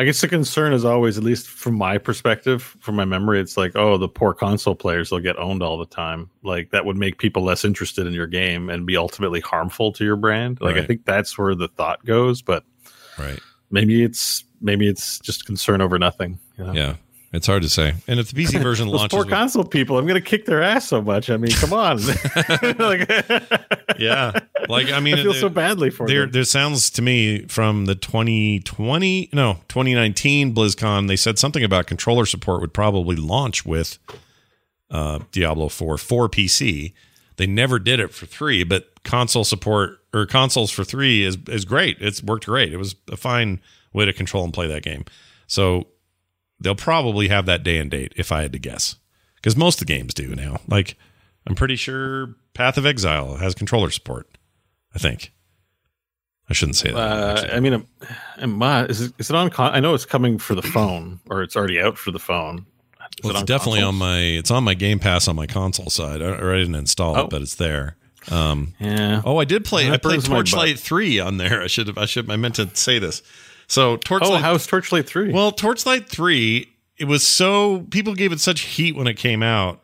I 0.00 0.04
guess 0.04 0.22
the 0.22 0.28
concern 0.28 0.72
is 0.72 0.82
always, 0.82 1.18
at 1.18 1.24
least 1.24 1.46
from 1.46 1.74
my 1.74 1.98
perspective, 1.98 2.74
from 2.80 2.94
my 2.96 3.04
memory, 3.04 3.38
it's 3.38 3.58
like, 3.58 3.72
oh, 3.76 3.98
the 3.98 4.08
poor 4.08 4.32
console 4.32 4.74
players 4.74 5.10
they'll 5.10 5.18
get 5.20 5.36
owned 5.36 5.62
all 5.62 5.76
the 5.76 5.84
time. 5.84 6.30
Like 6.42 6.70
that 6.70 6.86
would 6.86 6.96
make 6.96 7.18
people 7.18 7.42
less 7.44 7.66
interested 7.66 8.06
in 8.06 8.14
your 8.14 8.26
game 8.26 8.70
and 8.70 8.86
be 8.86 8.96
ultimately 8.96 9.40
harmful 9.40 9.92
to 9.92 10.02
your 10.04 10.16
brand. 10.16 10.58
Like 10.62 10.76
I 10.76 10.86
think 10.86 11.04
that's 11.04 11.36
where 11.36 11.54
the 11.54 11.68
thought 11.68 12.02
goes, 12.06 12.40
but 12.40 12.64
Right. 13.18 13.38
maybe 13.70 14.02
it's 14.02 14.42
maybe 14.62 14.88
it's 14.88 15.18
just 15.20 15.44
concern 15.44 15.82
over 15.82 15.98
nothing. 15.98 16.38
you 16.56 16.64
know? 16.64 16.72
Yeah. 16.72 16.94
It's 17.32 17.46
hard 17.46 17.62
to 17.62 17.68
say. 17.68 17.94
And 18.08 18.18
if 18.18 18.32
the 18.32 18.44
PC 18.44 18.60
version 18.62 18.88
Those 18.88 18.96
launches, 19.02 19.16
poor 19.16 19.24
with- 19.24 19.32
console 19.32 19.64
people, 19.64 19.98
I'm 19.98 20.06
gonna 20.06 20.20
kick 20.20 20.46
their 20.46 20.62
ass 20.62 20.88
so 20.88 21.00
much. 21.00 21.30
I 21.30 21.36
mean, 21.36 21.52
come 21.52 21.72
on. 21.72 21.98
like, 22.78 23.08
yeah, 23.98 24.32
like 24.68 24.90
I 24.90 24.98
mean, 25.00 25.14
I 25.14 25.22
feel 25.22 25.32
there- 25.32 25.40
so 25.40 25.48
badly 25.48 25.90
for 25.90 26.06
there. 26.08 26.22
them. 26.22 26.32
There 26.32 26.44
sounds 26.44 26.90
to 26.90 27.02
me 27.02 27.46
from 27.46 27.86
the 27.86 27.94
2020, 27.94 29.30
no, 29.32 29.58
2019 29.68 30.54
BlizzCon, 30.54 31.06
they 31.08 31.16
said 31.16 31.38
something 31.38 31.62
about 31.62 31.86
controller 31.86 32.26
support 32.26 32.60
would 32.60 32.74
probably 32.74 33.16
launch 33.16 33.64
with 33.64 33.98
uh, 34.90 35.20
Diablo 35.30 35.68
4 35.68 35.98
for 35.98 36.28
PC. 36.28 36.92
They 37.36 37.46
never 37.46 37.78
did 37.78 38.00
it 38.00 38.12
for 38.12 38.26
three, 38.26 38.64
but 38.64 39.02
console 39.04 39.44
support 39.44 39.98
or 40.12 40.26
consoles 40.26 40.70
for 40.70 40.84
three 40.84 41.24
is 41.24 41.38
is 41.48 41.64
great. 41.64 41.96
It's 42.00 42.22
worked 42.22 42.44
great. 42.46 42.72
It 42.72 42.76
was 42.76 42.96
a 43.10 43.16
fine 43.16 43.60
way 43.92 44.04
to 44.04 44.12
control 44.12 44.44
and 44.44 44.52
play 44.52 44.66
that 44.66 44.82
game. 44.82 45.04
So 45.46 45.86
they'll 46.60 46.74
probably 46.74 47.28
have 47.28 47.46
that 47.46 47.62
day 47.62 47.78
and 47.78 47.90
date 47.90 48.12
if 48.16 48.30
I 48.32 48.42
had 48.42 48.52
to 48.52 48.58
guess, 48.58 48.96
because 49.36 49.56
most 49.56 49.80
of 49.80 49.86
the 49.86 49.92
games 49.94 50.14
do 50.14 50.34
now. 50.34 50.60
Like 50.68 50.96
I'm 51.46 51.54
pretty 51.54 51.76
sure 51.76 52.34
Path 52.54 52.76
of 52.76 52.84
Exile 52.86 53.36
has 53.36 53.54
controller 53.54 53.90
support. 53.90 54.28
I 54.94 54.98
think. 54.98 55.32
I 56.48 56.52
shouldn't 56.52 56.76
say 56.76 56.90
that. 56.90 56.96
Uh. 56.96 57.48
I 57.56 57.60
mean, 57.60 57.74
um, 57.74 57.86
um, 58.38 58.60
uh, 58.62 58.82
is 58.84 59.00
it, 59.02 59.12
is 59.18 59.30
it 59.30 59.36
on? 59.36 59.50
Con- 59.50 59.72
I 59.72 59.78
know 59.80 59.94
it's 59.94 60.04
coming 60.04 60.36
for 60.38 60.56
the 60.56 60.62
phone, 60.62 61.20
or 61.30 61.42
it's 61.42 61.54
already 61.56 61.80
out 61.80 61.96
for 61.96 62.10
the 62.10 62.18
phone. 62.18 62.66
Is 63.18 63.24
Well, 63.24 63.30
it 63.30 63.34
it's 63.34 63.40
on 63.40 63.46
definitely 63.46 63.80
consoles? 63.80 63.94
on 63.94 63.98
my. 63.98 64.18
It's 64.20 64.50
on 64.50 64.64
my 64.64 64.74
Game 64.74 64.98
Pass 64.98 65.28
on 65.28 65.36
my 65.36 65.46
console 65.46 65.90
side. 65.90 66.20
I, 66.20 66.26
or 66.26 66.52
I 66.52 66.58
didn't 66.58 66.74
install 66.74 67.16
Oh. 67.16 67.20
it, 67.24 67.30
but 67.30 67.40
it's 67.42 67.54
there. 67.54 67.96
Um, 68.30 68.74
Yeah. 68.80 69.22
Oh, 69.24 69.38
I 69.38 69.44
did 69.44 69.64
play. 69.64 69.90
I 69.90 69.96
played. 69.96 70.22
Torchlight 70.24 70.78
Three 70.78 71.20
on 71.20 71.36
there. 71.36 71.62
I 71.62 71.68
should 71.68 71.86
have. 71.86 71.96
I 71.98 72.06
should. 72.06 72.28
I 72.28 72.34
meant 72.36 72.56
to 72.56 72.68
say 72.74 72.98
this. 72.98 73.22
So 73.70 73.96
Torchlight. 73.98 74.32
Oh, 74.32 74.36
how's 74.36 74.66
Torchlight 74.66 75.06
Three? 75.06 75.32
Well, 75.32 75.52
Torchlight 75.52 76.08
3, 76.08 76.68
it 76.98 77.04
was 77.04 77.26
so 77.26 77.86
people 77.90 78.14
gave 78.14 78.32
it 78.32 78.40
such 78.40 78.62
heat 78.62 78.96
when 78.96 79.06
it 79.06 79.14
came 79.14 79.42
out 79.42 79.80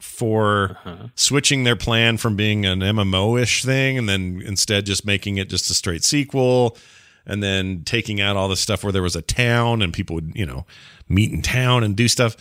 for 0.00 0.76
Uh-huh. 0.84 1.08
switching 1.14 1.64
their 1.64 1.76
plan 1.76 2.16
from 2.18 2.36
being 2.36 2.66
an 2.66 2.80
MMO-ish 2.82 3.64
thing 3.64 3.96
and 3.96 4.08
then 4.08 4.42
instead 4.44 4.84
just 4.84 5.06
making 5.06 5.38
it 5.38 5.48
just 5.48 5.70
a 5.70 5.74
straight 5.74 6.04
sequel 6.04 6.76
and 7.24 7.42
then 7.42 7.82
taking 7.84 8.20
out 8.20 8.36
all 8.36 8.48
the 8.48 8.56
stuff 8.56 8.82
where 8.84 8.92
there 8.92 9.02
was 9.02 9.16
a 9.16 9.22
town 9.22 9.80
and 9.80 9.92
people 9.94 10.14
would, 10.14 10.32
you 10.34 10.44
know, 10.44 10.66
meet 11.08 11.30
in 11.32 11.40
town 11.40 11.84
and 11.84 11.96
do 11.96 12.08
stuff. 12.08 12.36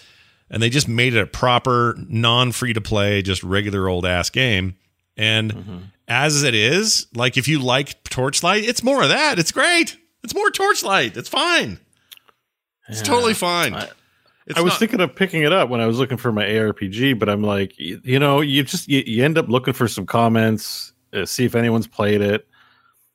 And 0.50 0.62
they 0.62 0.70
just 0.70 0.88
made 0.89 1.14
it 1.16 1.22
a 1.22 1.28
proper 1.28 1.96
non-free 2.10 2.74
to 2.74 2.82
play, 2.82 3.22
just 3.22 3.44
regular 3.44 3.88
old 3.88 4.06
ass 4.06 4.30
game. 4.30 4.76
And 5.16 5.54
Mm-hmm. 5.54 5.78
as 6.08 6.44
it 6.44 6.56
is, 6.56 7.08
like 7.16 7.38
if 7.38 7.48
you 7.48 7.60
like 7.60 8.04
Torchlight, 8.06 8.64
it's 8.68 8.84
more 8.84 9.04
of 9.04 9.10
that. 9.10 9.39
It's 9.39 9.52
great. 9.54 9.98
It's 10.24 10.36
more 10.36 10.51
Torchlight. 10.51 11.17
It's 11.17 11.30
fine. 11.30 11.80
It's 12.89 13.01
totally 13.01 13.34
fine. 13.34 13.74
I, 13.74 13.88
It's 14.47 14.57
I 14.59 14.61
was 14.61 14.74
not- 14.74 14.80
thinking 14.80 14.99
of 15.01 15.15
picking 15.15 15.43
it 15.43 15.53
up 15.53 15.69
when 15.69 15.80
I 15.82 15.86
was 15.88 15.97
looking 15.97 16.17
for 16.17 16.32
my 16.32 16.43
ARPG, 16.45 17.17
but 17.17 17.30
I'm 17.30 17.41
like, 17.43 17.78
you, 17.80 18.01
you 18.03 18.19
know, 18.19 18.41
you 18.41 18.63
just 18.63 18.88
you, 18.88 19.03
you 19.05 19.24
end 19.24 19.38
up 19.38 19.47
looking 19.49 19.74
for 19.74 19.88
some 19.88 20.05
comments, 20.05 20.93
uh, 21.13 21.26
see 21.26 21.45
if 21.45 21.55
anyone's 21.55 21.88
played 21.88 22.22
it, 22.22 22.47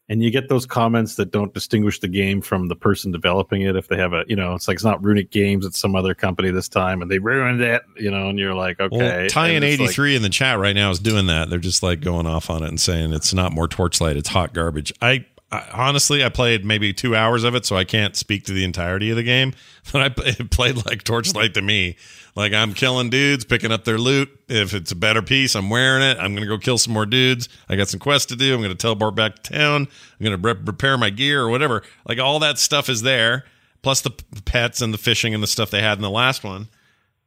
and 0.08 0.22
you 0.22 0.30
get 0.30 0.48
those 0.48 0.64
comments 0.66 1.16
that 1.16 1.32
don't 1.32 1.52
distinguish 1.52 1.98
the 2.00 2.08
game 2.08 2.40
from 2.40 2.68
the 2.68 2.76
person 2.76 3.10
developing 3.12 3.62
it. 3.62 3.76
If 3.76 3.88
they 3.88 3.96
have 3.98 4.12
a, 4.14 4.24
you 4.28 4.36
know, 4.36 4.54
it's 4.54 4.66
like 4.66 4.76
it's 4.76 4.84
not 4.84 5.02
Runic 5.04 5.30
Games, 5.30 5.66
it's 5.66 5.78
some 5.78 5.94
other 5.94 6.14
company 6.14 6.50
this 6.52 6.68
time, 6.68 7.02
and 7.02 7.10
they 7.10 7.18
ruined 7.18 7.60
it, 7.60 7.82
you 7.96 8.10
know, 8.10 8.28
and 8.30 8.38
you're 8.38 8.54
like, 8.54 8.80
okay. 8.80 8.96
Well, 8.96 9.28
Ty 9.28 9.48
And 9.48 9.62
like- 9.64 9.72
eighty 9.72 9.88
three 9.88 10.16
in 10.16 10.22
the 10.22 10.28
chat 10.30 10.58
right 10.58 10.74
now 10.76 10.90
is 10.90 11.00
doing 11.00 11.26
that. 11.26 11.50
They're 11.50 11.58
just 11.58 11.82
like 11.82 12.00
going 12.00 12.26
off 12.26 12.48
on 12.48 12.62
it 12.62 12.68
and 12.68 12.80
saying 12.80 13.12
it's 13.12 13.34
not 13.34 13.52
more 13.52 13.68
Torchlight, 13.68 14.16
it's 14.16 14.28
hot 14.30 14.54
garbage. 14.54 14.92
I, 15.02 15.26
I 15.56 15.68
honestly, 15.72 16.24
I 16.24 16.28
played 16.28 16.64
maybe 16.64 16.92
two 16.92 17.16
hours 17.16 17.44
of 17.44 17.54
it, 17.54 17.64
so 17.64 17.76
I 17.76 17.84
can't 17.84 18.16
speak 18.16 18.44
to 18.44 18.52
the 18.52 18.64
entirety 18.64 19.10
of 19.10 19.16
the 19.16 19.22
game. 19.22 19.52
But 19.92 20.02
I 20.02 20.28
it 20.30 20.50
played 20.50 20.84
like 20.84 21.04
Torchlight 21.04 21.54
to 21.54 21.62
me. 21.62 21.94
Like 22.34 22.52
I'm 22.52 22.74
killing 22.74 23.08
dudes, 23.08 23.44
picking 23.44 23.70
up 23.70 23.84
their 23.84 23.98
loot. 23.98 24.28
If 24.48 24.74
it's 24.74 24.90
a 24.90 24.96
better 24.96 25.22
piece, 25.22 25.54
I'm 25.54 25.70
wearing 25.70 26.02
it. 26.02 26.18
I'm 26.18 26.34
gonna 26.34 26.48
go 26.48 26.58
kill 26.58 26.76
some 26.76 26.92
more 26.92 27.06
dudes. 27.06 27.48
I 27.68 27.76
got 27.76 27.86
some 27.86 28.00
quests 28.00 28.26
to 28.26 28.36
do. 28.36 28.52
I'm 28.52 28.60
gonna 28.60 28.74
teleport 28.74 29.14
back 29.14 29.36
to 29.36 29.52
town. 29.52 29.86
I'm 30.18 30.24
gonna 30.24 30.38
re- 30.38 30.60
repair 30.60 30.98
my 30.98 31.10
gear 31.10 31.40
or 31.40 31.50
whatever. 31.50 31.84
Like 32.04 32.18
all 32.18 32.40
that 32.40 32.58
stuff 32.58 32.88
is 32.88 33.02
there, 33.02 33.44
plus 33.82 34.00
the 34.00 34.10
pets 34.44 34.82
and 34.82 34.92
the 34.92 34.98
fishing 34.98 35.34
and 35.34 35.42
the 35.42 35.46
stuff 35.46 35.70
they 35.70 35.80
had 35.80 35.98
in 35.98 36.02
the 36.02 36.10
last 36.10 36.42
one. 36.42 36.66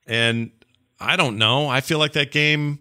And 0.05 0.51
I 0.99 1.15
don't 1.15 1.37
know. 1.37 1.69
I 1.69 1.79
feel 1.79 1.97
like 1.97 2.11
that 2.13 2.33
game 2.33 2.79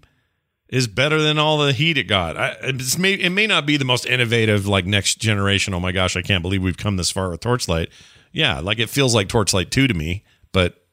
is 0.69 0.87
better 0.87 1.21
than 1.23 1.39
all 1.39 1.59
the 1.59 1.73
heat 1.73 1.97
it 1.99 2.05
got. 2.05 2.37
I, 2.37 2.57
it's 2.63 2.99
may, 2.99 3.15
it 3.15 3.31
may 3.31 3.47
not 3.47 3.65
be 3.67 3.77
the 3.77 3.85
most 3.85 4.05
innovative, 4.07 4.67
like 4.67 4.85
next 4.87 5.17
generation. 5.17 5.73
Oh 5.75 5.81
my 5.81 5.93
gosh, 5.93 6.17
I 6.17 6.23
can't 6.23 6.43
believe 6.43 6.63
we've 6.63 6.77
come 6.77 6.97
this 6.97 7.11
far 7.11 7.31
with 7.31 7.41
Torchlight. 7.41 7.89
Yeah, 8.33 8.61
like 8.61 8.79
it 8.79 8.91
feels 8.91 9.15
like 9.15 9.29
Torchlight 9.29 9.71
2 9.71 9.87
to 9.89 9.95
me, 9.95 10.25
but 10.53 10.85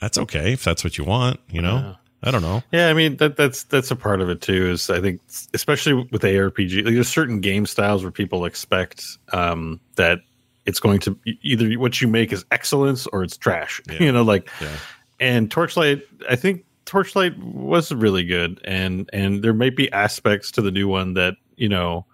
that's 0.00 0.16
okay 0.18 0.52
if 0.52 0.62
that's 0.64 0.84
what 0.84 0.96
you 0.96 1.04
want, 1.04 1.40
you 1.50 1.60
know? 1.60 1.96
I 2.22 2.30
don't 2.30 2.42
know. 2.42 2.62
Yeah, 2.70 2.88
I 2.88 2.92
mean 2.92 3.16
that 3.16 3.36
that's 3.36 3.62
that's 3.64 3.90
a 3.90 3.96
part 3.96 4.20
of 4.20 4.28
it 4.28 4.42
too. 4.42 4.70
Is 4.70 4.90
I 4.90 5.00
think 5.00 5.22
especially 5.54 5.94
with 5.94 6.20
ARPG, 6.20 6.84
like, 6.84 6.92
there's 6.94 7.08
certain 7.08 7.40
game 7.40 7.64
styles 7.64 8.02
where 8.02 8.12
people 8.12 8.44
expect 8.44 9.02
um, 9.32 9.80
that 9.96 10.18
it's 10.66 10.80
going 10.80 11.00
to 11.00 11.18
either 11.42 11.72
what 11.78 11.98
you 12.02 12.08
make 12.08 12.30
is 12.30 12.44
excellence 12.50 13.06
or 13.06 13.22
it's 13.22 13.38
trash. 13.38 13.80
Yeah. 13.90 14.02
You 14.02 14.12
know, 14.12 14.22
like 14.22 14.50
Yeah. 14.60 14.76
and 15.18 15.50
Torchlight. 15.50 16.02
I 16.28 16.36
think 16.36 16.64
Torchlight 16.90 17.38
was 17.38 17.92
really 17.92 18.24
good, 18.24 18.60
and 18.64 19.08
and 19.12 19.44
there 19.44 19.54
might 19.54 19.76
be 19.76 19.90
aspects 19.92 20.50
to 20.50 20.60
the 20.60 20.72
new 20.72 20.88
one 20.88 21.14
that 21.14 21.34
you 21.56 21.68
know. 21.68 22.04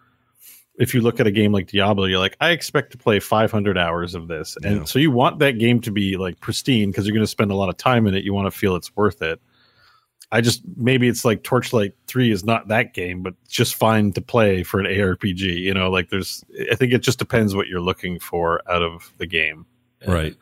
If 0.78 0.92
you 0.92 1.00
look 1.00 1.18
at 1.20 1.26
a 1.26 1.30
game 1.30 1.52
like 1.52 1.68
Diablo, 1.68 2.04
you're 2.04 2.18
like, 2.18 2.36
I 2.38 2.50
expect 2.50 2.92
to 2.92 2.98
play 2.98 3.18
500 3.18 3.78
hours 3.78 4.14
of 4.14 4.28
this, 4.28 4.58
and 4.62 4.80
Yeah. 4.80 4.84
so 4.84 4.98
you 4.98 5.10
want 5.10 5.38
that 5.38 5.52
game 5.58 5.80
to 5.80 5.90
be 5.90 6.18
like 6.18 6.38
pristine 6.40 6.90
because 6.90 7.06
you're 7.06 7.14
going 7.14 7.22
to 7.24 7.26
spend 7.26 7.50
a 7.50 7.54
lot 7.54 7.70
of 7.70 7.78
time 7.78 8.06
in 8.06 8.14
it. 8.14 8.24
You 8.24 8.34
want 8.34 8.44
to 8.46 8.50
feel 8.50 8.76
it's 8.76 8.94
worth 8.94 9.22
it. 9.22 9.40
I 10.32 10.42
just 10.42 10.60
maybe 10.76 11.08
it's 11.08 11.24
like 11.24 11.42
Torchlight 11.44 11.94
3 12.08 12.30
is 12.30 12.44
not 12.44 12.68
that 12.68 12.92
game, 12.92 13.22
but 13.22 13.32
just 13.48 13.74
fine 13.76 14.12
to 14.12 14.20
play 14.20 14.62
for 14.64 14.78
an 14.78 14.84
ARPG. 14.84 15.40
You 15.62 15.72
know, 15.72 15.88
like 15.90 16.10
there's 16.10 16.44
I 16.70 16.74
think 16.74 16.92
it 16.92 16.98
just 17.00 17.18
depends 17.18 17.56
what 17.56 17.68
you're 17.68 17.80
looking 17.80 18.18
for 18.18 18.60
out 18.70 18.82
of 18.82 19.10
the 19.16 19.26
game. 19.26 19.64
Right. 20.06 20.36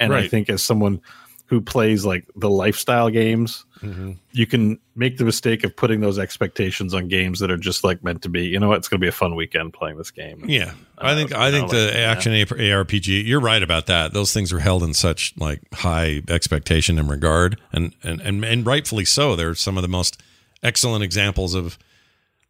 And 0.00 0.12
I 0.12 0.16
Right. 0.22 0.30
think 0.30 0.50
as 0.50 0.64
someone 0.64 1.00
who 1.46 1.60
plays 1.60 2.04
like 2.04 2.24
the 2.36 2.50
lifestyle 2.50 3.08
games, 3.10 3.64
Mm-hmm. 3.82 4.12
you 4.32 4.46
can 4.46 4.78
make 4.94 5.18
the 5.18 5.24
mistake 5.26 5.62
of 5.62 5.76
putting 5.76 6.00
those 6.00 6.18
expectations 6.18 6.94
on 6.94 7.08
games 7.08 7.40
that 7.40 7.50
are 7.50 7.58
just 7.58 7.84
like 7.84 8.02
meant 8.02 8.22
to 8.22 8.30
be. 8.30 8.46
You 8.46 8.58
know 8.58 8.68
what? 8.68 8.78
It's 8.78 8.88
going 8.88 8.98
to 8.98 9.04
be 9.04 9.08
a 9.08 9.12
fun 9.12 9.34
weekend 9.34 9.74
playing 9.74 9.98
this 9.98 10.10
game. 10.10 10.42
Yeah, 10.48 10.72
I 10.96 11.12
Uh, 11.12 11.14
think 11.14 11.34
I 11.34 11.50
think 11.50 11.70
the 11.70 11.92
yeah. 11.94 12.10
action 12.10 12.32
A- 12.32 12.46
ARPG. 12.46 13.26
You're 13.26 13.38
right 13.38 13.62
about 13.62 13.84
that. 13.86 14.14
Those 14.14 14.32
things 14.32 14.50
are 14.50 14.60
held 14.60 14.82
in 14.82 14.94
such 14.94 15.34
like 15.36 15.60
high 15.74 16.22
expectation 16.26 16.98
and 16.98 17.10
regard, 17.10 17.60
and 17.70 17.94
and 18.02 18.18
and, 18.22 18.42
and 18.46 18.64
rightfully 18.64 19.04
so. 19.04 19.36
They're 19.36 19.54
some 19.54 19.76
of 19.76 19.82
the 19.82 19.88
most 19.88 20.22
excellent 20.62 21.04
examples 21.04 21.54
of 21.54 21.78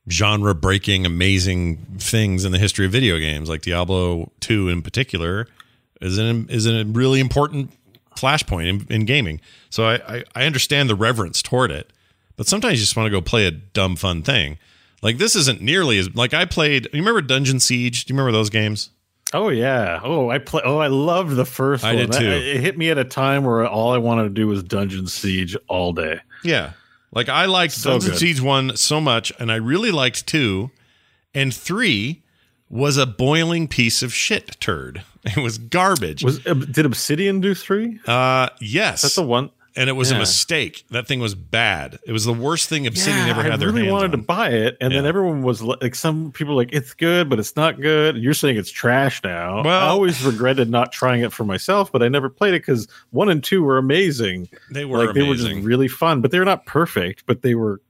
genre 0.08 0.54
breaking, 0.54 1.04
amazing 1.06 1.78
things 1.98 2.44
in 2.44 2.52
the 2.52 2.58
history 2.58 2.86
of 2.86 2.92
video 2.92 3.18
games. 3.18 3.48
Like 3.48 3.62
Diablo 3.62 4.30
Two 4.38 4.68
in 4.68 4.80
particular 4.80 5.48
is 6.00 6.18
an 6.18 6.46
is 6.50 6.66
a 6.66 6.84
really 6.84 7.18
important 7.18 7.72
flashpoint 8.16 8.68
in, 8.68 8.86
in 8.88 9.04
gaming. 9.04 9.40
So 9.70 9.84
I, 9.86 10.16
I 10.16 10.24
I 10.34 10.44
understand 10.46 10.88
the 10.90 10.94
reverence 10.94 11.42
toward 11.42 11.70
it, 11.70 11.92
but 12.36 12.46
sometimes 12.46 12.74
you 12.74 12.80
just 12.80 12.96
want 12.96 13.06
to 13.06 13.10
go 13.10 13.20
play 13.20 13.46
a 13.46 13.50
dumb 13.50 13.96
fun 13.96 14.22
thing. 14.22 14.58
Like 15.02 15.18
this 15.18 15.36
isn't 15.36 15.60
nearly 15.60 15.98
as 15.98 16.14
like 16.14 16.34
I 16.34 16.44
played. 16.44 16.84
You 16.92 17.00
remember 17.00 17.20
Dungeon 17.22 17.60
Siege? 17.60 18.04
Do 18.04 18.12
you 18.12 18.18
remember 18.18 18.36
those 18.36 18.50
games? 18.50 18.90
Oh 19.34 19.48
yeah. 19.48 20.00
Oh, 20.04 20.30
I 20.30 20.38
play. 20.38 20.62
Oh, 20.64 20.78
I 20.78 20.86
loved 20.86 21.34
the 21.36 21.44
first 21.44 21.84
I 21.84 21.94
one. 21.94 22.10
did, 22.10 22.12
too. 22.12 22.30
That- 22.30 22.42
it 22.56 22.60
hit 22.60 22.78
me 22.78 22.90
at 22.90 22.98
a 22.98 23.04
time 23.04 23.44
where 23.44 23.66
all 23.66 23.92
I 23.92 23.98
wanted 23.98 24.22
to 24.24 24.30
do 24.30 24.46
was 24.46 24.62
Dungeon 24.62 25.06
Siege 25.08 25.56
all 25.68 25.92
day. 25.92 26.20
Yeah. 26.44 26.72
Like 27.12 27.28
I 27.28 27.46
liked 27.46 27.72
So 27.74 27.90
Dungeon 27.90 28.10
good. 28.10 28.18
Siege 28.18 28.40
1 28.40 28.76
so 28.76 29.00
much 29.00 29.32
and 29.38 29.50
I 29.50 29.56
really 29.56 29.90
liked 29.90 30.26
2 30.26 30.70
and 31.34 31.52
3 31.54 32.22
was 32.68 32.96
a 32.96 33.06
boiling 33.06 33.68
piece 33.68 34.02
of 34.02 34.12
shit 34.12 34.56
turd. 34.60 35.02
It 35.36 35.42
was 35.42 35.58
garbage. 35.58 36.22
Was 36.22 36.46
uh, 36.46 36.54
did 36.54 36.86
Obsidian 36.86 37.40
do 37.40 37.54
three? 37.54 37.98
uh 38.06 38.48
yes. 38.60 39.02
That's 39.02 39.16
the 39.16 39.22
one. 39.22 39.50
and 39.74 39.90
it 39.90 39.92
was 39.92 40.10
a 40.10 40.18
mistake. 40.18 40.84
That 40.90 41.06
thing 41.06 41.20
was 41.20 41.34
bad. 41.34 41.98
It 42.06 42.12
was 42.12 42.24
the 42.24 42.32
worst 42.32 42.68
thing 42.70 42.86
Obsidian 42.86 43.26
Yeah, 43.26 43.32
ever 43.32 43.42
had 43.42 43.52
I 43.52 43.56
their 43.58 43.68
really 43.68 43.82
hands 43.82 43.92
wanted 43.92 44.12
on. 44.14 44.20
to 44.20 44.26
buy 44.26 44.50
it, 44.50 44.76
and 44.80 44.94
then 44.94 45.04
everyone 45.04 45.42
was 45.42 45.60
like, 45.62 45.94
some 45.94 46.32
people 46.32 46.54
were 46.54 46.62
like 46.62 46.72
it's 46.72 46.94
good, 46.94 47.28
but 47.28 47.38
it's 47.38 47.56
not 47.56 47.80
good. 47.80 48.16
You're 48.16 48.32
saying 48.34 48.56
it's 48.56 48.70
trash 48.70 49.22
now. 49.24 49.62
Well- 49.64 49.80
I 49.82 49.88
always 49.88 50.22
regretted 50.24 50.70
not 50.70 50.92
trying 50.92 51.20
it 51.22 51.32
for 51.32 51.44
myself, 51.44 51.92
but 51.92 52.02
I 52.02 52.08
never 52.08 52.30
played 52.30 52.54
it 52.54 52.60
because 52.62 52.88
one 53.10 53.28
and 53.28 53.42
two 53.44 53.62
were 53.64 53.76
amazing. 53.78 54.48
They 54.70 54.84
were 54.86 55.04
like 55.04 55.14
they 55.14 55.22
were 55.24 55.34
just 55.34 55.52
really 55.64 55.88
fun, 55.88 56.20
but 56.22 56.30
they 56.30 56.38
were 56.38 56.44
not 56.46 56.64
perfect. 56.66 57.24
But 57.26 57.42
they 57.42 57.54
were. 57.54 57.80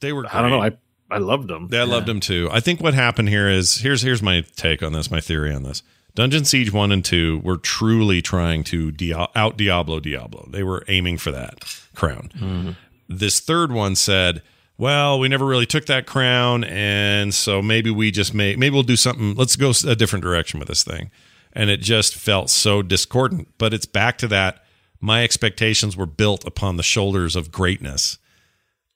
they 0.00 0.12
were 0.12 0.26
I 0.30 0.42
don't 0.42 0.50
know. 0.50 0.60
I 0.62 0.72
I 1.10 1.18
loved 1.18 1.48
them. 1.48 1.68
Yeah, 1.72 1.80
I 1.82 1.84
loved 1.84 2.06
them 2.06 2.20
too. 2.20 2.48
I 2.52 2.60
think 2.60 2.80
what 2.82 2.94
happened 2.94 3.28
here 3.30 3.48
is 3.48 3.76
here's 3.76 4.02
here's 4.02 4.22
my 4.22 4.44
take 4.56 4.82
on 4.82 4.92
this, 4.92 5.10
my 5.10 5.20
theory 5.20 5.54
on 5.54 5.62
this. 5.62 5.82
Dungeon 6.14 6.44
Siege 6.44 6.72
1 6.72 6.92
and 6.92 7.04
2 7.04 7.40
were 7.44 7.56
truly 7.56 8.20
trying 8.22 8.64
to 8.64 8.90
dia- 8.90 9.28
out 9.34 9.56
Diablo 9.56 10.00
Diablo. 10.00 10.48
They 10.50 10.62
were 10.62 10.84
aiming 10.88 11.18
for 11.18 11.30
that 11.30 11.64
crown. 11.94 12.30
Mm-hmm. 12.36 12.70
This 13.08 13.40
third 13.40 13.72
one 13.72 13.96
said, 13.96 14.42
"Well, 14.78 15.18
we 15.18 15.28
never 15.28 15.46
really 15.46 15.66
took 15.66 15.86
that 15.86 16.06
crown 16.06 16.64
and 16.64 17.34
so 17.34 17.60
maybe 17.62 17.90
we 17.90 18.10
just 18.10 18.34
may 18.34 18.56
maybe 18.56 18.74
we'll 18.74 18.82
do 18.82 18.96
something. 18.96 19.34
Let's 19.34 19.56
go 19.56 19.72
a 19.86 19.96
different 19.96 20.24
direction 20.24 20.58
with 20.58 20.68
this 20.68 20.84
thing." 20.84 21.10
And 21.52 21.68
it 21.68 21.80
just 21.80 22.14
felt 22.14 22.48
so 22.48 22.80
discordant, 22.80 23.48
but 23.58 23.74
it's 23.74 23.86
back 23.86 24.18
to 24.18 24.28
that 24.28 24.62
my 25.00 25.24
expectations 25.24 25.96
were 25.96 26.06
built 26.06 26.44
upon 26.44 26.76
the 26.76 26.82
shoulders 26.82 27.34
of 27.34 27.50
greatness 27.50 28.18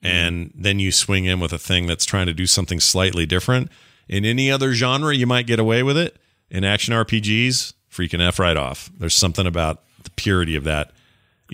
mm-hmm. 0.02 0.14
and 0.14 0.52
then 0.54 0.78
you 0.78 0.92
swing 0.92 1.24
in 1.24 1.40
with 1.40 1.52
a 1.52 1.58
thing 1.58 1.86
that's 1.86 2.04
trying 2.04 2.26
to 2.26 2.34
do 2.34 2.46
something 2.46 2.80
slightly 2.80 3.26
different. 3.26 3.70
In 4.08 4.24
any 4.24 4.50
other 4.50 4.74
genre, 4.74 5.14
you 5.14 5.26
might 5.26 5.46
get 5.46 5.58
away 5.58 5.82
with 5.82 5.96
it. 5.96 6.16
In 6.50 6.64
action 6.64 6.94
RPGs, 6.94 7.72
freaking 7.90 8.20
F 8.26 8.38
right 8.38 8.56
off. 8.56 8.90
There's 8.98 9.14
something 9.14 9.46
about 9.46 9.82
the 10.02 10.10
purity 10.10 10.56
of 10.56 10.64
that. 10.64 10.92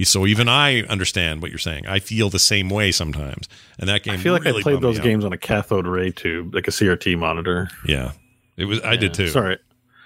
So 0.02 0.26
even 0.26 0.48
I 0.48 0.82
understand 0.82 1.42
what 1.42 1.50
you're 1.50 1.58
saying. 1.58 1.86
I 1.86 1.98
feel 1.98 2.30
the 2.30 2.38
same 2.38 2.70
way 2.70 2.92
sometimes. 2.92 3.48
And 3.78 3.88
that 3.88 4.02
game 4.02 4.14
I 4.14 4.16
feel 4.18 4.32
like 4.32 4.44
really 4.44 4.60
I 4.60 4.62
played 4.62 4.80
those 4.80 4.98
out. 4.98 5.04
games 5.04 5.24
on 5.24 5.32
a 5.32 5.38
cathode 5.38 5.86
ray 5.86 6.10
tube, 6.10 6.54
like 6.54 6.68
a 6.68 6.70
CRT 6.70 7.18
monitor. 7.18 7.68
Yeah. 7.86 8.12
It 8.56 8.64
was 8.66 8.80
I 8.82 8.96
did 8.96 9.14
too. 9.14 9.28
Sorry, 9.28 9.58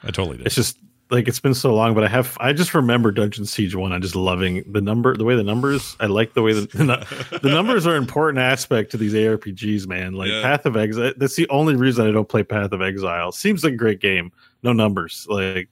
I 0.02 0.10
totally 0.10 0.38
did. 0.38 0.46
it's 0.46 0.54
just 0.54 0.78
like 1.10 1.28
it's 1.28 1.38
been 1.40 1.54
so 1.54 1.74
long, 1.74 1.92
but 1.94 2.02
I 2.02 2.08
have 2.08 2.36
I 2.40 2.52
just 2.52 2.72
remember 2.74 3.10
Dungeon 3.12 3.44
Siege 3.46 3.74
one. 3.74 3.92
I'm 3.92 4.00
just 4.00 4.16
loving 4.16 4.64
the 4.72 4.80
number, 4.80 5.16
the 5.16 5.24
way 5.24 5.36
the 5.36 5.42
numbers. 5.44 5.96
I 6.00 6.06
like 6.06 6.32
the 6.34 6.42
way 6.42 6.54
the 6.54 6.62
the, 6.62 7.38
the 7.42 7.50
numbers 7.50 7.86
are 7.86 7.94
an 7.94 8.02
important 8.02 8.38
aspect 8.38 8.90
to 8.92 8.96
these 8.96 9.12
ARPGs, 9.12 9.86
man. 9.86 10.14
Like 10.14 10.30
Yeah. 10.30 10.42
Path 10.42 10.66
of 10.66 10.76
Exile. 10.76 11.12
That's 11.16 11.36
the 11.36 11.48
only 11.50 11.76
reason 11.76 12.06
I 12.06 12.10
don't 12.10 12.28
play 12.28 12.42
Path 12.42 12.72
of 12.72 12.80
Exile. 12.80 13.32
Seems 13.32 13.62
like 13.62 13.74
a 13.74 13.76
great 13.76 14.00
game, 14.00 14.32
no 14.64 14.72
numbers. 14.72 15.26
Like, 15.28 15.68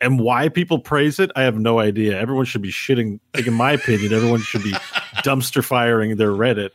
and 0.00 0.20
why 0.20 0.48
people 0.48 0.78
praise 0.78 1.18
it, 1.18 1.30
I 1.34 1.42
have 1.42 1.58
no 1.58 1.80
idea. 1.80 2.18
Everyone 2.18 2.44
should 2.44 2.62
be 2.62 2.70
shitting. 2.70 3.20
Like 3.34 3.46
in 3.46 3.54
my 3.54 3.72
opinion, 3.72 4.12
everyone 4.12 4.40
should 4.40 4.62
be 4.62 4.72
dumpster 5.24 5.64
firing 5.64 6.16
their 6.16 6.30
Reddit 6.30 6.70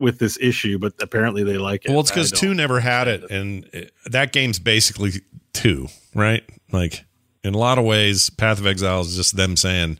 with 0.00 0.18
this 0.18 0.36
issue, 0.40 0.78
but 0.78 0.92
apparently 1.00 1.44
they 1.44 1.56
like 1.56 1.84
it. 1.84 1.90
Well, 1.90 2.00
it's 2.00 2.10
because 2.10 2.32
two 2.32 2.52
never 2.52 2.80
had 2.80 3.06
it, 3.06 3.30
and 3.30 3.64
it, 3.72 3.92
that 4.06 4.32
game's 4.32 4.58
basically 4.58 5.12
two, 5.52 5.86
right? 6.14 6.42
Like 6.72 7.04
in 7.44 7.54
a 7.54 7.58
lot 7.58 7.78
of 7.78 7.84
ways, 7.84 8.28
Path 8.28 8.58
of 8.58 8.66
Exile 8.66 9.02
is 9.02 9.16
just 9.16 9.36
them 9.36 9.56
saying, 9.56 9.98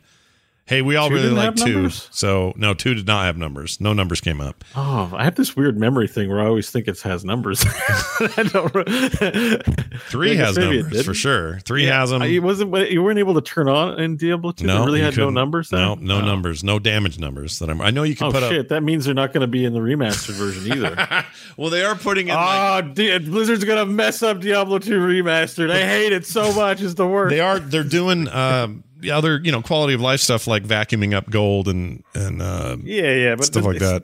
"Hey, 0.65 0.81
we 0.81 0.95
all 0.95 1.09
Two 1.09 1.15
really 1.15 1.29
like 1.29 1.55
two. 1.55 1.73
numbers? 1.73 2.07
So 2.11 2.53
no, 2.55 2.73
two 2.73 2.93
did 2.93 3.05
not 3.07 3.25
have 3.25 3.37
numbers. 3.37 3.79
No 3.81 3.93
numbers 3.93 4.21
came 4.21 4.39
up. 4.41 4.63
Oh, 4.75 5.11
I 5.15 5.23
have 5.25 5.35
this 5.35 5.55
weird 5.55 5.77
memory 5.79 6.07
thing 6.07 6.29
where 6.29 6.39
I 6.41 6.45
always 6.45 6.69
think 6.69 6.87
it 6.87 6.99
has 7.01 7.23
numbers. 7.25 7.63
I 8.37 8.49
don't. 8.51 8.73
re- 8.73 9.59
Three 10.09 10.35
has 10.35 10.57
numbers 10.57 11.05
for 11.05 11.13
sure. 11.13 11.59
Three 11.59 11.85
Yeah, 11.85 11.99
has 11.99 12.09
them. 12.11 12.21
I- 12.21 12.27
It 12.27 12.39
wasn't. 12.43 12.73
You 12.91 13.03
weren't 13.03 13.19
able 13.19 13.33
to 13.35 13.41
turn 13.41 13.67
on 13.67 13.99
in 13.99 14.17
Diablo 14.17 14.51
two. 14.51 14.65
no, 14.65 14.83
it 14.83 14.85
really 14.85 15.01
had 15.01 15.17
no 15.17 15.29
numbers. 15.29 15.71
No, 15.71 15.95
then? 15.95 16.05
no 16.05 16.17
Oh. 16.17 16.21
numbers. 16.25 16.63
No 16.63 16.79
damage 16.79 17.19
numbers 17.19 17.59
that 17.59 17.69
I'm. 17.69 17.81
I 17.81 17.89
know 17.91 18.03
you 18.03 18.15
can 18.15 18.27
Oh 18.27 18.31
put 18.31 18.43
shit! 18.43 18.69
That 18.69 18.83
means 18.83 19.05
they're 19.05 19.13
not 19.13 19.33
going 19.33 19.41
to 19.41 19.47
be 19.47 19.65
in 19.65 19.73
the 19.73 19.79
remastered 19.79 20.33
version 20.35 20.71
either. 20.71 21.25
well, 21.57 21.69
they 21.69 21.83
are 21.83 21.95
putting 21.95 22.27
in. 22.29 22.35
like, 22.35 22.83
oh, 22.85 22.87
Di- 22.93 23.17
Blizzard's 23.19 23.63
going 23.63 23.79
to 23.79 23.85
mess 23.85 24.23
up 24.23 24.39
Diablo 24.39 24.79
two 24.79 24.99
remastered. 24.99 25.71
I 25.71 25.85
hate 25.85 26.13
it 26.13 26.25
so 26.25 26.53
much. 26.53 26.81
It's 26.81 26.93
the 26.93 27.07
worst. 27.07 27.31
they 27.31 27.39
are. 27.39 27.59
They're 27.59 27.83
doing. 27.83 28.27
Um, 28.29 28.83
other 29.11 29.39
you 29.43 29.51
know 29.51 29.61
quality 29.61 29.93
of 29.93 30.01
life 30.01 30.19
stuff 30.19 30.47
like 30.47 30.63
vacuuming 30.63 31.13
up 31.13 31.29
gold 31.29 31.67
and 31.67 32.03
and 32.13 32.41
uh, 32.41 32.77
yeah, 32.83 33.13
yeah, 33.13 33.35
but 33.35 33.45
stuff 33.45 33.65
like 33.65 33.79
that. 33.79 34.03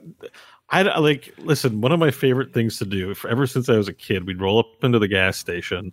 I 0.70 0.82
like 0.98 1.34
listen. 1.38 1.80
One 1.80 1.92
of 1.92 1.98
my 1.98 2.10
favorite 2.10 2.54
things 2.54 2.78
to 2.78 2.84
do, 2.84 3.14
ever 3.28 3.46
since 3.46 3.68
I 3.68 3.76
was 3.76 3.88
a 3.88 3.92
kid, 3.92 4.26
we'd 4.26 4.40
roll 4.40 4.60
up 4.60 4.84
into 4.84 5.00
the 5.00 5.08
gas 5.08 5.36
station, 5.36 5.92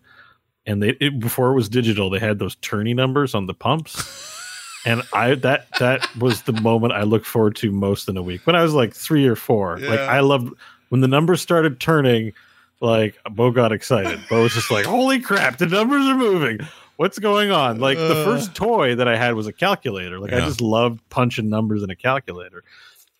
and 0.65 0.83
they 0.83 0.89
it, 0.99 1.19
before 1.19 1.49
it 1.49 1.55
was 1.55 1.67
digital, 1.67 2.09
they 2.09 2.19
had 2.19 2.37
those 2.37 2.55
tourney 2.57 2.93
numbers 2.93 3.33
on 3.33 3.47
the 3.47 3.55
pumps. 3.55 4.35
and 4.85 5.01
I 5.13 5.33
that 5.35 5.67
that 5.79 6.07
was 6.17 6.43
the 6.43 6.53
moment 6.53 6.93
I 6.93 7.03
looked 7.03 7.25
forward 7.25 7.55
to 7.57 7.71
most 7.71 8.07
in 8.07 8.17
a 8.17 8.21
week 8.21 8.45
when 8.45 8.55
I 8.55 8.61
was 8.61 8.73
like 8.73 8.93
three 8.93 9.27
or 9.27 9.35
four. 9.35 9.79
Yeah. 9.79 9.89
Like 9.89 9.99
I 9.99 10.19
loved 10.19 10.53
when 10.89 11.01
the 11.01 11.07
numbers 11.07 11.41
started 11.41 11.79
turning. 11.79 12.33
Like 12.79 13.17
Beau 13.31 13.49
got 13.49 13.71
excited. 13.71 14.19
Beau 14.29 14.43
was 14.43 14.53
just 14.53 14.69
like, 14.69 14.85
"Holy 14.85 15.19
crap! 15.19 15.57
The 15.57 15.65
numbers 15.65 16.05
are 16.05 16.15
moving. 16.15 16.59
What's 16.97 17.17
going 17.19 17.49
on?" 17.51 17.79
Like 17.79 17.97
the 17.97 18.21
Uh. 18.21 18.25
first 18.25 18.53
toy 18.53 18.95
that 18.95 19.07
I 19.07 19.15
had 19.17 19.33
was 19.35 19.47
a 19.47 19.53
calculator. 19.53 20.19
Like 20.19 20.33
I 20.33 20.41
just 20.41 20.61
loved 20.61 20.99
punching 21.09 21.49
numbers 21.49 21.81
in 21.83 21.89
a 21.89 21.95
calculator. 21.95 22.63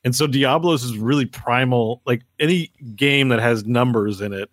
And 0.03 0.15
so 0.15 0.27
Diablos 0.27 0.83
is 0.83 0.97
really 0.97 1.25
primal. 1.25 2.01
Like 2.05 2.21
any 2.39 2.71
game 2.95 3.29
that 3.29 3.39
has 3.39 3.65
numbers 3.65 4.21
in 4.21 4.33
it 4.33 4.49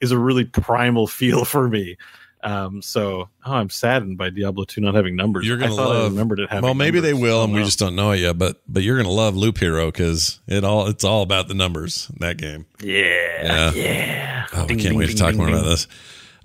is 0.00 0.10
a 0.12 0.18
really 0.18 0.44
primal 0.44 1.06
feel 1.18 1.44
for 1.44 1.68
me. 1.68 1.96
Um, 2.44 2.82
so 2.82 3.28
oh, 3.46 3.52
I'm 3.52 3.68
saddened 3.68 4.16
by 4.16 4.30
Diablo 4.30 4.64
2 4.64 4.80
not 4.80 4.94
having 4.94 5.16
numbers. 5.16 5.44
You're 5.44 5.56
gonna 5.56 5.74
thought 5.74 5.90
I 5.96 5.98
love. 6.02 6.12
remembered 6.12 6.38
it 6.38 6.48
having 6.50 6.62
well, 6.62 6.74
maybe 6.74 7.00
they 7.00 7.12
will, 7.14 7.42
and 7.42 7.52
we 7.52 7.64
just 7.64 7.80
don't 7.80 7.96
know 7.96 8.12
it 8.12 8.20
yet. 8.20 8.38
But 8.38 8.62
but 8.68 8.84
you're 8.84 8.96
gonna 8.96 9.08
love 9.10 9.34
Loop 9.36 9.58
Hero 9.58 9.86
because 9.86 10.38
it 10.46 10.62
all 10.62 10.86
it's 10.86 11.02
all 11.02 11.22
about 11.22 11.48
the 11.48 11.54
numbers. 11.54 12.08
In 12.10 12.18
that 12.20 12.36
game. 12.36 12.66
yeah, 12.80 13.42
Yeah. 13.42 13.72
yeah. 13.72 14.46
Oh, 14.52 14.66
Ding, 14.68 14.76
we 14.76 14.82
can't 14.82 14.90
ding, 14.90 14.98
wait 14.98 15.06
to 15.06 15.14
ding, 15.14 15.16
talk 15.18 15.34
more 15.34 15.48
about 15.48 15.64
this. 15.64 15.88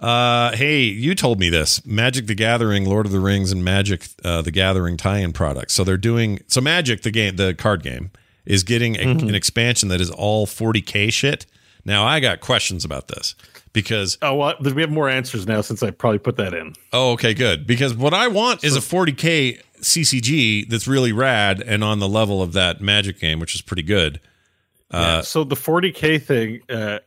Uh, 0.04 0.56
hey, 0.56 0.82
you 0.82 1.16
told 1.16 1.39
me 1.39 1.49
this: 1.49 1.86
Magic 1.86 2.28
the 2.28 2.36
Gathering, 2.36 2.86
Lord 2.86 3.06
of 3.06 3.12
the 3.14 3.20
Rings, 3.22 3.51
and 3.51 3.64
Magic 3.64 4.08
uh, 4.24 4.41
the 4.41 4.51
Gathering 4.51 4.97
tie-in 4.97 5.32
products. 5.32 5.74
So 5.74 5.84
they're 5.84 5.95
doing 5.97 6.41
so. 6.47 6.60
Magic 6.62 7.04
the 7.04 7.12
game, 7.12 7.38
the 7.38 7.54
card 7.54 7.84
game, 7.84 8.12
is 8.45 8.64
getting 8.64 8.95
a, 8.97 8.99
Mm-hmm. 8.99 9.30
an 9.30 9.36
expansion 9.36 9.88
that 9.89 10.01
is 10.01 10.12
all 10.12 10.45
40k 10.45 11.12
shit. 11.14 11.45
Now 11.86 12.04
I 12.06 12.20
got 12.20 12.41
questions 12.41 12.84
about 12.86 13.08
this 13.08 13.36
because 13.72 14.18
Oh, 14.22 14.36
well, 14.36 14.56
we 14.62 14.82
have 14.82 14.91
more 14.91 15.10
answers 15.10 15.47
now 15.47 15.62
since 15.62 15.82
I 15.84 15.91
probably 15.91 16.20
put 16.20 16.36
that 16.38 16.54
in. 16.54 16.74
oh, 16.91 17.12
okay, 17.14 17.34
good. 17.34 17.66
Because 17.66 17.93
what 17.93 18.14
I 18.14 18.28
want 18.28 18.64
is 18.64 18.76
a 18.76 18.80
40k 18.80 19.62
CCG 19.82 20.68
that's 20.70 20.88
really 20.88 21.12
rad 21.12 21.62
and 21.62 21.84
on 21.84 21.99
the 21.99 22.08
level 22.10 22.41
of 22.41 22.54
that 22.54 22.82
Magic 22.82 23.20
game, 23.20 23.39
which 23.39 23.54
is 23.56 23.62
pretty 23.62 23.84
good. 23.84 24.20
Yeah, 24.93 25.22
so 25.22 25.43
the 25.43 25.56
40k 25.56 26.22
thing. 26.22 26.62
Uh, 26.70 26.99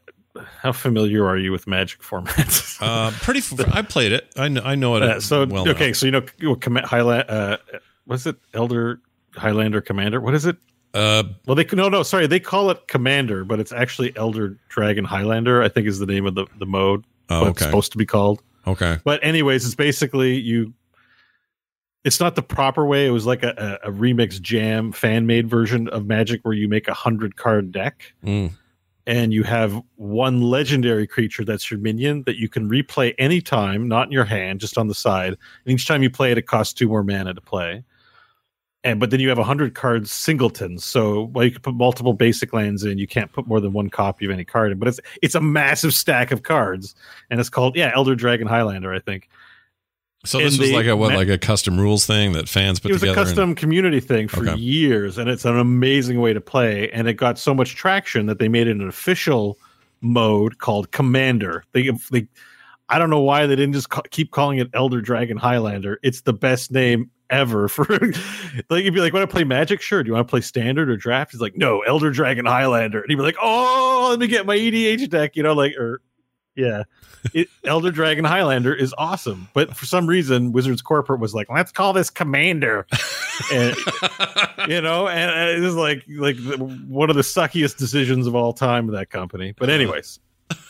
how 0.62 0.72
familiar 0.72 1.26
are 1.26 1.37
you 1.39 1.53
with 1.53 1.66
Magic 1.66 2.01
formats? 2.01 2.64
Uh, 2.78 3.11
pretty. 3.22 3.39
F- 3.41 3.74
I 3.74 3.80
played 3.80 4.12
it. 4.12 4.30
I 4.37 4.49
know. 4.49 4.61
I 4.62 4.74
know 4.74 4.97
it. 4.97 5.03
Uh, 5.03 5.18
so 5.20 5.47
well 5.47 5.66
okay, 5.68 5.87
enough. 5.87 5.97
so 5.97 6.05
you 6.07 6.12
know, 6.12 6.22
Highland. 6.84 7.24
Uh, 7.30 7.57
what's 8.05 8.26
it? 8.26 8.37
Elder 8.53 9.01
Highlander 9.34 9.80
Commander. 9.80 10.20
What 10.20 10.34
is 10.34 10.45
it? 10.45 10.57
Uh, 10.93 11.22
Well, 11.47 11.55
they 11.55 11.64
no, 11.72 11.89
no, 11.89 12.03
sorry, 12.03 12.26
they 12.26 12.39
call 12.39 12.68
it 12.70 12.87
Commander, 12.87 13.45
but 13.45 13.61
it's 13.61 13.72
actually 13.72 14.14
Elder 14.16 14.59
Dragon 14.68 15.05
Highlander. 15.07 15.62
I 15.62 15.68
think 15.70 15.87
is 15.87 15.99
the 16.01 16.07
name 16.07 16.26
of 16.26 16.34
the 16.34 16.47
the 16.59 16.66
mode. 16.66 17.05
Oh, 17.30 17.41
what 17.41 17.49
it's 17.53 17.62
okay. 17.62 17.70
supposed 17.70 17.93
to 17.93 17.99
be 17.99 18.05
called. 18.07 18.43
okay. 18.66 18.99
But 19.05 19.20
anyways, 19.24 19.64
it's 19.64 19.74
basically 19.74 20.34
you. 20.39 20.74
It's 22.05 22.20
not 22.20 22.34
the 22.37 22.43
proper 22.43 22.84
way. 22.87 23.07
It 23.07 23.11
was 23.11 23.26
like 23.26 23.43
a, 23.43 23.80
a, 23.82 23.89
a 23.89 23.93
remix 23.93 24.41
jam 24.41 24.93
fan 24.93 25.26
made 25.26 25.49
version 25.49 25.89
of 25.89 26.07
Magic 26.07 26.43
where 26.45 26.55
you 26.55 26.68
make 26.68 26.89
a 26.89 26.95
hundred 26.95 27.37
card 27.37 27.72
deck 27.72 28.12
Mm. 28.24 28.53
And 29.07 29.32
you 29.32 29.44
have 29.44 29.80
one 29.94 30.42
legendary 30.42 31.07
creature 31.07 31.44
that's 31.44 31.70
your 31.70 31.78
minion 31.78 32.24
that 32.24 32.36
you 32.36 32.48
can 32.48 32.68
replay 32.68 33.14
anytime, 33.18 33.86
not 33.86 34.09
in 34.09 34.12
your 34.12 34.24
hand, 34.24 34.61
just 34.61 34.76
on 34.76 34.88
the 34.88 34.94
side. 34.94 35.28
And 35.64 35.74
each 35.74 35.86
time 35.86 36.02
you 36.02 36.11
play 36.11 36.32
it, 36.32 36.38
it 36.38 36.46
costs 36.46 36.74
two 36.74 36.88
more 36.88 37.04
mana 37.04 37.32
to 37.34 37.40
play. 37.40 37.84
And 38.82 39.00
but 39.00 39.11
then 39.11 39.20
you 39.20 39.28
have 39.28 39.38
hundred 39.38 39.74
cards 39.74 40.12
singletons. 40.12 40.84
So 40.84 41.26
while 41.26 41.44
you 41.44 41.50
can 41.50 41.62
put 41.62 41.74
multiple 41.74 42.12
basic 42.12 42.52
lands 42.52 42.84
in, 42.84 42.98
you 42.98 43.07
can't 43.07 43.32
put 43.32 43.46
more 43.46 43.61
than 43.61 43.72
one 43.72 43.90
copy 43.90 44.24
of 44.24 44.30
any 44.30 44.44
card 44.44 44.72
in. 44.72 44.78
But 44.78 44.88
it's 44.88 45.00
it's 45.22 45.34
a 45.34 45.40
massive 45.40 45.92
stack 45.94 46.30
of 46.30 46.42
cards, 46.42 46.94
and 47.30 47.40
it's 47.40 47.48
called 47.48 47.76
yeah 47.76 47.90
Elder 47.94 48.14
Dragon 48.14 48.46
Highlander, 48.46 48.92
I 48.92 49.00
think. 49.00 49.28
So 50.27 50.39
this 50.39 50.59
was 50.59 50.70
like 50.72 50.87
a 50.87 50.97
what, 50.97 51.14
like 51.14 51.29
a 51.29 51.39
custom 51.39 51.79
rules 51.81 52.05
thing 52.07 52.33
that 52.33 52.49
fans 52.49 52.79
put 52.81 52.89
together. 52.89 52.89
it 52.89 52.93
was 52.93 53.03
a 53.03 53.07
together. 53.07 53.20
and- 53.20 53.29
custom 53.29 53.55
community 53.55 54.01
thing 54.01 54.29
for 54.29 54.49
Okay. 54.49 54.61
years, 54.61 55.18
and 55.18 55.29
it's 55.31 55.45
an 55.45 55.59
amazing 55.59 56.20
way 56.20 56.33
to 56.33 56.41
play. 56.41 56.91
And 56.91 57.09
it 57.09 57.14
got 57.14 57.39
so 57.39 57.55
much 57.55 57.74
traction 57.77 58.27
that 58.27 58.39
they 58.39 58.49
made 58.49 58.66
it 58.66 58.72
an 58.77 58.89
official 58.89 59.59
mode 60.03 60.59
called 60.59 60.91
Commander. 60.93 61.64
They 61.72 61.91
they 62.11 62.29
I 62.89 62.99
don't 62.99 63.11
know 63.11 63.20
why 63.20 63.47
they 63.47 63.57
didn't 63.57 63.72
just 63.72 63.89
ca- 63.89 64.03
keep 64.11 64.31
calling 64.31 64.59
it 64.59 64.68
Elder 64.74 65.01
Dragon 65.01 65.37
Highlander. 65.37 65.99
It's 66.03 66.20
the 66.20 66.33
best 66.33 66.70
name 66.70 67.11
ever 67.31 67.66
for 67.68 67.85
like 68.70 68.85
you'd 68.85 68.95
be 68.95 69.01
like, 69.01 69.12
want 69.12 69.29
to 69.29 69.33
play 69.35 69.43
Magic? 69.43 69.81
Sure. 69.81 70.03
Do 70.03 70.07
you 70.09 70.12
want 70.14 70.29
to 70.29 70.31
play 70.31 70.41
Standard 70.41 70.89
or 70.89 70.97
Draft? 70.97 71.33
He's 71.33 71.41
like, 71.41 71.57
no, 71.57 71.81
Elder 71.81 72.11
Dragon 72.12 72.47
Highlander, 72.47 73.01
and 73.01 73.11
he'd 73.11 73.16
be 73.16 73.22
like, 73.22 73.37
oh, 73.43 74.09
let 74.11 74.20
me 74.20 74.29
get 74.29 74.47
my 74.47 74.57
EDH 74.57 75.09
deck. 75.09 75.35
You 75.35 75.43
know, 75.43 75.53
like 75.55 75.74
or 75.77 76.01
yeah. 76.57 76.84
It, 77.34 77.48
Elder 77.64 77.90
Dragon 77.90 78.24
Highlander 78.24 78.74
is 78.74 78.94
awesome, 78.96 79.48
but 79.52 79.76
for 79.76 79.84
some 79.84 80.07
reason, 80.07 80.52
Wizards 80.52 80.80
Corporate 80.80 81.20
was 81.20 81.34
like, 81.34 81.48
"Let's 81.50 81.72
call 81.72 81.92
this 81.92 82.09
Commander," 82.09 82.86
and 83.52 83.76
you 84.68 84.80
know, 84.80 85.09
and 85.09 85.50
it 85.50 85.61
was 85.61 85.74
like 85.74 86.04
like 86.09 86.36
the, 86.36 86.57
one 86.88 87.11
of 87.11 87.16
the 87.16 87.22
suckiest 87.22 87.76
decisions 87.76 88.26
of 88.26 88.34
all 88.34 88.52
time 88.52 88.86
that 88.88 89.11
company. 89.11 89.52
But 89.57 89.70
anyways, 89.70 90.20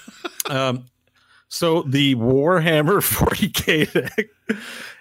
um, 0.51 0.87
so 1.49 1.83
the 1.83 2.15
Warhammer 2.17 3.01
40k 3.01 3.93
deck 3.93 4.27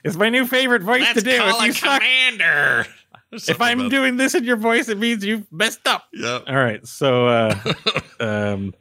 is 0.03 0.17
my 0.17 0.29
new 0.29 0.45
favorite 0.45 0.83
voice 0.83 1.11
to 1.13 1.21
do. 1.21 1.31
If 1.31 1.65
you 1.65 1.71
suck, 1.73 2.01
commander. 2.01 2.86
if 3.31 3.61
I'm 3.61 3.89
doing 3.89 4.17
this 4.17 4.36
in 4.36 4.43
your 4.43 4.57
voice, 4.57 4.89
it 4.89 4.97
means 4.97 5.25
you've 5.25 5.51
messed 5.51 5.88
up. 5.88 6.05
Yep. 6.13 6.43
All 6.47 6.55
right. 6.55 6.86
So, 6.86 7.27
uh, 7.27 7.73
um, 8.19 8.73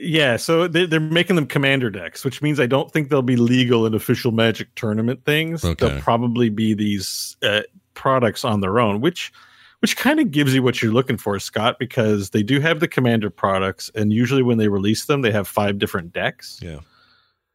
yeah. 0.00 0.36
So 0.36 0.66
they, 0.66 0.86
they're 0.86 1.00
making 1.00 1.36
them 1.36 1.46
commander 1.46 1.90
decks, 1.90 2.24
which 2.24 2.42
means 2.42 2.58
I 2.58 2.66
don't 2.66 2.90
think 2.90 3.08
they'll 3.08 3.22
be 3.22 3.36
legal 3.36 3.86
in 3.86 3.94
official 3.94 4.32
Magic 4.32 4.74
tournament 4.74 5.24
things. 5.24 5.64
Okay. 5.64 5.88
They'll 5.88 6.00
probably 6.00 6.48
be 6.48 6.74
these 6.74 7.36
uh, 7.42 7.62
products 7.94 8.44
on 8.44 8.60
their 8.60 8.80
own, 8.80 9.00
which 9.00 9.32
which 9.80 9.96
kind 9.96 10.20
of 10.20 10.30
gives 10.30 10.54
you 10.54 10.62
what 10.62 10.82
you're 10.82 10.92
looking 10.92 11.16
for, 11.16 11.38
Scott, 11.38 11.78
because 11.78 12.30
they 12.30 12.42
do 12.42 12.60
have 12.60 12.80
the 12.80 12.88
commander 12.88 13.30
products, 13.30 13.90
and 13.94 14.12
usually 14.12 14.42
when 14.42 14.58
they 14.58 14.68
release 14.68 15.06
them, 15.06 15.22
they 15.22 15.32
have 15.32 15.48
five 15.48 15.78
different 15.78 16.12
decks. 16.12 16.60
Yeah. 16.62 16.80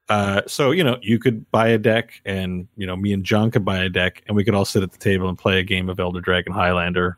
Uh, 0.10 0.42
so 0.48 0.72
you 0.72 0.84
know, 0.84 0.98
you 1.02 1.18
could 1.18 1.50
buy 1.52 1.68
a 1.68 1.78
deck, 1.78 2.22
and 2.26 2.68
you 2.78 2.86
know, 2.86 2.96
me 2.96 3.14
and 3.14 3.24
Jon 3.24 3.52
could 3.52 3.66
buy 3.66 3.80
a 3.80 3.90
deck, 3.90 4.24
and 4.28 4.36
we 4.36 4.44
could 4.44 4.56
all 4.56 4.66
sit 4.66 4.84
at 4.84 4.92
the 4.92 4.98
table 4.98 5.30
and 5.30 5.38
play 5.38 5.60
a 5.60 5.64
game 5.64 5.90
of 5.90 6.00
Elder 6.00 6.22
Dragon 6.22 6.54
Highlander, 6.54 7.18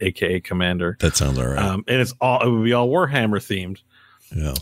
aka 0.00 0.40
Commander. 0.40 0.96
That 1.00 1.16
sounds 1.16 1.38
all 1.38 1.46
right. 1.46 1.58
Um, 1.58 1.84
and 1.88 2.00
it's 2.00 2.12
all 2.20 2.42
it 2.42 2.50
would 2.50 2.64
be 2.64 2.72
all 2.72 2.88
Warhammer 2.88 3.38
themed. 3.38 3.82
Yeah. 4.34 4.54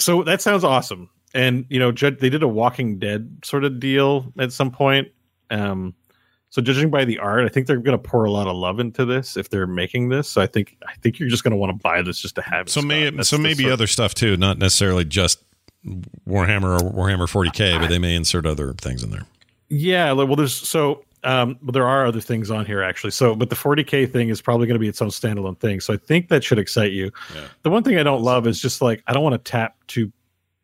So 0.00 0.22
that 0.24 0.42
sounds 0.42 0.64
awesome. 0.64 1.10
And 1.34 1.64
you 1.68 1.78
know, 1.78 1.92
they 1.92 2.28
did 2.28 2.42
a 2.42 2.48
Walking 2.48 2.98
Dead 2.98 3.38
sort 3.44 3.64
of 3.64 3.80
deal 3.80 4.32
at 4.38 4.52
some 4.52 4.70
point. 4.70 5.08
Um, 5.50 5.94
so 6.50 6.60
judging 6.60 6.90
by 6.90 7.06
the 7.06 7.18
art, 7.18 7.46
I 7.46 7.48
think 7.48 7.66
they're 7.66 7.78
going 7.78 7.98
to 7.98 8.08
pour 8.08 8.24
a 8.24 8.30
lot 8.30 8.46
of 8.46 8.54
love 8.54 8.78
into 8.78 9.06
this 9.06 9.38
if 9.38 9.48
they're 9.48 9.66
making 9.66 10.10
this. 10.10 10.28
So 10.28 10.42
I 10.42 10.46
think 10.46 10.76
I 10.86 10.94
think 10.96 11.18
you're 11.18 11.30
just 11.30 11.44
going 11.44 11.52
to 11.52 11.56
want 11.56 11.70
to 11.70 11.82
buy 11.82 12.02
this 12.02 12.18
just 12.18 12.34
to 12.34 12.42
have 12.42 12.66
it. 12.66 12.70
So 12.70 12.80
Scott. 12.80 12.88
may, 12.88 13.10
That's 13.10 13.28
so 13.30 13.38
maybe 13.38 13.70
other 13.70 13.86
stuff 13.86 14.14
too, 14.14 14.36
not 14.36 14.58
necessarily 14.58 15.06
just 15.06 15.42
Warhammer 16.28 16.80
or 16.80 16.92
Warhammer 16.92 17.26
40k, 17.26 17.80
but 17.80 17.88
they 17.88 17.98
may 17.98 18.14
insert 18.14 18.44
other 18.44 18.74
things 18.74 19.02
in 19.02 19.10
there. 19.10 19.26
Yeah, 19.70 20.12
well, 20.12 20.36
there's 20.36 20.54
so 20.54 21.04
um, 21.24 21.58
but 21.62 21.72
there 21.72 21.86
are 21.86 22.06
other 22.06 22.20
things 22.20 22.50
on 22.50 22.66
here 22.66 22.82
actually. 22.82 23.10
So, 23.10 23.34
but 23.34 23.50
the 23.50 23.56
40k 23.56 24.10
thing 24.10 24.28
is 24.28 24.40
probably 24.40 24.66
going 24.66 24.74
to 24.74 24.80
be 24.80 24.88
its 24.88 25.00
own 25.00 25.08
standalone 25.08 25.58
thing. 25.58 25.80
So 25.80 25.94
I 25.94 25.96
think 25.96 26.28
that 26.28 26.42
should 26.42 26.58
excite 26.58 26.92
you. 26.92 27.10
Yeah. 27.34 27.44
The 27.62 27.70
one 27.70 27.82
thing 27.84 27.98
I 27.98 28.02
don't 28.02 28.22
love 28.22 28.46
is 28.46 28.60
just 28.60 28.82
like 28.82 29.02
I 29.06 29.12
don't 29.12 29.22
want 29.22 29.34
to 29.34 29.50
tap 29.50 29.76
two 29.86 30.12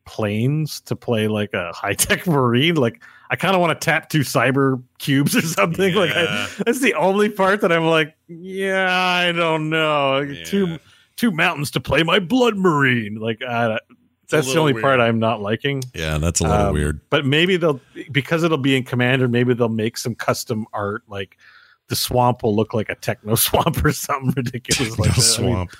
plains 0.05 0.81
to 0.81 0.97
play 0.97 1.29
like 1.29 1.53
a 1.53 1.73
high 1.73 1.93
tech 1.93 2.27
marine. 2.27 2.75
Like 2.75 3.03
I 3.31 3.37
kind 3.37 3.55
of 3.55 3.61
want 3.61 3.79
to 3.79 3.85
tap 3.85 4.09
two 4.09 4.21
cyber 4.21 4.83
cubes 4.99 5.37
or 5.37 5.43
something. 5.43 5.95
Like 5.95 6.11
I, 6.13 6.49
that's 6.65 6.81
the 6.81 6.95
only 6.95 7.29
part 7.29 7.61
that 7.61 7.71
I'm 7.71 7.87
like, 7.87 8.17
yeah, 8.27 8.91
I 8.91 9.33
don't 9.33 9.71
know. 9.71 10.21
Yeah. 10.21 10.45
Two 10.45 10.79
two 11.17 11.31
mountains 11.31 11.71
to 11.73 11.81
play 11.81 12.03
my 12.03 12.19
blood 12.19 12.57
marine. 12.57 13.17
Like 13.17 13.41
uh, 13.47 13.79
that's 14.31 14.47
the 14.47 14.51
little 14.53 14.69
only 14.69 14.81
part. 14.81 15.01
I'm 15.01 15.19
not 15.19 15.41
liking. 15.41 15.83
Yeah, 15.95 16.19
that's 16.19 16.41
a 16.41 16.45
little 16.45 16.67
Um, 16.69 16.75
weird. 16.75 17.01
But 17.11 17.25
maybe 17.27 17.57
they'll 17.57 17.81
because 18.13 18.43
it'll 18.43 18.59
be 18.59 18.77
in 18.77 18.85
Commander. 18.85 19.29
Maybe 19.29 19.55
they'll 19.55 19.69
make 19.69 19.97
some 19.99 20.15
custom 20.15 20.67
art. 20.73 21.03
Like 21.09 21.37
the 21.89 21.97
swamp 21.97 22.43
will 22.43 22.55
look 22.55 22.75
like 22.75 22.89
a 22.91 22.95
techno 22.95 23.35
swamp 23.37 23.85
or 23.85 23.93
something 23.93 24.33
ridiculous 24.37 24.99
like 24.99 25.09
Techno 25.15 25.23
that. 25.23 25.39
I 25.39 25.43
mean, 25.43 25.53
Swamp. 25.55 25.71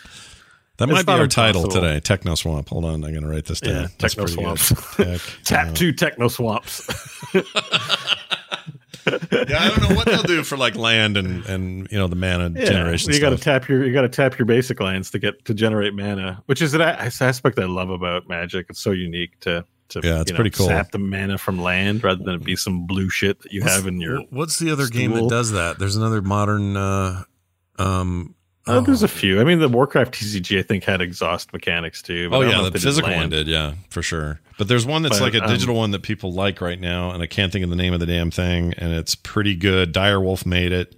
that 0.79 0.89
might 0.89 1.07
be 1.07 1.13
not 1.13 1.21
our 1.21 1.27
title 1.27 1.69
today. 1.69 2.01
Techno 2.01 2.35
Swamp. 2.35 2.69
Hold 2.71 2.85
on, 2.85 3.05
I'm 3.05 3.13
gonna 3.15 3.29
write 3.29 3.45
this 3.47 3.61
down. 3.61 3.83
Yeah, 3.83 3.87
Techno 3.99 4.25
pretty 4.25 4.43
good. 4.43 4.59
Swamps. 4.59 4.97
Tech- 4.97 5.21
tap 5.45 5.75
two 5.75 5.93
techno 5.93 6.29
swamps. 6.29 6.89
Yeah, 9.49 9.63
I 9.63 9.69
don't 9.69 9.89
know 9.89 9.97
what 9.97 10.07
they'll 10.07 10.23
do 10.23 10.43
for 10.43 10.57
like 10.57 10.75
land 10.77 11.17
and 11.17 11.45
and 11.47 11.89
you 11.91 11.99
know 11.99 12.07
the 12.09 12.17
mana 12.17 12.51
Yeah, 12.55 12.65
generation. 12.67 13.13
You 13.13 13.21
got 13.21 13.31
to 13.31 13.37
tap 13.39 13.69
your 13.69 13.85
you 13.85 13.93
got 13.93 14.03
to 14.03 14.09
tap 14.09 14.39
your 14.39 14.47
basic 14.47 14.81
lands 14.81 15.11
to 15.13 15.19
get 15.19 15.45
to 15.47 15.55
generate 15.55 15.95
mana, 15.95 16.43
which 16.47 16.61
is 16.63 16.75
an 16.75 16.81
aspect 16.81 17.59
I 17.59 17.65
love 17.65 17.91
about 17.91 18.29
Magic. 18.29 18.67
It's 18.71 18.81
so 18.81 18.91
unique 18.91 19.39
to 19.41 19.65
to 19.91 20.01
Yeah, 20.03 20.21
it's 20.21 20.31
you 20.31 20.35
know, 20.35 20.37
pretty 20.37 20.51
cool. 20.51 20.67
sap 20.67 20.91
the 20.91 20.99
mana 20.99 21.39
from 21.39 21.61
land 21.61 22.05
rather 22.05 22.23
than 22.23 22.35
it 22.37 22.45
be 22.45 22.57
some 22.57 22.87
blue 22.87 23.09
shit 23.09 23.41
that 23.43 23.53
you 23.53 23.63
have 23.63 23.87
in 23.87 24.01
your. 24.01 24.21
What's 24.31 24.59
the 24.59 24.71
other 24.71 24.87
game 24.87 25.13
that 25.15 25.29
does 25.29 25.53
that? 25.53 25.79
There's 25.79 25.97
another 25.97 26.21
modern. 26.23 26.77
Uh, 26.77 27.25
um, 27.79 28.35
Uh, 28.69 28.81
there's 28.81 29.03
a 29.03 29.09
few. 29.09 29.41
I 29.41 29.45
mean, 29.45 29.59
the 29.59 29.69
Warcraft 29.69 30.15
TCG 30.15 30.59
I 30.59 30.63
think 30.63 30.85
had 30.85 31.01
exhaust 31.01 31.53
mechanics 31.53 32.03
too. 32.03 32.29
but 32.31 32.37
Oh 32.37 32.41
yeah, 32.43 32.59
the 32.61 32.67
if 32.67 32.73
they 32.75 32.79
did 32.79 32.83
physical 32.85 33.11
one 33.15 33.31
did, 33.31 33.49
yeah, 33.49 33.75
for 33.89 34.03
sure. 34.03 34.41
But 34.59 34.69
there's 34.69 34.85
one 34.85 35.03
that's 35.03 35.19
But, 35.19 35.33
like 35.33 35.35
a 35.35 35.45
um, 35.45 35.51
digital 35.51 35.77
one 35.77 35.93
that 35.93 36.03
people 36.03 36.33
like 36.33 36.61
right 36.61 36.79
now, 36.81 37.11
and 37.13 37.23
I 37.23 37.27
can't 37.27 37.53
think 37.53 37.65
of 37.65 37.71
the 37.71 37.77
name 37.77 37.95
of 37.95 38.01
the 38.01 38.07
damn 38.07 38.31
thing, 38.31 38.75
and 38.77 38.93
it's 38.93 39.15
pretty 39.15 39.55
good. 39.55 39.95
Direwolf 39.95 40.45
made 40.45 40.73
it. 40.73 40.95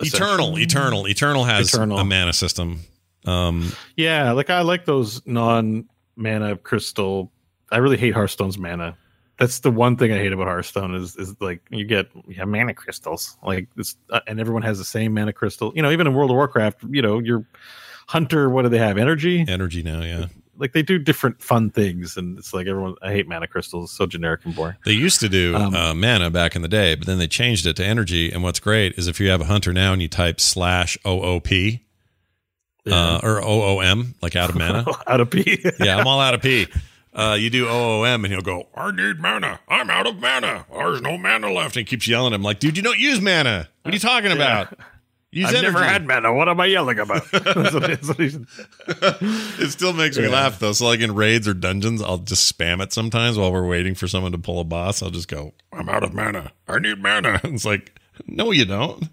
Eternal, 0.00 0.58
Eternal, 0.58 1.06
Eternal 1.06 1.44
has 1.44 1.68
Eternal. 1.72 1.98
a 1.98 2.04
mana 2.04 2.32
system. 2.32 2.80
Um, 3.24 3.72
Yeah, 3.96 4.32
like 4.32 4.50
I 4.50 4.62
like 4.62 4.84
those 4.84 5.24
non 5.26 5.88
mana 6.16 6.56
crystal. 6.56 7.30
I 7.70 7.78
really 7.78 7.96
hate 7.96 8.14
Hearthstone's 8.14 8.58
mana. 8.58 8.96
That's 9.42 9.58
the 9.58 9.72
one 9.72 9.96
thing 9.96 10.12
I 10.12 10.18
hate 10.18 10.32
about 10.32 10.46
Hearthstone 10.46 10.94
is 10.94 11.16
is 11.16 11.34
like 11.40 11.62
you 11.68 11.84
get 11.84 12.08
you 12.28 12.36
have 12.36 12.46
mana 12.46 12.74
crystals 12.74 13.36
like 13.42 13.66
this, 13.74 13.96
uh, 14.10 14.20
and 14.28 14.38
everyone 14.38 14.62
has 14.62 14.78
the 14.78 14.84
same 14.84 15.14
mana 15.14 15.32
crystal. 15.32 15.72
You 15.74 15.82
know, 15.82 15.90
even 15.90 16.06
in 16.06 16.14
World 16.14 16.30
of 16.30 16.36
Warcraft, 16.36 16.84
you 16.88 17.02
know, 17.02 17.18
your 17.18 17.44
hunter. 18.06 18.48
What 18.48 18.62
do 18.62 18.68
they 18.68 18.78
have? 18.78 18.98
Energy. 18.98 19.44
energy 19.48 19.82
now, 19.82 20.02
yeah. 20.02 20.26
Like 20.58 20.74
they 20.74 20.82
do 20.82 20.96
different 20.96 21.42
fun 21.42 21.70
things, 21.70 22.16
and 22.16 22.38
it's 22.38 22.54
like 22.54 22.68
everyone. 22.68 22.94
I 23.02 23.10
hate 23.10 23.26
mana 23.26 23.48
crystals. 23.48 23.90
So 23.90 24.06
generic 24.06 24.44
and 24.44 24.54
boring. 24.54 24.76
They 24.84 24.92
used 24.92 25.18
to 25.18 25.28
do 25.28 25.56
Um, 25.56 25.74
uh, 25.74 25.92
mana 25.92 26.30
back 26.30 26.54
in 26.54 26.62
the 26.62 26.68
day, 26.68 26.94
but 26.94 27.08
then 27.08 27.18
they 27.18 27.26
changed 27.26 27.66
it 27.66 27.74
to 27.78 27.84
energy. 27.84 28.30
And 28.30 28.44
what's 28.44 28.60
great 28.60 28.96
is 28.96 29.08
if 29.08 29.18
you 29.18 29.28
have 29.30 29.40
a 29.40 29.46
hunter 29.46 29.72
now 29.72 29.92
and 29.92 30.00
you 30.00 30.06
type 30.06 30.40
slash 30.40 30.96
OOP 31.04 31.80
uh, 32.88 33.20
or 33.24 33.40
OOM, 33.40 34.14
like 34.22 34.36
out 34.36 34.50
of 34.50 34.56
mana. 34.56 34.84
out 35.08 35.20
of 35.20 35.30
P. 35.30 35.58
yeah, 35.80 35.96
I'm 35.96 36.06
all 36.06 36.20
out 36.20 36.34
of 36.34 36.42
P. 36.42 36.68
Uh, 37.14 37.36
you 37.38 37.50
do 37.50 37.66
OOM 37.66 38.24
and 38.24 38.26
he'll 38.26 38.40
go, 38.40 38.68
I 38.74 38.90
need 38.90 39.18
mana. 39.18 39.60
I'm 39.68 39.90
out 39.90 40.06
of 40.06 40.18
mana. 40.18 40.64
There's 40.72 41.02
no 41.02 41.18
mana 41.18 41.52
left. 41.52 41.76
And 41.76 41.86
he 41.86 41.90
keeps 41.90 42.08
yelling 42.08 42.32
at 42.32 42.36
him 42.36 42.42
like, 42.42 42.58
dude, 42.58 42.76
you 42.76 42.82
don't 42.82 42.98
use 42.98 43.20
mana. 43.20 43.68
What 43.82 43.92
are 43.92 43.94
you 43.94 44.00
talking 44.00 44.32
about? 44.32 44.78
Use 45.30 45.48
I've 45.54 45.62
never 45.62 45.82
had 45.82 46.06
mana. 46.06 46.32
What 46.32 46.48
am 46.48 46.58
I 46.60 46.66
yelling 46.66 46.98
about? 46.98 47.30
That's 47.32 47.72
what- 47.72 47.82
that's 47.82 48.08
what 48.08 48.18
he's- 48.18 48.38
It 49.58 49.70
still 49.70 49.92
makes 49.92 50.16
me 50.16 50.24
Yeah. 50.24 50.30
laugh 50.30 50.58
though. 50.58 50.72
So 50.72 50.86
like 50.86 51.00
in 51.00 51.14
raids 51.14 51.46
or 51.48 51.54
dungeons, 51.54 52.00
I'll 52.02 52.18
just 52.18 52.50
spam 52.56 52.82
it 52.82 52.92
sometimes 52.92 53.36
while 53.38 53.52
we're 53.52 53.66
waiting 53.66 53.94
for 53.94 54.06
someone 54.08 54.32
to 54.32 54.38
pull 54.38 54.60
a 54.60 54.64
boss. 54.64 55.02
I'll 55.02 55.10
just 55.10 55.28
go, 55.28 55.52
I'm 55.72 55.88
out 55.88 56.02
of 56.04 56.14
mana. 56.14 56.52
I 56.68 56.78
need 56.78 56.98
mana. 57.02 57.40
And 57.42 57.54
It's 57.54 57.64
like, 57.64 57.98
no, 58.26 58.50
you 58.52 58.64
don't. 58.64 59.04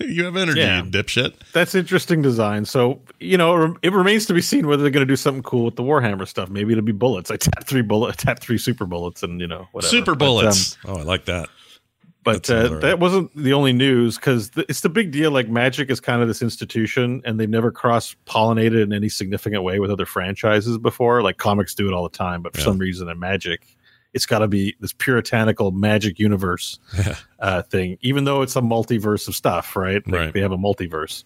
You 0.00 0.24
have 0.24 0.36
energy, 0.36 0.60
Yeah. 0.60 0.82
dipshit. 0.82 1.34
That's 1.52 1.74
interesting 1.74 2.22
design. 2.22 2.64
So 2.64 3.00
you 3.20 3.36
know, 3.38 3.76
it 3.82 3.92
remains 3.92 4.26
to 4.26 4.34
be 4.34 4.40
seen 4.42 4.66
whether 4.66 4.82
they're 4.82 4.90
going 4.90 5.06
to 5.06 5.10
do 5.10 5.16
something 5.16 5.42
cool 5.42 5.64
with 5.64 5.76
the 5.76 5.82
Warhammer 5.82 6.26
stuff. 6.28 6.50
Maybe 6.50 6.72
it'll 6.72 6.84
be 6.84 6.92
bullets. 6.92 7.30
I 7.30 7.36
tap 7.36 7.66
three 7.66 7.82
bullet, 7.82 8.16
tap 8.18 8.40
three 8.40 8.58
super 8.58 8.84
bullets, 8.86 9.22
and 9.22 9.40
you 9.40 9.46
know 9.46 9.68
whatever. 9.72 9.90
Super 9.90 10.14
But, 10.14 10.24
um, 10.24 10.28
bullets. 10.28 10.78
oh, 10.84 10.96
I 10.98 11.02
like 11.02 11.24
that. 11.26 11.48
but 12.24 12.50
uh, 12.50 12.54
another- 12.56 12.80
that 12.80 12.98
wasn't 12.98 13.34
the 13.36 13.52
only 13.52 13.72
news 13.72 14.16
because 14.16 14.50
th- 14.50 14.66
it's 14.68 14.80
the 14.80 14.88
big 14.88 15.12
deal. 15.12 15.30
Like 15.30 15.48
Magic 15.48 15.90
is 15.90 16.00
kind 16.00 16.20
of 16.22 16.28
this 16.28 16.42
institution, 16.42 17.22
and 17.24 17.38
they've 17.38 17.48
never 17.48 17.70
cross 17.70 18.16
pollinated 18.26 18.82
in 18.82 18.92
any 18.92 19.08
significant 19.08 19.62
way 19.62 19.78
with 19.78 19.90
other 19.92 20.06
franchises 20.06 20.76
before. 20.76 21.22
Like 21.22 21.38
comics 21.38 21.74
do 21.74 21.86
it 21.88 21.92
all 21.94 22.02
the 22.02 22.16
time, 22.16 22.42
but 22.42 22.52
for 22.54 22.60
Yeah. 22.60 22.64
some 22.66 22.78
reason 22.78 23.08
in 23.08 23.18
Magic, 23.20 23.64
it's 24.16 24.26
got 24.26 24.40
to 24.40 24.48
be 24.48 24.74
this 24.80 24.92
puritanical 24.92 25.70
Magic 25.70 26.18
universe 26.18 26.78
uh, 27.40 27.62
thing. 27.62 27.98
Even 28.00 28.24
though 28.24 28.42
it's 28.42 28.56
a 28.56 28.60
multiverse 28.60 29.28
of 29.28 29.34
stuff, 29.36 29.76
right? 29.76 30.04
Like, 30.06 30.14
Right. 30.20 30.32
They 30.34 30.40
have 30.40 30.52
a 30.52 30.56
multiverse. 30.58 31.22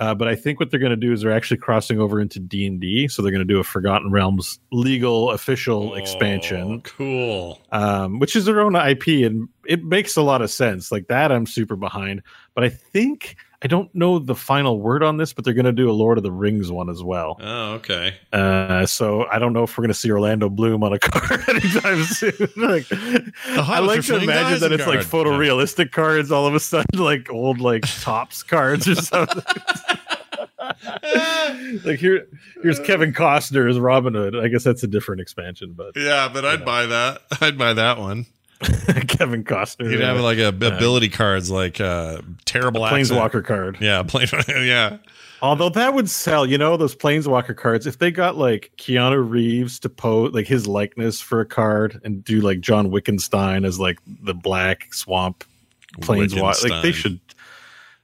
Uh, 0.00 0.14
but 0.14 0.26
I 0.26 0.34
think 0.34 0.58
what 0.58 0.70
they're 0.70 0.80
going 0.80 0.90
to 0.90 0.96
do 0.96 1.12
is 1.12 1.20
they're 1.22 1.30
actually 1.32 1.58
crossing 1.58 2.00
over 2.00 2.20
into 2.20 2.40
D 2.40 2.66
and 2.66 2.80
D, 2.80 3.06
so 3.06 3.22
they're 3.22 3.30
going 3.30 3.46
to 3.46 3.54
do 3.54 3.60
a 3.60 3.64
Forgotten 3.64 4.10
Realms 4.10 4.58
legal 4.72 5.30
official 5.30 5.94
expansion 5.94 6.72
Oh, 6.72 6.80
cool. 6.82 7.60
um, 7.70 8.18
which 8.18 8.34
is 8.34 8.44
their 8.46 8.60
own 8.60 8.74
IP, 8.74 9.06
and 9.24 9.48
it 9.64 9.84
makes 9.84 10.16
a 10.16 10.22
lot 10.22 10.42
of 10.42 10.50
sense. 10.50 10.90
Like 10.90 11.06
that, 11.06 11.30
I'm 11.30 11.46
super 11.46 11.76
behind. 11.76 12.22
But 12.54 12.64
I 12.64 12.68
think 12.70 13.36
I 13.64 13.68
don't 13.68 13.94
know 13.94 14.18
the 14.18 14.34
final 14.34 14.80
word 14.80 15.04
on 15.04 15.18
this, 15.18 15.32
but 15.32 15.44
they're 15.44 15.54
going 15.54 15.66
to 15.66 15.72
do 15.72 15.88
a 15.88 15.92
Lord 15.92 16.18
of 16.18 16.24
the 16.24 16.32
Rings 16.32 16.72
one 16.72 16.90
as 16.90 17.00
well. 17.00 17.38
Oh, 17.40 17.74
okay. 17.74 18.16
Uh, 18.32 18.86
so 18.86 19.24
I 19.26 19.38
don't 19.38 19.52
know 19.52 19.62
if 19.62 19.78
we're 19.78 19.82
going 19.82 19.92
to 19.92 19.98
see 19.98 20.10
Orlando 20.10 20.48
Bloom 20.48 20.82
on 20.82 20.92
a 20.92 20.98
card 20.98 21.44
anytime 21.48 22.02
soon. 22.02 22.32
like, 22.56 22.86
I 22.90 23.78
like 23.78 24.02
to 24.02 24.16
imagine 24.16 24.60
that 24.60 24.72
it's 24.72 24.86
like 24.86 25.00
photorealistic 25.00 25.92
cards 25.92 26.32
all 26.32 26.46
of 26.46 26.56
a 26.56 26.60
sudden, 26.60 26.86
like 26.98 27.30
old 27.30 27.60
like 27.60 27.82
tops 28.00 28.42
cards 28.42 28.88
or 28.88 28.96
something. 28.96 29.44
like 31.84 32.00
here, 32.00 32.26
here's 32.62 32.80
Kevin 32.80 33.12
Costner 33.12 33.70
as 33.70 33.78
Robin 33.78 34.14
Hood. 34.14 34.34
I 34.34 34.48
guess 34.48 34.64
that's 34.64 34.82
a 34.82 34.88
different 34.88 35.20
expansion, 35.20 35.74
but 35.76 35.96
Yeah, 35.96 36.28
but 36.32 36.44
I'd 36.44 36.64
buy 36.64 36.86
that. 36.86 37.22
I'd 37.40 37.56
buy 37.56 37.74
that 37.74 37.98
one. 37.98 38.26
Kevin 39.08 39.44
Costner. 39.44 39.90
You'd 39.90 40.00
have 40.00 40.20
like 40.20 40.38
a 40.38 40.48
ability 40.48 41.08
cards, 41.08 41.50
like 41.50 41.80
uh, 41.80 42.20
terrible 42.44 42.84
accent. 42.86 43.18
Planeswalker 43.18 43.44
card. 43.44 43.78
Yeah, 43.80 44.02
plane. 44.02 44.28
yeah. 44.48 44.98
Although 45.40 45.70
that 45.70 45.94
would 45.94 46.08
sell, 46.08 46.46
you 46.46 46.56
know, 46.56 46.76
those 46.76 46.94
Planeswalker 46.94 47.56
cards. 47.56 47.86
If 47.86 47.98
they 47.98 48.12
got 48.12 48.36
like 48.36 48.70
Keanu 48.78 49.28
Reeves 49.28 49.80
to 49.80 49.88
pose 49.88 50.32
like 50.32 50.46
his 50.46 50.68
likeness 50.68 51.20
for 51.20 51.40
a 51.40 51.46
card 51.46 52.00
and 52.04 52.22
do 52.22 52.40
like 52.40 52.60
John 52.60 52.90
Wickenstein 52.90 53.64
as 53.64 53.80
like 53.80 53.98
the 54.06 54.34
black 54.34 54.94
swamp 54.94 55.44
Planeswalker, 56.00 56.70
like 56.70 56.82
they 56.82 56.92
should, 56.92 57.18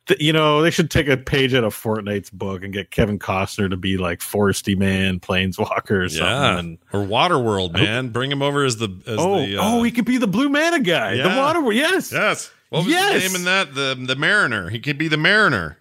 th- 0.09 0.21
you 0.21 0.33
know, 0.33 0.61
they 0.63 0.71
should 0.71 0.91
take 0.91 1.07
a 1.09 1.17
page 1.17 1.55
out 1.55 1.65
of 1.65 1.75
Fortnite's 1.75 2.31
book 2.31 2.63
and 2.65 2.73
get 2.73 2.91
Kevin 2.91 3.19
Costner 3.19 3.71
to 3.71 3.77
be 3.77 3.97
like 3.97 4.19
Foresty 4.21 4.77
Man, 4.77 5.21
Planeswalker 5.21 6.05
or 6.05 6.09
something. 6.09 6.79
Yeah, 6.93 6.99
or 6.99 7.05
Waterworld, 7.07 7.73
man. 7.75 8.09
Bring 8.09 8.33
him 8.33 8.43
over 8.43 8.65
as 8.65 8.79
the 8.79 8.89
as 9.07 9.17
oh, 9.19 9.47
the. 9.47 9.57
uh, 9.57 9.61
oh, 9.63 9.83
he 9.83 9.91
could 9.93 10.05
be 10.05 10.17
the 10.19 10.27
Blue 10.27 10.49
Mana 10.49 10.81
guy, 10.81 11.13
the 11.13 11.19
Yeah. 11.19 11.37
water. 11.39 11.73
Yes, 11.73 12.13
yes. 12.13 12.51
What 12.71 12.81
was 12.85 12.89
Yes! 12.89 13.23
the 13.23 13.29
name 13.29 13.37
in 13.37 13.45
that? 13.45 13.75
The 13.75 13.97
the 14.07 14.17
Mariner. 14.17 14.69
He 14.69 14.81
could 14.81 14.99
be 14.99 15.09
the 15.09 15.17
Mariner. 15.17 15.79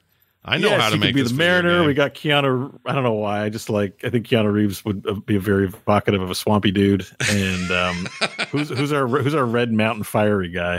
I 0.50 0.58
know 0.58 0.70
Yes, 0.70 0.82
how 0.82 0.90
to 0.92 0.96
he 0.96 1.00
make 1.02 1.10
could 1.10 1.24
be 1.26 1.30
the 1.30 1.34
Mariner. 1.34 1.84
We 1.86 1.94
got 1.94 2.14
Keanu. 2.14 2.80
I 2.86 2.94
don't 2.94 3.04
know 3.04 3.12
why. 3.12 3.44
I 3.44 3.50
just 3.50 3.70
like. 3.70 4.00
I 4.06 4.10
think 4.10 4.26
Keanu 4.28 4.50
Reeves 4.54 4.86
would 4.86 5.06
uh, 5.06 5.16
be 5.16 5.36
a 5.36 5.40
very 5.42 5.66
evocative 5.66 6.22
of 6.22 6.32
a 6.32 6.36
swampy 6.36 6.72
dude. 6.72 7.06
And 7.30 7.70
um, 7.72 8.08
who's 8.52 8.70
who's 8.70 8.94
our 8.94 9.08
who's 9.08 9.36
our 9.36 9.46
Red 9.46 9.74
Mountain 9.74 10.04
Fiery 10.04 10.48
guy? 10.48 10.78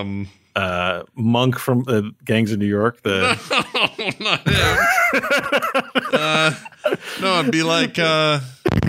Um, 0.00 0.28
Uh, 0.56 1.02
Monk 1.14 1.58
from 1.58 1.84
uh, 1.86 2.00
Gangs 2.24 2.50
of 2.50 2.58
New 2.58 2.64
York. 2.66 3.02
The 3.02 3.36
not 4.20 4.48
him. 4.48 4.78
uh, 6.12 6.54
no, 7.20 7.40
it'd 7.40 7.52
be 7.52 7.62
like. 7.62 7.98
Uh, 7.98 8.40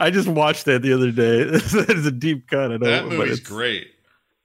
I 0.00 0.10
just 0.12 0.28
watched 0.28 0.64
that 0.66 0.82
the 0.82 0.92
other 0.94 1.10
day. 1.10 1.40
it's 1.40 1.74
a 2.06 2.10
deep 2.10 2.48
cut. 2.48 2.72
I 2.72 2.76
know, 2.76 2.86
that 2.86 3.02
but 3.04 3.12
movie's 3.12 3.38
it's- 3.38 3.46
great. 3.48 3.88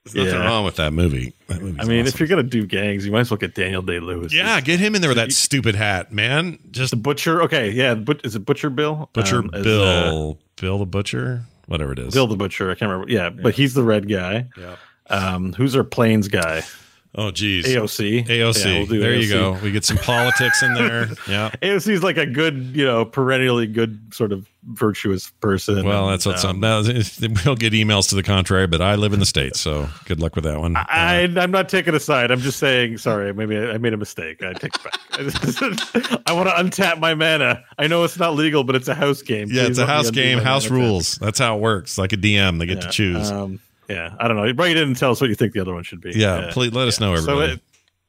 There's 0.04 0.16
nothing 0.26 0.40
Yeah. 0.42 0.46
wrong 0.46 0.64
with 0.66 0.76
that 0.76 0.92
movie. 0.92 1.32
That 1.46 1.60
I 1.60 1.62
mean, 1.62 1.78
awesome. 1.78 2.06
if 2.08 2.20
you're 2.20 2.28
gonna 2.28 2.42
do 2.42 2.66
gangs, 2.66 3.06
you 3.06 3.12
might 3.12 3.20
as 3.20 3.30
well 3.30 3.38
get 3.38 3.54
Daniel 3.54 3.80
Day 3.80 4.00
Lewis. 4.00 4.34
yeah, 4.34 4.60
get 4.60 4.78
him 4.78 4.94
in 4.94 5.00
there 5.00 5.08
with 5.08 5.16
that 5.16 5.32
stupid 5.32 5.74
hat, 5.76 6.12
man. 6.12 6.58
Just 6.70 6.90
the 6.90 6.98
butcher. 6.98 7.40
Okay, 7.44 7.70
yeah, 7.70 7.94
but 7.94 8.20
is 8.22 8.36
it 8.36 8.40
Butcher 8.40 8.68
Bill? 8.68 9.08
Butcher 9.14 9.38
Um, 9.38 9.50
as, 9.54 9.60
uh, 9.60 9.62
Bill, 9.64 10.38
Bill 10.60 10.76
the 10.78 10.84
Butcher, 10.84 11.44
whatever 11.66 11.92
it 11.92 11.98
is. 11.98 12.14
Bill 12.14 12.26
the 12.26 12.36
Butcher. 12.36 12.70
I 12.70 12.74
can't 12.74 12.90
remember. 12.90 13.12
Yeah, 13.12 13.30
but 13.30 13.54
he's 13.54 13.74
the 13.74 13.82
red 13.82 14.08
guy. 14.08 14.48
Yeah. 14.56 14.76
Um, 15.08 15.52
who's 15.52 15.76
our 15.76 15.84
plains 15.84 16.28
guy? 16.28 16.62
Oh, 17.16 17.30
geez. 17.30 17.66
AOC. 17.66 18.26
AOC. 18.26 18.64
Yeah, 18.64 18.78
we'll 18.90 19.00
there 19.00 19.14
you 19.14 19.28
go. 19.28 19.58
We 19.62 19.70
get 19.70 19.84
some 19.84 19.98
politics 19.98 20.62
in 20.62 20.74
there. 20.74 21.08
Yeah. 21.28 21.50
AOC 21.62 21.88
is 21.90 22.02
like 22.02 22.16
a 22.16 22.26
good, 22.26 22.74
you 22.74 22.84
know, 22.84 23.04
perennially 23.04 23.66
good 23.66 24.12
sort 24.12 24.32
of 24.32 24.48
virtuous 24.68 25.30
person. 25.40 25.84
Well, 25.86 26.08
that's 26.08 26.24
what's 26.26 26.44
um, 26.44 26.62
up. 26.64 26.84
Now, 26.86 26.92
we'll 27.44 27.54
get 27.56 27.72
emails 27.72 28.08
to 28.08 28.14
the 28.14 28.22
contrary, 28.22 28.66
but 28.66 28.80
I 28.80 28.94
live 28.94 29.12
in 29.12 29.20
the 29.20 29.26
States, 29.26 29.60
so 29.60 29.88
good 30.06 30.20
luck 30.20 30.34
with 30.34 30.44
that 30.44 30.58
one. 30.60 30.76
I, 30.76 31.22
I'm 31.36 31.50
not 31.50 31.68
taking 31.68 31.94
a 31.94 32.00
side. 32.00 32.30
I'm 32.30 32.40
just 32.40 32.58
saying, 32.58 32.98
sorry, 32.98 33.32
maybe 33.34 33.56
I, 33.56 33.72
I 33.72 33.78
made 33.78 33.92
a 33.92 33.96
mistake. 33.96 34.42
I 34.42 34.52
take 34.54 34.74
it 34.74 34.82
back. 34.82 35.00
I 36.26 36.32
want 36.32 36.48
to 36.48 36.54
untap 36.82 36.98
my 36.98 37.14
mana. 37.14 37.62
I 37.78 37.86
know 37.86 38.04
it's 38.04 38.18
not 38.18 38.34
legal, 38.34 38.64
but 38.64 38.74
it's 38.76 38.88
a 38.88 38.94
house 38.94 39.22
game. 39.22 39.48
yeah, 39.50 39.62
Please 39.64 39.70
it's 39.70 39.78
a 39.78 39.86
house 39.86 40.10
game, 40.10 40.38
house 40.38 40.68
mana 40.68 40.80
tap. 40.80 40.88
rules. 40.88 41.14
That's 41.16 41.38
how 41.38 41.56
it 41.56 41.60
works. 41.60 41.98
Like 41.98 42.12
a 42.12 42.16
DM, 42.16 42.58
they 42.58 42.66
get 42.66 42.80
to 42.82 42.88
choose. 42.90 43.30
Um, 43.30 43.60
yeah, 43.88 44.14
I 44.18 44.28
don't 44.28 44.36
know. 44.36 44.50
Right, 44.52 44.68
you 44.68 44.74
didn't 44.74 44.94
tell 44.94 45.10
us 45.10 45.20
what 45.20 45.28
you 45.28 45.36
think 45.36 45.52
the 45.52 45.60
other 45.60 45.74
one 45.74 45.82
should 45.84 46.00
be. 46.00 46.12
yeah, 46.14 46.34
Uh, 46.34 46.52
please 46.52 46.72
let 46.72 46.88
us 46.88 47.00
know, 47.00 47.14
So 47.16 47.22
everybody. 47.32 47.52
it- 47.54 47.60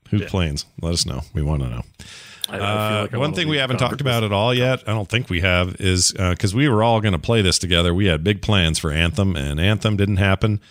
Who's 0.09 0.21
yeah. 0.21 0.27
plains? 0.29 0.65
Let 0.81 0.93
us 0.93 1.05
know. 1.07 1.21
We 1.33 1.41
want 1.41 1.63
to 1.63 1.69
know. 1.69 1.81
I, 2.49 2.55
I 2.55 2.59
feel 2.59 2.67
Uh, 2.67 3.01
like 3.01 3.13
one 3.13 3.33
thing 3.33 3.47
we 3.47 3.57
haven't 3.57 3.77
talked 3.77 4.01
about 4.01 4.23
at 4.23 4.31
all 4.31 4.53
yet, 4.53 4.83
I 4.87 4.91
don't 4.91 5.09
think 5.09 5.29
we 5.29 5.41
have, 5.41 5.75
is 5.79 6.11
because 6.11 6.53
we 6.53 6.69
were 6.69 6.83
all 6.83 7.01
going 7.01 7.13
to 7.13 7.19
play 7.19 7.41
this 7.41 7.57
together. 7.59 7.93
We 7.93 8.05
had 8.05 8.23
big 8.23 8.41
plans 8.41 8.79
for 8.79 8.91
Anthem, 8.91 9.35
and 9.35 9.59
Anthem 9.59 9.97
didn't 9.97 10.17
happen 10.17 10.61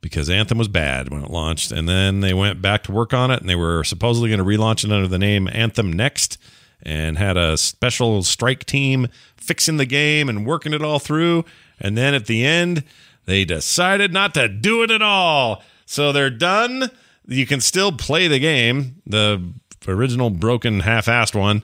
because 0.00 0.30
Anthem 0.30 0.58
was 0.58 0.68
bad 0.68 1.10
when 1.10 1.22
it 1.22 1.30
launched. 1.30 1.72
And 1.72 1.88
then 1.88 2.20
they 2.20 2.34
went 2.34 2.60
back 2.62 2.82
to 2.84 2.92
work 2.92 3.12
on 3.12 3.30
it, 3.30 3.40
and 3.40 3.48
they 3.48 3.54
were 3.54 3.84
supposedly 3.84 4.28
going 4.30 4.38
to 4.38 4.44
relaunch 4.44 4.84
it 4.84 4.90
under 4.90 5.06
the 5.06 5.18
name 5.18 5.48
Anthem 5.52 5.92
Next 5.92 6.38
and 6.82 7.18
had 7.18 7.36
a 7.36 7.56
special 7.58 8.22
strike 8.22 8.64
team 8.64 9.06
fixing 9.36 9.76
the 9.76 9.84
game 9.86 10.28
and 10.28 10.46
working 10.46 10.72
it 10.72 10.82
all 10.82 10.98
through. 10.98 11.44
And 11.78 11.96
then 11.96 12.14
at 12.14 12.26
the 12.26 12.44
end, 12.44 12.82
they 13.26 13.44
decided 13.44 14.12
not 14.12 14.32
to 14.34 14.48
do 14.48 14.82
it 14.82 14.90
at 14.90 15.02
all. 15.02 15.62
So 15.84 16.10
they're 16.12 16.30
done. 16.30 16.90
You 17.26 17.46
can 17.46 17.60
still 17.60 17.92
play 17.92 18.26
the 18.28 18.38
game, 18.38 19.02
the 19.06 19.52
original 19.88 20.30
broken 20.30 20.80
half-assed 20.80 21.34
one, 21.38 21.62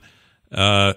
uh, 0.51 0.93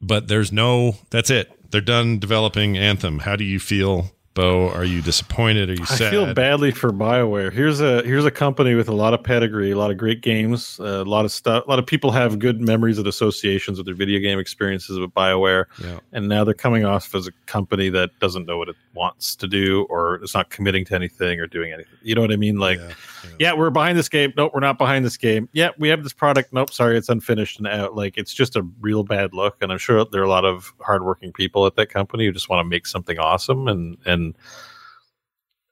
but 0.00 0.28
there's 0.28 0.52
no. 0.52 0.96
That's 1.10 1.30
it. 1.30 1.50
They're 1.70 1.80
done 1.80 2.18
developing 2.18 2.76
Anthem. 2.78 3.18
How 3.20 3.36
do 3.36 3.44
you 3.44 3.58
feel 3.60 4.10
Beau? 4.34 4.68
Are 4.70 4.84
you 4.84 5.02
disappointed? 5.02 5.68
Are 5.68 5.74
you 5.74 5.84
sad? 5.84 6.08
I 6.08 6.10
feel 6.10 6.32
badly 6.34 6.70
for 6.70 6.92
Bioware. 6.92 7.52
Here's 7.52 7.80
a 7.80 8.02
here's 8.04 8.24
a 8.24 8.30
company 8.30 8.74
with 8.74 8.88
a 8.88 8.94
lot 8.94 9.12
of 9.12 9.22
pedigree, 9.24 9.72
a 9.72 9.76
lot 9.76 9.90
of 9.90 9.98
great 9.98 10.20
games, 10.22 10.78
uh, 10.80 11.02
a 11.02 11.04
lot 11.04 11.24
of 11.24 11.32
stuff. 11.32 11.66
A 11.66 11.68
lot 11.68 11.78
of 11.80 11.86
people 11.86 12.10
have 12.12 12.38
good 12.38 12.60
memories 12.60 12.96
and 12.98 13.06
associations 13.06 13.76
with 13.78 13.86
their 13.86 13.94
video 13.96 14.20
game 14.20 14.38
experiences 14.38 14.98
with 14.98 15.12
Bioware, 15.12 15.64
Yeah. 15.82 15.98
and 16.12 16.28
now 16.28 16.44
they're 16.44 16.54
coming 16.54 16.84
off 16.84 17.14
as 17.14 17.26
a 17.26 17.32
company 17.46 17.88
that 17.90 18.10
doesn't 18.20 18.46
know 18.46 18.56
what 18.56 18.68
it 18.68 18.76
wants 18.94 19.34
to 19.36 19.48
do, 19.48 19.86
or 19.90 20.14
it's 20.16 20.34
not 20.34 20.50
committing 20.50 20.84
to 20.86 20.94
anything 20.94 21.40
or 21.40 21.46
doing 21.46 21.72
anything. 21.72 21.98
You 22.02 22.14
know 22.14 22.20
what 22.22 22.32
I 22.32 22.36
mean? 22.36 22.58
Like, 22.58 22.78
yeah, 22.78 22.92
we're 23.54 23.70
behind 23.70 23.98
this 23.98 24.08
game. 24.08 24.32
Nope, 24.36 24.52
we're 24.54 24.60
not 24.60 24.78
behind 24.78 25.04
this 25.04 25.16
game. 25.16 25.48
Yeah, 25.52 25.70
we 25.78 25.88
have 25.88 26.02
this 26.02 26.12
product. 26.12 26.52
Nope, 26.52 26.72
sorry, 26.72 26.96
it's 26.96 27.08
unfinished 27.08 27.58
and 27.58 27.66
out. 27.66 27.94
Like, 27.94 28.16
it's 28.16 28.32
just 28.32 28.56
a 28.56 28.66
real 28.80 29.02
bad 29.04 29.34
look. 29.34 29.56
And 29.60 29.70
I'm 29.72 29.78
sure 29.78 30.04
there 30.04 30.20
are 30.20 30.24
a 30.24 30.28
lot 30.28 30.44
of 30.44 30.72
hardworking 30.80 31.32
people 31.32 31.66
at 31.66 31.76
that 31.76 31.88
company 31.90 32.26
who 32.26 32.32
just 32.32 32.48
want 32.48 32.64
to 32.64 32.68
make 32.68 32.86
something 32.86 33.18
awesome. 33.18 33.68
And 33.68 33.96
and 34.06 34.36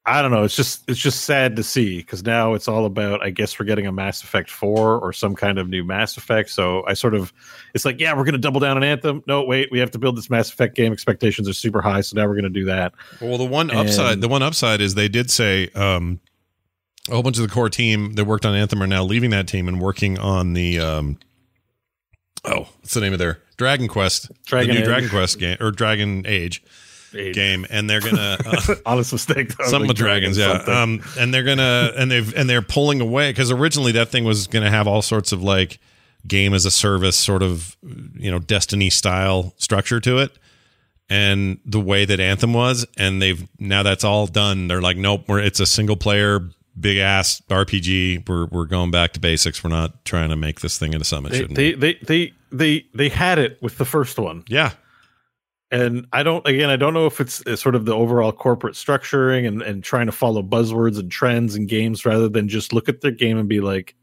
I 0.08 0.22
don't 0.22 0.30
know. 0.30 0.44
It's 0.44 0.54
just 0.54 0.88
it's 0.88 1.00
just 1.00 1.24
sad 1.24 1.56
to 1.56 1.64
see 1.64 1.98
because 1.98 2.22
now 2.24 2.54
it's 2.54 2.68
all 2.68 2.86
about. 2.86 3.24
I 3.24 3.30
guess 3.30 3.58
we're 3.58 3.66
getting 3.66 3.88
a 3.88 3.92
Mass 3.92 4.22
Effect 4.22 4.48
four 4.48 5.00
or 5.00 5.12
some 5.12 5.34
kind 5.34 5.58
of 5.58 5.68
new 5.68 5.82
Mass 5.82 6.16
Effect. 6.16 6.48
So 6.50 6.84
I 6.86 6.94
sort 6.94 7.16
of, 7.16 7.32
it's 7.74 7.84
like, 7.84 7.98
yeah, 7.98 8.12
we're 8.12 8.22
going 8.22 8.34
to 8.34 8.38
double 8.38 8.60
down 8.60 8.76
on 8.76 8.84
Anthem. 8.84 9.24
No, 9.26 9.42
wait, 9.42 9.68
we 9.72 9.80
have 9.80 9.90
to 9.90 9.98
build 9.98 10.16
this 10.16 10.30
Mass 10.30 10.48
Effect 10.48 10.76
game. 10.76 10.92
Expectations 10.92 11.48
are 11.48 11.52
super 11.52 11.82
high, 11.82 12.02
so 12.02 12.14
now 12.14 12.24
we're 12.28 12.34
going 12.34 12.44
to 12.44 12.50
do 12.50 12.66
that. 12.66 12.94
Well, 13.20 13.36
the 13.36 13.44
one 13.46 13.68
And- 13.68 13.80
upside, 13.80 14.20
the 14.20 14.28
one 14.28 14.42
upside 14.44 14.80
is 14.80 14.94
they 14.94 15.08
did 15.08 15.28
say 15.28 15.70
um, 15.74 16.20
a 17.08 17.12
whole 17.12 17.22
bunch 17.22 17.38
of 17.38 17.42
the 17.42 17.52
core 17.52 17.68
team 17.70 18.14
that 18.14 18.24
worked 18.24 18.44
on 18.46 18.54
Anthem 18.54 18.82
are 18.82 18.86
now 18.86 19.04
leaving 19.04 19.30
that 19.30 19.46
team 19.48 19.68
and 19.68 19.80
working 19.80 20.18
on 20.18 20.52
the 20.54 20.80
um, 20.80 21.18
oh, 22.44 22.68
what's 22.80 22.94
the 22.94 23.00
name 23.00 23.12
of 23.12 23.18
their 23.18 23.40
Dragon 23.56 23.88
Quest, 23.88 24.30
Dragon 24.46 24.68
the 24.68 24.74
new 24.74 24.80
Age. 24.80 24.86
Dragon 24.86 25.08
Quest 25.10 25.38
game 25.38 25.56
or 25.60 25.70
Dragon 25.70 26.24
Age, 26.26 26.62
Age. 27.14 27.34
game, 27.34 27.66
and 27.70 27.88
they're 27.88 28.00
gonna. 28.00 28.36
Uh, 28.46 28.74
Honest 28.84 29.12
mistake. 29.12 29.56
though, 29.56 29.64
Something 29.64 29.82
like 29.82 29.88
with 29.88 29.96
dragons, 29.96 30.36
yeah. 30.38 30.62
Um, 30.66 31.02
and 31.18 31.32
they're 31.32 31.44
gonna 31.44 31.92
and 31.96 32.10
they've 32.10 32.34
and 32.34 32.48
they're 32.50 32.62
pulling 32.62 33.00
away 33.00 33.30
because 33.30 33.50
originally 33.50 33.92
that 33.92 34.08
thing 34.08 34.24
was 34.24 34.46
gonna 34.46 34.70
have 34.70 34.86
all 34.86 35.02
sorts 35.02 35.32
of 35.32 35.42
like 35.42 35.78
game 36.26 36.54
as 36.54 36.64
a 36.64 36.70
service 36.70 37.16
sort 37.16 37.42
of 37.42 37.76
you 38.14 38.30
know 38.30 38.38
Destiny 38.38 38.90
style 38.90 39.54
structure 39.58 40.00
to 40.00 40.18
it, 40.18 40.36
and 41.08 41.58
the 41.64 41.80
way 41.80 42.04
that 42.04 42.20
Anthem 42.20 42.52
was, 42.52 42.84
and 42.98 43.22
they've 43.22 43.46
now 43.58 43.82
that's 43.82 44.04
all 44.04 44.26
done. 44.26 44.68
They're 44.68 44.82
like, 44.82 44.96
nope, 44.96 45.24
we're 45.28 45.38
it's 45.40 45.60
a 45.60 45.66
single 45.66 45.96
player 45.96 46.40
big 46.78 46.98
ass 46.98 47.42
RPG. 47.48 48.28
We're 48.28 48.46
we're 48.46 48.66
going 48.66 48.90
back 48.90 49.12
to 49.14 49.20
basics. 49.20 49.62
We're 49.62 49.70
not 49.70 50.04
trying 50.04 50.30
to 50.30 50.36
make 50.36 50.60
this 50.60 50.78
thing 50.78 50.92
into 50.92 51.04
something 51.04 51.32
they, 51.32 51.38
shouldn't. 51.38 51.56
they, 51.56 51.72
they 51.72 51.94
they 52.02 52.32
they 52.52 52.86
they 52.94 53.08
had 53.08 53.38
it 53.38 53.60
with 53.62 53.78
the 53.78 53.84
first 53.84 54.18
one. 54.18 54.44
Yeah, 54.48 54.72
and 55.70 56.06
I 56.12 56.22
don't 56.22 56.46
again 56.46 56.70
I 56.70 56.76
don't 56.76 56.94
know 56.94 57.06
if 57.06 57.20
it's, 57.20 57.42
it's 57.46 57.62
sort 57.62 57.74
of 57.74 57.84
the 57.84 57.94
overall 57.94 58.32
corporate 58.32 58.74
structuring 58.74 59.46
and 59.46 59.62
and 59.62 59.82
trying 59.82 60.06
to 60.06 60.12
follow 60.12 60.42
buzzwords 60.42 60.98
and 60.98 61.10
trends 61.10 61.54
and 61.54 61.68
games 61.68 62.04
rather 62.04 62.28
than 62.28 62.48
just 62.48 62.72
look 62.72 62.88
at 62.88 63.00
their 63.00 63.10
game 63.10 63.38
and 63.38 63.48
be 63.48 63.60
like 63.60 63.94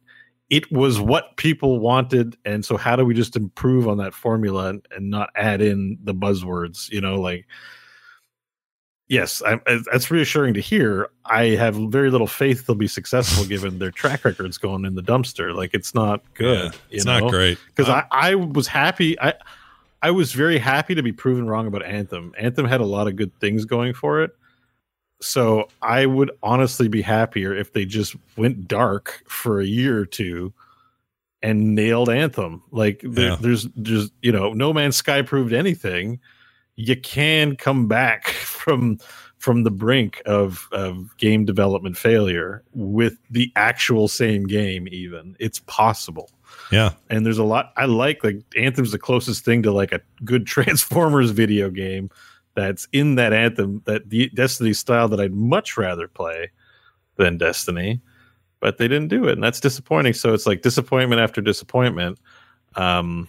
it 0.50 0.70
was 0.72 1.00
what 1.00 1.38
people 1.38 1.80
wanted 1.80 2.36
and 2.44 2.66
so 2.66 2.76
how 2.76 2.96
do 2.96 3.06
we 3.06 3.14
just 3.14 3.36
improve 3.36 3.88
on 3.88 3.98
that 3.98 4.14
formula 4.14 4.70
and, 4.70 4.86
and 4.96 5.10
not 5.10 5.30
add 5.36 5.62
in 5.62 5.98
the 6.04 6.14
buzzwords 6.14 6.92
you 6.92 7.00
know 7.00 7.20
like 7.20 7.48
yes 9.14 9.42
I, 9.46 9.54
I- 9.68 9.80
that's 9.92 10.10
reassuring 10.12 10.54
to 10.56 10.60
hear 10.62 11.10
i 11.26 11.44
have 11.64 11.76
very 11.76 12.10
little 12.10 12.28
faith 12.42 12.66
they'll 12.66 12.76
be 12.76 12.88
successful 12.88 13.46
given 13.46 13.80
their 13.80 13.92
track 13.92 14.26
records 14.26 14.58
going 14.58 14.84
in 14.86 14.96
the 14.96 15.04
dumpster 15.12 15.54
like 15.56 15.72
it's 15.74 15.94
not 15.94 16.22
good 16.34 16.72
Yeah, 16.74 16.80
you 16.90 16.96
it's 16.98 17.06
know? 17.06 17.20
not 17.20 17.32
great. 17.32 17.58
because 17.68 17.90
Uh, 17.90 18.04
I, 18.12 18.32
I 18.32 18.36
was 18.36 18.68
happy. 18.68 19.20
I 19.20 19.34
I 20.02 20.12
was 20.12 20.34
very 20.34 20.58
happy 20.58 20.96
to 20.96 21.04
be 21.04 21.14
proven 21.14 21.48
wrong 21.48 21.66
about 21.66 21.84
Anthem. 21.86 22.34
Anthem 22.38 22.66
had 22.66 22.82
a 22.82 22.86
lot 22.86 23.08
of 23.08 23.16
good 23.16 23.32
things 23.40 23.64
going 23.64 23.94
for 23.94 24.22
it. 24.24 24.32
So 25.22 25.70
I 25.82 26.06
would 26.06 26.32
honestly 26.44 26.90
be 26.90 27.02
happier 27.02 27.56
if 27.56 27.72
they 27.72 27.86
just 27.86 28.14
went 28.36 28.68
dark 28.68 29.24
for 29.30 29.62
a 29.62 29.66
year 29.66 29.98
or 29.98 30.06
two 30.06 30.52
and 31.42 31.74
nailed 31.74 32.10
Anthem. 32.10 32.64
Like 32.72 33.00
there, 33.04 33.30
Yeah. 33.30 33.38
there's 33.40 33.64
just 33.82 34.12
you 34.22 34.34
know, 34.34 34.52
No 34.52 34.74
Man's 34.74 34.98
Sky 34.98 35.22
proved 35.22 35.54
anything. 35.54 36.20
You 36.76 36.96
can 36.96 37.56
come 37.56 37.88
back 37.88 38.28
from 38.28 39.00
from 39.38 39.64
the 39.64 39.72
brink 39.72 40.22
of 40.26 40.68
of 40.72 41.16
game 41.18 41.46
development 41.46 41.98
failure 41.98 42.64
with 42.74 43.18
the 43.30 43.52
actual 43.56 44.08
same 44.08 44.46
game. 44.46 44.88
Even 44.92 45.36
it's 45.40 45.60
possible 45.60 46.30
yeah, 46.72 46.92
and 47.10 47.26
there's 47.26 47.38
a 47.38 47.44
lot 47.44 47.74
I 47.78 47.86
like. 47.86 48.24
Like 48.24 48.42
Anthem's 48.58 48.92
the 48.92 49.00
closest 49.00 49.46
thing 49.46 49.64
to 49.64 49.72
like 49.72 49.92
a 49.92 50.02
good 50.24 50.46
Transformers 50.48 51.32
video 51.32 51.70
game 51.70 52.10
that's 52.56 52.88
in 52.92 53.16
that 53.16 53.34
Anthem 53.34 53.82
that 53.86 54.10
the 54.10 54.30
Destiny 54.30 54.74
style 54.74 55.08
that 55.10 55.20
I'd 55.20 55.34
much 55.34 55.78
rather 55.78 56.08
play 56.08 56.52
than 57.18 57.38
Destiny, 57.38 58.02
but 58.60 58.78
they 58.78 58.88
didn't 58.88 59.10
do 59.10 59.28
it, 59.28 59.34
and 59.34 59.44
that's 59.44 59.60
disappointing. 59.60 60.14
So 60.14 60.34
it's 60.34 60.46
like 60.46 60.62
disappointment 60.62 61.22
after 61.22 61.42
disappointment. 61.42 62.20
Um, 62.76 63.28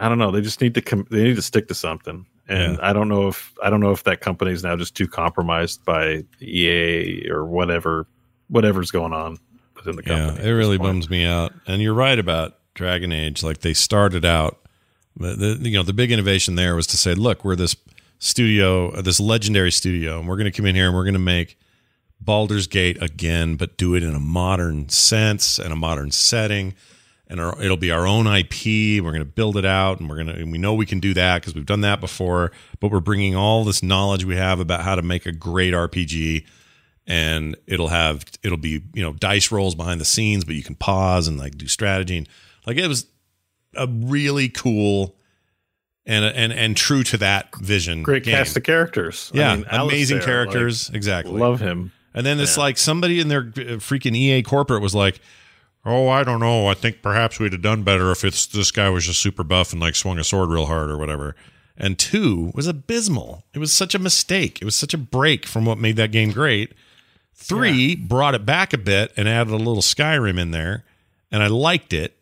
I 0.00 0.08
don't 0.08 0.18
know. 0.18 0.30
They 0.30 0.40
just 0.40 0.60
need 0.60 0.74
to 0.74 0.80
com- 0.82 1.06
they 1.10 1.24
need 1.24 1.36
to 1.36 1.42
stick 1.42 1.68
to 1.68 1.74
something. 1.74 2.26
And 2.48 2.74
Yeah. 2.74 2.78
I 2.88 2.92
don't 2.92 3.08
know 3.08 3.28
if 3.28 3.52
I 3.62 3.68
don't 3.70 3.80
know 3.80 3.90
if 3.92 4.04
that 4.04 4.20
company 4.20 4.52
is 4.52 4.62
now 4.62 4.76
just 4.76 4.94
too 4.96 5.06
compromised 5.08 5.84
by 5.84 6.24
EA 6.40 7.28
or 7.30 7.44
whatever 7.46 8.06
whatever's 8.48 8.90
going 8.90 9.12
on 9.12 9.38
within 9.76 9.96
the 9.96 10.02
company. 10.02 10.38
Yeah, 10.42 10.48
it 10.50 10.52
really 10.54 10.78
bums 10.78 11.10
me 11.10 11.24
out. 11.24 11.52
And 11.66 11.82
you're 11.82 11.94
right 11.94 12.18
about 12.18 12.56
Dragon 12.74 13.12
Age. 13.12 13.42
Like 13.42 13.58
they 13.60 13.74
started 13.74 14.24
out, 14.24 14.58
the, 15.16 15.34
the- 15.34 15.68
you 15.68 15.76
know, 15.76 15.82
the 15.82 15.92
big 15.92 16.10
innovation 16.10 16.54
there 16.54 16.74
was 16.74 16.86
to 16.88 16.96
say, 16.96 17.14
look, 17.14 17.44
we're 17.44 17.56
this 17.56 17.76
studio, 18.18 18.90
uh, 18.92 19.02
this 19.02 19.20
legendary 19.20 19.70
studio, 19.70 20.18
and 20.18 20.26
we're 20.28 20.36
going 20.36 20.50
to 20.50 20.56
come 20.56 20.64
in 20.66 20.74
here 20.74 20.86
and 20.86 20.94
we're 20.94 21.04
going 21.04 21.12
to 21.12 21.18
make 21.20 21.58
Baldur's 22.20 22.66
Gate 22.66 23.00
again, 23.02 23.56
but 23.56 23.76
do 23.76 23.94
it 23.94 24.02
in 24.02 24.14
a 24.14 24.18
modern 24.20 24.88
sense 24.88 25.58
and 25.58 25.72
a 25.72 25.76
modern 25.76 26.10
setting. 26.10 26.74
And 27.30 27.40
our, 27.40 27.60
it'll 27.62 27.76
be 27.76 27.90
our 27.90 28.06
own 28.06 28.26
IP. 28.26 29.02
We're 29.04 29.10
going 29.12 29.18
to 29.18 29.24
build 29.26 29.58
it 29.58 29.66
out, 29.66 30.00
and 30.00 30.08
we're 30.08 30.22
going 30.24 30.34
to. 30.34 30.44
We 30.44 30.56
know 30.56 30.72
we 30.72 30.86
can 30.86 30.98
do 30.98 31.12
that 31.14 31.42
because 31.42 31.54
we've 31.54 31.66
done 31.66 31.82
that 31.82 32.00
before. 32.00 32.52
But 32.80 32.90
we're 32.90 33.00
bringing 33.00 33.36
all 33.36 33.64
this 33.64 33.82
knowledge 33.82 34.24
we 34.24 34.36
have 34.36 34.60
about 34.60 34.80
how 34.80 34.94
to 34.94 35.02
make 35.02 35.26
a 35.26 35.32
great 35.32 35.74
RPG 35.74 36.46
and 37.06 37.56
it'll 37.66 37.88
have 37.88 38.22
it'll 38.42 38.58
be 38.58 38.82
you 38.92 39.02
know 39.02 39.14
dice 39.14 39.50
rolls 39.50 39.74
behind 39.74 39.98
the 39.98 40.04
scenes 40.04 40.44
but 40.44 40.54
you 40.54 40.62
can 40.62 40.74
pause 40.74 41.26
and 41.26 41.38
like 41.38 41.56
do 41.56 41.66
strategy 41.66 42.18
and 42.18 42.28
like 42.66 42.76
it 42.76 42.86
was 42.86 43.06
a 43.76 43.86
really 43.86 44.50
cool 44.50 45.16
and 46.04 46.22
and 46.24 46.52
and 46.52 46.76
true 46.76 47.02
to 47.02 47.16
that 47.16 47.48
vision 47.56 48.02
great 48.02 48.24
game. 48.24 48.34
cast 48.34 48.56
of 48.58 48.62
characters. 48.62 49.30
I 49.34 49.38
yeah 49.38 49.56
mean, 49.56 49.64
amazing 49.70 50.20
characters 50.20 50.90
like, 50.90 50.96
exactly 50.96 51.40
Love 51.40 51.60
him. 51.60 51.92
and 52.12 52.26
then 52.26 52.38
it's 52.40 52.58
Yeah. 52.58 52.64
like 52.64 52.76
somebody 52.76 53.20
in 53.20 53.28
their 53.28 53.40
uh, 53.40 53.80
freaking 53.80 54.14
EA 54.14 54.42
corporate 54.42 54.82
was 54.82 54.94
like, 54.94 55.18
"Oh, 55.88 56.08
I 56.08 56.24
don't 56.24 56.40
know. 56.40 56.66
I 56.66 56.74
think 56.74 57.02
perhaps 57.02 57.38
we'd 57.38 57.52
have 57.52 57.62
done 57.62 57.82
better 57.82 58.10
if 58.10 58.24
it's 58.24 58.46
this 58.46 58.70
guy 58.70 58.88
was 58.88 59.06
just 59.06 59.20
super 59.20 59.42
buff 59.42 59.72
and 59.72 59.80
like 59.80 59.94
swung 59.94 60.18
a 60.18 60.24
sword 60.24 60.50
real 60.50 60.66
hard 60.66 60.90
or 60.90 60.98
whatever." 60.98 61.34
And 61.76 61.98
two 61.98 62.50
was 62.54 62.66
abysmal. 62.66 63.44
It 63.54 63.58
was 63.60 63.72
such 63.72 63.94
a 63.94 63.98
mistake. 63.98 64.60
It 64.60 64.64
was 64.64 64.74
such 64.74 64.94
a 64.94 64.98
break 64.98 65.46
from 65.46 65.64
what 65.64 65.78
made 65.78 65.96
that 65.96 66.10
game 66.10 66.32
great. 66.32 66.72
Three 67.34 67.94
brought 67.94 68.34
it 68.34 68.44
back 68.44 68.72
a 68.72 68.78
bit 68.78 69.12
and 69.16 69.28
added 69.28 69.52
a 69.52 69.56
little 69.56 69.76
Skyrim 69.76 70.40
in 70.40 70.50
there, 70.50 70.84
and 71.30 71.42
I 71.42 71.46
liked 71.46 71.92
it. 71.92 72.14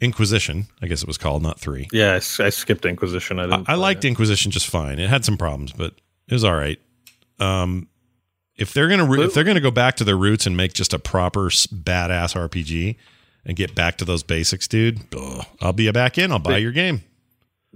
Inquisition, 0.00 0.66
I 0.80 0.86
guess 0.86 1.02
it 1.02 1.06
was 1.06 1.18
called, 1.18 1.42
not 1.42 1.60
three. 1.60 1.86
Yeah, 1.92 2.14
I 2.14 2.18
skipped 2.48 2.86
Inquisition. 2.86 3.38
I 3.38 3.42
I, 3.42 3.46
didn't. 3.46 3.60
I 3.60 3.64
play 3.64 3.76
liked 3.76 4.04
it. 4.04 4.08
Inquisition 4.08 4.50
just 4.50 4.66
fine. 4.66 4.98
It 4.98 5.10
had 5.10 5.26
some 5.26 5.36
problems, 5.36 5.72
but 5.72 5.92
it 6.26 6.32
was 6.32 6.42
all 6.42 6.54
right. 6.54 6.80
Um, 7.38 7.86
if 8.60 8.74
they're 8.74 8.88
gonna 8.88 9.10
if 9.20 9.34
they're 9.34 9.44
gonna 9.44 9.60
go 9.60 9.70
back 9.70 9.96
to 9.96 10.04
their 10.04 10.16
roots 10.16 10.46
and 10.46 10.56
make 10.56 10.74
just 10.74 10.92
a 10.92 10.98
proper 10.98 11.48
badass 11.48 12.34
RPG 12.36 12.96
and 13.44 13.56
get 13.56 13.74
back 13.74 13.96
to 13.98 14.04
those 14.04 14.22
basics, 14.22 14.68
dude, 14.68 15.00
ugh, 15.16 15.46
I'll 15.60 15.72
be 15.72 15.86
a 15.86 15.92
back 15.92 16.18
in. 16.18 16.30
I'll 16.30 16.38
buy 16.38 16.58
your 16.58 16.72
game. 16.72 17.02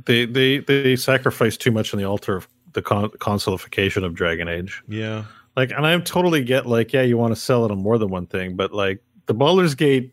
They 0.05 0.27
they 0.27 0.59
they 0.59 0.97
sacrificed 0.97 1.61
too 1.61 1.71
much 1.71 1.95
on 1.95 1.99
the 1.99 2.07
altar 2.07 2.37
of 2.37 2.49
the 2.75 2.83
con- 2.83 3.11
consolification 3.11 4.05
of 4.05 4.15
Dragon 4.15 4.49
Age. 4.49 4.83
Yeah, 4.87 5.25
Like, 5.57 5.71
and 5.71 5.87
I 5.87 5.99
totally 6.01 6.43
get 6.45 6.67
like, 6.67 6.93
yeah, 6.93 7.03
you 7.03 7.17
want 7.17 7.35
to 7.35 7.41
sell 7.41 7.65
it 7.65 7.71
on 7.71 7.79
more 7.79 7.99
than 7.99 8.11
one 8.11 8.27
thing, 8.27 8.57
but 8.57 8.73
like 8.73 9.03
the 9.27 9.35
Baldur's 9.35 9.75
Gate 9.75 10.13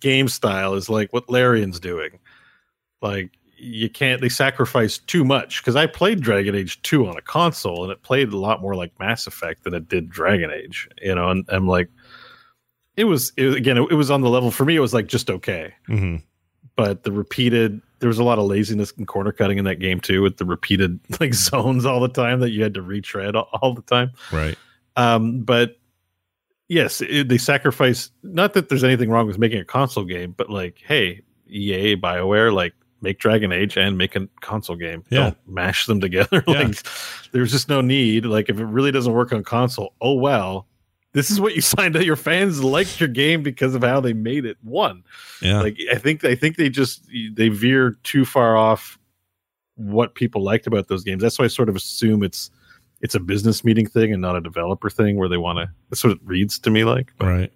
game 0.00 0.28
style 0.28 0.74
is 0.74 0.88
like 0.88 1.12
what 1.12 1.28
Larian's 1.28 1.80
doing. 1.80 2.18
Like, 3.02 3.30
you 3.56 3.88
can't. 3.88 4.20
They 4.20 4.28
sacrifice 4.28 4.98
too 4.98 5.24
much 5.24 5.62
because 5.62 5.76
I 5.76 5.86
played 5.86 6.20
Dragon 6.20 6.54
Age 6.54 6.80
two 6.82 7.06
on 7.06 7.16
a 7.16 7.22
console 7.22 7.82
and 7.82 7.92
it 7.92 8.02
played 8.02 8.32
a 8.32 8.38
lot 8.38 8.60
more 8.60 8.74
like 8.74 8.98
Mass 8.98 9.26
Effect 9.26 9.64
than 9.64 9.74
it 9.74 9.88
did 9.88 10.10
Dragon 10.10 10.50
Age. 10.50 10.88
You 11.00 11.14
know, 11.14 11.30
and 11.30 11.44
I'm 11.48 11.66
like, 11.66 11.88
it 12.96 13.04
was, 13.04 13.32
it 13.36 13.46
was 13.46 13.54
again, 13.56 13.76
it, 13.76 13.90
it 13.90 13.94
was 13.94 14.10
on 14.10 14.20
the 14.20 14.30
level 14.30 14.50
for 14.50 14.64
me. 14.64 14.76
It 14.76 14.80
was 14.80 14.94
like 14.94 15.06
just 15.06 15.30
okay. 15.30 15.74
hmm 15.86 16.16
but 16.76 17.02
the 17.02 17.10
repeated 17.10 17.80
there 17.98 18.08
was 18.08 18.18
a 18.18 18.24
lot 18.24 18.38
of 18.38 18.44
laziness 18.44 18.92
and 18.96 19.08
corner 19.08 19.32
cutting 19.32 19.58
in 19.58 19.64
that 19.64 19.76
game 19.76 19.98
too 19.98 20.22
with 20.22 20.36
the 20.36 20.44
repeated 20.44 21.00
like 21.20 21.34
zones 21.34 21.84
all 21.84 22.00
the 22.00 22.08
time 22.08 22.40
that 22.40 22.50
you 22.50 22.62
had 22.62 22.74
to 22.74 22.82
retread 22.82 23.34
all, 23.34 23.48
all 23.60 23.74
the 23.74 23.82
time 23.82 24.12
right. 24.30 24.56
um 24.96 25.40
but 25.40 25.78
yes 26.68 27.00
it, 27.00 27.28
they 27.28 27.38
sacrifice 27.38 28.10
not 28.22 28.52
that 28.54 28.68
there's 28.68 28.84
anything 28.84 29.10
wrong 29.10 29.26
with 29.26 29.38
making 29.38 29.58
a 29.58 29.64
console 29.64 30.04
game 30.04 30.32
but 30.36 30.48
like 30.48 30.80
hey 30.86 31.20
ea 31.48 31.96
bioware 31.96 32.52
like 32.52 32.74
make 33.06 33.18
Dragon 33.20 33.52
Age 33.52 33.76
and 33.78 33.96
make 33.96 34.16
a 34.16 34.28
console 34.40 34.76
game. 34.76 35.04
Yeah. 35.10 35.18
Don't 35.20 35.38
mash 35.48 35.86
them 35.86 36.00
together. 36.00 36.42
Yeah. 36.48 36.62
like 36.64 36.76
there's 37.32 37.52
just 37.52 37.68
no 37.68 37.80
need. 37.80 38.26
Like 38.26 38.48
if 38.48 38.58
it 38.58 38.64
really 38.64 38.90
doesn't 38.92 39.12
work 39.12 39.32
on 39.32 39.44
console, 39.44 39.94
oh 40.00 40.14
well. 40.14 40.66
This 41.12 41.30
is 41.30 41.40
what 41.40 41.54
you 41.54 41.60
signed 41.76 41.96
up. 41.96 42.02
Your 42.02 42.16
fans 42.16 42.62
liked 42.62 43.00
your 43.00 43.08
game 43.08 43.42
because 43.42 43.74
of 43.74 43.82
how 43.82 44.00
they 44.00 44.12
made 44.12 44.44
it. 44.44 44.56
One, 44.62 45.02
Yeah. 45.40 45.62
like 45.62 45.78
I 45.90 45.96
think 45.96 46.24
I 46.24 46.34
think 46.34 46.56
they 46.56 46.68
just 46.68 47.06
they 47.34 47.48
veer 47.48 47.96
too 48.02 48.24
far 48.24 48.56
off 48.56 48.98
what 49.76 50.14
people 50.14 50.42
liked 50.42 50.66
about 50.66 50.88
those 50.88 51.04
games. 51.04 51.22
That's 51.22 51.38
why 51.38 51.44
I 51.44 51.48
sort 51.48 51.68
of 51.68 51.76
assume 51.76 52.22
it's 52.22 52.50
it's 53.02 53.14
a 53.14 53.20
business 53.20 53.62
meeting 53.64 53.86
thing 53.86 54.12
and 54.12 54.20
not 54.20 54.36
a 54.36 54.40
developer 54.40 54.90
thing 54.90 55.16
where 55.16 55.28
they 55.28 55.36
want 55.36 55.58
to. 55.58 55.68
That's 55.90 56.02
what 56.02 56.12
it 56.14 56.18
reads 56.24 56.58
to 56.60 56.70
me 56.70 56.82
like. 56.84 57.12
But 57.18 57.26
right. 57.28 57.52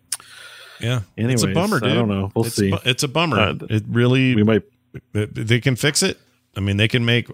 Yeah. 0.80 1.00
it's 1.16 1.42
a 1.42 1.46
Anyways, 1.48 1.54
bummer, 1.54 1.80
I 1.84 1.92
don't 1.94 2.08
know. 2.08 2.30
We'll 2.34 2.46
it's 2.46 2.56
see. 2.56 2.70
Bu- 2.70 2.78
it's 2.86 3.02
a 3.02 3.08
bummer. 3.08 3.38
Uh, 3.38 3.54
it 3.68 3.82
really. 3.88 4.34
we 4.36 4.42
might. 4.44 4.62
They 5.12 5.60
can 5.60 5.76
fix 5.76 6.02
it. 6.02 6.18
I 6.56 6.60
mean, 6.60 6.76
they 6.76 6.88
can 6.88 7.04
make. 7.04 7.28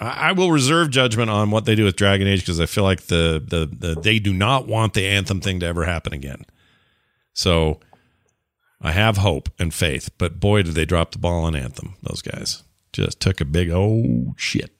I 0.00 0.32
will 0.32 0.50
reserve 0.50 0.90
judgment 0.90 1.28
on 1.28 1.50
what 1.50 1.66
they 1.66 1.74
do 1.74 1.84
with 1.84 1.96
Dragon 1.96 2.26
Age 2.26 2.40
because 2.40 2.58
I 2.60 2.66
feel 2.66 2.84
like 2.84 3.02
the, 3.08 3.42
the 3.46 3.66
the 3.66 4.00
they 4.00 4.18
do 4.18 4.32
not 4.32 4.66
want 4.66 4.94
the 4.94 5.06
Anthem 5.06 5.40
thing 5.40 5.60
to 5.60 5.66
ever 5.66 5.84
happen 5.84 6.14
again. 6.14 6.46
So 7.34 7.80
I 8.80 8.92
have 8.92 9.18
hope 9.18 9.50
and 9.58 9.74
faith, 9.74 10.10
but 10.16 10.40
boy, 10.40 10.62
did 10.62 10.74
they 10.74 10.86
drop 10.86 11.12
the 11.12 11.18
ball 11.18 11.44
on 11.44 11.54
Anthem. 11.54 11.94
Those 12.02 12.22
guys 12.22 12.62
just 12.94 13.20
took 13.20 13.42
a 13.42 13.44
big 13.44 13.68
oh 13.70 14.34
shit. 14.38 14.70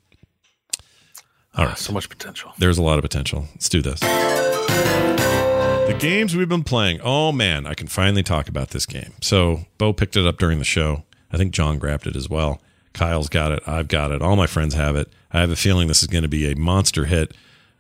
All 1.55 1.67
right, 1.67 1.79
So 1.79 1.93
much 1.93 2.09
potential. 2.09 2.53
there's 2.59 2.79
a 2.79 2.83
lot 2.83 2.99
of 2.99 3.03
potential. 3.03 3.47
Let's 3.55 3.69
do 3.69 3.83
this. 3.83 4.01
The 4.01 5.97
games 5.99 6.35
we've 6.35 6.49
been 6.49 6.65
playing. 6.65 7.01
Oh 7.03 7.33
man, 7.33 7.67
I 7.67 7.75
can 7.75 7.87
finally 7.87 8.23
talk 8.23 8.49
about 8.49 8.71
this 8.71 8.87
game. 8.87 9.13
So 9.21 9.67
Beau 9.79 9.93
picked 9.93 10.17
it 10.17 10.27
up 10.27 10.39
during 10.39 10.59
the 10.59 10.65
show. 10.65 11.05
I 11.33 11.37
think 11.37 11.53
Jon 11.53 11.79
grabbed 11.79 12.07
it 12.07 12.17
as 12.17 12.29
well. 12.29 12.61
Kyle's 12.93 13.29
got 13.29 13.53
it. 13.53 13.63
I've 13.67 13.89
got 13.89 14.11
it. 14.13 14.23
All 14.23 14.37
my 14.37 14.47
friends 14.47 14.75
have 14.75 14.97
it. 14.97 15.13
I 15.33 15.41
have 15.41 15.51
a 15.51 15.57
feeling 15.57 15.87
this 15.89 16.01
is 16.03 16.09
going 16.09 16.23
to 16.23 16.29
be 16.29 16.51
a 16.51 16.57
monster 16.57 17.05
hit 17.05 17.35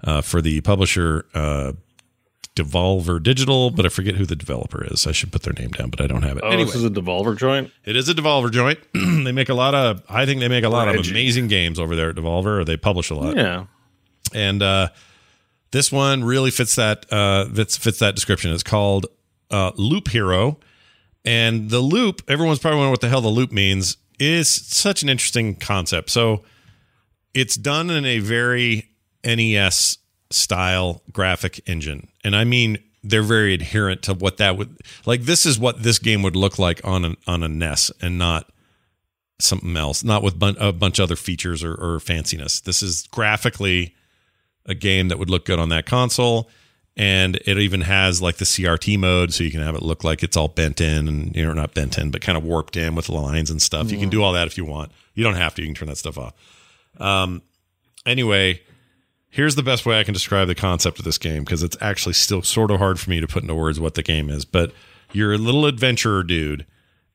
uh, 0.04 0.20
for 0.20 0.42
the 0.42 0.60
publisher 0.60 1.24
uh, 1.34 1.72
Devolver 2.54 3.22
Digital, 3.22 3.70
but 3.70 3.84
I 3.84 3.88
forget 3.90 4.14
who 4.16 4.24
the 4.24 4.36
developer 4.36 4.84
is. 4.84 5.06
I 5.06 5.12
should 5.12 5.30
put 5.30 5.42
their 5.42 5.52
name 5.52 5.70
down, 5.70 5.90
but 5.90 6.00
I 6.00 6.06
don't 6.06 6.22
have 6.22 6.38
it. 6.38 6.42
Oh, 6.44 6.48
anyway, 6.48 6.64
this 6.64 6.74
is 6.74 6.84
a 6.84 6.90
Devolver 6.90 7.36
joint. 7.36 7.70
it 7.84 7.96
is 7.96 8.08
a 8.08 8.14
Devolver 8.14 8.50
joint. 8.50 8.78
they 8.94 9.32
make 9.32 9.48
a 9.50 9.54
lot 9.54 9.74
of. 9.74 10.02
I 10.08 10.24
think 10.26 10.40
they 10.40 10.48
make 10.48 10.64
a 10.64 10.68
lot 10.70 10.88
of 10.88 10.96
amazing 11.06 11.48
games 11.48 11.78
over 11.78 11.94
there 11.94 12.10
at 12.10 12.16
Devolver, 12.16 12.60
or 12.60 12.64
they 12.64 12.76
publish 12.76 13.10
a 13.10 13.14
lot 13.14 13.36
Yeah. 13.36 13.66
and 14.34 14.62
uh, 14.62 14.88
this 15.70 15.92
one 15.92 16.24
really 16.24 16.50
fits 16.50 16.76
that 16.76 17.04
uh, 17.12 17.46
fits 17.46 17.76
fits 17.76 17.98
that 17.98 18.14
description. 18.14 18.52
It's 18.52 18.62
called 18.62 19.06
uh, 19.50 19.72
Loop 19.76 20.08
Hero, 20.08 20.58
and 21.26 21.68
the 21.68 21.80
loop. 21.80 22.22
Everyone's 22.28 22.60
probably 22.60 22.78
wondering 22.78 22.92
what 22.92 23.00
the 23.02 23.08
hell 23.08 23.20
the 23.20 23.28
loop 23.28 23.52
means. 23.52 23.98
Is 24.18 24.48
such 24.48 25.02
an 25.02 25.10
interesting 25.10 25.56
concept. 25.56 26.08
So 26.08 26.42
it's 27.34 27.56
done 27.56 27.90
in 27.90 28.06
a 28.06 28.20
very 28.20 28.88
NES 29.22 29.98
style 30.30 31.02
graphic 31.12 31.60
engine, 31.68 32.08
and 32.24 32.34
I 32.34 32.44
mean 32.44 32.78
they're 33.02 33.22
very 33.22 33.52
adherent 33.52 34.02
to 34.02 34.14
what 34.14 34.38
that 34.38 34.56
would 34.56 34.78
like. 35.04 35.22
This 35.22 35.44
is 35.44 35.58
what 35.58 35.82
this 35.82 35.98
game 35.98 36.22
would 36.22 36.34
look 36.34 36.58
like 36.58 36.80
on 36.82 37.04
an 37.04 37.16
on 37.26 37.42
a 37.42 37.48
NES, 37.48 37.92
and 38.00 38.16
not 38.16 38.50
something 39.38 39.76
else, 39.76 40.02
not 40.02 40.22
with 40.22 40.38
bun- 40.38 40.56
a 40.58 40.72
bunch 40.72 40.98
of 40.98 41.04
other 41.04 41.16
features 41.16 41.62
or, 41.62 41.72
or 41.74 41.98
fanciness. 41.98 42.62
This 42.62 42.82
is 42.82 43.06
graphically 43.10 43.94
a 44.64 44.74
game 44.74 45.08
that 45.08 45.18
would 45.18 45.28
look 45.28 45.44
good 45.44 45.58
on 45.58 45.68
that 45.68 45.84
console. 45.84 46.48
And 46.98 47.36
it 47.44 47.58
even 47.58 47.82
has 47.82 48.22
like 48.22 48.36
the 48.36 48.46
CRT 48.46 48.98
mode, 48.98 49.34
so 49.34 49.44
you 49.44 49.50
can 49.50 49.60
have 49.60 49.74
it 49.74 49.82
look 49.82 50.02
like 50.02 50.22
it's 50.22 50.36
all 50.36 50.48
bent 50.48 50.80
in 50.80 51.08
and, 51.08 51.36
you 51.36 51.44
know, 51.44 51.52
not 51.52 51.74
bent 51.74 51.98
in, 51.98 52.10
but 52.10 52.22
kind 52.22 52.38
of 52.38 52.44
warped 52.44 52.74
in 52.74 52.94
with 52.94 53.10
lines 53.10 53.50
and 53.50 53.60
stuff. 53.60 53.90
You 53.90 53.98
can 53.98 54.08
do 54.08 54.22
all 54.22 54.32
that 54.32 54.46
if 54.46 54.56
you 54.56 54.64
want. 54.64 54.92
You 55.14 55.22
don't 55.22 55.34
have 55.34 55.54
to. 55.56 55.62
You 55.62 55.68
can 55.68 55.74
turn 55.74 55.88
that 55.88 55.98
stuff 55.98 56.16
off. 56.16 56.32
Um, 56.98 57.42
anyway, 58.06 58.62
here's 59.28 59.54
the 59.54 59.62
best 59.62 59.84
way 59.84 60.00
I 60.00 60.04
can 60.04 60.14
describe 60.14 60.48
the 60.48 60.54
concept 60.54 60.98
of 60.98 61.04
this 61.04 61.18
game 61.18 61.44
because 61.44 61.62
it's 61.62 61.76
actually 61.82 62.14
still 62.14 62.40
sort 62.40 62.70
of 62.70 62.78
hard 62.78 62.98
for 62.98 63.10
me 63.10 63.20
to 63.20 63.26
put 63.26 63.42
into 63.42 63.54
words 63.54 63.78
what 63.78 63.94
the 63.94 64.02
game 64.02 64.30
is. 64.30 64.46
But 64.46 64.72
you're 65.12 65.34
a 65.34 65.38
little 65.38 65.66
adventurer 65.66 66.22
dude, 66.22 66.64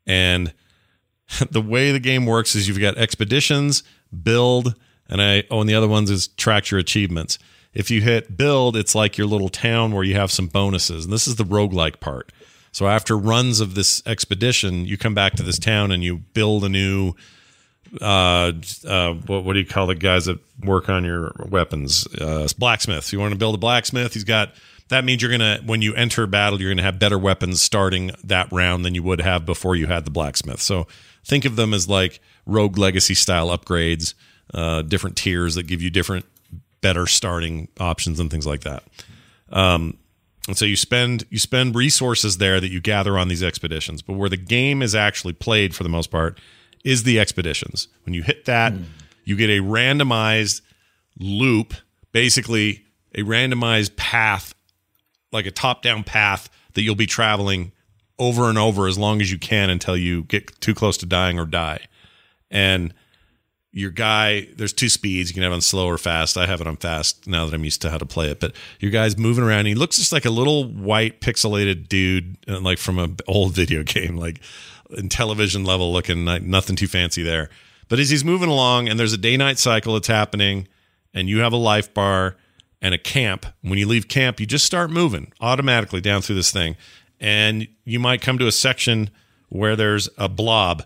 and 0.06 0.54
the 1.50 1.62
way 1.62 1.92
the 1.92 2.00
game 2.00 2.26
works 2.26 2.56
is 2.56 2.68
you've 2.68 2.80
got 2.80 2.98
expeditions, 2.98 3.84
build, 4.24 4.76
and 5.10 5.22
I 5.22 5.44
oh, 5.50 5.62
and 5.62 5.70
the 5.70 5.76
other 5.76 5.88
ones 5.88 6.10
is 6.10 6.28
track 6.28 6.70
your 6.70 6.80
achievements. 6.80 7.40
If 7.74 7.90
you 7.90 8.02
hit 8.02 8.36
build, 8.38 8.76
it's 8.76 8.96
like 8.96 9.18
your 9.18 9.28
little 9.28 9.50
town 9.50 9.94
where 9.94 10.04
you 10.04 10.16
have 10.16 10.32
some 10.32 10.48
bonuses. 10.48 11.06
And 11.06 11.14
this 11.14 11.28
is 11.28 11.36
the 11.36 11.46
roguelike 11.46 12.00
part. 12.00 12.32
So 12.72 12.88
after 12.88 13.18
runs 13.18 13.60
of 13.60 13.76
this 13.76 14.02
expedition, 14.06 14.86
you 14.86 14.98
come 14.98 15.14
back 15.14 15.34
to 15.34 15.44
this 15.44 15.60
town 15.60 15.92
and 15.92 16.04
you 16.04 16.18
build 16.18 16.64
a 16.64 16.70
new 16.70 17.16
uh, 18.00 18.54
uh, 18.88 19.14
what, 19.14 19.44
what 19.44 19.54
do 19.54 19.60
you 19.60 19.66
call 19.66 19.88
the 19.88 19.96
guys 19.96 20.26
that 20.26 20.40
work 20.64 20.88
on 20.90 21.04
your 21.04 21.34
weapons? 21.50 22.08
Uh, 22.16 22.48
blacksmith. 22.58 23.12
You 23.12 23.20
want 23.20 23.34
to 23.34 23.38
build 23.40 23.56
a 23.56 23.58
blacksmith? 23.58 24.14
He's 24.14 24.24
got. 24.24 24.54
That 24.90 25.06
means 25.06 25.22
you're 25.22 25.32
gonna 25.32 25.60
when 25.66 25.82
you 25.82 25.96
enter 25.96 26.28
battle, 26.28 26.62
you're 26.62 26.72
gonna 26.72 26.84
have 26.84 27.00
better 27.00 27.18
weapons 27.18 27.62
starting 27.62 28.12
that 28.26 28.52
round 28.52 28.84
than 28.84 28.94
you 28.94 29.04
would 29.04 29.22
have 29.22 29.46
before 29.46 29.76
you 29.76 29.88
had 29.88 30.06
the 30.06 30.12
blacksmith. 30.12 30.62
So 30.62 30.86
think 31.24 31.46
of 31.46 31.56
them 31.56 31.74
as 31.74 31.88
like 31.88 32.20
rogue 32.46 32.78
legacy 32.78 33.14
style 33.14 33.58
upgrades, 33.58 34.14
uh, 34.54 34.82
different 34.82 35.16
tiers 35.16 35.56
that 35.56 35.64
give 35.64 35.82
you 35.82 35.90
different, 35.90 36.26
better 36.82 37.08
starting 37.08 37.68
options 37.80 38.20
and 38.20 38.30
things 38.30 38.46
like 38.46 38.62
that. 38.62 38.84
Um, 39.52 39.98
and 40.48 40.58
so 40.58 40.66
you 40.66 40.76
spend 40.76 41.26
you 41.30 41.38
spend 41.38 41.76
resources 41.76 42.38
there 42.38 42.60
that 42.60 42.70
you 42.70 42.82
gather 42.82 43.18
on 43.18 43.28
these 43.28 43.44
expeditions. 43.44 44.02
But 44.02 44.14
where 44.14 44.30
the 44.30 44.38
game 44.38 44.82
is 44.82 44.96
actually 44.96 45.34
played 45.34 45.76
for 45.76 45.84
the 45.84 45.90
most 45.90 46.10
part 46.10 46.40
is 46.84 47.04
the 47.04 47.20
expeditions. 47.20 47.88
When 48.06 48.14
you 48.14 48.24
hit 48.24 48.46
that, 48.46 48.74
you 49.24 49.36
get 49.36 49.50
a 49.50 49.62
randomized 49.62 50.62
loop, 51.20 51.76
basically 52.12 52.84
a 53.14 53.20
randomized 53.20 53.96
path, 53.98 54.56
like 55.32 55.46
a 55.46 55.52
top-down 55.52 56.04
path 56.04 56.50
that 56.74 56.82
you'll 56.82 56.96
be 56.96 57.06
traveling 57.06 57.72
over 58.18 58.50
and 58.50 58.58
over 58.58 58.88
as 58.88 58.98
long 58.98 59.22
as 59.22 59.32
you 59.32 59.38
can 59.38 59.70
until 59.70 59.96
you 59.96 60.24
get 60.24 60.60
too 60.60 60.74
close 60.74 60.98
to 60.98 61.06
dying 61.06 61.38
or 61.38 61.46
die. 61.46 61.80
And 62.50 62.94
your 63.74 63.92
guy, 63.92 64.48
there's 64.56 64.74
two 64.74 64.90
speeds. 64.90 65.30
You 65.30 65.34
can 65.34 65.44
have 65.44 65.54
on 65.54 65.62
slow 65.62 65.88
or 65.88 65.98
fast. 65.98 66.38
I 66.38 66.46
have 66.46 66.60
it 66.60 66.68
on 66.68 66.76
fast 66.76 67.26
now 67.26 67.46
that 67.46 67.54
I'm 67.54 67.64
used 67.64 67.82
to 67.84 67.90
how 67.90 67.98
to 67.98 68.06
play 68.06 68.30
it. 68.30 68.40
But 68.40 68.54
your 68.80 68.92
guy's 68.92 69.18
moving 69.18 69.44
around. 69.44 69.66
He 69.66 69.76
looks 69.76 69.96
just 69.96 70.12
like 70.12 70.26
a 70.26 70.30
little 70.30 70.66
white 70.66 71.22
pixelated 71.22 71.88
dude, 71.88 72.38
uh, 72.48 72.60
like 72.60 72.80
from 72.80 73.00
an 73.00 73.18
old 73.28 73.54
video 73.56 73.84
game, 73.84 74.18
like 74.18 74.42
in 74.98 75.08
television 75.08 75.64
level 75.64 75.94
looking, 75.94 76.26
like 76.26 76.44
nothing 76.44 76.76
too 76.76 76.88
fancy 76.88 77.24
there. 77.24 77.50
But 77.88 78.00
as 78.00 78.10
he's 78.10 78.26
moving 78.26 78.50
along, 78.50 78.90
and 78.90 79.00
there's 79.00 79.14
a 79.14 79.18
day 79.18 79.38
night 79.38 79.60
cycle 79.60 79.94
that's 79.94 80.08
happening, 80.08 80.68
and 81.14 81.30
you 81.30 81.40
have 81.40 81.54
a 81.54 81.58
life 81.58 81.94
bar 81.94 82.38
and 82.82 82.94
a 82.94 82.98
camp. 82.98 83.46
When 83.62 83.78
you 83.78 83.88
leave 83.88 84.08
camp, 84.08 84.40
you 84.40 84.46
just 84.46 84.66
start 84.66 84.90
moving 84.90 85.32
automatically 85.40 86.02
down 86.02 86.22
through 86.22 86.36
this 86.36 86.52
thing. 86.52 86.76
And 87.20 87.68
you 87.86 88.00
might 88.00 88.22
come 88.22 88.38
to 88.40 88.48
a 88.48 88.52
section 88.52 89.12
where 89.50 89.76
there's 89.76 90.10
a 90.18 90.28
blob, 90.28 90.84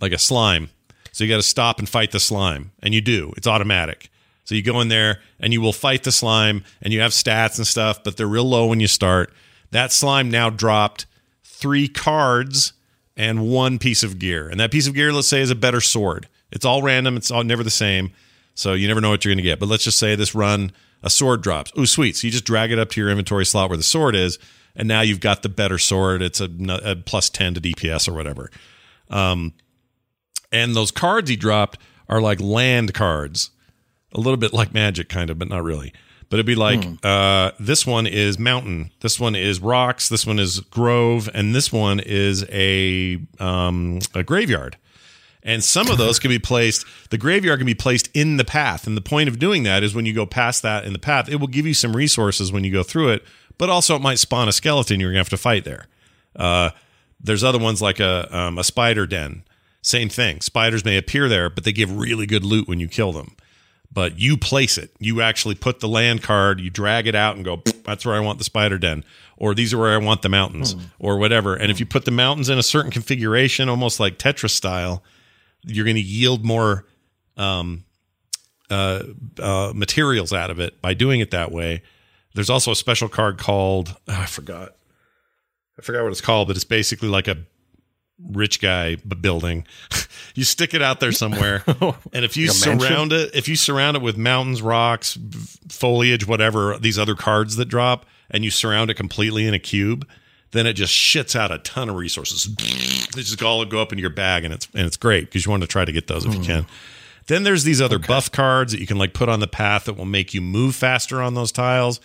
like 0.00 0.12
a 0.12 0.18
slime. 0.18 0.70
So 1.12 1.24
you 1.24 1.30
got 1.30 1.36
to 1.36 1.42
stop 1.42 1.78
and 1.78 1.88
fight 1.88 2.10
the 2.10 2.20
slime. 2.20 2.72
And 2.82 2.94
you 2.94 3.00
do, 3.00 3.32
it's 3.36 3.46
automatic. 3.46 4.10
So 4.44 4.54
you 4.54 4.62
go 4.62 4.80
in 4.80 4.88
there 4.88 5.20
and 5.38 5.52
you 5.52 5.60
will 5.60 5.72
fight 5.72 6.02
the 6.02 6.12
slime, 6.12 6.64
and 6.80 6.92
you 6.92 7.00
have 7.00 7.12
stats 7.12 7.58
and 7.58 7.66
stuff, 7.66 8.02
but 8.02 8.16
they're 8.16 8.26
real 8.26 8.44
low 8.44 8.66
when 8.66 8.80
you 8.80 8.88
start. 8.88 9.32
That 9.70 9.92
slime 9.92 10.30
now 10.30 10.50
dropped 10.50 11.06
three 11.44 11.88
cards 11.88 12.72
and 13.16 13.48
one 13.48 13.78
piece 13.78 14.02
of 14.02 14.18
gear. 14.18 14.48
And 14.48 14.58
that 14.58 14.70
piece 14.70 14.86
of 14.86 14.94
gear, 14.94 15.12
let's 15.12 15.28
say, 15.28 15.40
is 15.40 15.50
a 15.50 15.54
better 15.54 15.80
sword. 15.80 16.28
It's 16.50 16.64
all 16.64 16.82
random, 16.82 17.16
it's 17.16 17.30
all 17.30 17.44
never 17.44 17.62
the 17.62 17.70
same. 17.70 18.12
So 18.54 18.74
you 18.74 18.88
never 18.88 19.00
know 19.00 19.10
what 19.10 19.24
you're 19.24 19.30
going 19.30 19.42
to 19.42 19.48
get. 19.48 19.60
But 19.60 19.68
let's 19.68 19.84
just 19.84 19.98
say 19.98 20.14
this 20.14 20.34
run, 20.34 20.72
a 21.02 21.10
sword 21.10 21.42
drops. 21.42 21.72
Ooh, 21.78 21.86
sweet. 21.86 22.16
So 22.16 22.26
you 22.26 22.30
just 22.30 22.44
drag 22.44 22.70
it 22.70 22.78
up 22.78 22.90
to 22.90 23.00
your 23.00 23.10
inventory 23.10 23.46
slot 23.46 23.70
where 23.70 23.76
the 23.76 23.82
sword 23.82 24.14
is, 24.14 24.38
and 24.76 24.88
now 24.88 25.00
you've 25.00 25.20
got 25.20 25.42
the 25.42 25.48
better 25.48 25.78
sword. 25.78 26.22
It's 26.22 26.40
a, 26.40 26.50
a 26.84 26.96
plus 26.96 27.30
10 27.30 27.54
to 27.54 27.60
DPS 27.60 28.08
or 28.08 28.12
whatever. 28.12 28.50
Um, 29.10 29.54
and 30.52 30.76
those 30.76 30.90
cards 30.90 31.30
he 31.30 31.36
dropped 31.36 31.78
are 32.08 32.20
like 32.20 32.40
land 32.40 32.94
cards, 32.94 33.50
a 34.12 34.20
little 34.20 34.36
bit 34.36 34.52
like 34.52 34.74
magic, 34.74 35.08
kind 35.08 35.30
of, 35.30 35.38
but 35.38 35.48
not 35.48 35.64
really. 35.64 35.92
But 36.28 36.36
it'd 36.36 36.46
be 36.46 36.54
like 36.54 36.82
uh, 37.02 37.50
this 37.60 37.86
one 37.86 38.06
is 38.06 38.38
mountain, 38.38 38.90
this 39.00 39.20
one 39.20 39.34
is 39.34 39.60
rocks, 39.60 40.08
this 40.08 40.26
one 40.26 40.38
is 40.38 40.60
grove, 40.60 41.28
and 41.34 41.54
this 41.54 41.70
one 41.70 42.00
is 42.00 42.46
a 42.50 43.20
um, 43.38 43.98
a 44.14 44.22
graveyard. 44.22 44.78
And 45.42 45.62
some 45.62 45.90
of 45.90 45.98
those 45.98 46.18
can 46.18 46.28
be 46.30 46.38
placed. 46.38 46.86
The 47.10 47.18
graveyard 47.18 47.58
can 47.58 47.66
be 47.66 47.74
placed 47.74 48.08
in 48.14 48.36
the 48.36 48.44
path, 48.44 48.86
and 48.86 48.96
the 48.96 49.02
point 49.02 49.28
of 49.28 49.38
doing 49.38 49.64
that 49.64 49.82
is 49.82 49.94
when 49.94 50.06
you 50.06 50.14
go 50.14 50.24
past 50.24 50.62
that 50.62 50.84
in 50.84 50.92
the 50.92 50.98
path, 50.98 51.28
it 51.28 51.36
will 51.36 51.48
give 51.48 51.66
you 51.66 51.74
some 51.74 51.94
resources 51.94 52.50
when 52.52 52.64
you 52.64 52.72
go 52.72 52.82
through 52.82 53.10
it. 53.10 53.24
But 53.58 53.68
also, 53.68 53.96
it 53.96 54.02
might 54.02 54.18
spawn 54.18 54.48
a 54.48 54.52
skeleton 54.52 55.00
you're 55.00 55.10
gonna 55.10 55.18
have 55.20 55.28
to 55.30 55.36
fight 55.36 55.64
there. 55.64 55.86
Uh, 56.34 56.70
there's 57.20 57.44
other 57.44 57.58
ones 57.58 57.82
like 57.82 58.00
a 58.00 58.34
um, 58.34 58.56
a 58.56 58.64
spider 58.64 59.06
den. 59.06 59.42
Same 59.82 60.08
thing. 60.08 60.40
Spiders 60.40 60.84
may 60.84 60.96
appear 60.96 61.28
there, 61.28 61.50
but 61.50 61.64
they 61.64 61.72
give 61.72 61.96
really 61.96 62.26
good 62.26 62.44
loot 62.44 62.68
when 62.68 62.80
you 62.80 62.88
kill 62.88 63.12
them. 63.12 63.36
But 63.92 64.18
you 64.18 64.38
place 64.38 64.78
it. 64.78 64.90
You 64.98 65.20
actually 65.20 65.56
put 65.56 65.80
the 65.80 65.88
land 65.88 66.22
card, 66.22 66.60
you 66.60 66.70
drag 66.70 67.06
it 67.06 67.14
out 67.14 67.36
and 67.36 67.44
go, 67.44 67.62
that's 67.84 68.06
where 68.06 68.14
I 68.14 68.20
want 68.20 68.38
the 68.38 68.44
spider 68.44 68.78
den. 68.78 69.04
Or 69.36 69.54
these 69.54 69.74
are 69.74 69.78
where 69.78 69.92
I 69.92 69.98
want 69.98 70.22
the 70.22 70.28
mountains, 70.28 70.76
or 71.00 71.18
whatever. 71.18 71.56
And 71.56 71.70
if 71.70 71.80
you 71.80 71.84
put 71.84 72.04
the 72.04 72.12
mountains 72.12 72.48
in 72.48 72.58
a 72.58 72.62
certain 72.62 72.92
configuration, 72.92 73.68
almost 73.68 73.98
like 73.98 74.18
Tetris 74.18 74.50
style, 74.50 75.02
you're 75.64 75.84
going 75.84 75.96
to 75.96 76.00
yield 76.00 76.44
more 76.44 76.86
um, 77.36 77.84
uh, 78.70 79.02
uh, 79.40 79.72
materials 79.74 80.32
out 80.32 80.50
of 80.50 80.60
it 80.60 80.80
by 80.80 80.94
doing 80.94 81.20
it 81.20 81.32
that 81.32 81.50
way. 81.50 81.82
There's 82.34 82.50
also 82.50 82.70
a 82.70 82.76
special 82.76 83.08
card 83.08 83.36
called 83.36 83.96
oh, 84.08 84.20
I 84.20 84.26
forgot. 84.26 84.76
I 85.78 85.82
forgot 85.82 86.04
what 86.04 86.12
it's 86.12 86.20
called, 86.20 86.46
but 86.48 86.56
it's 86.56 86.64
basically 86.64 87.08
like 87.08 87.28
a 87.28 87.38
rich 88.30 88.60
guy 88.60 88.96
building. 88.96 89.66
you 90.34 90.44
stick 90.44 90.74
it 90.74 90.82
out 90.82 91.00
there 91.00 91.12
somewhere, 91.12 91.64
oh, 91.80 91.96
and 92.12 92.24
if 92.24 92.36
you 92.36 92.44
a 92.44 92.48
mansion? 92.48 92.80
surround 92.80 93.12
it, 93.12 93.34
if 93.34 93.48
you 93.48 93.56
surround 93.56 93.96
it 93.96 94.02
with 94.02 94.16
mountains, 94.16 94.62
rocks, 94.62 95.18
foliage, 95.68 96.26
whatever 96.26 96.78
these 96.78 96.98
other 96.98 97.14
cards 97.14 97.56
that 97.56 97.66
drop, 97.66 98.06
and 98.30 98.44
you 98.44 98.50
surround 98.50 98.90
it 98.90 98.94
completely 98.94 99.46
in 99.46 99.54
a 99.54 99.58
cube, 99.58 100.08
then 100.52 100.66
it 100.66 100.74
just 100.74 100.92
shits 100.92 101.34
out 101.34 101.50
a 101.50 101.58
ton 101.58 101.88
of 101.88 101.96
resources. 101.96 102.48
They 103.12 103.20
just 103.20 103.42
all 103.42 103.62
go 103.66 103.82
up 103.82 103.92
into 103.92 104.00
your 104.00 104.08
bag, 104.08 104.42
and 104.42 104.54
it's 104.54 104.66
and 104.74 104.86
it's 104.86 104.96
great 104.96 105.26
because 105.26 105.44
you 105.44 105.50
want 105.50 105.62
to 105.62 105.66
try 105.66 105.84
to 105.84 105.92
get 105.92 106.06
those 106.06 106.24
if 106.24 106.32
you 106.32 106.38
hmm. 106.38 106.46
can. 106.46 106.66
Then 107.26 107.42
there's 107.42 107.64
these 107.64 107.82
other 107.82 107.98
buff 107.98 108.32
cards 108.32 108.72
that 108.72 108.80
you 108.80 108.86
can 108.86 108.96
like 108.96 109.12
put 109.12 109.28
on 109.28 109.40
the 109.40 109.46
path 109.46 109.84
that 109.84 109.98
will 109.98 110.06
make 110.06 110.32
you 110.32 110.40
move 110.40 110.74
faster 110.74 111.20
on 111.20 111.34
those 111.34 111.52
tiles, 111.52 112.00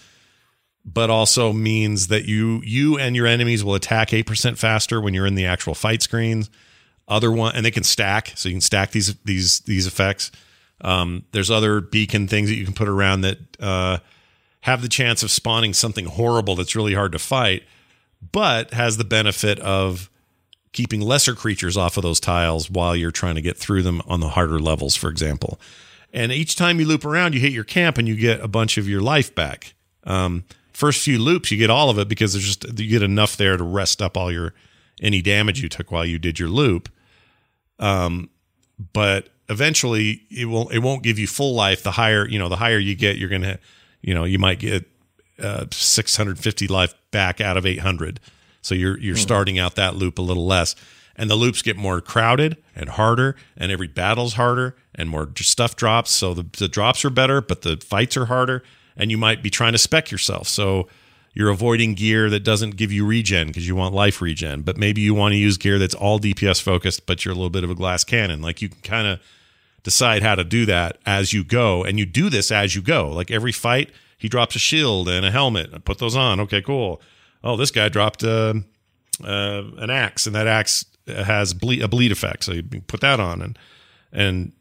but 0.87 1.09
also 1.09 1.51
means 1.51 2.07
that 2.07 2.25
you 2.25 2.61
you 2.63 2.97
and 2.97 3.15
your 3.15 3.27
enemies 3.27 3.63
will 3.63 3.75
attack 3.75 4.09
8% 4.09 4.57
faster 4.57 5.01
when 5.01 5.13
you're 5.13 5.27
in 5.27 5.35
the 5.35 5.45
actual 5.45 5.75
fight 5.75 6.01
screens. 6.01 6.49
Other 7.09 7.31
one 7.31 7.55
and 7.55 7.65
they 7.65 7.71
can 7.71 7.83
stack, 7.83 8.33
so 8.35 8.47
you 8.49 8.55
can 8.55 8.61
stack 8.61 8.91
these 8.91 9.13
these 9.25 9.59
these 9.61 9.85
effects. 9.85 10.31
Um, 10.79 11.25
there's 11.31 11.51
other 11.51 11.81
beacon 11.81 12.27
things 12.27 12.49
that 12.49 12.55
you 12.55 12.63
can 12.63 12.73
put 12.73 12.87
around 12.87 13.21
that 13.21 13.37
uh, 13.59 13.97
have 14.61 14.81
the 14.81 14.87
chance 14.87 15.23
of 15.23 15.31
spawning 15.31 15.73
something 15.73 16.05
horrible 16.05 16.55
that's 16.55 16.75
really 16.75 16.93
hard 16.93 17.11
to 17.11 17.19
fight, 17.19 17.63
but 18.31 18.73
has 18.73 18.97
the 18.97 19.03
benefit 19.03 19.59
of 19.59 20.09
keeping 20.71 21.01
lesser 21.01 21.33
creatures 21.33 21.75
off 21.75 21.97
of 21.97 22.03
those 22.03 22.19
tiles 22.19 22.69
while 22.69 22.95
you're 22.95 23.11
trying 23.11 23.35
to 23.35 23.41
get 23.41 23.57
through 23.57 23.81
them 23.81 24.01
on 24.05 24.19
the 24.19 24.29
harder 24.29 24.59
levels, 24.59 24.95
for 24.95 25.09
example. 25.09 25.59
And 26.13 26.31
each 26.31 26.55
time 26.55 26.79
you 26.79 26.85
loop 26.85 27.03
around, 27.03 27.33
you 27.33 27.39
hit 27.39 27.51
your 27.51 27.63
camp 27.63 27.97
and 27.97 28.07
you 28.07 28.15
get 28.15 28.39
a 28.41 28.47
bunch 28.47 28.77
of 28.77 28.87
your 28.87 29.01
life 29.01 29.33
back. 29.33 29.73
Um, 30.03 30.43
first 30.77 31.01
few 31.01 31.17
loops, 31.17 31.49
you 31.51 31.57
get 31.57 31.71
all 31.71 31.89
of 31.89 31.97
it 31.97 32.07
because 32.07 32.33
there's 32.33 32.55
just 32.55 32.79
you 32.79 32.87
get 32.87 33.01
enough 33.01 33.35
there 33.35 33.57
to 33.57 33.63
rest 33.63 33.99
up 33.99 34.15
all 34.15 34.31
your 34.31 34.53
any 35.01 35.23
damage 35.23 35.59
you 35.59 35.67
took 35.67 35.91
while 35.91 36.05
you 36.05 36.19
did 36.19 36.37
your 36.37 36.49
loop. 36.49 36.87
Um, 37.79 38.29
but 38.93 39.29
eventually, 39.49 40.21
it 40.29 40.45
won't 40.45 40.71
it 40.71 40.79
won't 40.79 41.01
give 41.01 41.17
you 41.17 41.25
full 41.25 41.55
life. 41.55 41.81
The 41.81 41.91
higher 41.91 42.27
you 42.27 42.37
know, 42.37 42.47
the 42.47 42.57
higher 42.57 42.77
you 42.77 42.93
get, 42.93 43.17
you're 43.17 43.27
gonna 43.29 43.57
you 44.01 44.13
know 44.13 44.23
you 44.23 44.37
might 44.37 44.59
get 44.59 44.87
uh, 45.41 45.65
650 45.71 46.67
life 46.67 46.93
back 47.09 47.41
out 47.41 47.57
of 47.57 47.65
800. 47.65 48.19
So 48.61 48.75
you're 48.75 48.99
you're 48.99 49.15
starting 49.15 49.57
out 49.57 49.75
that 49.77 49.95
loop 49.95 50.19
a 50.19 50.21
little 50.21 50.45
less, 50.45 50.75
and 51.15 51.27
the 51.27 51.35
loops 51.35 51.63
get 51.63 51.75
more 51.75 52.01
crowded 52.01 52.55
and 52.75 52.89
harder, 52.89 53.35
and 53.57 53.71
every 53.71 53.87
battle's 53.87 54.35
harder, 54.35 54.75
and 54.93 55.09
more 55.09 55.27
stuff 55.37 55.75
drops. 55.75 56.11
So 56.11 56.35
the, 56.35 56.45
the 56.55 56.67
drops 56.67 57.03
are 57.03 57.09
better, 57.09 57.41
but 57.41 57.63
the 57.63 57.77
fights 57.77 58.15
are 58.15 58.25
harder, 58.25 58.61
and 58.97 59.11
you 59.11 59.17
might 59.17 59.41
be 59.41 59.49
trying 59.49 59.71
to 59.71 59.77
spec 59.77 60.11
yourself. 60.11 60.47
So 60.47 60.87
you're 61.33 61.49
avoiding 61.49 61.93
gear 61.93 62.29
that 62.31 62.39
doesn't 62.39 62.77
give 62.77 62.91
you 62.91 63.05
regen 63.05 63.47
because 63.47 63.67
you 63.67 63.75
want 63.75 63.93
life 63.93 64.21
regen, 64.21 64.63
but 64.63 64.75
maybe 64.75 65.01
you 65.01 65.13
want 65.13 65.33
to 65.33 65.37
use 65.37 65.57
gear 65.57 65.77
that's 65.77 65.93
all 65.93 66.19
DPS 66.19 66.61
focused, 66.61 67.05
but 67.05 67.23
you're 67.23 67.31
a 67.31 67.35
little 67.35 67.51
bit 67.51 67.63
of 67.63 67.69
a 67.69 67.75
glass 67.75 68.03
cannon. 68.03 68.41
Like 68.41 68.61
you 68.61 68.69
can 68.69 68.81
kind 68.81 69.07
of 69.07 69.19
decide 69.83 70.23
how 70.23 70.35
to 70.35 70.43
do 70.43 70.65
that 70.65 70.97
as 71.05 71.33
you 71.33 71.43
go, 71.43 71.83
and 71.83 71.99
you 71.99 72.05
do 72.05 72.29
this 72.29 72.51
as 72.51 72.75
you 72.75 72.81
go. 72.81 73.09
Like 73.09 73.29
every 73.29 73.51
fight, 73.51 73.91
he 74.17 74.27
drops 74.27 74.55
a 74.55 74.59
shield 74.59 75.07
and 75.07 75.25
a 75.25 75.31
helmet. 75.31 75.69
I 75.73 75.77
put 75.77 75.99
those 75.99 76.15
on. 76.15 76.39
Okay, 76.39 76.61
cool. 76.61 77.01
Oh, 77.43 77.55
this 77.55 77.69
guy 77.69 77.87
dropped 77.87 78.23
uh, 78.23 78.55
uh, 79.23 79.63
an 79.77 79.91
axe, 79.91 80.25
and 80.25 80.35
that 80.35 80.47
axe 80.47 80.85
has 81.07 81.53
bleed, 81.53 81.83
a 81.83 81.87
bleed 81.87 82.11
effect, 82.11 82.45
so 82.45 82.53
you 82.53 82.63
put 82.63 83.01
that 83.01 83.19
on, 83.19 83.41
and 83.41 83.59
and 84.11 84.51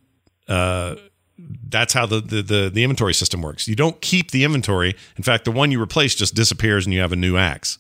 uh, 0.47 0.97
that's 1.39 1.93
how 1.93 2.07
the, 2.07 2.21
the 2.21 2.43
the 2.43 2.71
the 2.73 2.83
inventory 2.85 3.15
system 3.15 3.43
works. 3.43 3.69
You 3.69 3.77
don't 3.77 4.01
keep 4.01 4.31
the 4.31 4.45
inventory. 4.45 4.95
In 5.17 5.23
fact, 5.23 5.45
the 5.45 5.51
one 5.53 5.71
you 5.71 5.81
replace 5.81 6.15
just 6.15 6.35
disappears, 6.35 6.87
and 6.87 6.95
you 6.95 7.01
have 7.01 7.13
a 7.13 7.17
new 7.17 7.37
axe. 7.37 7.79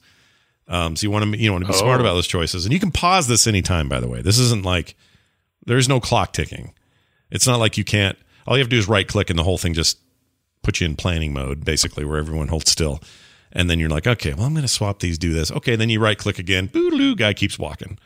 Um, 0.68 0.96
so 0.96 1.06
you 1.06 1.10
want 1.10 1.32
to 1.32 1.38
you 1.38 1.52
want 1.52 1.64
to 1.64 1.70
be 1.70 1.76
smart 1.76 2.00
Oh. 2.00 2.04
about 2.04 2.14
those 2.14 2.26
choices, 2.26 2.64
and 2.66 2.72
you 2.72 2.80
can 2.80 2.90
pause 2.90 3.28
this 3.28 3.46
anytime. 3.46 3.88
By 3.88 4.00
the 4.00 4.08
way, 4.08 4.20
this 4.22 4.38
isn't 4.38 4.64
like 4.64 4.94
there's 5.64 5.88
no 5.88 6.00
clock 6.00 6.32
ticking. 6.32 6.72
It's 7.30 7.46
not 7.46 7.58
like 7.60 7.76
you 7.78 7.84
can't. 7.84 8.18
All 8.46 8.56
you 8.56 8.60
have 8.60 8.68
to 8.68 8.76
do 8.76 8.78
is 8.78 8.88
right 8.88 9.06
click, 9.08 9.30
and 9.30 9.38
the 9.38 9.42
whole 9.44 9.58
thing 9.58 9.74
just 9.74 9.98
puts 10.62 10.80
you 10.80 10.86
in 10.86 10.96
planning 10.96 11.32
mode, 11.32 11.64
basically, 11.64 12.04
where 12.04 12.18
everyone 12.18 12.48
holds 12.48 12.70
still. 12.70 13.00
And 13.52 13.70
then 13.70 13.78
you're 13.80 13.88
like, 13.88 14.06
okay, 14.06 14.34
well, 14.34 14.44
I'm 14.44 14.52
going 14.52 14.62
to 14.62 14.68
swap 14.68 14.98
these, 14.98 15.16
do 15.18 15.32
this. 15.32 15.50
Okay, 15.50 15.76
then 15.76 15.88
you 15.88 15.98
right 16.00 16.18
click 16.18 16.38
again. 16.38 16.68
Boogaloo, 16.68 17.16
guy 17.16 17.32
keeps 17.32 17.58
walking. 17.58 17.98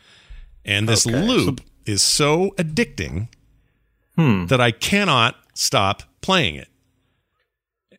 And 0.64 0.88
this 0.88 1.06
Okay, 1.06 1.20
loop 1.20 1.60
is 1.86 2.02
so 2.02 2.50
addicting 2.56 3.28
Hmm. 4.16 4.46
that 4.46 4.60
I 4.60 4.70
cannot 4.70 5.36
stop 5.54 6.02
playing 6.20 6.56
it. 6.56 6.68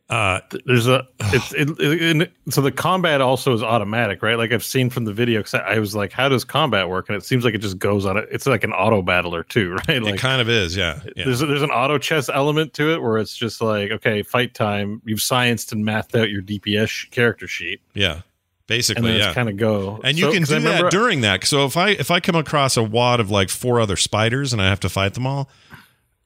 Uh, 0.10 0.42
There's 0.66 0.88
a 0.88 1.08
it's 1.22 1.54
it, 1.54 1.70
it, 1.80 2.22
it- 2.24 2.34
so 2.50 2.60
the 2.60 2.72
combat 2.72 3.22
also 3.22 3.54
is 3.54 3.64
automatic, 3.64 4.22
right? 4.22 4.38
Like 4.38 4.52
I've 4.52 4.64
seen 4.64 4.90
from 4.90 5.06
the 5.06 5.14
video, 5.14 5.42
I, 5.54 5.80
was 5.80 5.96
like, 5.96 6.12
how 6.12 6.28
does 6.28 6.44
combat 6.44 6.90
work? 6.90 7.08
And 7.08 7.16
it 7.18 7.24
seems 7.24 7.46
like 7.46 7.54
it 7.54 7.60
just 7.60 7.80
goes 7.80 8.06
on 8.06 8.18
it. 8.18 8.28
It's 8.30 8.46
like 8.46 8.66
an 8.66 8.74
auto 8.74 9.02
battler 9.02 9.44
too, 9.44 9.72
right? 9.88 10.04
Like 10.04 10.16
it 10.16 10.20
kind 10.20 10.42
of 10.42 10.50
is, 10.50 10.76
yeah. 10.76 11.00
yeah. 11.16 11.24
there's 11.24 11.40
there's 11.40 11.62
an 11.62 11.72
auto 11.72 11.98
chess 11.98 12.28
element 12.28 12.74
to 12.74 12.92
it 12.92 13.02
where 13.02 13.20
it's 13.20 13.38
just 13.38 13.62
like, 13.62 13.92
okay, 13.92 14.22
fight 14.22 14.54
time. 14.54 15.02
You've 15.06 15.20
scienced 15.20 15.72
and 15.72 15.86
mathed 15.86 16.14
out 16.14 16.30
your 16.30 16.42
DPS 16.42 17.10
character 17.12 17.48
sheet, 17.48 17.80
Yeah. 17.94 18.22
Basically, 18.68 19.18
yeah. 19.18 19.34
kind 19.34 19.50
of 19.50 19.58
go. 19.58 20.00
and 20.04 20.18
you 20.18 20.26
So- 20.26 20.32
can 20.34 20.44
'cause 20.44 20.52
I 20.54 20.58
do 20.60 20.64
that 20.66 20.92
during 20.92 21.22
that. 21.22 21.46
So 21.46 21.66
if 21.66 21.76
I 21.78 21.90
if 21.90 22.10
I 22.12 22.20
come 22.22 22.36
across 22.36 22.76
a 22.78 22.84
wad 22.84 23.20
of 23.22 23.30
like 23.30 23.50
four 23.50 23.80
other 23.82 23.96
spiders 23.98 24.52
and 24.54 24.62
I 24.62 24.68
have 24.70 24.80
to 24.82 24.90
fight 24.90 25.14
them 25.14 25.26
all, 25.28 25.50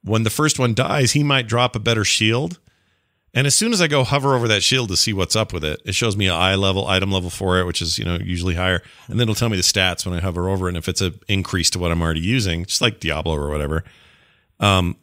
when 0.06 0.24
the 0.24 0.30
first 0.30 0.60
one 0.60 0.74
dies, 0.74 1.12
he 1.12 1.24
might 1.24 1.48
drop 1.48 1.76
a 1.76 1.80
better 1.80 2.06
shield. 2.06 2.60
And 3.34 3.46
as 3.46 3.54
soon 3.56 3.74
as 3.74 3.82
I 3.82 3.88
go 3.88 4.06
hover 4.06 4.34
over 4.34 4.48
that 4.48 4.64
shield 4.64 4.88
to 4.90 4.96
see 4.96 5.12
what's 5.12 5.36
up 5.36 5.52
with 5.52 5.66
it, 5.66 5.82
it 5.84 5.94
shows 5.94 6.16
me 6.16 6.28
an 6.28 6.34
eye 6.36 6.56
level, 6.56 6.88
item 6.88 7.12
level 7.12 7.30
for 7.30 7.60
it, 7.60 7.66
which 7.66 7.82
is 7.82 7.98
you 8.00 8.06
know 8.06 8.16
usually 8.16 8.56
higher, 8.56 8.82
and 9.10 9.20
then 9.20 9.26
it'll 9.26 9.36
tell 9.36 9.50
me 9.50 9.58
the 9.58 9.64
stats 9.64 10.06
when 10.06 10.16
I 10.16 10.22
hover 10.22 10.48
over 10.48 10.68
it. 10.68 10.70
And 10.70 10.78
if 10.78 10.88
it's 10.88 11.02
an 11.02 11.20
increase 11.28 11.70
to 11.72 11.80
what 11.80 11.92
I'm 11.92 12.02
already 12.02 12.22
using, 12.22 12.64
just 12.66 12.80
like 12.82 13.02
Diablo 13.02 13.36
or 13.36 13.50
whatever, 13.50 13.84
um, 14.62 14.96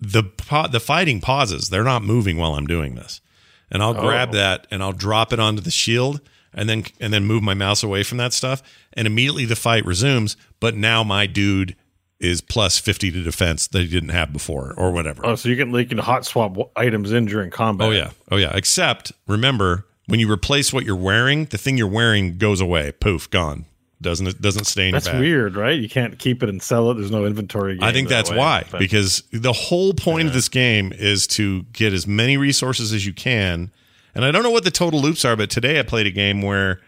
the 0.00 0.24
the 0.70 0.80
fighting 0.80 1.20
pauses. 1.22 1.70
They're 1.70 1.82
not 1.82 2.02
moving 2.02 2.36
while 2.36 2.54
I'm 2.54 2.66
doing 2.66 2.94
this, 2.94 3.22
and 3.70 3.82
I'll 3.82 3.94
grab 3.94 4.30
Oh. 4.30 4.36
that 4.36 4.66
and 4.70 4.82
I'll 4.82 4.92
drop 4.92 5.32
it 5.32 5.40
onto 5.40 5.62
the 5.62 5.70
shield, 5.70 6.20
and 6.52 6.68
then 6.68 6.84
and 7.00 7.10
then 7.10 7.24
move 7.24 7.42
my 7.42 7.54
mouse 7.54 7.82
away 7.82 8.02
from 8.02 8.18
that 8.18 8.34
stuff, 8.34 8.62
and 8.92 9.06
immediately 9.06 9.46
the 9.46 9.56
fight 9.56 9.86
resumes. 9.86 10.36
But 10.60 10.76
now 10.76 11.02
my 11.04 11.24
dude 11.26 11.74
is 12.20 12.40
plus 12.40 12.78
fifty 12.78 13.10
to 13.10 13.22
defense 13.22 13.66
that 13.68 13.80
he 13.80 13.88
didn't 13.88 14.08
have 14.10 14.32
before, 14.32 14.74
or 14.76 14.90
whatever. 14.90 15.24
Oh, 15.24 15.34
so 15.36 15.48
you 15.48 15.56
can 15.56 15.72
like 15.72 15.84
you 15.84 15.96
can 15.96 15.98
hot 15.98 16.24
swap 16.24 16.56
items 16.76 17.12
in 17.12 17.26
during 17.26 17.50
combat. 17.50 17.88
Oh 17.88 17.90
yeah, 17.90 18.10
oh 18.30 18.36
yeah. 18.36 18.52
Except 18.54 19.12
remember, 19.26 19.86
when 20.06 20.20
you 20.20 20.30
replace 20.30 20.72
what 20.72 20.84
you're 20.84 20.96
wearing, 20.96 21.46
the 21.46 21.58
thing 21.58 21.78
you're 21.78 21.86
wearing 21.88 22.38
goes 22.38 22.60
away. 22.60 22.92
Poof, 22.92 23.30
gone. 23.30 23.66
Doesn't 24.00 24.26
it? 24.28 24.40
Doesn't 24.40 24.64
stay 24.64 24.86
in 24.86 24.92
That's 24.92 25.06
your 25.06 25.14
bag. 25.14 25.20
That's 25.20 25.28
weird, 25.28 25.56
right? 25.56 25.78
You 25.78 25.88
can't 25.88 26.18
keep 26.18 26.42
it 26.42 26.48
and 26.48 26.62
sell 26.62 26.90
it. 26.90 26.94
There's 26.94 27.10
no 27.10 27.26
inventory. 27.26 27.78
I 27.82 27.92
think 27.92 28.08
that 28.08 28.14
that's 28.14 28.30
way, 28.30 28.36
why, 28.36 28.64
but- 28.70 28.78
because 28.78 29.24
the 29.32 29.52
whole 29.52 29.92
point 29.92 30.28
of 30.28 30.34
this 30.34 30.48
game 30.48 30.92
is 30.92 31.26
to 31.28 31.62
get 31.72 31.92
as 31.92 32.06
many 32.06 32.36
resources 32.36 32.92
as 32.92 33.04
you 33.04 33.12
can. 33.12 33.72
And 34.14 34.24
I 34.24 34.30
don't 34.30 34.42
know 34.42 34.50
what 34.50 34.64
the 34.64 34.70
total 34.70 35.00
loops 35.00 35.24
are, 35.24 35.36
but 35.36 35.50
today 35.50 35.78
I 35.78 35.82
played 35.82 36.06
a 36.06 36.10
game 36.10 36.42
where, 36.42 36.80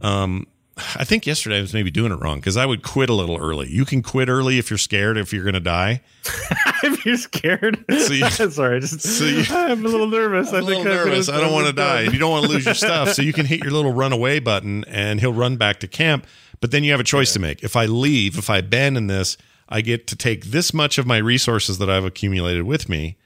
um, 0.00 0.46
I 0.78 1.04
think 1.04 1.26
yesterday 1.26 1.56
I 1.56 1.60
was 1.62 1.72
maybe 1.72 1.90
doing 1.90 2.12
it 2.12 2.16
wrong 2.16 2.36
because 2.38 2.56
I 2.58 2.66
would 2.66 2.82
quit 2.82 3.08
a 3.08 3.14
little 3.14 3.38
early. 3.38 3.68
You 3.70 3.86
can 3.86 4.02
quit 4.02 4.28
early 4.28 4.58
if 4.58 4.68
you're 4.70 4.76
scared 4.78 5.16
if 5.16 5.32
you're 5.32 5.42
going 5.44 5.54
to 5.54 5.60
die. 5.60 6.02
if 6.82 7.06
you're 7.06 7.16
scared. 7.16 7.82
So 7.88 8.12
you- 8.12 8.28
Sorry, 8.50 8.80
just 8.80 9.00
so 9.00 9.24
you- 9.24 9.44
I'm 9.50 9.84
a 9.84 9.88
little 9.88 10.06
nervous. 10.06 10.50
I'm 10.50 10.56
I 10.56 10.58
a 10.58 10.60
think 10.66 10.84
little 10.84 10.92
I'm 10.92 11.08
nervous. 11.08 11.28
I 11.30 11.40
don't 11.40 11.52
want 11.52 11.66
to 11.66 11.72
die. 11.72 12.02
And 12.02 12.12
you 12.12 12.18
don't 12.18 12.30
want 12.30 12.44
to 12.44 12.50
lose 12.50 12.66
your 12.66 12.74
stuff. 12.74 13.14
So 13.14 13.22
you 13.22 13.32
can 13.32 13.46
hit 13.46 13.62
your 13.62 13.72
little 13.72 13.92
run 13.94 14.12
away 14.12 14.38
button 14.38 14.84
and 14.84 15.18
he'll 15.18 15.32
run 15.32 15.56
back 15.56 15.80
to 15.80 15.88
camp. 15.88 16.26
But 16.60 16.72
then 16.72 16.84
you 16.84 16.90
have 16.90 17.00
a 17.00 17.04
choice 17.04 17.32
to 17.32 17.38
make. 17.38 17.62
If 17.64 17.74
I 17.74 17.86
leave, 17.86 18.36
if 18.36 18.50
I 18.50 18.58
abandon 18.58 19.06
this, 19.06 19.38
I 19.70 19.80
get 19.80 20.06
to 20.08 20.16
take 20.16 20.46
this 20.46 20.74
much 20.74 20.98
of 20.98 21.06
my 21.06 21.16
resources 21.16 21.78
that 21.78 21.88
I've 21.88 22.04
accumulated 22.04 22.64
with 22.64 22.88
me. 22.88 23.16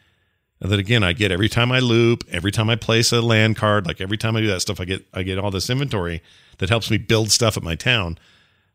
And 0.61 0.71
that 0.71 0.79
again, 0.79 1.03
I 1.03 1.13
get 1.13 1.33
every 1.33 1.49
time 1.49 1.73
I 1.73 1.81
loop, 1.81 2.25
every 2.31 2.53
time 2.53 2.69
I 2.69 2.77
place 2.77 3.13
a 3.13 3.23
land 3.23 3.57
card, 3.57 3.87
like 3.87 4.01
every 4.01 4.19
time 4.19 4.37
I 4.37 4.41
do 4.41 4.47
that 4.49 4.61
stuff, 4.61 4.81
I 4.81 4.85
get 4.85 5.07
I 5.15 5.23
get 5.23 5.39
all 5.39 5.51
this 5.51 5.71
inventory 5.71 6.23
that 6.59 6.69
helps 6.69 6.91
me 6.91 6.99
build 6.99 7.31
stuff 7.31 7.57
at 7.57 7.63
my 7.63 7.75
town. 7.75 8.19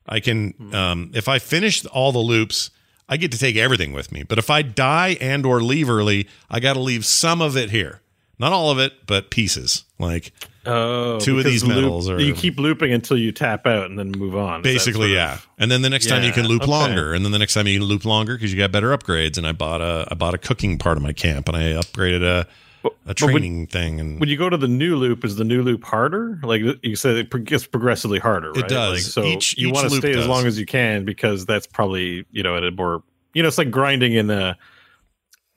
I 0.07 0.19
can 0.19 0.53
um, 0.73 1.11
if 1.13 1.27
I 1.27 1.39
finish 1.39 1.85
all 1.87 2.11
the 2.11 2.19
loops, 2.19 2.71
I 3.07 3.17
get 3.17 3.31
to 3.33 3.37
take 3.37 3.55
everything 3.55 3.93
with 3.93 4.11
me. 4.11 4.23
But 4.23 4.39
if 4.39 4.49
I 4.49 4.63
die 4.63 5.17
and 5.21 5.45
or 5.45 5.61
leave 5.61 5.89
early, 5.89 6.27
I 6.49 6.59
got 6.59 6.73
to 6.73 6.79
leave 6.79 7.05
some 7.05 7.41
of 7.41 7.55
it 7.55 7.69
here. 7.69 8.01
Not 8.37 8.51
all 8.53 8.69
of 8.71 8.79
it, 8.79 8.93
but 9.07 9.29
pieces. 9.29 9.83
Like 9.99 10.31
Oh, 10.67 11.19
Two 11.19 11.37
of 11.37 11.45
these 11.45 11.63
loop- 11.63 11.75
medals 11.75 12.09
are- 12.09 12.19
you 12.19 12.33
keep 12.33 12.57
looping 12.59 12.91
until 12.91 13.17
you 13.17 13.31
tap 13.31 13.67
out 13.67 13.85
and 13.85 13.99
then 13.99 14.11
move 14.11 14.35
on. 14.35 14.61
Is 14.61 14.63
basically, 14.63 15.13
yeah. 15.13 15.35
of- 15.35 15.47
And 15.59 15.69
then 15.71 15.83
the 15.83 15.89
next 15.91 16.07
time 16.07 16.23
you 16.23 16.31
can 16.31 16.47
loop 16.47 16.63
okay. 16.63 16.71
longer, 16.71 17.13
and 17.13 17.23
then 17.23 17.31
the 17.31 17.37
next 17.39 17.53
time 17.53 17.67
you 17.67 17.77
can 17.79 17.87
loop 17.87 18.03
longer 18.03 18.35
because 18.35 18.51
you 18.51 18.57
got 18.57 18.71
better 18.71 18.89
upgrades. 18.97 19.37
And 19.37 19.45
I 19.45 19.51
bought 19.51 19.81
a 19.81 20.07
I 20.09 20.15
bought 20.15 20.33
a 20.33 20.37
cooking 20.39 20.77
part 20.79 20.97
of 20.97 21.03
my 21.03 21.13
camp, 21.13 21.47
and 21.47 21.55
I 21.55 21.61
upgraded 21.79 22.23
a 22.23 22.47
a 22.83 22.89
but 23.05 23.21
when- 23.21 23.31
training 23.31 23.67
thing. 23.67 23.99
And 23.99 24.19
When 24.19 24.27
you 24.27 24.37
go 24.37 24.49
to 24.49 24.57
the 24.57 24.67
new 24.67 24.95
loop, 24.95 25.23
is 25.23 25.35
the 25.37 25.43
new 25.43 25.61
loop 25.63 25.83
harder? 25.83 26.39
Like 26.43 26.61
you 26.81 26.95
said, 26.95 27.15
it 27.17 27.45
gets 27.45 27.65
progressively 27.67 28.19
harder. 28.19 28.51
It 28.59 28.67
does. 28.67 28.93
Like, 28.93 29.01
so 29.01 29.23
Each- 29.23 29.57
you 29.57 29.69
want 29.71 29.89
to 29.89 29.95
stay 29.97 30.13
does. 30.13 30.23
as 30.23 30.27
long 30.27 30.45
as 30.47 30.59
you 30.59 30.65
can 30.65 31.05
because 31.05 31.45
that's 31.45 31.67
probably 31.67 32.25
you 32.31 32.41
know 32.43 32.55
at 32.57 32.63
a 32.63 32.71
more 32.71 33.01
you 33.35 33.41
know, 33.43 33.47
it's 33.49 33.57
like 33.59 33.69
grinding 33.71 34.13
in 34.13 34.29
a. 34.31 34.57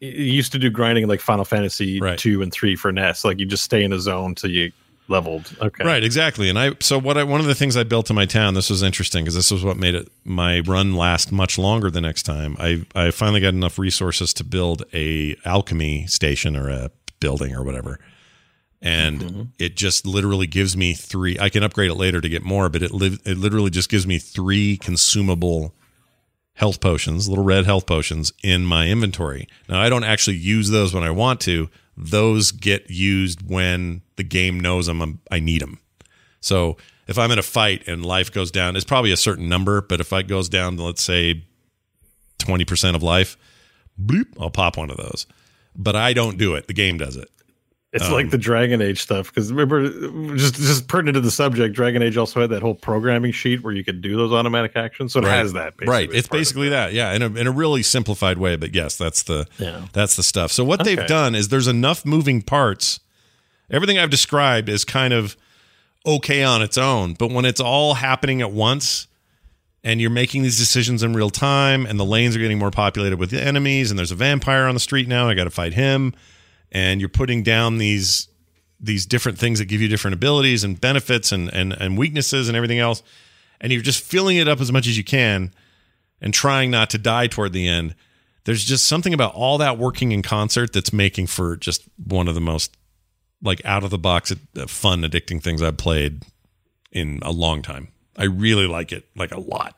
You 0.01 0.11
used 0.11 0.53
to 0.53 0.59
do 0.59 0.71
grinding 0.71 1.09
like 1.09 1.21
Final 1.21 1.45
Fantasy 1.45 2.01
Right. 2.01 2.19
two 2.19 2.43
and 2.43 2.53
three 2.53 2.77
for 2.77 2.93
NES. 2.93 3.25
Like 3.25 3.39
you 3.39 3.47
just 3.47 3.65
stay 3.65 3.83
in 3.83 3.93
a 3.93 3.99
zone 3.99 4.35
till 4.35 4.51
you 4.51 4.73
leveled. 5.09 5.51
Okay, 5.61 5.85
Right, 5.85 6.05
exactly. 6.05 6.49
And 6.49 6.59
I 6.59 6.73
so 6.81 6.99
what 6.99 7.17
I 7.19 7.25
one 7.25 7.41
of 7.41 7.47
the 7.47 7.55
things 7.55 7.77
I 7.77 7.83
built 7.83 8.11
in 8.11 8.17
my 8.17 8.27
town. 8.27 8.55
This 8.55 8.71
was 8.71 8.83
interesting 8.83 9.25
because 9.25 9.35
this 9.35 9.51
was 9.51 9.65
what 9.65 9.77
made 9.77 9.95
it 9.95 10.09
my 10.25 10.61
run 10.61 10.95
last 10.95 11.33
much 11.33 11.59
longer 11.59 11.91
the 11.91 12.01
next 12.01 12.23
time. 12.25 12.57
I 12.59 12.85
I 12.95 13.11
finally 13.11 13.41
got 13.41 13.55
enough 13.55 13.79
resources 13.79 14.33
to 14.35 14.45
build 14.45 14.85
a 14.93 15.37
alchemy 15.45 16.07
station 16.07 16.57
or 16.57 16.69
a 16.69 16.91
building 17.21 17.55
or 17.55 17.65
whatever. 17.65 17.99
And 18.81 19.21
mm-hmm. 19.21 19.43
it 19.59 19.77
just 19.77 20.07
literally 20.07 20.47
gives 20.47 20.77
me 20.77 20.95
three. 20.95 21.37
I 21.41 21.49
can 21.49 21.65
upgrade 21.65 21.91
it 21.91 21.97
later 21.97 22.21
to 22.21 22.29
get 22.29 22.45
more, 22.45 22.69
but 22.69 22.83
it 22.83 22.93
li- 22.93 23.19
it 23.25 23.37
literally 23.37 23.71
just 23.71 23.89
gives 23.89 24.07
me 24.07 24.19
three 24.19 24.77
consumable 24.77 25.75
health 26.59 26.81
potions, 26.81 27.29
little 27.29 27.45
red 27.45 27.65
health 27.67 27.87
potions 27.87 28.33
in 28.43 28.67
my 28.67 28.89
inventory. 28.89 29.47
Now 29.69 29.81
I 29.81 29.89
don't 29.89 30.03
actually 30.03 30.37
use 30.37 30.71
those 30.71 30.93
when 30.93 31.05
I 31.05 31.11
want 31.11 31.41
to. 31.43 31.71
Those 31.97 32.51
get 32.51 32.91
used 32.91 33.49
when 33.49 34.03
the 34.17 34.25
game 34.25 34.59
knows 34.59 34.89
I'm 34.89 35.21
I 35.31 35.39
need 35.39 35.63
them. 35.63 35.79
So 36.41 36.77
if 37.07 37.17
I'm 37.17 37.31
in 37.31 37.39
a 37.39 37.45
fight 37.45 37.87
and 37.87 38.05
life 38.05 38.33
goes 38.33 38.51
down, 38.51 38.75
it's 38.75 38.85
probably 38.85 39.13
a 39.13 39.17
certain 39.17 39.49
number, 39.49 39.81
but 39.81 40.01
if 40.01 40.13
it 40.13 40.27
goes 40.27 40.49
down 40.49 40.77
to 40.77 40.83
let's 40.83 41.03
say 41.03 41.45
20% 42.41 42.95
of 42.97 43.05
life, 43.05 43.37
bloop, 44.01 44.27
I'll 44.41 44.51
pop 44.51 44.77
one 44.77 44.91
of 44.91 44.97
those. 44.97 45.27
But 45.77 45.95
I 45.95 46.13
don't 46.13 46.39
do 46.39 46.57
it. 46.57 46.67
The 46.67 46.75
game 46.75 46.99
does 46.99 47.17
it. 47.17 47.31
It's 47.91 48.05
Um, 48.05 48.13
like 48.13 48.29
the 48.29 48.37
Dragon 48.37 48.83
Age 48.83 49.01
stuff 49.01 49.29
because 49.29 49.51
remember, 49.51 49.89
just 50.37 50.57
just 50.57 50.89
pertinent 50.89 51.15
to 51.15 51.23
the 51.23 51.31
subject, 51.31 51.75
Dragon 51.75 52.03
Age 52.03 52.19
also 52.19 52.39
had 52.43 52.51
that 52.51 52.61
whole 52.61 52.75
programming 52.75 53.33
sheet 53.33 53.63
where 53.65 53.73
you 53.73 53.83
could 53.83 54.03
do 54.03 54.15
those 54.15 54.31
automatic 54.31 54.73
actions. 54.77 55.15
So 55.15 55.21
it 55.21 55.25
has 55.25 55.55
that. 55.55 55.75
Basically, 55.79 55.87
right. 55.91 56.11
It's 56.13 56.29
basically 56.29 56.69
that. 56.69 56.93
Yeah, 56.93 57.15
in 57.15 57.23
a 57.23 57.27
in 57.35 57.47
a 57.47 57.51
really 57.51 57.83
simplified 57.83 58.37
way, 58.37 58.57
but 58.57 58.75
yes, 58.75 58.97
that's 58.99 59.23
the 59.23 59.47
Yeah. 59.59 59.87
that's 59.95 60.17
the 60.17 60.23
stuff. 60.23 60.53
So 60.53 60.65
what 60.65 60.85
they've 60.85 61.07
done 61.07 61.35
is 61.35 61.49
there's 61.49 61.67
enough 61.67 62.05
moving 62.05 62.43
parts. 62.43 63.01
Everything 63.71 63.99
I've 63.99 64.11
described 64.11 64.69
is 64.69 64.85
kind 64.85 65.15
of 65.15 65.35
okay 66.07 66.43
on 66.43 66.61
its 66.61 66.77
own, 66.77 67.15
but 67.15 67.31
when 67.31 67.47
it's 67.47 67.61
all 67.61 67.95
happening 67.95 68.43
at 68.43 68.53
once 68.53 69.07
and 69.83 69.99
you're 69.99 70.11
making 70.11 70.43
these 70.43 70.59
decisions 70.59 71.03
in 71.03 71.15
real 71.15 71.31
time 71.31 71.87
and 71.87 71.99
the 71.99 72.05
lanes 72.05 72.37
are 72.37 72.39
getting 72.39 72.59
more 72.59 72.71
populated 72.71 73.19
with 73.19 73.33
enemies 73.33 73.91
and 73.91 73.99
there's 73.99 74.11
a 74.13 74.15
vampire 74.15 74.65
on 74.67 74.75
the 74.75 74.81
street 74.81 75.09
now, 75.09 75.27
I 75.29 75.33
got 75.35 75.45
to 75.45 75.51
fight 75.51 75.73
him 75.73 76.13
and 76.73 77.01
you're 77.01 77.09
putting 77.09 77.43
down 77.43 77.79
these 77.79 78.29
these 78.81 79.07
different 79.07 79.39
things 79.39 79.59
that 79.59 79.65
give 79.65 79.81
you 79.81 79.89
different 79.89 80.15
abilities 80.15 80.65
and 80.65 80.81
benefits 80.81 81.33
and 81.33 81.53
and 81.53 81.73
and 81.73 81.99
weaknesses 81.99 82.49
and 82.49 82.57
everything 82.57 82.79
else. 82.79 83.03
And 83.61 83.73
you're 83.73 83.83
just 83.83 84.03
filling 84.03 84.37
it 84.37 84.47
up 84.47 84.61
as 84.61 84.71
much 84.71 84.87
as 84.87 84.97
you 84.97 85.05
can 85.05 85.53
and 86.21 86.33
trying 86.33 86.71
not 86.71 86.91
to 86.91 86.99
die 86.99 87.27
toward 87.27 87.53
the 87.53 87.67
end. 87.67 87.95
There's 88.45 88.65
just 88.65 88.87
something 88.87 89.13
about 89.13 89.35
all 89.35 89.59
that 89.59 89.79
working 89.79 90.13
in 90.13 90.23
concert 90.23 90.73
that's 90.73 90.93
making 90.93 91.27
for 91.27 91.57
just 91.57 91.83
one 92.03 92.29
of 92.29 92.35
the 92.35 92.41
most 92.41 92.77
like 93.43 93.65
out 93.65 93.85
of 93.85 93.91
the 93.91 93.99
box 93.99 94.33
uh, 94.33 94.67
fun 94.67 95.03
addicting 95.03 95.41
things 95.41 95.63
i've 95.63 95.77
played 95.77 96.25
in 96.91 97.21
a 97.23 97.31
long 97.31 97.63
time. 97.63 97.89
I 98.17 98.25
really 98.25 98.67
like 98.67 98.91
it 98.91 99.09
like 99.15 99.33
a 99.33 99.41
lot 99.41 99.78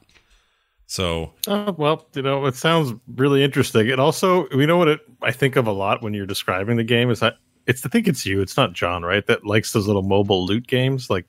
so 0.91 1.33
Oh, 1.47 1.73
well, 1.79 2.05
you 2.15 2.23
know, 2.23 2.45
it 2.47 2.57
sounds 2.57 2.93
really 3.15 3.45
interesting. 3.45 3.91
And 3.93 4.01
also, 4.01 4.49
you 4.51 4.67
know 4.67 4.77
what 4.77 4.89
it, 4.89 5.01
I 5.23 5.31
think 5.31 5.55
of 5.55 5.69
a 5.69 5.73
lot 5.73 6.03
when 6.03 6.15
you're 6.15 6.27
describing 6.27 6.77
the 6.77 6.85
game 6.85 7.11
is 7.11 7.21
that 7.21 7.37
it's 7.67 7.87
I 7.87 7.89
think 7.89 8.09
it's 8.09 8.27
you, 8.27 8.41
it's 8.41 8.57
not 8.57 8.73
Jon, 8.73 9.05
right? 9.05 9.25
That 9.27 9.47
likes 9.47 9.73
those 9.73 9.87
little 9.87 10.03
mobile 10.03 10.45
loot 10.45 10.67
games, 10.67 11.09
like 11.09 11.27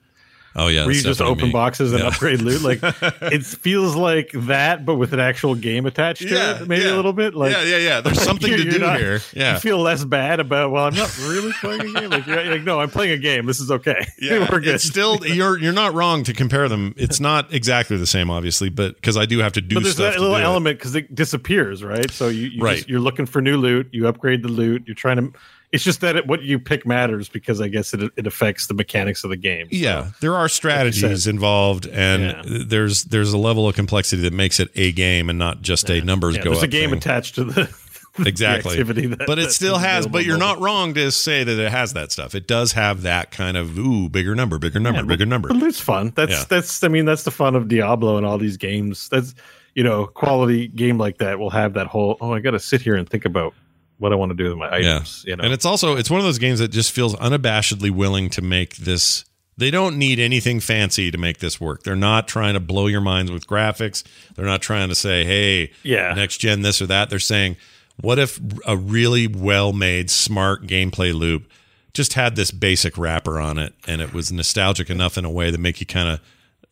oh 0.55 0.67
yeah 0.67 0.85
where 0.85 0.93
you 0.93 1.01
just 1.01 1.21
open 1.21 1.47
me. 1.47 1.51
boxes 1.51 1.91
and 1.93 2.01
Yeah. 2.01 2.07
upgrade 2.09 2.41
loot. 2.41 2.61
Like 2.61 2.79
it 3.21 3.45
feels 3.45 3.95
like 3.95 4.31
that, 4.33 4.85
but 4.85 4.95
with 4.95 5.13
an 5.13 5.19
actual 5.19 5.55
game 5.55 5.85
attached 5.85 6.21
to 6.21 6.27
Yeah, 6.29 6.61
it, 6.61 6.67
maybe 6.67 6.83
yeah. 6.85 6.93
a 6.93 6.95
little 6.95 7.13
bit. 7.13 7.33
Like 7.33 7.53
yeah 7.53 7.63
yeah 7.63 7.77
yeah 7.77 8.01
there's 8.01 8.21
something 8.31 8.49
to 8.51 8.63
do 8.69 8.79
not- 8.79 8.99
here 8.99 9.21
yeah 9.33 9.53
You 9.53 9.59
feel 9.59 9.79
less 9.79 10.03
bad 10.03 10.39
about. 10.39 10.71
Well, 10.71 10.85
I'm 10.85 10.95
not 10.95 11.15
really 11.19 11.51
playing 11.53 11.81
a 11.81 11.99
game. 11.99 12.09
Like, 12.09 12.27
like, 12.27 12.63
no, 12.63 12.79
I'm 12.79 12.89
playing 12.89 13.11
a 13.13 13.17
game. 13.17 13.45
This 13.45 13.59
is 13.59 13.71
okay. 13.71 14.05
Yeah, 14.21 14.47
we're 14.51 14.59
good. 14.59 14.75
it's 14.75 14.83
still 14.83 15.25
you're 15.25 15.57
you're 15.57 15.73
not 15.73 15.93
wrong 15.93 16.23
to 16.25 16.33
compare 16.33 16.67
them. 16.69 16.93
It's 16.97 17.19
not 17.19 17.53
exactly 17.53 17.97
the 17.97 18.05
same, 18.07 18.29
obviously, 18.29 18.69
but 18.69 18.95
because 18.95 19.17
I 19.17 19.25
do 19.25 19.39
have 19.39 19.53
to 19.53 19.61
do 19.61 19.75
but 19.75 19.83
there's 19.83 19.95
stuff. 19.95 20.13
that 20.13 20.17
to 20.17 20.21
little 20.21 20.35
it. 20.35 20.41
element 20.43 20.77
because 20.77 20.95
it 20.95 21.13
disappears, 21.15 21.83
right? 21.83 22.09
So 22.11 22.27
you, 22.27 22.47
you 22.47 22.61
Right. 22.61 22.77
just, 22.77 22.89
you're 22.89 22.99
looking 22.99 23.25
for 23.25 23.41
new 23.41 23.57
loot. 23.57 23.87
You 23.91 24.07
upgrade 24.07 24.43
the 24.43 24.49
loot. 24.49 24.83
You're 24.85 24.95
trying 24.95 25.17
to. 25.17 25.33
It's 25.71 25.83
just 25.85 26.01
that 26.01 26.17
it, 26.17 26.27
what 26.27 26.41
you 26.41 26.59
pick 26.59 26.85
matters 26.85 27.29
because 27.29 27.61
I 27.61 27.67
guess 27.69 27.93
it 27.93 28.01
it 28.17 28.27
affects 28.27 28.67
the 28.67 28.73
mechanics 28.73 29.23
of 29.23 29.29
the 29.29 29.37
game. 29.37 29.67
So- 29.71 29.77
Yeah, 29.77 30.11
there 30.19 30.35
are 30.35 30.49
strategies 30.49 31.27
involved, 31.27 31.87
and 31.87 32.23
Yeah. 32.23 32.41
there's 32.67 33.05
there's 33.05 33.31
a 33.31 33.37
level 33.37 33.67
of 33.69 33.75
complexity 33.75 34.21
that 34.23 34.33
makes 34.33 34.59
it 34.59 34.69
a 34.75 34.91
game 34.91 35.29
and 35.29 35.39
not 35.39 35.61
just 35.61 35.89
a 35.89 36.01
numbers 36.01 36.35
Yeah, 36.35 36.43
go 36.43 36.49
there's 36.51 36.63
up. 36.63 36.63
a 36.65 36.67
game 36.67 36.89
thing. 36.89 36.97
attached 36.97 37.35
to 37.35 37.45
the 37.45 37.73
exactly 38.25 38.83
that- 38.83 39.23
but 39.25 39.39
it 39.39 39.51
still 39.51 39.77
has 39.77 40.05
but 40.05 40.25
you're 40.25 40.37
not 40.37 40.59
wrong 40.59 40.93
to 40.93 41.09
say 41.11 41.45
that 41.45 41.57
it 41.57 41.71
has 41.71 41.93
that 41.93 42.11
stuff 42.11 42.35
it 42.35 42.45
does 42.45 42.73
have 42.73 43.03
that 43.03 43.31
kind 43.31 43.55
of 43.55 43.79
ooh 43.79 44.09
bigger 44.09 44.35
number 44.35 44.59
bigger 44.59 44.81
number 44.81 44.99
Yeah, 44.99 45.05
bigger 45.05 45.25
number 45.25 45.47
But 45.47 45.63
it's 45.63 45.79
fun. 45.79 46.11
That's 46.15 46.31
Yeah. 46.31 46.43
that's. 46.49 46.83
I 46.83 46.89
mean, 46.89 47.05
that's 47.05 47.23
the 47.23 47.31
fun 47.31 47.55
of 47.55 47.69
Diablo 47.69 48.17
and 48.17 48.25
all 48.25 48.37
these 48.37 48.57
games. 48.57 49.07
That's 49.09 49.33
you 49.75 49.83
know, 49.85 50.05
quality 50.07 50.67
game 50.67 50.97
like 50.97 51.19
that 51.19 51.39
will 51.39 51.49
have 51.51 51.73
that 51.75 51.87
whole. 51.87 52.17
Oh, 52.19 52.33
I 52.33 52.41
got 52.41 52.51
to 52.51 52.59
sit 52.59 52.81
here 52.81 52.95
and 52.97 53.07
think 53.07 53.23
about 53.23 53.53
what 54.01 54.11
I 54.11 54.15
want 54.15 54.31
to 54.31 54.35
do 54.35 54.49
with 54.49 54.57
my 54.57 54.73
items. 54.73 55.23
You 55.27 55.35
know, 55.35 55.43
And 55.43 55.53
it's 55.53 55.65
also 55.65 55.95
it's 55.95 56.09
one 56.09 56.19
of 56.19 56.25
those 56.25 56.39
games 56.39 56.59
that 56.59 56.69
just 56.69 56.91
feels 56.91 57.15
unabashedly 57.15 57.91
willing 57.91 58.29
to 58.31 58.41
make 58.41 58.77
this 58.77 59.25
they 59.57 59.69
don't 59.69 59.97
need 59.97 60.17
anything 60.17 60.59
fancy 60.59 61.11
to 61.11 61.17
make 61.19 61.37
this 61.37 61.61
work. 61.61 61.83
They're 61.83 61.95
not 61.95 62.27
trying 62.27 62.55
to 62.55 62.59
blow 62.59 62.87
your 62.87 63.01
minds 63.01 63.31
with 63.31 63.45
graphics. 63.45 64.03
They're 64.35 64.45
not 64.45 64.61
trying 64.61 64.89
to 64.89 64.95
say, 64.95 65.23
"Hey, 65.23 65.71
Yeah. 65.83 66.13
next 66.15 66.37
gen 66.37 66.63
this 66.63 66.81
or 66.81 66.87
that." 66.87 67.09
They're 67.11 67.19
saying, 67.19 67.57
"What 67.97 68.17
if 68.17 68.39
a 68.65 68.75
really 68.75 69.27
well-made 69.27 70.09
smart 70.09 70.65
gameplay 70.65 71.13
loop 71.13 71.47
just 71.93 72.13
had 72.13 72.35
this 72.35 72.49
basic 72.49 72.97
wrapper 72.97 73.39
on 73.39 73.59
it 73.59 73.73
and 73.85 74.01
it 74.01 74.13
was 74.13 74.31
nostalgic 74.31 74.89
enough 74.89 75.17
in 75.17 75.25
a 75.25 75.29
way 75.29 75.51
that 75.51 75.59
make 75.59 75.79
you 75.79 75.85
kind 75.85 76.09
of 76.09 76.19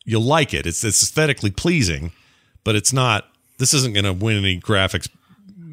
you'll 0.04 0.22
like 0.22 0.52
it. 0.54 0.66
It's 0.66 0.82
it's 0.82 1.02
aesthetically 1.02 1.50
pleasing, 1.50 2.10
but 2.64 2.74
it's 2.74 2.92
not 2.92 3.28
this 3.58 3.74
isn't 3.74 3.92
going 3.92 4.06
to 4.06 4.12
win 4.14 4.38
any 4.38 4.58
graphics 4.58 5.08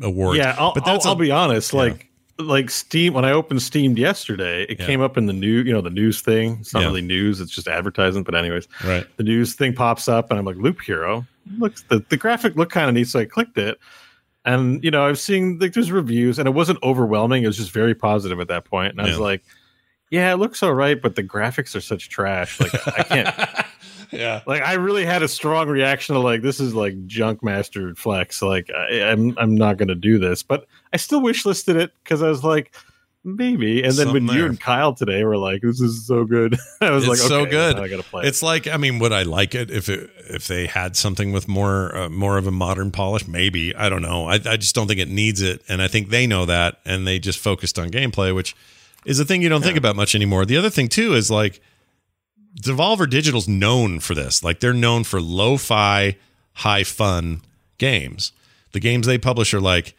awards. 0.01 0.37
yeah. 0.37 0.55
I'll, 0.57 0.73
but 0.73 0.87
I'll, 0.87 0.93
that's 0.95 1.05
I'll 1.05 1.15
be 1.15 1.31
honest. 1.31 1.73
Like 1.73 2.09
like 2.39 2.69
Steam. 2.69 3.13
When 3.13 3.25
I 3.25 3.31
opened 3.31 3.61
Steam 3.61 3.97
yesterday, 3.97 4.63
it 4.69 4.79
Yeah. 4.79 4.85
came 4.85 5.01
up 5.01 5.17
in 5.17 5.25
the 5.25 5.33
new. 5.33 5.61
You 5.61 5.73
know, 5.73 5.81
the 5.81 5.89
news 5.89 6.21
thing. 6.21 6.57
It's 6.61 6.73
not 6.73 6.81
Yeah. 6.81 6.87
really 6.87 7.01
news. 7.01 7.41
It's 7.41 7.51
just 7.51 7.67
advertisement. 7.67 8.25
But 8.25 8.35
anyways, 8.35 8.67
right. 8.85 9.05
the 9.17 9.23
news 9.23 9.55
thing 9.55 9.73
pops 9.73 10.07
up, 10.07 10.29
and 10.29 10.37
I'm 10.39 10.45
like, 10.45 10.57
Loop 10.57 10.81
Hero. 10.81 11.25
Looks 11.57 11.81
the 11.83 12.03
the 12.09 12.17
graphic 12.17 12.55
looked 12.55 12.71
kind 12.73 12.89
of 12.89 12.95
neat, 12.95 13.07
so 13.07 13.19
I 13.19 13.25
clicked 13.25 13.57
it. 13.57 13.79
And 14.45 14.83
you 14.83 14.91
know, 14.91 15.05
I've 15.05 15.19
seen 15.19 15.57
like 15.59 15.73
there's 15.73 15.91
reviews, 15.91 16.39
and 16.39 16.47
it 16.47 16.51
wasn't 16.51 16.79
overwhelming. 16.83 17.43
It 17.43 17.47
was 17.47 17.57
just 17.57 17.71
very 17.71 17.95
positive 17.95 18.39
at 18.39 18.47
that 18.49 18.65
point, 18.65 18.91
and 18.91 19.01
I 19.01 19.05
was 19.09 19.17
like, 19.19 19.43
"Yeah, 20.11 20.31
it 20.31 20.37
looks 20.37 20.61
all 20.63 20.73
right, 20.73 21.01
but 21.01 21.15
the 21.15 21.23
graphics 21.23 21.75
are 21.75 21.81
such 21.81 22.07
trash. 22.09 22.59
Like 22.59 22.73
I 22.87 23.03
can't." 23.03 23.35
Yeah. 24.11 24.41
like 24.47 24.61
I 24.61 24.73
really 24.73 25.05
had 25.05 25.23
a 25.23 25.27
strong 25.27 25.67
reaction 25.67 26.15
to 26.15 26.21
like 26.21 26.41
this 26.41 26.59
is 26.59 26.73
like 26.73 27.05
junk 27.05 27.43
master 27.43 27.95
flex. 27.95 28.41
Like 28.41 28.69
I, 28.75 29.03
I'm 29.03 29.37
I'm 29.37 29.55
not 29.55 29.77
going 29.77 29.89
to 29.89 29.95
do 29.95 30.19
this, 30.19 30.43
but 30.43 30.67
I 30.93 30.97
still 30.97 31.21
wish 31.21 31.45
listed 31.45 31.75
it 31.75 31.91
because 32.03 32.21
I 32.21 32.29
was 32.29 32.43
like 32.43 32.73
maybe. 33.23 33.83
And 33.83 33.93
then 33.93 34.07
Something 34.07 34.25
when 34.25 34.37
you 34.37 34.45
and 34.45 34.59
Kyle 34.59 34.93
today 34.93 35.23
were 35.23 35.37
like, 35.37 35.61
"This 35.61 35.81
is 35.81 36.07
so 36.07 36.23
good," 36.23 36.55
I 36.81 36.91
was 36.91 37.03
it's 37.07 37.21
like, 37.21 37.29
so 37.29 37.45
good. 37.45 37.77
I 37.77 37.87
got 37.87 37.97
to 37.97 38.03
play. 38.03 38.23
it. 38.23 38.27
It's 38.27 38.41
like 38.41 38.67
I 38.67 38.77
mean, 38.77 38.99
would 38.99 39.11
I 39.11 39.23
like 39.23 39.53
it 39.53 39.69
if 39.69 39.89
it 39.89 40.09
if 40.29 40.47
they 40.47 40.67
had 40.67 40.95
something 40.95 41.31
with 41.31 41.47
more 41.47 41.95
uh, 41.95 42.09
more 42.09 42.37
of 42.37 42.47
a 42.47 42.51
modern 42.51 42.91
polish? 42.91 43.27
Maybe 43.27 43.75
I 43.75 43.89
don't 43.89 44.01
know. 44.01 44.27
I 44.27 44.35
I 44.35 44.57
just 44.57 44.73
don't 44.73 44.87
think 44.87 44.99
it 44.99 45.09
needs 45.09 45.41
it, 45.41 45.61
and 45.67 45.81
I 45.81 45.87
think 45.87 46.09
they 46.09 46.25
know 46.25 46.45
that, 46.45 46.79
and 46.85 47.05
they 47.05 47.19
just 47.19 47.39
focused 47.39 47.77
on 47.77 47.89
gameplay, 47.89 48.33
which 48.33 48.55
is 49.05 49.19
a 49.19 49.25
thing 49.25 49.41
you 49.41 49.49
don't 49.49 49.61
think 49.61 49.77
about 49.77 49.95
much 49.95 50.15
anymore. 50.15 50.45
The 50.45 50.57
other 50.57 50.69
thing 50.69 50.87
too 50.87 51.13
is 51.13 51.29
like 51.29 51.61
Devolver 52.61 53.09
Digital's 53.09 53.47
known 53.47 53.99
for 53.99 54.15
this. 54.15 54.43
Like 54.43 54.59
they're 54.59 54.73
known 54.73 55.03
for 55.03 55.21
lo-fi, 55.21 56.17
high 56.53 56.83
fun 56.83 57.41
games. 57.77 58.31
The 58.71 58.79
games 58.79 59.07
they 59.07 59.17
publish 59.17 59.53
are 59.53 59.61
like 59.61 59.95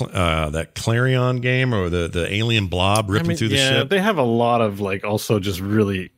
uh, 0.00 0.50
that 0.50 0.74
Clarion 0.74 1.40
game 1.40 1.74
or 1.74 1.88
the 1.88 2.08
the 2.08 2.32
Alien 2.32 2.66
Blob 2.66 3.10
ripping 3.10 3.26
I 3.26 3.28
mean, 3.28 3.36
through 3.36 3.48
the 3.48 3.56
yeah, 3.56 3.68
ship. 3.70 3.88
they 3.90 4.00
have 4.00 4.18
a 4.18 4.22
lot 4.22 4.60
of 4.60 4.80
like 4.80 5.04
also 5.04 5.38
just 5.38 5.60
really. 5.60 6.10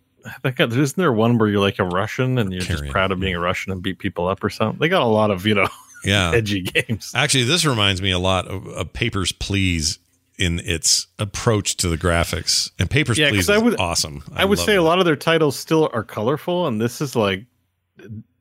Got, 0.43 0.73
isn't 0.73 0.97
there 0.97 1.13
one 1.13 1.39
where 1.39 1.49
you're 1.49 1.61
like 1.61 1.79
a 1.79 1.85
Russian 1.85 2.37
and 2.37 2.53
you're 2.53 2.61
Carry 2.61 2.81
just 2.81 2.91
proud 2.91 3.13
of 3.13 3.21
being 3.21 3.35
a 3.35 3.41
Russian 3.41 3.73
and 3.73 3.81
beat 3.81 3.99
people 3.99 4.29
up 4.29 4.45
or 4.45 4.51
something? 4.51 4.79
They 4.79 4.89
got 4.89 5.03
a 5.03 5.07
lot 5.07 5.31
of 5.31 5.47
you 5.47 5.55
know 5.55 5.69
yeah, 6.05 6.33
edgy 6.33 6.63
games. 6.63 7.13
Actually, 7.15 7.45
this 7.45 7.65
reminds 7.65 8.03
me 8.03 8.11
a 8.11 8.19
lot 8.19 8.47
of, 8.47 8.67
of 8.67 8.93
Papers, 8.93 9.33
Please 9.33 9.99
in 10.39 10.61
its 10.61 11.07
approach 11.19 11.77
to 11.79 11.89
the 11.89 11.97
graphics. 11.99 12.71
And 12.79 12.89
Papers, 12.89 13.19
Yeah, 13.19 13.31
Please 13.31 13.51
I 13.51 13.59
would- 13.59 13.79
awesome. 13.79 14.23
I 14.35 14.45
would 14.45 14.59
say 14.59 14.75
it. 14.75 14.79
a 14.79 14.83
lot 14.83 14.99
of 14.99 15.05
their 15.05 15.17
titles 15.17 15.59
still 15.59 15.91
are 15.93 16.05
colorful, 16.05 16.67
and 16.67 16.81
this 16.81 17.01
is 17.01 17.17
like 17.17 17.45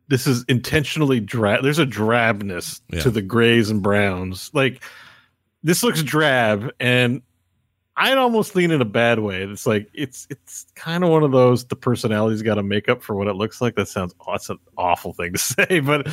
this 0.10 0.26
is 0.28 0.46
intentionally 0.48 1.20
drab. 1.20 1.64
There's 1.64 1.80
a 1.80 1.86
drabness 1.86 2.80
Yeah. 2.92 3.02
to 3.02 3.10
the 3.10 3.22
grays 3.22 3.70
and 3.70 3.82
browns. 3.82 4.50
Like 4.54 4.82
this 5.64 5.84
looks 5.84 6.02
drab, 6.04 6.72
and 6.80 7.22
I'd 8.00 8.18
almost 8.20 8.56
lean 8.56 8.70
in 8.70 8.80
a 8.80 8.86
bad 8.86 9.18
way. 9.20 9.42
It's 9.42 9.66
like 9.66 9.90
it's 9.94 10.28
it's 10.30 10.68
kind 10.76 11.04
of 11.04 11.10
one 11.10 11.24
of 11.24 11.32
those 11.32 11.66
the 11.66 11.76
personality's 11.76 12.44
got 12.44 12.56
to 12.56 12.64
make 12.64 12.88
up 12.90 13.02
for 13.02 13.16
what 13.16 13.28
it 13.28 13.34
looks 13.34 13.60
like. 13.60 13.74
That 13.76 13.88
sounds 13.88 14.14
oh, 14.22 14.34
that's 14.34 14.50
an 14.52 14.60
awful 14.78 15.14
thing 15.14 15.34
to 15.34 15.40
say, 15.40 15.80
but 15.80 16.08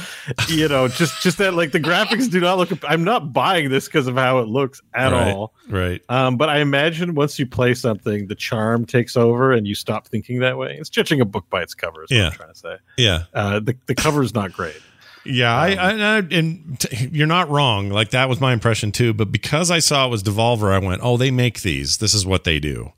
you 0.48 0.66
know, 0.66 0.89
just 0.89 1.23
just 1.23 1.36
that 1.39 1.52
like 1.52 1.73
the 1.73 1.81
graphics 1.81 2.31
do 2.31 2.40
not 2.40 2.56
look. 2.56 2.70
I'm 2.85 3.05
not 3.05 3.32
buying 3.35 3.69
this 3.69 3.85
because 3.85 4.06
of 4.06 4.15
how 4.16 4.39
it 4.39 4.48
looks 4.48 4.81
at 4.94 5.12
Right, 5.12 5.32
all. 5.35 5.52
right. 5.69 6.01
Um, 6.09 6.39
but 6.39 6.48
I 6.48 6.61
imagine 6.61 7.15
once 7.15 7.39
you 7.39 7.47
play 7.47 7.74
something, 7.74 8.28
the 8.28 8.35
charm 8.35 8.86
takes 8.86 9.15
over 9.16 9.52
and 9.52 9.66
you 9.66 9.74
stop 9.74 10.09
thinking 10.09 10.39
that 10.40 10.56
way. 10.56 10.77
It's 10.81 10.89
judging 10.89 11.20
a 11.20 11.27
book 11.27 11.51
by 11.51 11.62
its 11.62 11.74
cover. 11.74 12.06
Yeah. 12.09 12.27
I'm 12.28 12.32
trying 12.32 12.52
to 12.52 12.59
say. 12.59 12.77
Yeah. 12.97 13.24
Uh, 13.35 13.61
the 13.61 13.77
the 13.86 13.94
cover's 13.94 14.32
not 14.35 14.52
great. 14.52 14.81
Yeah, 15.24 15.55
I, 15.56 15.72
um, 15.72 16.01
I, 16.01 16.16
I 16.16 16.18
and 16.30 16.80
t- 16.80 17.09
you're 17.12 17.26
not 17.26 17.48
wrong. 17.48 17.88
Like 17.88 18.10
that 18.10 18.28
was 18.28 18.40
my 18.40 18.52
impression 18.52 18.92
too. 18.92 19.12
But 19.14 19.32
because 19.32 19.70
I 19.70 19.78
saw 19.78 20.06
it 20.06 20.10
was 20.10 20.22
Devolver, 20.22 20.72
I 20.72 20.78
went, 20.78 21.01
"Oh, 21.02 21.16
they 21.16 21.30
make 21.30 21.62
these. 21.62 21.98
This 21.98 22.14
is 22.14 22.26
what 22.26 22.44
they 22.44 22.59
do." 22.60 22.92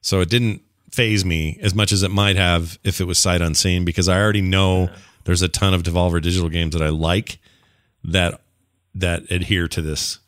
So 0.00 0.20
it 0.20 0.28
didn't 0.28 0.62
phase 0.90 1.24
me 1.24 1.58
as 1.62 1.74
much 1.74 1.90
as 1.90 2.02
it 2.02 2.10
might 2.10 2.36
have 2.36 2.78
if 2.84 3.00
it 3.00 3.04
was 3.04 3.18
sight 3.18 3.40
unseen, 3.40 3.84
because 3.84 4.08
I 4.08 4.20
already 4.20 4.42
know 4.42 4.90
there's 5.24 5.42
a 5.42 5.48
ton 5.48 5.74
of 5.74 5.82
Devolver 5.82 6.20
digital 6.20 6.48
games 6.48 6.74
that 6.74 6.82
I 6.82 6.90
like 6.90 7.38
that 8.04 8.40
that 8.94 9.30
adhere 9.30 9.68
to 9.68 9.82
this 9.82 10.18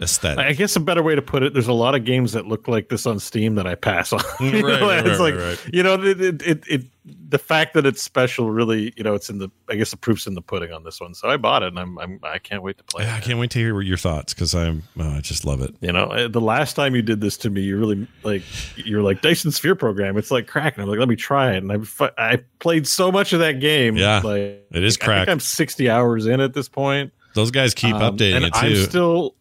aesthetic. 0.00 0.38
I 0.44 0.52
guess 0.52 0.76
a 0.76 0.80
better 0.80 1.02
way 1.02 1.14
to 1.14 1.22
put 1.22 1.42
it, 1.42 1.52
there's 1.54 1.68
a 1.68 1.72
lot 1.72 1.94
of 1.94 2.04
games 2.04 2.32
that 2.32 2.46
look 2.46 2.68
like 2.68 2.88
this 2.88 3.06
on 3.06 3.18
Steam 3.18 3.54
that 3.56 3.66
I 3.66 3.74
pass 3.74 4.12
on. 4.12 4.20
You 4.40 4.50
Right, 4.66 4.80
know, 4.80 4.86
right, 4.88 5.06
it's 5.06 5.18
right, 5.20 5.34
like 5.34 5.42
right. 5.42 5.74
you 5.74 5.82
know, 5.82 5.94
it, 5.94 6.20
it, 6.20 6.42
it, 6.42 6.64
it 6.68 6.82
the 7.28 7.38
fact 7.38 7.74
that 7.74 7.86
it's 7.86 8.02
special 8.02 8.50
really, 8.50 8.92
you 8.96 9.02
know, 9.04 9.14
it's 9.14 9.30
in 9.30 9.38
the 9.38 9.48
I 9.68 9.76
guess 9.76 9.90
the 9.90 9.96
proof's 9.96 10.26
in 10.26 10.34
the 10.34 10.42
pudding 10.42 10.72
on 10.72 10.84
this 10.84 11.00
one. 11.00 11.14
So 11.14 11.28
I 11.28 11.36
bought 11.36 11.62
it 11.62 11.68
and 11.68 11.78
I'm, 11.78 11.98
I'm 11.98 12.20
I 12.22 12.38
can't 12.38 12.62
wait 12.62 12.76
to 12.78 12.84
play 12.84 13.04
Yeah, 13.04 13.14
I 13.16 13.20
can't 13.20 13.38
wait 13.38 13.50
to 13.52 13.58
hear 13.58 13.80
your 13.80 13.96
thoughts 13.96 14.34
because 14.34 14.54
I'm 14.54 14.82
oh, 14.98 15.16
I 15.16 15.20
just 15.20 15.44
love 15.44 15.60
it. 15.60 15.74
You 15.80 15.92
know, 15.92 16.04
uh, 16.06 16.28
the 16.28 16.40
last 16.40 16.74
time 16.74 16.94
you 16.94 17.02
did 17.02 17.20
this 17.20 17.36
to 17.38 17.50
me, 17.50 17.62
you 17.62 17.78
really 17.78 18.06
like 18.22 18.42
you're 18.76 19.02
like 19.02 19.22
Dyson 19.22 19.50
Sphere 19.52 19.74
program. 19.74 20.16
It's 20.16 20.30
like 20.30 20.46
crack, 20.46 20.74
and 20.76 20.82
I'm 20.82 20.88
like, 20.88 20.98
let 20.98 21.08
me 21.08 21.16
try 21.16 21.52
it. 21.52 21.62
And 21.64 21.72
I 21.72 22.08
I 22.18 22.38
played 22.58 22.86
so 22.86 23.10
much 23.12 23.32
of 23.32 23.38
that 23.40 23.60
game. 23.60 23.96
Yeah, 23.96 24.20
like 24.24 24.40
it 24.72 24.82
is 24.84 24.98
I 25.00 25.04
crack. 25.04 25.18
think 25.26 25.32
I'm 25.34 25.40
60 25.40 25.88
hours 25.90 26.26
in 26.26 26.40
at 26.40 26.52
this 26.54 26.68
point. 26.68 27.12
Those 27.34 27.50
guys 27.52 27.74
keep 27.74 27.94
Um, 27.94 28.16
updating 28.16 28.42
it 28.46 28.52
too. 28.54 28.58
I'm 28.66 28.76
still, 28.76 29.34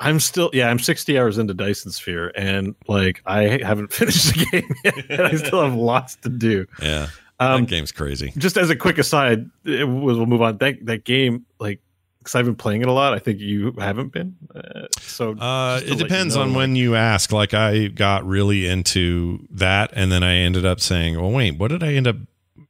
I'm 0.00 0.18
still, 0.18 0.50
yeah, 0.54 0.68
I'm 0.70 0.78
60 0.78 1.18
hours 1.18 1.36
into 1.38 1.52
Dyson 1.54 1.92
Sphere, 1.92 2.32
and 2.34 2.74
like 2.88 3.20
I 3.26 3.60
haven't 3.62 3.92
finished 3.92 4.26
the 4.34 4.46
game 4.50 4.74
yet. 4.84 4.94
and 5.10 5.20
I 5.22 5.34
still 5.36 5.62
have 5.62 5.74
lots 5.74 6.16
to 6.16 6.28
do. 6.30 6.66
yeah, 6.82 7.08
Um, 7.38 7.62
that 7.62 7.68
game's 7.70 7.92
crazy. 7.92 8.32
just 8.38 8.56
as 8.56 8.70
a 8.70 8.76
quick 8.76 8.96
aside, 8.98 9.48
it 9.64 9.86
was, 9.86 10.16
we'll 10.16 10.26
move 10.26 10.40
on. 10.42 10.56
That 10.58 10.84
that 10.86 11.04
game, 11.04 11.44
like, 11.58 11.80
because 12.18 12.34
I've 12.34 12.44
been 12.46 12.56
playing 12.56 12.82
it 12.82 12.88
a 12.88 12.92
lot. 12.92 13.12
I 13.14 13.18
think 13.18 13.40
you 13.40 13.72
haven't 13.78 14.12
been. 14.12 14.36
Uh, 14.54 14.86
so 15.00 15.32
Uh, 15.38 15.80
it 15.82 15.88
let 15.88 15.88
you 15.88 15.94
depends 15.96 16.34
know, 16.36 16.42
on 16.42 16.48
like- 16.48 16.56
when 16.56 16.76
you 16.76 16.94
ask. 16.94 17.30
Like 17.32 17.52
I 17.54 17.88
got 17.88 18.26
really 18.26 18.66
into 18.66 19.46
that, 19.50 19.90
and 19.94 20.10
then 20.10 20.22
I 20.22 20.36
ended 20.36 20.64
up 20.66 20.80
saying, 20.80 21.20
"Well, 21.20 21.30
wait, 21.30 21.56
what 21.58 21.68
did 21.68 21.82
I 21.82 21.92
end 21.94 22.06
up? 22.06 22.16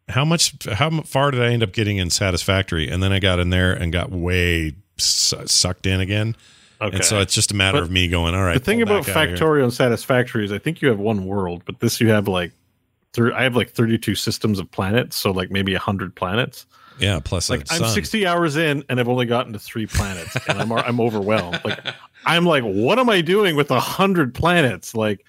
How 0.08 0.24
much? 0.24 0.54
How 0.66 1.02
far 1.02 1.30
did 1.30 1.42
I 1.42 1.46
end 1.52 1.62
up 1.62 1.72
getting 1.72 1.96
in 1.98 2.10
Satisfactory?" 2.10 2.88
And 2.88 3.02
then 3.02 3.12
I 3.12 3.18
got 3.20 3.38
in 3.38 3.50
there 3.50 3.72
and 3.72 3.92
got 3.92 4.10
way 4.10 4.74
su- 4.98 5.46
sucked 5.46 5.86
in 5.86 6.00
again. 6.00 6.34
Okay. 6.80 6.96
And 6.96 7.04
so 7.04 7.20
it's 7.20 7.34
just 7.34 7.50
a 7.52 7.54
matter 7.54 7.78
But 7.78 7.84
of 7.84 7.90
me 7.90 8.08
going, 8.08 8.34
"All 8.34 8.42
right." 8.42 8.54
the 8.54 8.60
thing 8.64 8.80
about 8.82 9.06
back 9.06 9.16
out 9.16 9.22
of 9.24 9.28
here." 9.30 9.38
Factorio 9.38 9.64
and 9.64 9.72
Satisfactory 9.72 10.44
is 10.44 10.52
I 10.52 10.58
think 10.58 10.80
you 10.80 10.88
have 10.88 10.98
one 10.98 11.26
world, 11.26 11.62
but 11.66 11.80
this 11.80 12.00
you 12.00 12.08
have 12.08 12.26
like. 12.28 12.52
Thir- 13.12 13.32
I 13.34 13.42
have 13.42 13.56
like 13.56 13.70
32 13.72 14.14
systems 14.14 14.60
of 14.60 14.70
planets, 14.70 15.16
so 15.16 15.32
like 15.32 15.50
maybe 15.50 15.72
100 15.72 16.14
planets. 16.14 16.64
yeah, 17.00 17.18
plus 17.18 17.50
like 17.50 17.62
I'm 17.70 17.78
sun. 17.80 17.88
60 17.92 18.24
hours 18.24 18.56
in 18.56 18.84
and 18.88 19.00
I've 19.00 19.08
only 19.08 19.26
gotten 19.26 19.52
to 19.52 19.58
three 19.58 19.86
planets 19.86 20.36
and 20.48 20.60
I'm 20.60 20.70
I'm 20.72 21.00
overwhelmed. 21.00 21.60
Like 21.64 21.80
I'm 22.24 22.44
like, 22.46 22.62
what 22.62 22.98
am 23.00 23.08
I 23.10 23.20
doing 23.20 23.56
with 23.56 23.70
a 23.72 23.80
hundred 23.80 24.32
planets? 24.32 24.94
Like 24.94 25.24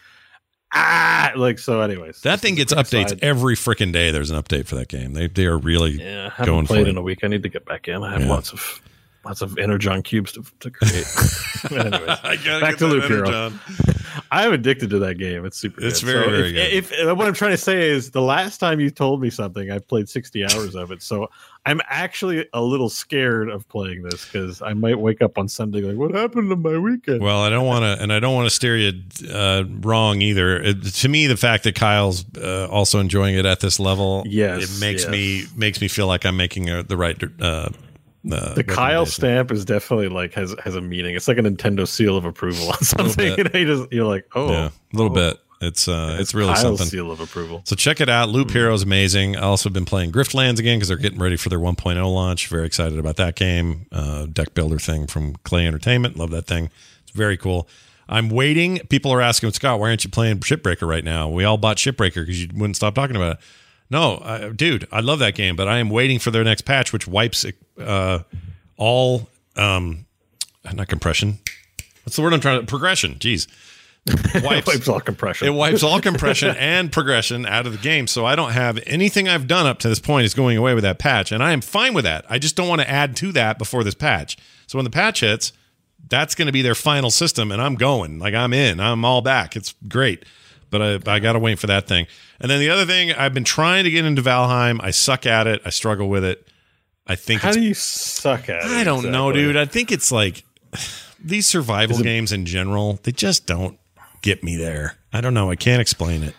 ah, 0.74 1.32
like 1.36 1.60
so. 1.60 1.82
Anyways, 1.82 2.22
That 2.22 2.40
thing 2.40 2.56
gets 2.56 2.74
updates 2.74 3.06
aside. 3.08 3.20
every 3.24 3.56
freaking 3.56 3.92
day. 3.92 4.12
There's 4.12 4.30
an 4.30 4.42
update 4.42 4.68
for 4.68 4.76
that 4.76 4.88
game. 4.88 5.14
They 5.14 5.28
they 5.28 5.46
are 5.48 5.58
really 5.58 5.94
Yeah, 6.02 6.28
I 6.28 6.30
haven't 6.30 6.46
going 6.46 6.66
for 6.68 6.74
played 6.76 6.88
it. 6.88 6.92
in 6.92 6.98
a 6.98 7.02
week. 7.02 7.24
I 7.24 7.28
need 7.28 7.44
to 7.44 7.50
get 7.50 7.66
back 7.66 7.88
in. 7.88 8.04
I 8.04 8.12
have 8.14 8.22
Yeah. 8.22 8.30
lots 8.30 8.52
of 8.54 8.82
lots 9.24 9.42
of 9.42 9.58
energon 9.58 10.02
cubes 10.04 10.32
to, 10.34 10.44
to 10.60 10.72
create. 10.72 11.06
Anyways, 11.72 12.62
back 12.62 12.78
to 12.78 12.88
Loop 12.88 13.04
Hero. 13.06 13.28
Energon. 13.30 13.60
I'm 14.32 14.54
addicted 14.54 14.90
to 14.92 15.00
that 15.00 15.18
game. 15.18 15.46
It's 15.46 15.58
super. 15.58 15.84
It's 15.84 16.02
good. 16.04 16.08
very, 16.08 16.24
So 16.26 16.30
very 16.32 16.48
if, 16.78 16.90
good. 16.90 17.00
If, 17.00 17.10
if 17.10 17.18
what 17.18 17.28
I'm 17.28 17.34
trying 17.34 17.52
to 17.52 17.58
say 17.58 17.90
is 17.90 18.12
the 18.12 18.22
last 18.22 18.58
time 18.60 18.80
you 18.80 18.90
told 18.90 19.22
me 19.22 19.30
something, 19.30 19.72
I 19.72 19.80
played 19.80 20.10
60 20.10 20.44
hours 20.46 20.76
of 20.76 20.92
it. 20.92 21.02
So 21.02 21.30
I'm 21.66 21.82
actually 21.88 22.48
a 22.54 22.62
little 22.62 22.90
scared 22.90 23.50
of 23.50 23.68
playing 23.70 24.04
this 24.04 24.26
because 24.26 24.62
I 24.62 24.74
might 24.74 25.00
wake 25.00 25.22
up 25.22 25.38
on 25.38 25.48
Sunday 25.48 25.82
like, 25.82 25.98
"What 25.98 26.12
happened 26.12 26.50
to 26.50 26.56
my 26.56 26.78
weekend?" 26.78 27.22
Well, 27.22 27.42
I 27.42 27.50
don't 27.50 27.68
want 27.68 27.84
to, 27.84 28.02
and 28.02 28.12
I 28.12 28.20
don't 28.20 28.34
want 28.34 28.48
to 28.48 28.56
steer 28.56 28.76
you 28.78 28.94
uh, 29.32 29.66
wrong 29.82 30.22
either. 30.22 30.58
It, 30.62 30.84
to 30.84 31.10
me, 31.10 31.28
the 31.28 31.38
fact 31.38 31.64
that 31.66 31.76
Kyle's 31.76 32.26
uh, 32.38 32.68
also 32.70 33.00
enjoying 33.00 33.36
it 33.36 33.46
at 33.46 33.60
this 33.60 33.80
level, 33.80 34.24
Yes, 34.26 34.64
it 34.64 34.82
makes 34.82 35.04
yes. 35.04 35.12
me 35.12 35.44
makes 35.56 35.80
me 35.82 35.88
feel 35.88 36.08
like 36.08 36.26
I'm 36.26 36.36
making 36.38 36.70
a, 36.70 36.82
the 36.84 36.98
right. 36.98 37.22
Uh, 37.40 37.70
uh, 38.30 38.54
the 38.54 38.64
Kyle 38.64 39.06
stamp 39.06 39.52
is 39.52 39.66
definitely 39.66 40.10
like 40.10 40.34
has 40.34 40.56
has 40.64 40.76
a 40.76 40.82
meaning. 40.82 41.16
It's 41.16 41.28
like 41.28 41.38
a 41.38 41.42
Nintendo 41.42 41.88
seal 41.88 42.18
of 42.18 42.26
approval 42.26 42.70
on 42.70 42.78
something. 42.82 43.38
You 43.38 43.44
know, 43.46 43.60
you 43.60 43.66
just, 43.66 43.94
you're 43.94 44.06
like, 44.06 44.28
oh, 44.36 44.52
yeah, 44.52 44.70
a 44.94 44.96
little 44.96 45.12
oh. 45.12 45.32
bit. 45.32 45.40
It's 45.62 45.88
uh, 45.88 46.18
it's 46.20 46.34
really 46.34 46.54
Kyle's 46.54 46.62
something. 46.62 46.88
seal 46.88 47.12
of 47.12 47.20
approval. 47.20 47.62
So 47.66 47.76
check 47.76 48.02
it 48.02 48.10
out. 48.10 48.30
Loop 48.30 48.50
Hero 48.50 48.74
is 48.74 48.82
amazing. 48.82 49.38
I 49.38 49.42
also 49.42 49.70
been 49.70 49.86
playing 49.86 50.12
Griftlands 50.12 50.60
again 50.60 50.78
because 50.78 50.88
they're 50.88 50.98
getting 50.98 51.20
ready 51.20 51.38
for 51.38 51.50
their 51.50 51.60
1.0 51.60 52.14
launch. 52.14 52.48
Very 52.48 52.66
excited 52.66 52.98
about 52.98 53.18
that 53.18 53.36
game. 53.36 53.86
Uh, 53.92 54.26
deck 54.26 54.56
builder 54.56 54.80
thing 54.80 55.06
from 55.06 55.36
Klei 55.38 55.68
Entertainment. 55.68 56.18
Love 56.18 56.32
that 56.32 56.48
thing. 56.48 56.72
It's 57.04 57.12
very 57.12 57.38
cool. 57.38 57.68
I'm 58.10 58.30
waiting. 58.30 58.80
People 58.90 59.14
are 59.14 59.22
asking 59.22 59.52
Scott, 59.52 59.80
why 59.80 59.90
aren't 59.90 60.04
you 60.04 60.10
playing 60.10 60.40
Shipbreaker 60.40 60.88
right 60.88 61.04
now? 61.04 61.30
We 61.30 61.46
all 61.46 61.58
bought 61.58 61.78
Shipbreaker 61.78 62.26
because 62.26 62.42
you 62.42 62.50
wouldn't 62.54 62.76
stop 62.76 62.96
talking 62.96 63.16
about 63.16 63.38
it. 63.38 63.44
No, 63.92 64.22
I, 64.24 64.50
dude, 64.50 64.88
I 64.92 65.02
love 65.02 65.20
that 65.20 65.36
game, 65.36 65.56
but 65.56 65.68
I 65.68 65.80
am 65.80 65.90
waiting 65.90 66.18
for 66.18 66.32
their 66.32 66.46
next 66.46 66.62
patch, 66.62 66.94
which 66.94 67.08
wipes 67.08 67.46
uh, 67.78 68.20
all 68.78 69.30
um, 69.58 70.06
not 70.74 70.88
compression. 70.88 71.40
What's 72.04 72.16
the 72.16 72.22
word 72.22 72.34
I'm 72.34 72.40
trying 72.40 72.62
to 72.62 72.66
progression? 72.66 73.16
Jeez, 73.16 73.48
wipes 74.44 74.68
Wipes 74.68 74.88
all 74.88 75.00
compression. 75.00 75.48
it 75.48 75.52
wipes 75.52 75.84
all 75.84 76.00
compression 76.02 76.56
and 76.60 76.92
progression 76.92 77.46
out 77.46 77.68
of 77.68 77.74
the 77.74 77.78
game. 77.78 78.08
So 78.08 78.26
I 78.26 78.36
don't 78.36 78.52
have 78.52 78.80
anything 78.88 79.30
I've 79.30 79.48
done 79.48 79.68
up 79.68 79.80
to 79.80 79.90
this 79.90 80.00
point 80.00 80.26
is 80.26 80.34
going 80.34 80.58
away 80.58 80.74
with 80.74 80.84
that 80.84 80.98
patch. 80.98 81.32
And 81.32 81.44
I 81.44 81.52
am 81.52 81.62
fine 81.62 81.94
with 81.94 82.06
that. 82.06 82.26
I 82.28 82.40
just 82.40 82.56
don't 82.56 82.68
want 82.68 82.82
to 82.82 82.90
add 82.90 83.16
to 83.18 83.32
that 83.34 83.60
before 83.60 83.84
this 83.84 83.94
patch. 83.94 84.38
So 84.66 84.80
when 84.80 84.86
the 84.86 84.90
patch 84.90 85.20
hits, 85.20 85.54
that's 86.10 86.34
going 86.34 86.48
to 86.48 86.52
be 86.52 86.64
their 86.64 86.76
final 86.76 87.12
system. 87.12 87.52
And 87.52 87.62
I'm 87.62 87.76
going. 87.76 88.18
Like 88.18 88.34
I'm 88.34 88.54
in. 88.54 88.80
I'm 88.80 89.06
all 89.06 89.22
back. 89.22 89.56
It's 89.56 89.76
great. 89.88 90.26
But 90.72 90.82
I, 90.82 91.16
I 91.16 91.20
got 91.20 91.34
to 91.34 91.40
wait 91.40 91.60
for 91.60 91.68
that 91.68 91.88
thing. 91.88 92.08
And 92.42 92.50
then 92.50 92.60
the 92.60 92.70
other 92.70 92.86
thing, 92.86 93.12
I've 93.12 93.34
been 93.34 93.44
trying 93.44 93.84
to 93.84 93.92
get 93.92 94.04
into 94.04 94.22
Valheim. 94.22 94.80
I 94.82 94.92
suck 94.92 95.26
at 95.26 95.48
it. 95.48 95.62
I 95.64 95.70
struggle 95.70 96.10
with 96.10 96.24
it. 96.24 96.48
I 97.08 97.16
think 97.16 97.42
How 97.42 97.52
do 97.52 97.62
you 97.62 97.74
suck 97.74 98.50
at 98.50 98.64
it? 98.64 98.72
I 98.72 98.84
don't 98.84 99.12
know, 99.12 99.30
exactly? 99.30 99.54
dude. 99.54 99.58
I 99.58 99.66
think 99.66 99.92
it's 99.92 100.12
like 100.12 100.44
these 101.24 101.48
survival 101.48 102.00
games 102.00 102.32
in 102.32 102.46
general, 102.46 103.00
they 103.04 103.12
just 103.12 103.46
don't 103.46 103.78
get 104.22 104.44
me 104.44 104.56
there. 104.56 104.98
I 105.14 105.22
don't 105.22 105.34
know. 105.34 105.50
I 105.50 105.56
can't 105.56 105.82
explain 105.82 106.24
it. 106.24 106.36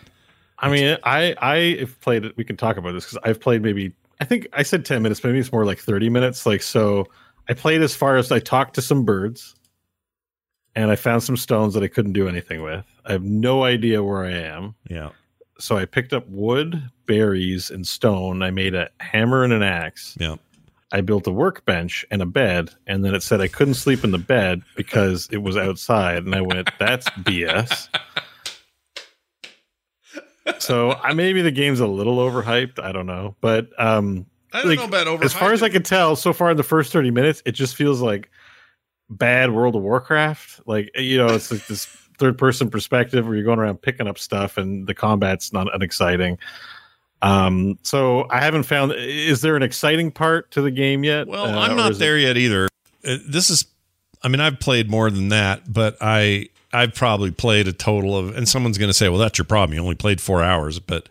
I 0.59 0.69
mean, 0.69 0.97
I 1.03 1.35
I 1.39 1.77
have 1.79 1.99
played 2.01 2.25
it. 2.25 2.37
We 2.37 2.43
can 2.43 2.55
talk 2.57 2.77
about 2.77 2.93
this 2.93 3.05
because 3.05 3.19
I've 3.23 3.39
played 3.39 3.61
maybe. 3.61 3.93
I 4.21 4.25
think 4.25 4.47
I 4.53 4.63
said 4.63 4.85
ten 4.85 5.01
minutes. 5.01 5.23
Maybe 5.23 5.39
it's 5.39 5.51
more 5.51 5.65
like 5.65 5.79
thirty 5.79 6.09
minutes. 6.09 6.45
Like 6.45 6.61
so, 6.61 7.07
I 7.49 7.53
played 7.53 7.81
as 7.81 7.93
far 7.93 8.15
as 8.15 8.31
I 8.31 8.39
talked 8.39 8.75
to 8.75 8.81
some 8.81 9.03
birds, 9.03 9.55
and 10.73 10.89
I 10.89 10.95
found 10.95 11.21
some 11.21 11.35
stones 11.35 11.73
that 11.73 11.83
I 11.83 11.87
couldn't 11.87 12.13
do 12.13 12.29
anything 12.29 12.63
with. 12.63 12.85
I 13.05 13.11
have 13.11 13.23
no 13.23 13.63
idea 13.65 14.01
where 14.01 14.23
I 14.23 14.31
am. 14.31 14.75
Yeah. 14.89 15.09
So 15.59 15.77
I 15.77 15.85
picked 15.85 16.13
up 16.13 16.27
wood, 16.27 16.89
berries, 17.05 17.69
and 17.69 17.87
stone. 17.87 18.41
I 18.41 18.51
made 18.51 18.73
a 18.73 18.89
hammer 18.99 19.43
and 19.43 19.53
an 19.53 19.63
axe. 19.63 20.17
Yeah. 20.19 20.35
I 20.91 21.01
built 21.01 21.25
a 21.25 21.31
workbench 21.31 22.05
and 22.11 22.21
a 22.21 22.25
bed, 22.25 22.69
and 22.85 23.03
then 23.03 23.15
it 23.15 23.23
said 23.23 23.41
I 23.41 23.47
couldn't 23.47 23.73
sleep 23.73 24.03
in 24.03 24.11
the 24.11 24.19
bed 24.19 24.61
because 24.75 25.27
it 25.31 25.37
was 25.37 25.57
outside. 25.57 26.23
And 26.23 26.35
I 26.35 26.41
went, 26.41 26.69
"That's 26.79 27.09
BS." 27.09 27.89
so 30.59 30.91
I 30.91 31.13
maybe 31.13 31.41
the 31.41 31.51
game's 31.51 31.79
a 31.79 31.87
little 31.87 32.17
overhyped. 32.17 32.79
I 32.79 32.91
don't 32.91 33.07
know, 33.07 33.35
but 33.41 33.69
um, 33.79 34.27
I 34.53 34.59
don't 34.59 34.69
like, 34.69 34.79
know 34.79 34.85
about 34.85 35.07
overhyped. 35.07 35.25
as 35.25 35.33
far 35.33 35.51
as 35.51 35.63
I 35.63 35.69
can 35.69 35.81
tell, 35.81 36.15
so 36.15 36.31
far 36.31 36.51
in 36.51 36.57
the 36.57 36.63
first 36.63 36.91
thirty 36.91 37.09
minutes, 37.09 37.41
it 37.43 37.53
just 37.53 37.75
feels 37.75 37.99
like 38.01 38.29
bad 39.09 39.51
World 39.51 39.75
of 39.75 39.81
Warcraft. 39.81 40.61
Like 40.67 40.91
you 40.95 41.17
know, 41.17 41.27
it's 41.33 41.51
like 41.51 41.65
this 41.65 41.85
third 42.17 42.37
person 42.37 42.69
perspective 42.69 43.25
where 43.25 43.35
you're 43.35 43.43
going 43.45 43.59
around 43.59 43.81
picking 43.81 44.07
up 44.07 44.17
stuff, 44.19 44.57
and 44.57 44.87
the 44.87 44.93
combat's 44.93 45.51
not 45.53 45.73
unexciting. 45.73 46.37
Um, 47.21 47.79
so 47.83 48.27
I 48.29 48.41
haven't 48.41 48.63
found. 48.63 48.93
Is 48.93 49.41
there 49.41 49.55
an 49.55 49.63
exciting 49.63 50.11
part 50.11 50.51
to 50.51 50.61
the 50.61 50.71
game 50.71 51.03
yet? 51.03 51.27
Well, 51.27 51.45
Uh, 51.45 51.59
I'm 51.61 51.75
not 51.77 51.91
is 51.91 51.97
it- 51.97 51.99
there 51.99 52.17
yet 52.17 52.37
either. 52.37 52.67
Uh, 53.07 53.17
This 53.27 53.49
is, 53.49 53.65
I 54.21 54.27
mean, 54.27 54.41
I've 54.41 54.59
played 54.59 54.89
more 54.89 55.09
than 55.09 55.29
that, 55.29 55.71
but 55.71 55.97
I 56.01 56.49
I've 56.75 56.95
probably 56.95 57.29
played 57.31 57.67
a 57.67 57.73
total 57.73 58.17
of, 58.17 58.35
and 58.35 58.49
someone's 58.49 58.79
going 58.79 58.89
to 58.89 58.95
say, 58.95 59.07
well, 59.07 59.19
that's 59.19 59.37
your 59.37 59.45
problem. 59.45 59.75
You 59.75 59.81
only 59.83 59.93
played 59.95 60.19
four 60.19 60.41
hours, 60.41 60.79
but 60.79 61.07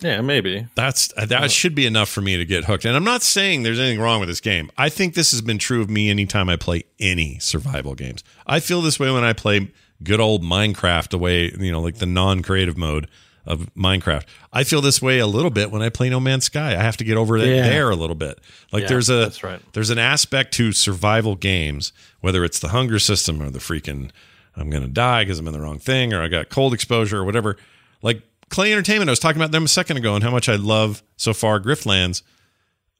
Yeah, 0.00 0.22
maybe. 0.22 0.66
that's 0.74 1.08
that 1.18 1.50
should 1.52 1.74
be 1.74 1.84
enough 1.86 2.08
for 2.08 2.22
me 2.22 2.36
to 2.38 2.44
get 2.46 2.64
hooked. 2.64 2.84
And 2.86 2.96
I'm 2.96 3.04
not 3.04 3.22
saying 3.22 3.62
there's 3.62 3.78
anything 3.78 4.00
wrong 4.00 4.20
with 4.20 4.28
this 4.30 4.40
game. 4.40 4.70
I 4.78 4.88
think 4.88 5.14
this 5.14 5.30
has 5.32 5.42
been 5.42 5.58
true 5.58 5.80
of 5.82 5.90
me 5.90 6.08
anytime 6.10 6.48
I 6.48 6.56
play 6.56 6.84
any 6.98 7.38
survival 7.40 7.94
games. 7.94 8.24
I 8.46 8.58
feel 8.58 8.80
this 8.80 8.98
way 8.98 9.10
when 9.12 9.22
I 9.22 9.32
play 9.34 9.70
good 10.04 10.20
old 10.20 10.42
Minecraft 10.42 11.12
away, 11.14 11.50
you 11.58 11.72
know, 11.72 11.80
like 11.80 11.96
the 11.96 12.06
non-creative 12.06 12.76
mode 12.76 13.08
of 13.46 13.68
Minecraft. 13.74 14.24
I 14.52 14.64
feel 14.64 14.80
this 14.80 15.02
way 15.02 15.18
a 15.18 15.26
little 15.26 15.50
bit 15.50 15.70
when 15.70 15.82
I 15.82 15.88
play 15.90 16.08
No 16.08 16.18
Man's 16.20 16.44
Sky. 16.46 16.72
I 16.72 16.82
have 16.82 16.96
to 16.98 17.04
get 17.04 17.16
over 17.18 17.36
it 17.36 17.46
Yeah. 17.46 17.68
there 17.68 17.90
a 17.90 17.96
little 17.96 18.16
bit. 18.16 18.38
Like 18.72 18.82
Yeah, 18.82 18.88
there's 18.88 19.10
a 19.10 19.16
that's 19.16 19.44
right. 19.44 19.60
there's 19.74 19.90
an 19.90 19.98
aspect 19.98 20.54
to 20.54 20.72
survival 20.72 21.34
games, 21.36 21.92
whether 22.20 22.42
it's 22.44 22.58
the 22.58 22.68
hunger 22.68 22.98
system 22.98 23.42
or 23.42 23.50
the 23.50 23.58
freaking 23.58 24.10
I'm 24.56 24.70
gonna 24.70 24.88
die 24.88 25.24
because 25.24 25.38
I'm 25.38 25.46
in 25.46 25.52
the 25.52 25.60
wrong 25.60 25.78
thing 25.78 26.14
or 26.14 26.22
I 26.22 26.28
got 26.28 26.48
cold 26.48 26.72
exposure 26.72 27.18
or 27.18 27.24
whatever. 27.24 27.56
Like 28.02 28.22
Klei 28.50 28.70
Entertainment, 28.72 29.10
I 29.10 29.12
was 29.12 29.18
talking 29.18 29.40
about 29.42 29.52
them 29.52 29.64
a 29.64 29.68
second 29.68 29.96
ago 29.98 30.14
and 30.14 30.22
how 30.24 30.30
much 30.30 30.48
I 30.48 30.54
love 30.56 31.02
so 31.16 31.34
far 31.34 31.60
Griftlands 31.60 32.22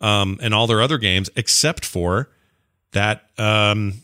um, 0.00 0.38
and 0.42 0.52
all 0.52 0.66
their 0.66 0.82
other 0.82 0.98
games, 0.98 1.30
except 1.36 1.84
for 1.86 2.28
that 2.92 3.28
um, 3.38 3.94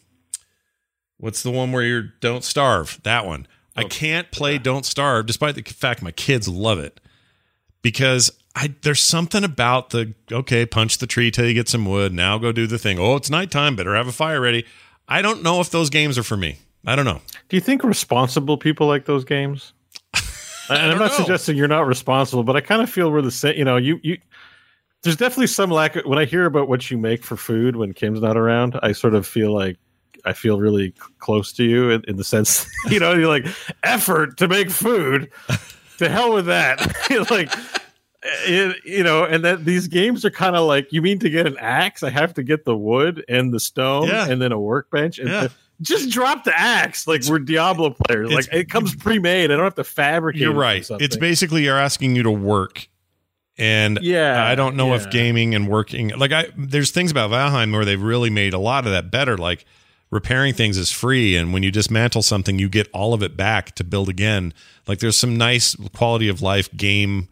what's 1.20 1.42
the 1.42 1.50
one 1.50 1.72
where 1.72 1.84
you 1.84 2.10
don't 2.20 2.42
starve? 2.44 2.98
That 3.04 3.26
one. 3.26 3.46
I 3.76 3.84
can't 3.84 4.30
play 4.30 4.58
Don't 4.58 4.84
Starve, 4.84 5.26
despite 5.26 5.54
the 5.54 5.62
fact 5.62 6.02
my 6.02 6.10
kids 6.10 6.48
love 6.48 6.78
it, 6.78 7.00
because 7.82 8.30
I 8.54 8.74
there's 8.82 9.00
something 9.00 9.44
about 9.44 9.90
the 9.90 10.14
okay, 10.30 10.66
punch 10.66 10.98
the 10.98 11.06
tree 11.06 11.30
till 11.30 11.46
you 11.46 11.54
get 11.54 11.68
some 11.68 11.86
wood. 11.86 12.12
Now 12.12 12.38
go 12.38 12.52
do 12.52 12.66
the 12.66 12.78
thing. 12.78 12.98
Oh, 12.98 13.16
it's 13.16 13.30
nighttime. 13.30 13.76
Better 13.76 13.94
have 13.94 14.08
a 14.08 14.12
fire 14.12 14.40
ready. 14.40 14.66
I 15.08 15.22
don't 15.22 15.42
know 15.42 15.60
if 15.60 15.70
those 15.70 15.90
games 15.90 16.18
are 16.18 16.22
for 16.22 16.36
me. 16.36 16.58
I 16.86 16.96
don't 16.96 17.04
know. 17.04 17.20
Do 17.48 17.56
you 17.56 17.60
think 17.60 17.82
responsible 17.84 18.56
people 18.56 18.86
like 18.86 19.04
those 19.04 19.24
games? 19.24 19.72
and 20.68 20.92
I'm 20.92 20.98
not 20.98 21.12
know. 21.12 21.16
suggesting 21.16 21.56
you're 21.56 21.68
not 21.68 21.86
responsible, 21.86 22.42
but 22.42 22.56
I 22.56 22.60
kind 22.60 22.82
of 22.82 22.90
feel 22.90 23.10
we're 23.10 23.22
the 23.22 23.30
same. 23.30 23.56
You 23.56 23.64
know, 23.64 23.76
you 23.76 24.00
you. 24.02 24.18
There's 25.02 25.16
definitely 25.16 25.46
some 25.46 25.70
lack. 25.70 25.96
Of, 25.96 26.04
when 26.04 26.18
I 26.18 26.26
hear 26.26 26.44
about 26.44 26.68
what 26.68 26.90
you 26.90 26.98
make 26.98 27.24
for 27.24 27.36
food 27.36 27.76
when 27.76 27.94
Kim's 27.94 28.20
not 28.20 28.36
around, 28.36 28.78
I 28.82 28.92
sort 28.92 29.14
of 29.14 29.26
feel 29.26 29.54
like 29.54 29.78
I 30.24 30.32
feel 30.32 30.58
really 30.58 30.92
close 31.18 31.52
to 31.54 31.64
you 31.64 31.90
in, 31.90 32.02
in 32.08 32.16
the 32.16 32.24
sense, 32.24 32.66
you 32.90 32.98
know, 33.00 33.12
you're 33.14 33.28
like 33.28 33.46
effort 33.82 34.36
to 34.38 34.48
make 34.48 34.70
food. 34.70 35.30
to 35.98 36.08
hell 36.08 36.32
with 36.34 36.46
that. 36.46 36.80
like. 37.30 37.52
It, 38.22 38.76
you 38.84 39.02
know, 39.02 39.24
and 39.24 39.42
that 39.46 39.64
these 39.64 39.88
games 39.88 40.26
are 40.26 40.30
kind 40.30 40.54
of 40.54 40.66
like 40.66 40.92
you 40.92 41.00
mean 41.00 41.18
to 41.20 41.30
get 41.30 41.46
an 41.46 41.56
axe, 41.58 42.02
I 42.02 42.10
have 42.10 42.34
to 42.34 42.42
get 42.42 42.66
the 42.66 42.76
wood 42.76 43.24
and 43.30 43.50
the 43.50 43.58
stone 43.58 44.08
Yeah. 44.08 44.28
and 44.28 44.42
then 44.42 44.52
a 44.52 44.60
workbench 44.60 45.18
and 45.18 45.30
Yeah. 45.30 45.48
just 45.80 46.10
drop 46.10 46.44
the 46.44 46.52
axe 46.54 47.06
like 47.06 47.24
we're 47.24 47.38
Diablo 47.38 47.96
players. 48.04 48.30
It's- 48.30 48.46
Like 48.48 48.54
it 48.54 48.68
comes 48.68 48.94
pre-made. 48.94 49.50
I 49.50 49.54
don't 49.56 49.64
have 49.64 49.74
to 49.76 49.84
fabricate. 49.84 50.42
You're 50.42 50.52
right. 50.52 50.86
It's 51.00 51.16
basically 51.16 51.64
you're 51.64 51.78
asking 51.78 52.14
you 52.14 52.22
to 52.24 52.30
work. 52.30 52.88
And 53.56 53.98
Yeah, 54.02 54.44
I 54.44 54.54
don't 54.54 54.76
know 54.76 54.88
yeah. 54.88 54.96
if 54.96 55.10
gaming 55.10 55.54
and 55.54 55.66
working 55.66 56.08
like 56.10 56.32
I 56.32 56.48
there's 56.58 56.90
things 56.90 57.10
about 57.10 57.30
Valheim 57.30 57.72
where 57.72 57.86
they've 57.86 58.02
really 58.02 58.28
made 58.28 58.52
a 58.52 58.58
lot 58.58 58.84
of 58.84 58.92
that 58.92 59.10
better. 59.10 59.38
Like 59.38 59.64
repairing 60.10 60.54
things 60.54 60.76
is 60.76 60.90
free 60.90 61.36
and 61.36 61.52
when 61.52 61.62
you 61.62 61.70
dismantle 61.70 62.22
something 62.22 62.58
you 62.58 62.68
get 62.68 62.88
all 62.92 63.14
of 63.14 63.22
it 63.22 63.36
back 63.36 63.74
to 63.76 63.84
build 63.84 64.08
again. 64.08 64.52
Like 64.86 64.98
there's 64.98 65.16
some 65.16 65.36
nice 65.36 65.76
quality 65.94 66.28
of 66.28 66.42
life 66.42 66.74
game 66.76 67.28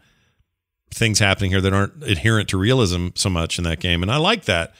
things 0.90 1.18
happening 1.18 1.50
here 1.50 1.60
that 1.60 1.72
aren't 1.72 2.02
adherent 2.04 2.48
to 2.50 2.56
realism 2.56 3.08
so 3.14 3.28
much 3.28 3.58
in 3.58 3.64
that 3.64 3.80
game. 3.80 4.02
And 4.02 4.10
I 4.10 4.16
like 4.16 4.44
that. 4.44 4.74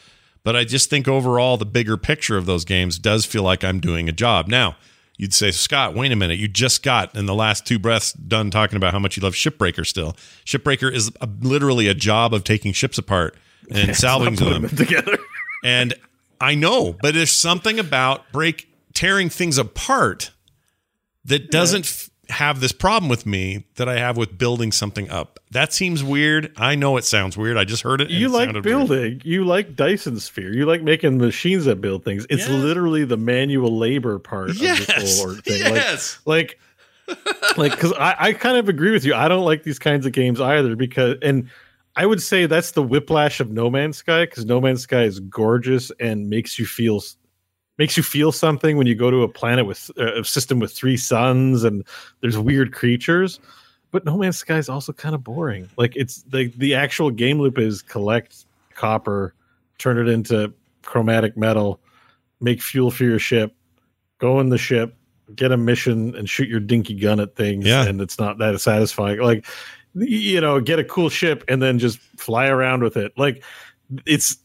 But 0.45 0.57
I 0.57 0.65
just 0.65 0.89
think 0.89 1.09
overall 1.09 1.57
the 1.57 1.67
bigger 1.67 1.97
picture 1.97 2.37
of 2.39 2.47
those 2.47 2.65
games 2.65 2.99
does 2.99 3.27
feel 3.27 3.43
like 3.43 3.65
I'm 3.65 3.81
doing 3.81 4.09
a 4.09 4.13
job. 4.13 4.49
Now, 4.49 4.77
you'd 5.19 5.35
say, 5.35 5.51
Scott, 5.51 5.95
wait 5.95 6.13
a 6.13 6.17
minute. 6.17 6.39
You 6.39 6.49
just 6.49 6.83
got 6.83 7.15
in 7.15 7.27
the 7.27 7.35
last 7.35 7.67
two 7.67 7.79
breaths 7.79 8.13
done 8.13 8.51
talking 8.51 8.77
about 8.77 8.93
how 8.93 8.99
much 8.99 9.17
you 9.17 9.23
love 9.23 9.35
Shipbreaker 9.35 9.85
still. 9.85 10.17
Shipbreaker 10.47 10.91
is 10.91 11.11
a, 11.21 11.29
literally 11.41 11.89
a 11.89 11.95
job 11.95 12.33
of 12.33 12.45
taking 12.45 12.73
ships 12.73 12.97
apart 12.97 13.37
and 13.71 13.95
salvaging 13.97 14.49
them. 14.49 14.63
them 14.63 14.77
together. 14.77 15.19
And 15.65 15.93
I 16.41 16.55
know, 16.55 16.97
but 17.01 17.15
there's 17.15 17.33
something 17.33 17.79
about 17.79 18.31
break 18.33 18.69
tearing 18.95 19.29
things 19.29 19.59
apart 19.59 20.31
that 21.25 21.51
doesn't 21.51 21.85
f- 21.85 22.11
have 22.31 22.61
this 22.61 22.73
problem 22.73 23.09
with 23.09 23.25
me 23.27 23.65
that 23.77 23.89
I 23.89 23.99
have 23.99 24.17
with 24.17 24.37
building 24.39 24.71
something 24.73 25.11
up. 25.11 25.39
That 25.51 25.73
seems 25.73 26.05
weird. 26.05 26.53
I 26.57 26.75
know 26.75 26.97
it 26.97 27.05
sounds 27.05 27.37
weird. 27.37 27.57
I 27.57 27.65
just 27.65 27.83
heard 27.83 28.01
it. 28.01 28.11
and 28.11 28.19
you 28.19 28.27
it 28.27 28.31
like 28.33 28.47
sounded 28.49 28.65
weird. 28.65 28.89
building. 28.89 29.23
You 29.25 29.45
like 29.45 29.75
Dyson 29.77 30.19
Sphere. 30.21 30.53
You 30.53 30.67
like 30.67 30.83
making 30.83 31.19
machines 31.19 31.65
that 31.65 31.81
build 31.81 32.05
things. 32.05 32.27
It's 32.31 32.49
Yeah. 32.49 32.57
literally 32.57 33.05
the 33.05 33.17
manual 33.17 33.77
labor 33.79 34.19
part 34.19 34.51
of 34.51 34.57
Yes. 34.59 34.87
this 34.87 35.21
whole 35.23 35.35
thing. 35.35 35.75
Yes. 35.75 36.19
Like, 36.27 36.59
like, 37.09 37.57
like, 37.57 37.71
because 37.73 37.93
I, 37.95 38.15
I 38.19 38.33
kind 38.35 38.59
of 38.59 38.69
agree 38.69 38.91
with 38.93 39.05
you. 39.05 39.15
I 39.15 39.29
don't 39.29 39.45
like 39.45 39.63
these 39.63 39.79
kinds 39.79 40.05
of 40.05 40.13
games 40.13 40.41
either 40.41 40.77
because, 40.77 41.17
and 41.23 41.49
I 41.99 42.07
would 42.07 42.23
say 42.23 42.47
that's 42.47 42.71
the 42.71 42.83
whiplash 42.83 43.41
of 43.41 43.51
No 43.51 43.69
Man's 43.69 43.97
Sky 43.97 44.25
because 44.25 44.45
No 44.45 44.61
Man's 44.61 44.83
Sky 44.83 45.03
is 45.03 45.19
gorgeous 45.19 45.91
and 45.99 46.31
makes 46.31 46.57
you 46.57 46.65
feel 46.65 47.03
makes 47.77 47.97
you 47.97 48.05
feel 48.05 48.31
something 48.31 48.77
when 48.77 48.87
you 48.87 48.95
go 48.95 49.11
to 49.11 49.25
a 49.25 49.29
planet 49.29 49.67
with 49.67 49.91
uh, 49.99 50.21
a 50.21 50.25
system 50.25 50.61
with 50.61 50.73
three 50.73 50.97
suns 50.97 51.65
and 51.65 51.85
there's 52.21 52.39
weird 52.39 52.73
creatures. 52.73 53.41
But 53.91 54.05
No 54.05 54.17
Man's 54.17 54.37
Sky 54.37 54.59
is 54.59 54.69
also 54.69 54.93
kind 54.93 55.13
of 55.17 55.25
boring. 55.25 55.69
Like 55.77 55.97
it's 55.97 56.23
the 56.23 56.53
the 56.57 56.73
actual 56.73 57.11
game 57.11 57.41
loop 57.41 57.59
is 57.59 57.83
collect 57.83 58.47
copper, 58.77 59.35
turn 59.79 59.99
it 59.99 60.09
into 60.09 60.55
chromatic 60.83 61.37
metal, 61.37 61.81
make 62.41 62.63
fuel 62.63 62.93
for 62.93 63.03
your 63.03 63.19
ship, 63.19 63.57
go 64.19 64.39
in 64.39 64.51
the 64.51 64.59
ship, 64.59 64.95
get 65.35 65.51
a 65.51 65.57
mission, 65.57 66.15
and 66.15 66.31
shoot 66.31 66.49
your 66.49 66.61
dinky 66.61 66.95
gun 66.95 67.19
at 67.19 67.35
things. 67.35 67.67
Yeah. 67.67 67.87
and 67.87 68.01
it's 68.01 68.21
not 68.21 68.39
that 68.39 68.61
satisfying. 68.61 69.19
Like 69.19 69.47
you 69.95 70.41
know, 70.41 70.61
get 70.61 70.79
a 70.79 70.85
cool 70.85 71.09
ship 71.09 71.45
and 71.49 71.63
then 71.63 71.79
just 71.79 71.99
fly 72.17 72.47
around 72.49 72.83
with 72.83 72.97
it. 72.97 73.13
Like 73.17 73.43
it's. 74.07 74.37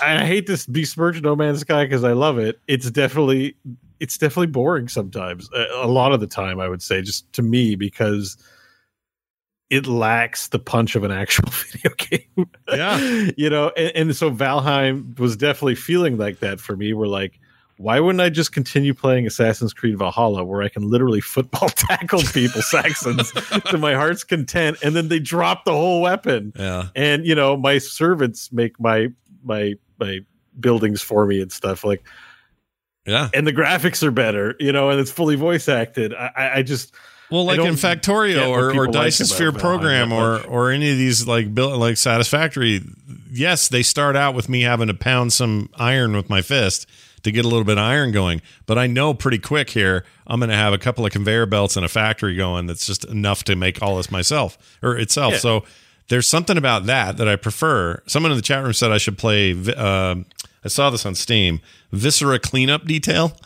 I 0.00 0.24
hate 0.24 0.46
to 0.46 0.64
besmirch 0.70 1.20
No 1.22 1.34
Man's 1.34 1.60
Sky 1.60 1.84
because 1.84 2.04
I 2.04 2.12
love 2.12 2.38
it. 2.38 2.60
It's 2.68 2.88
definitely 2.88 3.56
it's 3.98 4.18
definitely 4.18 4.48
boring 4.48 4.88
sometimes. 4.88 5.48
A, 5.54 5.84
a 5.84 5.86
lot 5.86 6.12
of 6.12 6.20
the 6.20 6.26
time, 6.26 6.60
I 6.60 6.68
would 6.68 6.82
say, 6.82 7.02
just 7.02 7.32
to 7.34 7.42
me 7.42 7.76
because 7.76 8.36
it 9.70 9.86
lacks 9.86 10.48
the 10.48 10.58
punch 10.58 10.96
of 10.96 11.04
an 11.04 11.12
actual 11.12 11.48
video 11.50 11.92
game. 11.96 12.50
Yeah. 12.68 13.30
you 13.36 13.48
know, 13.48 13.70
and, 13.76 13.96
and 13.96 14.16
so 14.16 14.30
Valheim 14.30 15.18
was 15.18 15.36
definitely 15.36 15.76
feeling 15.76 16.18
like 16.18 16.40
that 16.40 16.60
for 16.60 16.76
me. 16.76 16.92
We're 16.92 17.06
like, 17.06 17.38
why 17.78 17.98
wouldn't 18.00 18.20
I 18.20 18.28
just 18.28 18.52
continue 18.52 18.94
playing 18.94 19.26
Assassin's 19.26 19.72
Creed 19.72 19.98
Valhalla, 19.98 20.44
where 20.44 20.62
I 20.62 20.68
can 20.68 20.88
literally 20.88 21.20
football 21.20 21.68
tackle 21.74 22.22
people, 22.22 22.62
Saxons, 22.62 23.32
to 23.70 23.78
my 23.78 23.94
heart's 23.94 24.24
content, 24.24 24.78
and 24.84 24.94
then 24.94 25.08
they 25.08 25.18
drop 25.18 25.64
the 25.64 25.72
whole 25.72 26.00
weapon 26.00 26.52
Yeah. 26.56 26.88
and 26.94 27.26
you 27.26 27.34
know 27.34 27.56
my 27.56 27.78
servants 27.78 28.52
make 28.52 28.78
my 28.78 29.08
my 29.42 29.74
my 29.98 30.20
buildings 30.60 31.00
for 31.02 31.26
me 31.26 31.40
and 31.40 31.50
stuff 31.50 31.82
like 31.84 32.04
Yeah. 33.06 33.30
and 33.34 33.46
the 33.46 33.52
graphics 33.52 34.02
are 34.02 34.10
better 34.10 34.54
you 34.60 34.70
know 34.70 34.90
and 34.90 35.00
it's 35.00 35.10
fully 35.10 35.34
voice 35.34 35.68
acted 35.68 36.12
i 36.14 36.52
i 36.56 36.62
just 36.62 36.94
Well, 37.30 37.44
like 37.46 37.58
in 37.58 37.74
Factorio 37.74 38.50
or, 38.50 38.66
or 38.68 38.70
people 38.72 38.84
like 38.86 38.92
Dyson 38.92 39.26
Sphere 39.26 39.50
Program 39.52 40.12
or 40.12 40.40
or 40.46 40.70
any 40.70 40.90
of 40.92 40.98
these 40.98 41.26
like 41.26 41.54
built 41.54 41.78
like 41.78 41.96
Satisfactory, 41.96 42.82
yes, 43.30 43.68
they 43.68 43.82
start 43.82 44.14
out 44.16 44.34
with 44.34 44.48
me 44.50 44.60
having 44.62 44.88
to 44.88 44.94
pound 44.94 45.32
some 45.32 45.70
iron 45.76 46.14
with 46.14 46.28
my 46.28 46.42
fist 46.42 46.86
to 47.22 47.32
get 47.32 47.44
a 47.44 47.48
little 47.48 47.64
bit 47.64 47.78
of 47.78 47.84
iron 47.84 48.12
going. 48.12 48.42
But 48.66 48.78
I 48.78 48.86
know 48.86 49.14
pretty 49.14 49.38
quick 49.38 49.70
here 49.70 50.04
I'm 50.26 50.40
going 50.40 50.50
to 50.50 50.56
have 50.56 50.72
a 50.72 50.78
couple 50.78 51.06
of 51.06 51.12
conveyor 51.12 51.46
belts 51.46 51.76
and 51.76 51.84
a 51.84 51.88
factory 51.88 52.36
going 52.36 52.66
that's 52.66 52.86
just 52.86 53.04
enough 53.04 53.44
to 53.44 53.56
make 53.56 53.82
all 53.82 53.96
this 53.96 54.10
myself 54.10 54.58
or 54.82 54.96
itself. 54.96 55.34
Yeah. 55.34 55.38
So 55.38 55.64
there's 56.08 56.26
something 56.26 56.56
about 56.56 56.86
that 56.86 57.16
that 57.16 57.28
I 57.28 57.36
prefer. 57.36 58.02
Someone 58.06 58.32
in 58.32 58.36
the 58.36 58.42
chat 58.42 58.62
room 58.62 58.72
said 58.72 58.92
I 58.92 58.98
should 58.98 59.18
play. 59.18 59.52
Um, 59.74 60.26
I 60.64 60.68
saw 60.68 60.90
this 60.90 61.06
on 61.06 61.14
Steam. 61.14 61.60
Viscera 61.92 62.38
cleanup 62.38 62.84
detail. 62.84 63.36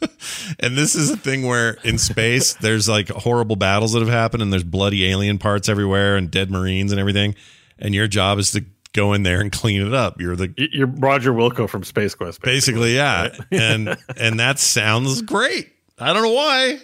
and 0.60 0.76
this 0.76 0.94
is 0.94 1.10
a 1.10 1.16
thing 1.16 1.46
where 1.46 1.72
in 1.84 1.98
space 1.98 2.54
there's 2.60 2.88
like 2.88 3.08
horrible 3.08 3.56
battles 3.56 3.92
that 3.92 4.00
have 4.00 4.08
happened 4.08 4.42
and 4.42 4.52
there's 4.52 4.64
bloody 4.64 5.08
alien 5.08 5.38
parts 5.38 5.68
everywhere 5.68 6.16
and 6.16 6.30
dead 6.30 6.50
marines 6.50 6.90
and 6.90 7.00
everything 7.00 7.34
and 7.78 7.94
your 7.94 8.08
job 8.08 8.38
is 8.38 8.50
to 8.52 8.64
go 8.92 9.12
in 9.12 9.22
there 9.22 9.40
and 9.40 9.50
clean 9.50 9.86
it 9.86 9.94
up. 9.94 10.20
You're 10.20 10.36
the 10.36 10.52
you're 10.56 10.86
roger 10.86 11.32
wilco 11.32 11.68
from 11.68 11.84
space 11.84 12.14
quest 12.14 12.40
basically. 12.42 12.94
Yeah. 12.94 13.28
And 13.50 13.96
and 14.16 14.40
that 14.40 14.58
sounds 14.58 15.22
great. 15.22 15.72
I 15.98 16.12
don't 16.12 16.22
know 16.22 16.32
why 16.32 16.80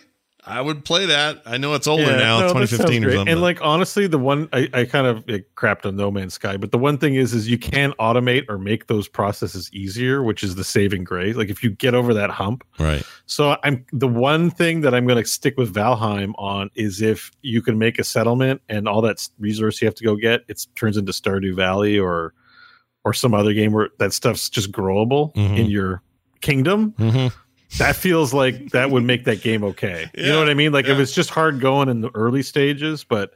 i 0.49 0.61
would 0.61 0.85
play 0.85 1.07
that 1.07 1.43
i 1.47 1.57
know 1.57 1.75
it's 1.75 1.87
older 1.87 2.03
Yeah, 2.05 2.17
now 2.17 2.41
no, 2.41 2.49
2015 2.49 3.05
or 3.05 3.13
something 3.13 3.29
And 3.33 3.41
like 3.41 3.59
honestly, 3.63 4.07
the 4.07 4.19
one 4.19 4.49
I, 4.53 4.69
I 4.73 4.85
kind 4.85 5.07
of 5.07 5.29
it 5.29 5.55
crapped 5.55 5.85
on 5.87 5.97
No 5.97 6.11
Man's 6.11 6.35
Sky, 6.35 6.57
but 6.57 6.73
the 6.73 6.79
one 6.79 6.99
thing 6.99 7.15
is, 7.15 7.35
is 7.35 7.49
you 7.49 7.59
can 7.59 7.93
automate 8.01 8.47
or 8.49 8.59
make 8.59 8.87
those 8.87 9.07
processes 9.09 9.71
easier, 9.73 10.23
which 10.23 10.43
is 10.43 10.55
the 10.55 10.65
saving 10.65 11.05
grace. 11.05 11.37
Like 11.37 11.49
if 11.51 11.63
you 11.63 11.71
get 11.71 11.95
over 11.95 12.15
that 12.15 12.31
hump, 12.31 12.65
right 12.79 13.05
So 13.27 13.57
I'm 13.63 13.85
the 13.93 14.09
one 14.09 14.51
thing 14.51 14.81
that 14.83 14.95
I'm 14.95 15.07
going 15.07 15.23
to 15.23 15.29
stick 15.29 15.57
with 15.59 15.73
Valheim 15.75 16.33
on 16.39 16.71
is 16.75 17.01
if 17.03 17.31
you 17.43 17.61
can 17.63 17.79
make 17.79 17.99
a 17.99 18.05
settlement 18.05 18.63
and 18.69 18.89
all 18.89 19.03
that 19.03 19.29
resource 19.39 19.81
you 19.83 19.87
have 19.87 19.95
to 19.97 20.05
go 20.05 20.17
get, 20.17 20.43
it 20.49 20.67
turns 20.75 20.97
into 20.97 21.13
Stardew 21.13 21.55
Valley 21.55 21.99
or 21.99 22.33
or 23.05 23.13
some 23.13 23.33
other 23.35 23.53
game 23.55 23.73
where 23.73 23.91
that 23.99 24.13
stuff's 24.13 24.49
just 24.51 24.73
growable 24.73 25.35
Mhm. 25.35 25.59
in 25.59 25.67
your 25.71 26.03
kingdom. 26.41 26.93
Mhm. 26.99 27.33
That 27.77 27.97
feels 27.97 28.33
like 28.33 28.71
that 28.71 28.91
would 28.91 29.05
make 29.05 29.25
that 29.25 29.43
game 29.43 29.63
okay. 29.63 30.11
You 30.17 30.27
know 30.27 30.39
what 30.39 30.49
I 30.49 30.55
mean? 30.55 30.73
Like 30.73 30.87
if 30.87 30.97
yeah. 30.97 31.03
it's 31.03 31.13
just 31.13 31.29
hard 31.29 31.61
going 31.61 31.91
in 31.91 32.01
the 32.01 32.11
early 32.15 32.43
stages, 32.43 33.05
but 33.05 33.35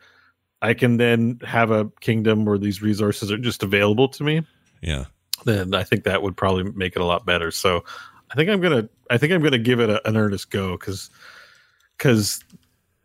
I 0.63 0.73
can 0.73 0.97
then 0.97 1.39
have 1.45 1.71
a 1.71 1.91
kingdom 2.01 2.47
where 2.47 2.57
these 2.57 2.81
resources 2.81 3.31
are 3.31 3.39
just 3.39 3.63
available 3.63 4.09
to 4.09 4.25
me 4.25 4.43
yeah 4.81 5.05
then 5.45 5.75
I 5.75 5.85
think 5.85 6.05
that 6.05 6.23
would 6.23 6.37
probably 6.37 6.65
make 6.65 6.97
it 6.97 7.03
a 7.03 7.05
lot 7.05 7.27
better. 7.27 7.51
So 7.51 7.85
I 8.31 8.35
think 8.35 8.49
I'm 8.51 8.61
gonna 8.61 8.89
I 9.11 9.19
think 9.19 9.33
I'm 9.33 9.43
gonna 9.43 9.59
give 9.59 9.81
it 9.81 9.91
a, 9.91 10.07
an 10.07 10.17
earnest 10.17 10.51
go 10.51 10.73
because 10.73 11.11
because 11.99 12.45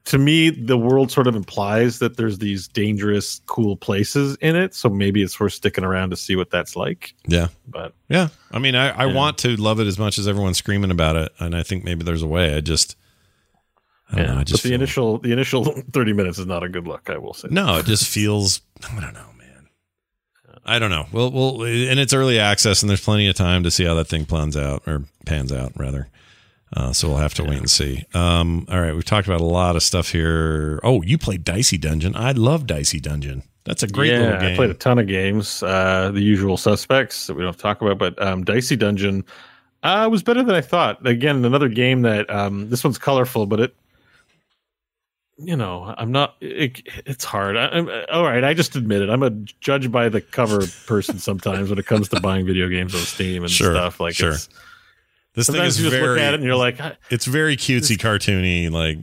to 0.08 0.18
me 0.18 0.50
the 0.50 0.78
world 0.78 1.12
sort 1.12 1.28
of 1.28 1.36
implies 1.36 2.00
that 2.00 2.16
there's 2.18 2.38
these 2.40 2.68
dangerous, 2.68 3.42
cool 3.46 3.76
places 3.76 4.38
in 4.42 4.56
it. 4.56 4.74
So 4.74 4.90
maybe 4.90 5.22
it's 5.22 5.40
worth 5.40 5.54
sticking 5.54 5.84
around 5.84 6.12
to 6.12 6.16
see 6.16 6.36
what 6.36 6.50
that's 6.50 6.76
like. 6.76 7.14
Yeah. 7.28 7.48
But 7.68 7.94
Yeah. 8.08 8.30
I 8.52 8.60
mean, 8.60 8.76
I, 8.76 8.90
I 8.90 9.06
Yeah. 9.08 9.14
want 9.14 9.38
to 9.40 9.56
love 9.58 9.80
it 9.82 9.88
as 9.88 10.00
much 10.00 10.18
as 10.18 10.28
everyone's 10.28 10.58
screaming 10.58 10.92
about 10.92 11.16
it. 11.18 11.32
And 11.40 11.54
I 11.56 11.62
think 11.64 11.84
maybe 11.84 12.04
there's 12.06 12.24
a 12.24 12.28
way. 12.28 12.56
I 12.56 12.62
just, 12.62 12.96
I 14.10 14.16
don't 14.16 14.26
yeah, 14.26 14.34
know. 14.34 14.40
I 14.40 14.44
just 14.46 14.64
but 14.64 14.70
the 14.70 14.76
initial 14.76 15.18
the 15.18 15.34
initial 15.34 15.66
thirty 15.94 16.14
minutes 16.14 16.40
is 16.40 16.46
not 16.46 16.64
a 16.64 16.70
good 16.70 16.88
look. 16.88 17.10
I 17.10 17.18
will 17.18 17.34
say. 17.34 17.50
No, 17.52 17.76
it 17.78 17.86
just 17.86 18.08
feels. 18.08 18.62
I 18.90 19.02
don't 19.02 19.14
know, 19.14 19.30
man. 19.38 19.68
I 20.66 20.80
don't 20.80 20.90
know. 20.90 21.08
Well, 21.12 21.32
well, 21.32 21.64
and 21.64 22.00
it's 22.00 22.14
early 22.14 22.40
access, 22.40 22.82
and 22.82 22.90
there's 22.90 23.04
plenty 23.04 23.28
of 23.28 23.36
time 23.36 23.64
to 23.64 23.72
see 23.72 23.84
how 23.84 23.94
that 23.96 24.08
thing 24.08 24.24
plans 24.26 24.56
out 24.56 24.84
or 24.88 25.04
pans 25.26 25.52
out, 25.52 25.74
rather. 25.76 26.08
Uh, 26.74 26.92
so 26.92 27.08
we'll 27.08 27.18
have 27.18 27.34
to 27.36 27.44
wait 27.44 27.58
and 27.58 27.70
see. 27.70 28.04
Um, 28.14 28.66
all 28.70 28.82
right, 28.82 28.94
we've 28.94 29.06
talked 29.06 29.28
about 29.28 29.40
a 29.40 29.46
lot 29.46 29.76
of 29.76 29.84
stuff 29.84 30.12
here. 30.12 30.80
Oh, 30.84 31.02
you 31.02 31.18
played 31.18 31.44
Dicey 31.44 31.78
Dungeon. 31.78 32.16
I 32.16 32.34
love 32.34 32.68
Dicey 32.68 33.00
Dungeon. 33.00 33.44
That's 33.64 33.84
a 33.84 33.88
great 33.88 34.12
yeah, 34.12 34.20
little 34.20 34.40
game. 34.40 34.54
I 34.54 34.56
played 34.56 34.70
a 34.70 34.74
ton 34.74 35.00
of 35.00 35.08
games. 35.08 35.64
Uh, 35.64 36.12
the 36.14 36.22
usual 36.22 36.58
suspects 36.58 37.28
that 37.28 37.36
we 37.36 37.42
don't 37.42 37.50
have 37.50 37.58
to 37.58 37.62
talk 37.62 37.82
about, 37.82 37.98
but 37.98 38.22
um, 38.22 38.44
Dicey 38.44 38.76
Dungeon 38.76 39.24
uh, 39.84 40.08
was 40.12 40.24
better 40.24 40.44
than 40.44 40.56
I 40.56 40.62
thought. 40.62 41.06
Again, 41.06 41.44
another 41.44 41.70
game 41.70 42.02
that 42.02 42.30
um, 42.30 42.70
this 42.70 42.84
one's 42.84 42.98
colorful, 42.98 43.46
but 43.46 43.60
it, 43.60 43.76
you 45.38 45.56
know, 45.56 45.94
I'm 45.98 46.12
not. 46.12 46.36
It, 46.42 46.82
it's 47.06 47.24
hard. 47.24 47.56
I, 47.58 47.68
I'm 47.68 47.90
all 48.12 48.24
right. 48.24 48.44
I 48.44 48.54
just 48.54 48.76
admit 48.76 49.02
it. 49.02 49.10
I'm 49.10 49.24
a 49.24 49.30
judge 49.30 49.92
by 49.92 50.10
the 50.10 50.22
cover 50.22 50.66
person 50.86 51.20
sometimes 51.20 51.70
when 51.70 51.78
it 51.78 51.86
comes 51.86 52.10
to 52.10 52.20
buying 52.20 52.46
video 52.46 52.68
games 52.70 52.96
on 52.96 53.02
Steam 53.02 53.44
and 53.44 53.52
Sure, 53.52 53.74
stuff. 53.74 54.00
Like, 54.00 54.16
sure. 54.16 54.32
it's, 54.32 54.50
this 55.38 55.48
thing 55.48 55.56
sometimes 55.56 55.76
is 55.76 55.84
you 55.86 55.90
just 55.90 56.02
very. 56.02 56.10
look 56.16 56.20
at 56.20 56.34
it 56.34 56.40
and 56.40 56.44
you're 56.44 56.56
like, 56.56 56.78
it's 57.10 57.26
very 57.26 57.56
cutesy, 57.56 57.96
cartoony. 57.96 58.70
Like 58.70 58.98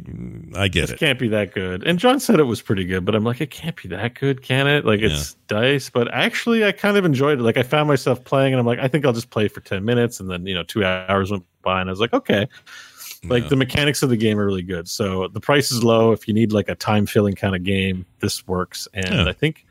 I 0.59 0.69
get 0.69 0.83
this 0.83 0.91
it. 0.91 0.99
can't 0.99 1.19
be 1.19 1.29
that 1.29 1.55
good. 1.55 1.83
And 1.87 1.99
Jon 1.99 2.21
said 2.21 2.39
it 2.41 2.45
was 2.45 2.61
pretty 2.61 2.85
good, 2.85 3.05
but 3.05 3.15
I'm 3.15 3.25
like, 3.25 3.41
it 3.41 3.51
can't 3.51 3.77
be 3.81 3.89
that 3.89 4.15
good, 4.15 4.43
can 4.43 4.67
it? 4.67 4.85
Like 4.85 5.01
it's 5.01 5.35
dice, 5.47 5.89
but 5.91 6.13
actually 6.13 6.65
I 6.65 6.73
kind 6.73 6.97
of 6.97 7.05
enjoyed 7.05 7.39
it. 7.39 7.43
Like 7.43 7.57
I 7.57 7.63
found 7.63 7.89
myself 7.89 8.23
playing 8.25 8.53
and 8.53 8.61
I'm 8.61 8.67
like, 8.67 8.79
I 8.81 8.89
think 8.89 9.07
I'll 9.07 9.13
just 9.13 9.31
play 9.31 9.49
for 9.49 9.61
10 9.61 9.85
minutes 9.85 10.21
and 10.21 10.29
then, 10.29 10.45
you 10.47 10.55
know, 10.55 10.63
two 10.65 10.85
hours 10.85 11.31
went 11.31 11.45
by 11.63 11.81
and 11.81 11.89
I 11.89 11.93
was 11.93 12.01
like, 12.01 12.13
okay. 12.13 12.47
Like 13.27 13.45
Yeah. 13.45 13.49
the 13.51 13.57
mechanics 13.57 14.03
of 14.03 14.11
the 14.11 14.17
game 14.19 14.39
are 14.39 14.45
really 14.45 14.63
good. 14.63 14.87
So 14.89 15.29
the 15.29 15.41
price 15.41 15.71
is 15.73 15.83
low. 15.83 16.13
If 16.13 16.29
you 16.29 16.35
need 16.35 16.53
like 16.53 16.69
a 16.69 16.75
time 16.75 17.07
filling 17.07 17.35
kind 17.37 17.55
of 17.57 17.63
game, 17.63 18.05
this 18.21 18.47
works. 18.47 18.87
And 18.93 19.15
Yeah. 19.15 19.25
I 19.29 19.33
think 19.33 19.65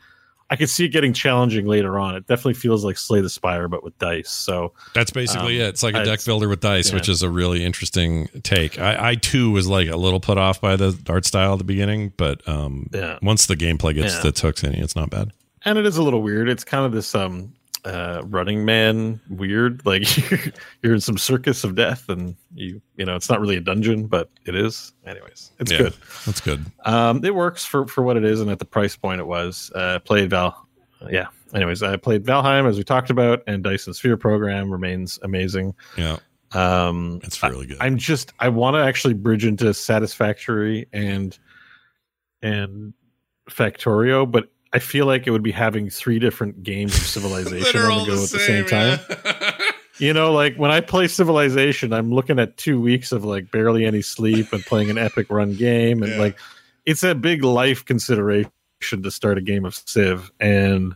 I 0.53 0.55
could 0.55 0.69
see 0.69 0.85
it 0.85 0.89
getting 0.89 1.13
challenging 1.13 1.65
later 1.65 1.97
on. 1.97 2.15
It 2.15 2.27
definitely 2.27 2.53
feels 2.53 2.85
like 2.85 2.97
Slay 2.97 3.21
the 3.21 3.30
Spire, 3.30 3.67
but 3.67 3.84
with 3.84 3.97
dice. 3.97 4.30
So 4.30 4.73
That's 4.93 5.09
basically 5.09 5.59
Um, 5.59 5.65
it. 5.65 5.69
It's 5.69 5.81
like 5.84 5.95
a 5.95 6.05
deck 6.05 6.23
builder 6.23 6.47
with 6.47 6.59
dice, 6.61 6.89
yeah. 6.89 6.95
which 6.95 7.09
is 7.09 7.23
a 7.23 7.30
really 7.30 7.65
interesting 7.65 8.30
take. 8.43 8.80
I, 8.80 9.09
I 9.11 9.15
too 9.15 9.49
was 9.51 9.67
like 9.67 9.89
a 9.89 9.97
little 9.97 10.19
put 10.19 10.38
off 10.38 10.61
by 10.61 10.75
the 10.75 10.95
art 11.09 11.25
style 11.25 11.53
at 11.53 11.57
the 11.57 11.63
beginning, 11.63 12.13
but 12.17 12.47
um, 12.47 12.88
Yeah. 12.93 13.17
once 13.23 13.47
the 13.47 13.55
gameplay 13.55 13.95
gets 13.95 14.13
Yeah. 14.23 14.30
the 14.31 14.39
hooks 14.39 14.63
in, 14.63 14.73
it's 14.75 14.95
not 14.95 15.09
bad. 15.09 15.31
and 15.65 15.77
it 15.80 15.85
is 15.85 15.97
a 15.97 16.03
little 16.03 16.21
weird. 16.21 16.47
It's 16.49 16.63
kind 16.63 16.85
of 16.85 16.91
this 16.91 17.15
um 17.15 17.53
uh 17.85 18.22
running 18.26 18.65
man 18.65 19.19
weird. 19.30 19.85
Like 19.85 20.03
you're 20.81 20.93
in 20.93 21.01
some 21.01 21.18
circus 21.18 21.64
of 21.64 21.76
death, 21.76 22.07
and 22.10 22.35
you 22.53 22.81
you 22.95 23.05
know 23.05 23.15
it's 23.15 23.30
not 23.30 23.39
really 23.41 23.57
a 23.57 23.61
dungeon, 23.61 24.07
but 24.07 24.30
it 24.45 24.55
is. 24.55 24.93
Anyways, 25.05 25.51
it's 25.60 25.72
Yeah, 25.72 25.77
good. 25.80 25.93
That's 26.26 26.41
good. 26.41 26.65
Um, 26.85 27.23
it 27.26 27.35
works 27.35 27.65
for 27.65 27.88
for 27.88 28.01
what 28.03 28.18
it 28.18 28.23
is, 28.23 28.39
and 28.41 28.49
at 28.49 28.60
the 28.60 28.65
price 28.65 28.95
point 28.95 29.19
it 29.19 29.27
was. 29.27 29.72
Uh, 29.76 29.99
played 29.99 30.30
Val. 30.30 30.68
Yeah. 31.10 31.27
Anyways, 31.53 31.84
I 31.84 31.97
played 31.97 32.23
Valheim 32.26 32.68
as 32.68 32.77
we 32.77 32.84
talked 32.84 33.10
about, 33.10 33.43
and 33.45 33.64
Dyson 33.64 33.93
Sphere 33.93 34.18
program 34.18 34.72
remains 34.72 35.19
amazing. 35.22 35.76
Yeah, 35.97 36.18
Um, 36.53 37.19
it's 37.23 37.43
really 37.43 37.68
good. 37.68 37.77
I'm 37.81 37.97
just 37.97 38.31
I 38.39 38.49
want 38.49 38.76
to 38.76 38.80
actually 38.80 39.14
bridge 39.14 39.45
into 39.45 39.72
Satisfactory 39.73 40.88
and 40.93 41.38
and 42.41 42.93
Factorio, 43.49 44.30
but 44.30 44.49
I 44.73 44.79
feel 44.79 45.05
like 45.05 45.27
it 45.27 45.31
would 45.31 45.43
be 45.43 45.51
having 45.51 45.89
three 45.89 46.17
different 46.19 46.63
games 46.63 46.95
of 46.95 47.01
Civilization 47.03 47.81
on 47.81 47.99
the 47.99 48.05
go 48.05 48.13
at 48.23 48.29
the 48.29 48.39
same 48.39 48.65
time. 48.65 48.99
You 49.99 50.13
know, 50.13 50.33
like 50.33 50.55
when 50.55 50.71
I 50.71 50.81
play 50.93 51.07
Civilization, 51.07 51.93
I'm 51.93 52.11
looking 52.11 52.39
at 52.39 52.57
two 52.57 52.81
weeks 52.81 53.11
of 53.11 53.23
like 53.23 53.51
barely 53.51 53.85
any 53.85 54.01
sleep 54.01 54.51
and 54.51 54.63
playing 54.65 54.89
an 54.89 54.97
epic 54.97 55.27
run 55.29 55.53
game, 55.55 56.01
and 56.01 56.13
Yeah. 56.13 56.19
like 56.19 56.37
it's 56.85 57.03
a 57.03 57.13
big 57.13 57.43
life 57.43 57.85
consideration 57.85 58.49
to 59.03 59.11
start 59.11 59.37
a 59.37 59.41
game 59.41 59.63
of 59.65 59.75
Civ, 59.75 60.31
and 60.39 60.95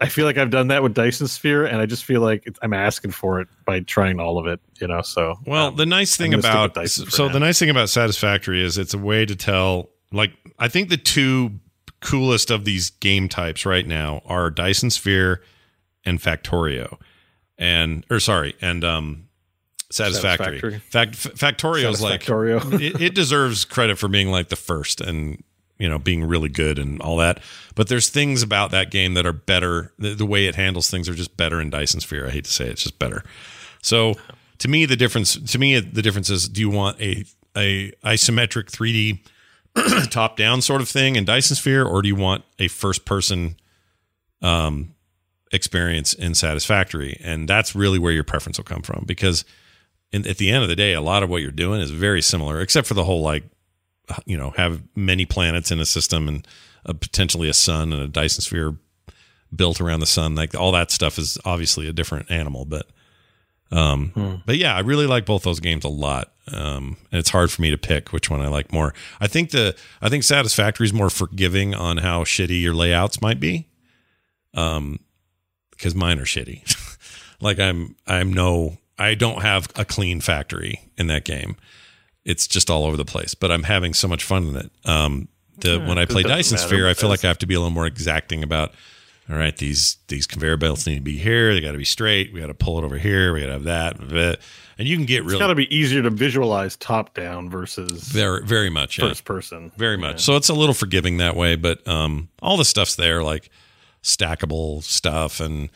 I 0.00 0.08
feel 0.08 0.24
like 0.26 0.36
I've 0.38 0.50
done 0.50 0.68
that 0.68 0.82
with 0.82 0.94
Dyson 0.94 1.26
Sphere, 1.26 1.64
and 1.66 1.78
I 1.78 1.86
just 1.86 2.04
feel 2.04 2.20
like 2.20 2.42
it's, 2.46 2.58
I'm 2.62 2.72
asking 2.74 3.10
for 3.12 3.40
it 3.40 3.48
by 3.64 3.80
trying 3.80 4.20
all 4.20 4.38
of 4.38 4.46
it. 4.46 4.60
You 4.80 4.86
know, 4.86 5.02
so 5.02 5.34
Well, 5.46 5.68
um, 5.68 5.76
the 5.76 5.86
nice 5.86 6.16
thing 6.16 6.32
I'm 6.32 6.40
gonna 6.40 6.70
stick 6.70 7.02
about 7.02 7.10
so 7.10 7.26
now. 7.26 7.32
the 7.32 7.40
nice 7.40 7.58
thing 7.58 7.70
about 7.70 7.88
Satisfactory 7.88 8.62
is 8.62 8.78
it's 8.78 8.94
a 8.94 8.98
way 8.98 9.26
to 9.26 9.34
tell. 9.34 9.90
Like 10.12 10.32
I 10.58 10.68
think 10.68 10.88
the 10.90 10.96
two 10.96 11.50
coolest 12.06 12.50
of 12.50 12.64
these 12.64 12.90
game 12.90 13.28
types 13.28 13.66
right 13.66 13.86
now 13.86 14.22
are 14.26 14.48
Dyson 14.48 14.90
Sphere 14.90 15.42
and 16.04 16.20
Factorio, 16.20 16.98
and 17.58 18.06
or 18.08 18.20
sorry, 18.20 18.54
and 18.60 18.84
um, 18.84 19.28
Satisfactory. 19.90 20.60
Satisfactory. 20.60 20.78
Fact, 20.78 21.14
Factorio 21.36 21.90
is 21.90 22.00
like 22.00 22.28
it, 22.80 23.00
it 23.00 23.14
deserves 23.14 23.64
credit 23.64 23.98
for 23.98 24.08
being 24.08 24.30
like 24.30 24.50
the 24.50 24.56
first 24.56 25.00
and 25.00 25.42
you 25.78 25.88
know 25.88 25.98
being 25.98 26.24
really 26.24 26.48
good 26.48 26.78
and 26.78 27.00
all 27.02 27.16
that. 27.16 27.40
But 27.74 27.88
there's 27.88 28.08
things 28.08 28.42
about 28.42 28.70
that 28.70 28.92
game 28.92 29.14
that 29.14 29.26
are 29.26 29.32
better. 29.32 29.92
The, 29.98 30.14
the 30.14 30.26
way 30.26 30.46
it 30.46 30.54
handles 30.54 30.88
things 30.88 31.08
are 31.08 31.14
just 31.14 31.36
better 31.36 31.60
in 31.60 31.70
dyson 31.70 32.00
sphere. 32.00 32.28
I 32.28 32.30
hate 32.30 32.44
to 32.44 32.52
say 32.52 32.66
it, 32.66 32.72
it's 32.72 32.82
just 32.84 33.00
better. 33.00 33.24
So 33.82 34.14
to 34.58 34.68
me 34.68 34.86
the 34.86 34.96
difference 34.96 35.36
to 35.36 35.58
me 35.58 35.78
the 35.80 36.02
difference 36.02 36.30
is 36.30 36.48
do 36.48 36.60
you 36.60 36.70
want 36.70 37.00
a 37.00 37.24
a 37.56 37.90
isometric 38.04 38.70
3d 38.70 39.20
top 40.10 40.36
down 40.36 40.62
sort 40.62 40.80
of 40.80 40.88
thing 40.88 41.16
in 41.16 41.24
dyson 41.24 41.56
sphere 41.56 41.84
or 41.84 42.02
do 42.02 42.08
you 42.08 42.16
want 42.16 42.44
a 42.58 42.68
first 42.68 43.04
person 43.04 43.56
um 44.42 44.94
experience 45.52 46.12
in 46.12 46.34
satisfactory? 46.34 47.18
And 47.22 47.48
that's 47.48 47.74
really 47.74 47.98
where 47.98 48.12
your 48.12 48.24
preference 48.24 48.58
will 48.58 48.64
come 48.64 48.82
from 48.82 49.04
because 49.06 49.44
in, 50.12 50.26
at 50.26 50.38
the 50.38 50.50
end 50.50 50.62
of 50.62 50.68
the 50.68 50.76
day 50.76 50.92
a 50.92 51.00
lot 51.00 51.22
of 51.22 51.30
what 51.30 51.42
you're 51.42 51.50
doing 51.50 51.80
is 51.80 51.90
very 51.90 52.22
similar 52.22 52.60
except 52.60 52.86
for 52.86 52.94
the 52.94 53.04
whole 53.04 53.22
like 53.22 53.44
you 54.24 54.36
know 54.36 54.50
have 54.50 54.82
many 54.94 55.26
planets 55.26 55.70
in 55.70 55.80
a 55.80 55.86
system 55.86 56.28
and 56.28 56.46
uh, 56.84 56.92
potentially 56.92 57.48
a 57.48 57.54
sun 57.54 57.92
and 57.92 58.02
a 58.02 58.08
dyson 58.08 58.42
sphere 58.42 58.76
built 59.54 59.80
around 59.80 60.00
the 60.00 60.06
sun. 60.06 60.34
Like 60.34 60.54
all 60.54 60.72
that 60.72 60.90
stuff 60.90 61.18
is 61.18 61.38
obviously 61.44 61.88
a 61.88 61.92
different 61.92 62.30
animal 62.30 62.64
but 62.64 62.86
um 63.72 64.12
but 64.46 64.56
yeah 64.58 64.76
i 64.76 64.78
really 64.78 65.06
like 65.06 65.26
both 65.26 65.42
those 65.42 65.58
games 65.58 65.84
a 65.84 65.88
lot 65.88 66.32
um 66.52 66.96
and 67.10 67.18
it's 67.18 67.30
hard 67.30 67.50
for 67.50 67.60
me 67.62 67.70
to 67.70 67.78
pick 67.78 68.12
which 68.12 68.30
one 68.30 68.40
i 68.40 68.48
like 68.48 68.72
more. 68.72 68.94
I 69.20 69.26
think 69.26 69.50
the 69.50 69.76
i 70.00 70.08
think 70.08 70.22
satisfactory 70.24 70.86
is 70.86 70.92
more 70.92 71.10
forgiving 71.10 71.74
on 71.74 71.98
how 71.98 72.24
shitty 72.24 72.60
your 72.60 72.74
layouts 72.74 73.20
might 73.20 73.40
be. 73.40 73.66
Um 74.54 75.00
because 75.70 75.94
mine 75.94 76.18
are 76.18 76.24
shitty. 76.24 76.62
Like 77.38 77.60
i'm 77.60 77.94
i'm 78.06 78.32
no 78.32 78.78
i 78.98 79.14
don't 79.14 79.42
have 79.42 79.68
a 79.76 79.84
clean 79.84 80.20
factory 80.22 80.80
in 80.96 81.06
that 81.08 81.24
game. 81.26 81.56
It's 82.24 82.46
just 82.46 82.70
all 82.70 82.84
over 82.84 82.96
the 82.96 83.04
place 83.04 83.34
but 83.34 83.52
i'm 83.52 83.64
having 83.64 83.92
so 83.92 84.08
much 84.08 84.24
fun 84.24 84.46
in 84.46 84.56
it. 84.56 84.70
Um 84.86 85.28
the 85.58 85.78
when 85.80 85.98
i 85.98 86.06
play 86.06 86.22
dyson 86.22 86.56
sphere 86.58 86.88
i 86.88 86.94
feel 86.94 87.10
like 87.10 87.24
i 87.24 87.28
have 87.28 87.38
to 87.38 87.46
be 87.46 87.54
a 87.54 87.58
little 87.58 87.70
more 87.74 87.86
exacting 87.86 88.42
about 88.42 88.72
all 89.28 89.36
right 89.36 89.56
these 89.56 89.96
these 90.08 90.26
conveyor 90.26 90.56
belts 90.56 90.86
need 90.86 90.96
to 90.96 91.00
be 91.00 91.18
here. 91.18 91.54
They 91.54 91.60
got 91.60 91.72
to 91.72 91.78
be 91.78 91.84
straight. 91.84 92.32
We 92.32 92.40
got 92.40 92.46
to 92.46 92.54
pull 92.54 92.78
it 92.78 92.84
over 92.84 92.98
here. 92.98 93.32
We 93.32 93.40
got 93.40 93.46
to 93.46 93.52
have 93.52 93.64
that 93.64 94.38
and 94.78 94.86
you 94.86 94.96
can 94.96 95.06
get 95.06 95.22
really. 95.22 95.34
It's 95.34 95.40
got 95.40 95.48
to 95.48 95.54
be 95.54 95.74
easier 95.74 96.02
to 96.02 96.10
visualize 96.10 96.76
top 96.76 97.14
down 97.14 97.50
versus 97.50 98.04
very 98.04 98.44
very 98.44 98.70
much 98.70 98.98
yeah. 98.98 99.08
first 99.08 99.24
person. 99.24 99.72
very 99.76 99.96
much. 99.96 100.22
So 100.22 100.36
it's 100.36 100.48
a 100.48 100.54
little 100.54 100.74
forgiving 100.74 101.16
that 101.18 101.36
way 101.36 101.56
but 101.56 101.86
um 101.88 102.28
all 102.40 102.56
the 102.56 102.64
stuff's 102.64 102.96
there 102.96 103.22
like 103.22 103.50
stackable 104.02 104.82
stuff 104.82 105.40
and 105.40 105.70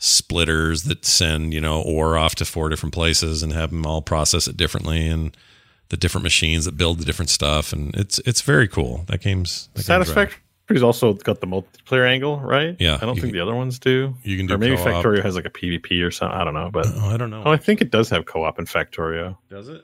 splitters 0.00 0.84
that 0.84 1.04
send 1.04 1.52
you 1.52 1.60
know 1.60 1.82
ore 1.82 2.16
off 2.16 2.34
to 2.36 2.44
four 2.44 2.68
different 2.68 2.94
places 2.94 3.42
and 3.42 3.52
have 3.52 3.70
them 3.70 3.86
all 3.86 4.02
process 4.02 4.46
it 4.48 4.56
differently 4.56 5.08
and 5.08 5.36
the 5.88 5.96
different 5.96 6.22
machines 6.22 6.64
that 6.64 6.76
build 6.76 6.98
the 6.98 7.04
different 7.04 7.30
stuff. 7.30 7.72
And 7.72 7.94
it's 7.94 8.18
it's 8.20 8.42
very 8.42 8.68
cool. 8.68 9.04
That 9.06 9.20
game's 9.20 9.68
that 9.74 9.86
game's 9.86 10.12
Satisfactory's 10.68 10.82
also 10.82 11.14
got 11.14 11.40
the 11.40 11.46
multiplayer 11.46 12.06
angle, 12.06 12.40
right? 12.40 12.76
Yeah, 12.78 12.98
I 13.00 13.06
don't 13.06 13.14
think 13.14 13.28
can- 13.28 13.32
the 13.32 13.40
other 13.40 13.54
ones 13.54 13.78
do. 13.78 14.14
you 14.22 14.36
can 14.36 14.46
do 14.46 14.54
or 14.54 14.58
maybe 14.58 14.76
co-op. 14.76 15.02
Factorio 15.02 15.22
has 15.22 15.34
like 15.34 15.46
a 15.46 15.50
PvP 15.50 16.06
or 16.06 16.10
something. 16.10 16.38
I 16.38 16.44
don't 16.44 16.52
know, 16.54 16.70
but 16.70 16.86
oh, 16.86 17.08
i 17.08 17.16
don't 17.16 17.30
know 17.30 17.42
oh, 17.46 17.50
I 17.50 17.56
think 17.56 17.80
it 17.80 17.90
does 17.90 18.10
have 18.10 18.26
co-op 18.26 18.58
in 18.58 18.66
Factorio. 18.66 19.36
does 19.48 19.68
it 19.68 19.82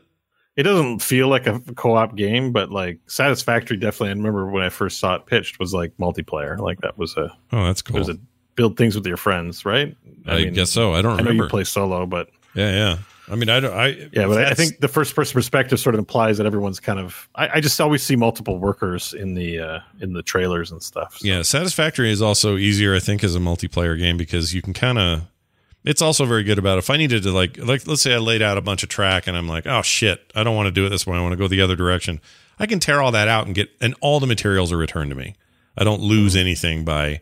It 0.56 0.64
doesn't 0.64 1.00
feel 1.00 1.28
like 1.28 1.46
a 1.46 1.60
co-op 1.74 2.16
game, 2.16 2.52
but 2.52 2.70
like 2.70 2.98
Satisfactory 3.06 3.78
definitely. 3.78 4.10
I 4.10 4.12
remember 4.12 4.50
when 4.50 4.62
I 4.62 4.68
first 4.68 4.98
saw 4.98 5.14
it 5.14 5.24
pitched 5.26 5.58
was 5.58 5.72
like 5.72 5.96
multiplayer. 5.96 6.58
Like 6.58 6.80
that 6.82 6.98
was 6.98 7.16
a 7.16 7.34
oh 7.52 7.64
that's 7.64 7.80
cool. 7.80 7.96
it 7.96 8.00
was 8.00 8.08
a 8.10 8.18
build 8.54 8.76
things 8.76 8.94
with 8.94 9.06
your 9.06 9.16
friends, 9.16 9.64
right? 9.64 9.96
I, 10.26 10.44
guess 10.44 10.70
so 10.70 10.94
i 10.94 11.02
don't 11.02 11.20
I 11.20 11.22
know 11.22 11.30
you 11.32 11.48
play 11.48 11.64
solo, 11.64 12.06
but 12.06 12.28
yeah 12.54 12.70
yeah 12.70 12.98
i 13.28 13.34
mean 13.34 13.48
i 13.48 13.60
don't 13.60 13.74
i 13.74 13.88
yeah, 14.12 14.26
but 14.26 14.44
I, 14.44 14.54
think 14.54 14.80
the 14.80 14.88
first 14.88 15.14
person 15.14 15.34
perspective 15.34 15.80
sort 15.80 15.94
of 15.94 15.98
implies 15.98 16.38
that 16.38 16.46
everyone's 16.46 16.80
kind 16.80 16.98
of. 16.98 17.28
I, 17.34 17.48
I 17.54 17.60
just 17.60 17.80
always 17.80 18.02
see 18.02 18.16
multiple 18.16 18.58
workers 18.58 19.12
in 19.12 19.34
the 19.34 19.60
uh, 19.60 19.80
in 20.00 20.12
the 20.12 20.22
trailers 20.22 20.70
and 20.70 20.82
stuff. 20.82 21.18
so. 21.18 21.26
Yeah, 21.26 21.42
Satisfactory 21.42 22.10
is 22.10 22.22
also 22.22 22.56
easier, 22.56 22.94
I 22.94 23.00
think, 23.00 23.24
as 23.24 23.34
a 23.34 23.38
multiplayer 23.38 23.98
game 23.98 24.16
because 24.16 24.54
you 24.54 24.62
can 24.62 24.72
kind 24.72 24.98
of 24.98 25.22
It's 25.84 26.02
also 26.02 26.24
very 26.24 26.44
good 26.44 26.58
about 26.58 26.78
if 26.78 26.90
I 26.90 26.96
needed 26.96 27.22
to 27.24 27.32
like 27.32 27.58
like 27.58 27.86
let's 27.86 28.02
say 28.02 28.14
I 28.14 28.18
laid 28.18 28.42
out 28.42 28.56
a 28.58 28.62
bunch 28.62 28.82
of 28.82 28.88
track 28.88 29.26
and 29.26 29.36
I'm 29.36 29.48
like, 29.48 29.66
oh 29.66 29.82
shit, 29.82 30.32
I 30.34 30.44
don't 30.44 30.56
want 30.56 30.66
to 30.66 30.72
do 30.72 30.86
it 30.86 30.90
this 30.90 31.06
way. 31.06 31.16
I 31.16 31.20
want 31.20 31.32
to 31.32 31.36
go 31.36 31.48
the 31.48 31.60
other 31.60 31.76
direction. 31.76 32.20
I 32.58 32.66
can 32.66 32.78
tear 32.80 33.02
all 33.02 33.12
that 33.12 33.28
out 33.28 33.46
and 33.46 33.54
get 33.54 33.70
and 33.80 33.94
all 34.00 34.20
the 34.20 34.26
materials 34.26 34.72
are 34.72 34.76
returned 34.76 35.10
to 35.10 35.16
me. 35.16 35.34
I 35.76 35.84
don't 35.84 36.00
lose 36.00 36.36
anything 36.36 36.84
by 36.84 37.20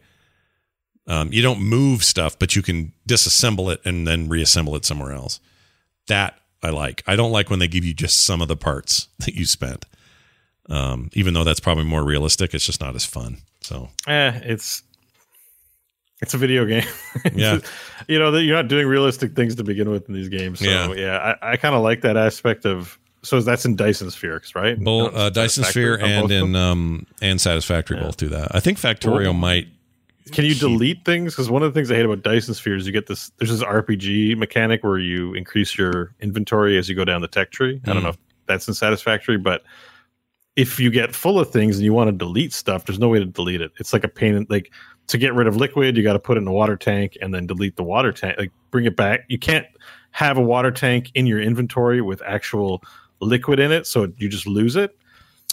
um, 1.07 1.33
you 1.33 1.43
don't 1.43 1.61
move 1.61 2.05
stuff, 2.05 2.39
but 2.39 2.55
you 2.55 2.63
can 2.63 2.93
disassemble 3.09 3.73
it 3.73 3.81
and 3.85 4.07
then 4.07 4.29
reassemble 4.29 4.77
it 4.77 4.85
somewhere 4.85 5.13
else. 5.13 5.41
That 6.09 6.39
I 6.63 6.71
like. 6.71 7.03
I 7.07 7.17
don't 7.17 7.33
like 7.33 7.51
when 7.51 7.59
they 7.59 7.69
give 7.69 7.85
you 7.85 7.95
just 7.95 8.25
some 8.25 8.41
of 8.41 8.49
the 8.49 8.57
parts 8.57 9.09
that 9.21 9.35
you 9.35 9.45
spent. 9.45 9.85
Um, 10.69 11.11
even 11.13 11.35
though 11.35 11.45
that's 11.45 11.61
probably 11.61 11.85
more 11.85 12.05
realistic, 12.05 12.55
it's 12.55 12.65
just 12.65 12.81
not 12.81 12.95
as 12.95 13.05
fun. 13.05 13.39
So, 13.61 13.89
eh, 14.07 14.41
it's 14.45 14.83
it's 16.21 16.35
a 16.35 16.39
video 16.39 16.65
game. 16.65 16.87
yeah, 17.35 17.59
you 18.07 18.19
know 18.19 18.31
that 18.31 18.43
you're 18.43 18.57
not 18.57 18.69
doing 18.69 18.87
realistic 18.87 19.35
things 19.35 19.57
to 19.57 19.65
begin 19.65 19.91
with 19.91 20.09
in 20.09 20.15
these 20.15 20.29
games. 20.29 20.61
So 20.61 20.67
yeah, 20.67 20.93
yeah 20.93 21.37
I, 21.43 21.53
I 21.53 21.57
kind 21.57 21.75
of 21.75 21.83
like 21.83 22.03
that 22.03 22.17
aspect 22.17 22.65
of. 22.65 22.99
So 23.25 23.41
that's 23.41 23.65
in 23.65 23.77
Dyson 23.77 24.09
Spherix, 24.09 24.57
right? 24.57 24.77
Both 24.79 25.15
uh, 25.15 25.31
Dyson 25.31 25.63
Sphere 25.63 25.97
and 25.97 26.29
in 26.31 26.57
um 26.57 27.07
and 27.21 27.41
Satisfactory 27.41 27.99
yeah. 27.99 28.05
both 28.05 28.17
do 28.17 28.29
that. 28.31 28.53
I 28.53 28.59
think 28.59 28.79
Factorio 28.79 29.37
might 29.37 29.69
can 30.31 30.45
you 30.45 30.55
delete 30.55 31.05
things? 31.05 31.35
Because 31.35 31.51
one 31.51 31.63
of 31.63 31.73
the 31.73 31.79
things 31.79 31.91
I 31.91 31.97
hate 31.97 32.05
about 32.05 32.23
Dyson 32.23 32.55
Sphere 32.55 32.77
is 32.77 32.87
you 32.87 32.93
get 32.93 33.07
this. 33.07 33.33
There's 33.39 33.51
this 33.51 33.63
RPG 33.63 34.37
mechanic 34.37 34.85
where 34.85 34.99
you 34.99 35.35
increase 35.35 35.77
your 35.77 36.15
inventory 36.21 36.79
as 36.79 36.89
you 36.89 36.95
go 36.95 37.05
down 37.05 37.21
the 37.21 37.29
tech 37.29 37.51
tree. 37.51 37.81
Mm. 37.81 37.89
I 37.89 37.93
don't 37.93 37.97
hmm. 37.97 38.03
know 38.05 38.11
if 38.11 38.19
that's 38.47 38.69
in 38.69 38.75
Satisfactory, 38.75 39.39
but 39.39 39.63
if 40.55 40.79
you 40.79 40.91
get 40.91 41.15
full 41.15 41.41
of 41.41 41.51
things 41.51 41.77
and 41.77 41.85
you 41.85 41.93
want 41.93 42.09
to 42.09 42.13
delete 42.13 42.53
stuff, 42.53 42.85
there's 42.85 42.99
no 42.99 43.09
way 43.09 43.19
to 43.19 43.25
delete 43.25 43.61
it. 43.61 43.73
It's 43.79 43.93
like 43.93 44.05
a 44.05 44.09
pain. 44.09 44.35
In, 44.35 44.47
like 44.49 44.73
to 45.09 45.19
get 45.19 45.35
rid 45.35 45.47
of 45.47 45.57
liquid, 45.57 45.97
you 45.97 46.03
got 46.03 46.13
to 46.13 46.19
put 46.19 46.37
it 46.37 46.43
in 46.43 46.47
a 46.47 46.53
water 46.53 46.77
tank 46.77 47.17
and 47.21 47.35
then 47.35 47.47
delete 47.47 47.77
the 47.77 47.83
water 47.83 48.13
tank. 48.13 48.39
Like 48.39 48.53
bring 48.71 48.85
it 48.85 48.97
back. 48.97 49.25
You 49.29 49.39
can't 49.39 49.67
have 50.13 50.37
a 50.37 50.43
water 50.43 50.71
tank 50.71 51.11
in 51.15 51.27
your 51.27 51.41
inventory 51.41 52.01
with 52.01 52.23
actual 52.23 52.83
liquid 53.21 53.59
in 53.59 53.73
it, 53.73 53.87
so 53.87 54.13
you 54.19 54.29
just 54.29 54.47
lose 54.47 54.77
it. 54.77 54.97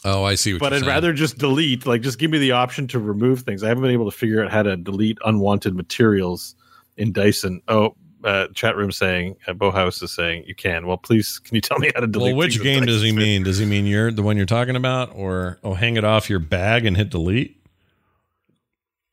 Oh, 0.06 0.24
I 0.24 0.36
see. 0.36 0.58
but 0.58 0.74
I'd 0.74 0.80
saying. 0.80 0.90
rather 0.90 1.14
just 1.14 1.38
delete. 1.38 1.86
Like, 1.86 2.02
just 2.02 2.20
give 2.20 2.32
me 2.32 2.38
the 2.38 2.54
option 2.54 2.88
to 2.88 3.00
remove 3.00 3.42
things. 3.42 3.64
I 3.64 3.68
haven't 3.68 3.84
been 3.84 3.92
able 3.92 4.10
to 4.10 4.16
figure 4.16 4.44
out 4.44 4.52
how 4.52 4.64
to 4.64 4.78
delete 4.78 5.18
unwanted 5.26 5.76
materials 5.76 6.56
in 6.98 7.12
Dyson. 7.12 7.62
Oh, 7.68 7.96
uh, 8.24 8.48
chat 8.54 8.76
room 8.76 8.92
saying 8.92 9.38
uh, 9.48 9.54
Bohouse 9.54 10.02
is 10.02 10.12
saying 10.12 10.44
you 10.46 10.56
can. 10.56 10.86
Well, 10.88 10.98
please, 10.98 11.40
can 11.40 11.56
you 11.56 11.62
tell 11.62 11.80
me 11.80 11.92
how 11.96 12.02
to 12.02 12.08
delete? 12.08 12.36
Well, 12.36 12.40
which 12.40 12.62
game 12.62 12.86
does 12.86 13.02
he 13.02 13.12
mean? 13.12 13.44
Does 13.44 13.58
he 13.58 13.66
mean 13.66 13.86
you're 13.86 14.12
the 14.12 14.24
one 14.24 14.38
you're 14.38 14.46
talking 14.46 14.76
about, 14.76 15.12
or 15.16 15.60
oh, 15.64 15.74
hang 15.74 15.96
it 15.96 16.04
off 16.04 16.30
your 16.30 16.40
bag 16.40 16.86
and 16.86 16.98
hit 16.98 17.10
delete? 17.10 17.56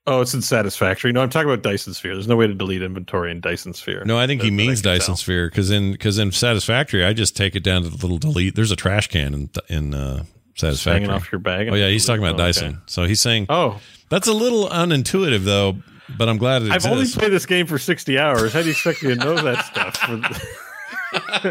Oh, 0.08 0.20
it's 0.20 0.34
in 0.34 0.42
Satisfactory. 0.42 1.12
No, 1.12 1.20
I'm 1.20 1.30
talking 1.30 1.50
about 1.50 1.62
Dyson 1.62 1.92
Sphere. 1.92 2.14
There's 2.14 2.28
no 2.28 2.36
way 2.36 2.46
to 2.46 2.54
delete 2.54 2.80
inventory 2.80 3.32
in 3.32 3.40
Dyson 3.40 3.74
Sphere. 3.74 4.04
No, 4.04 4.16
I 4.16 4.28
think 4.28 4.40
he 4.40 4.52
means 4.52 4.80
Dyson 4.80 5.06
tell. 5.06 5.16
Sphere 5.16 5.48
because 5.50 5.70
in 5.70 5.92
because 5.92 6.18
in 6.18 6.30
Satisfactory, 6.30 7.04
I 7.04 7.12
just 7.12 7.36
take 7.36 7.56
it 7.56 7.64
down 7.64 7.82
to 7.82 7.88
the 7.88 7.96
little 7.96 8.18
delete. 8.18 8.54
There's 8.54 8.70
a 8.70 8.76
trash 8.76 9.08
can 9.08 9.34
in 9.34 9.50
in 9.68 9.94
uh, 9.94 10.24
satisfactory. 10.56 11.02
Hanging 11.02 11.14
off 11.14 11.30
your 11.30 11.38
bag. 11.38 11.68
Oh 11.68 11.74
yeah, 11.74 11.88
he's 11.88 12.04
talking 12.04 12.22
about 12.22 12.36
Dyson. 12.36 12.68
Okay. 12.68 12.78
So 12.86 13.04
he's 13.04 13.20
saying, 13.20 13.46
oh, 13.48 13.80
that's 14.08 14.28
a 14.28 14.32
little 14.32 14.68
unintuitive 14.68 15.44
though. 15.44 15.76
But 16.16 16.28
I'm 16.28 16.38
glad 16.38 16.62
it 16.62 16.66
I've 16.66 16.76
exists. 16.76 16.92
only 16.92 17.06
played 17.08 17.32
this 17.32 17.46
game 17.46 17.66
for 17.66 17.78
60 17.78 18.16
hours. 18.16 18.52
How 18.52 18.60
do 18.60 18.66
you 18.66 18.70
expect 18.70 19.02
me 19.02 19.16
to 19.16 19.16
know 19.16 19.34
that 19.42 19.64
stuff? 19.64 20.56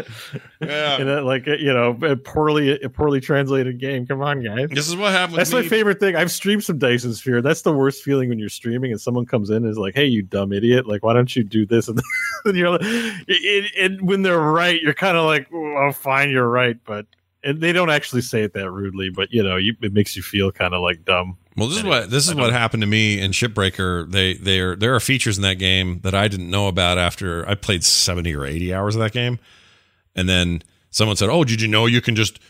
yeah, 0.60 1.00
and, 1.00 1.26
like 1.26 1.46
you 1.46 1.72
know, 1.72 1.98
a 2.02 2.16
poorly 2.16 2.80
a 2.80 2.88
poorly 2.88 3.20
translated 3.20 3.78
game. 3.78 4.06
Come 4.06 4.22
on, 4.22 4.42
guys. 4.42 4.68
This 4.70 4.88
is 4.88 4.96
what 4.96 5.12
happened. 5.12 5.38
That's 5.38 5.52
my 5.52 5.62
favorite 5.62 5.98
thing. 5.98 6.14
I've 6.14 6.30
streamed 6.30 6.64
some 6.64 6.78
Dyson 6.78 7.14
Sphere. 7.14 7.42
That's 7.42 7.62
the 7.62 7.72
worst 7.72 8.02
feeling 8.02 8.28
when 8.28 8.38
you're 8.38 8.48
streaming 8.48 8.92
and 8.92 9.00
someone 9.00 9.26
comes 9.26 9.50
in 9.50 9.56
and 9.56 9.66
is 9.66 9.78
like, 9.78 9.94
"Hey, 9.94 10.06
you 10.06 10.22
dumb 10.22 10.52
idiot! 10.52 10.86
Like, 10.86 11.02
why 11.02 11.14
don't 11.14 11.34
you 11.34 11.44
do 11.44 11.66
this?" 11.66 11.88
And, 11.96 12.00
then 12.44 12.54
you're 12.54 12.70
like, 12.70 12.82
and 13.78 14.00
when 14.02 14.22
they're 14.22 14.38
right, 14.38 14.80
you're 14.80 14.94
kind 14.94 15.16
of 15.16 15.24
like, 15.24 15.48
"Oh, 15.52 15.90
fine, 15.92 16.30
you're 16.30 16.48
right," 16.48 16.76
but 16.84 17.06
and 17.46 17.60
they 17.60 17.72
don't 17.72 17.90
actually 17.90 18.22
say 18.22 18.42
it 18.42 18.52
that 18.54 18.70
rudely, 18.70 19.08
but 19.08 19.32
you 19.32 19.42
know, 19.42 19.56
you, 19.56 19.74
it 19.80 19.92
makes 19.92 20.16
you 20.16 20.22
feel 20.22 20.50
kind 20.50 20.74
of 20.74 20.82
like 20.82 21.04
dumb. 21.04 21.38
Well, 21.56 21.68
this 21.68 21.78
is 21.78 21.84
what 21.84 22.10
this 22.10 22.28
is 22.28 22.34
what 22.34 22.52
happened 22.52 22.82
to 22.82 22.86
me 22.86 23.20
in 23.20 23.30
Shipbreaker. 23.30 24.10
They 24.10 24.34
there 24.34 24.76
there 24.76 24.94
are 24.94 25.00
features 25.00 25.38
in 25.38 25.42
that 25.42 25.54
game 25.54 26.00
that 26.00 26.14
I 26.14 26.28
didn't 26.28 26.50
know 26.50 26.68
about 26.68 26.98
after 26.98 27.48
I 27.48 27.54
played 27.54 27.84
seventy 27.84 28.34
or 28.34 28.44
eighty 28.44 28.74
hours 28.74 28.94
of 28.94 29.00
that 29.00 29.12
game, 29.12 29.38
and 30.14 30.28
then 30.28 30.62
someone 30.90 31.16
said, 31.16 31.30
"Oh, 31.30 31.44
did 31.44 31.62
you 31.62 31.68
know 31.68 31.86
you 31.86 32.02
can 32.02 32.16
just 32.16 32.40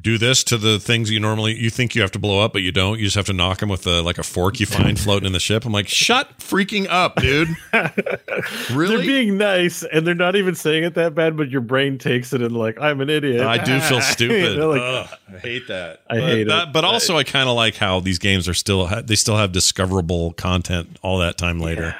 do 0.00 0.18
this 0.18 0.44
to 0.44 0.58
the 0.58 0.78
things 0.78 1.10
you 1.10 1.18
normally 1.18 1.58
you 1.58 1.70
think 1.70 1.94
you 1.94 2.02
have 2.02 2.10
to 2.10 2.18
blow 2.18 2.40
up, 2.40 2.52
but 2.52 2.62
you 2.62 2.72
don't. 2.72 2.98
You 2.98 3.04
just 3.06 3.16
have 3.16 3.26
to 3.26 3.32
knock 3.32 3.60
them 3.60 3.68
with 3.68 3.86
a 3.86 4.02
like 4.02 4.18
a 4.18 4.22
fork 4.22 4.60
you 4.60 4.66
find 4.66 4.98
floating 4.98 5.26
in 5.26 5.32
the 5.32 5.40
ship. 5.40 5.64
I'm 5.64 5.72
like, 5.72 5.88
shut 5.88 6.38
freaking 6.38 6.86
up, 6.90 7.16
dude. 7.16 7.48
really? 8.70 8.96
They're 8.96 9.06
being 9.06 9.38
nice, 9.38 9.82
and 9.82 10.06
they're 10.06 10.14
not 10.14 10.36
even 10.36 10.54
saying 10.54 10.84
it 10.84 10.94
that 10.94 11.14
bad, 11.14 11.36
but 11.36 11.48
your 11.48 11.60
brain 11.60 11.96
takes 11.98 12.32
it 12.32 12.42
and 12.42 12.56
like, 12.56 12.78
I'm 12.80 13.00
an 13.00 13.08
idiot. 13.08 13.40
I 13.42 13.62
do 13.62 13.80
feel 13.80 14.00
stupid. 14.02 14.58
like, 14.58 14.80
Ugh, 14.82 15.08
I 15.32 15.38
hate 15.38 15.68
that. 15.68 16.00
I 16.10 16.14
but 16.20 16.22
hate 16.24 16.44
that, 16.48 16.68
it. 16.68 16.72
But 16.72 16.84
also, 16.84 17.16
I 17.16 17.24
kind 17.24 17.48
of 17.48 17.56
like 17.56 17.76
how 17.76 18.00
these 18.00 18.18
games 18.18 18.48
are 18.48 18.54
still 18.54 18.86
they 19.02 19.16
still 19.16 19.36
have 19.36 19.52
discoverable 19.52 20.32
content 20.34 20.98
all 21.02 21.18
that 21.18 21.38
time 21.38 21.60
later. 21.60 21.82
Yeah. 21.82 21.98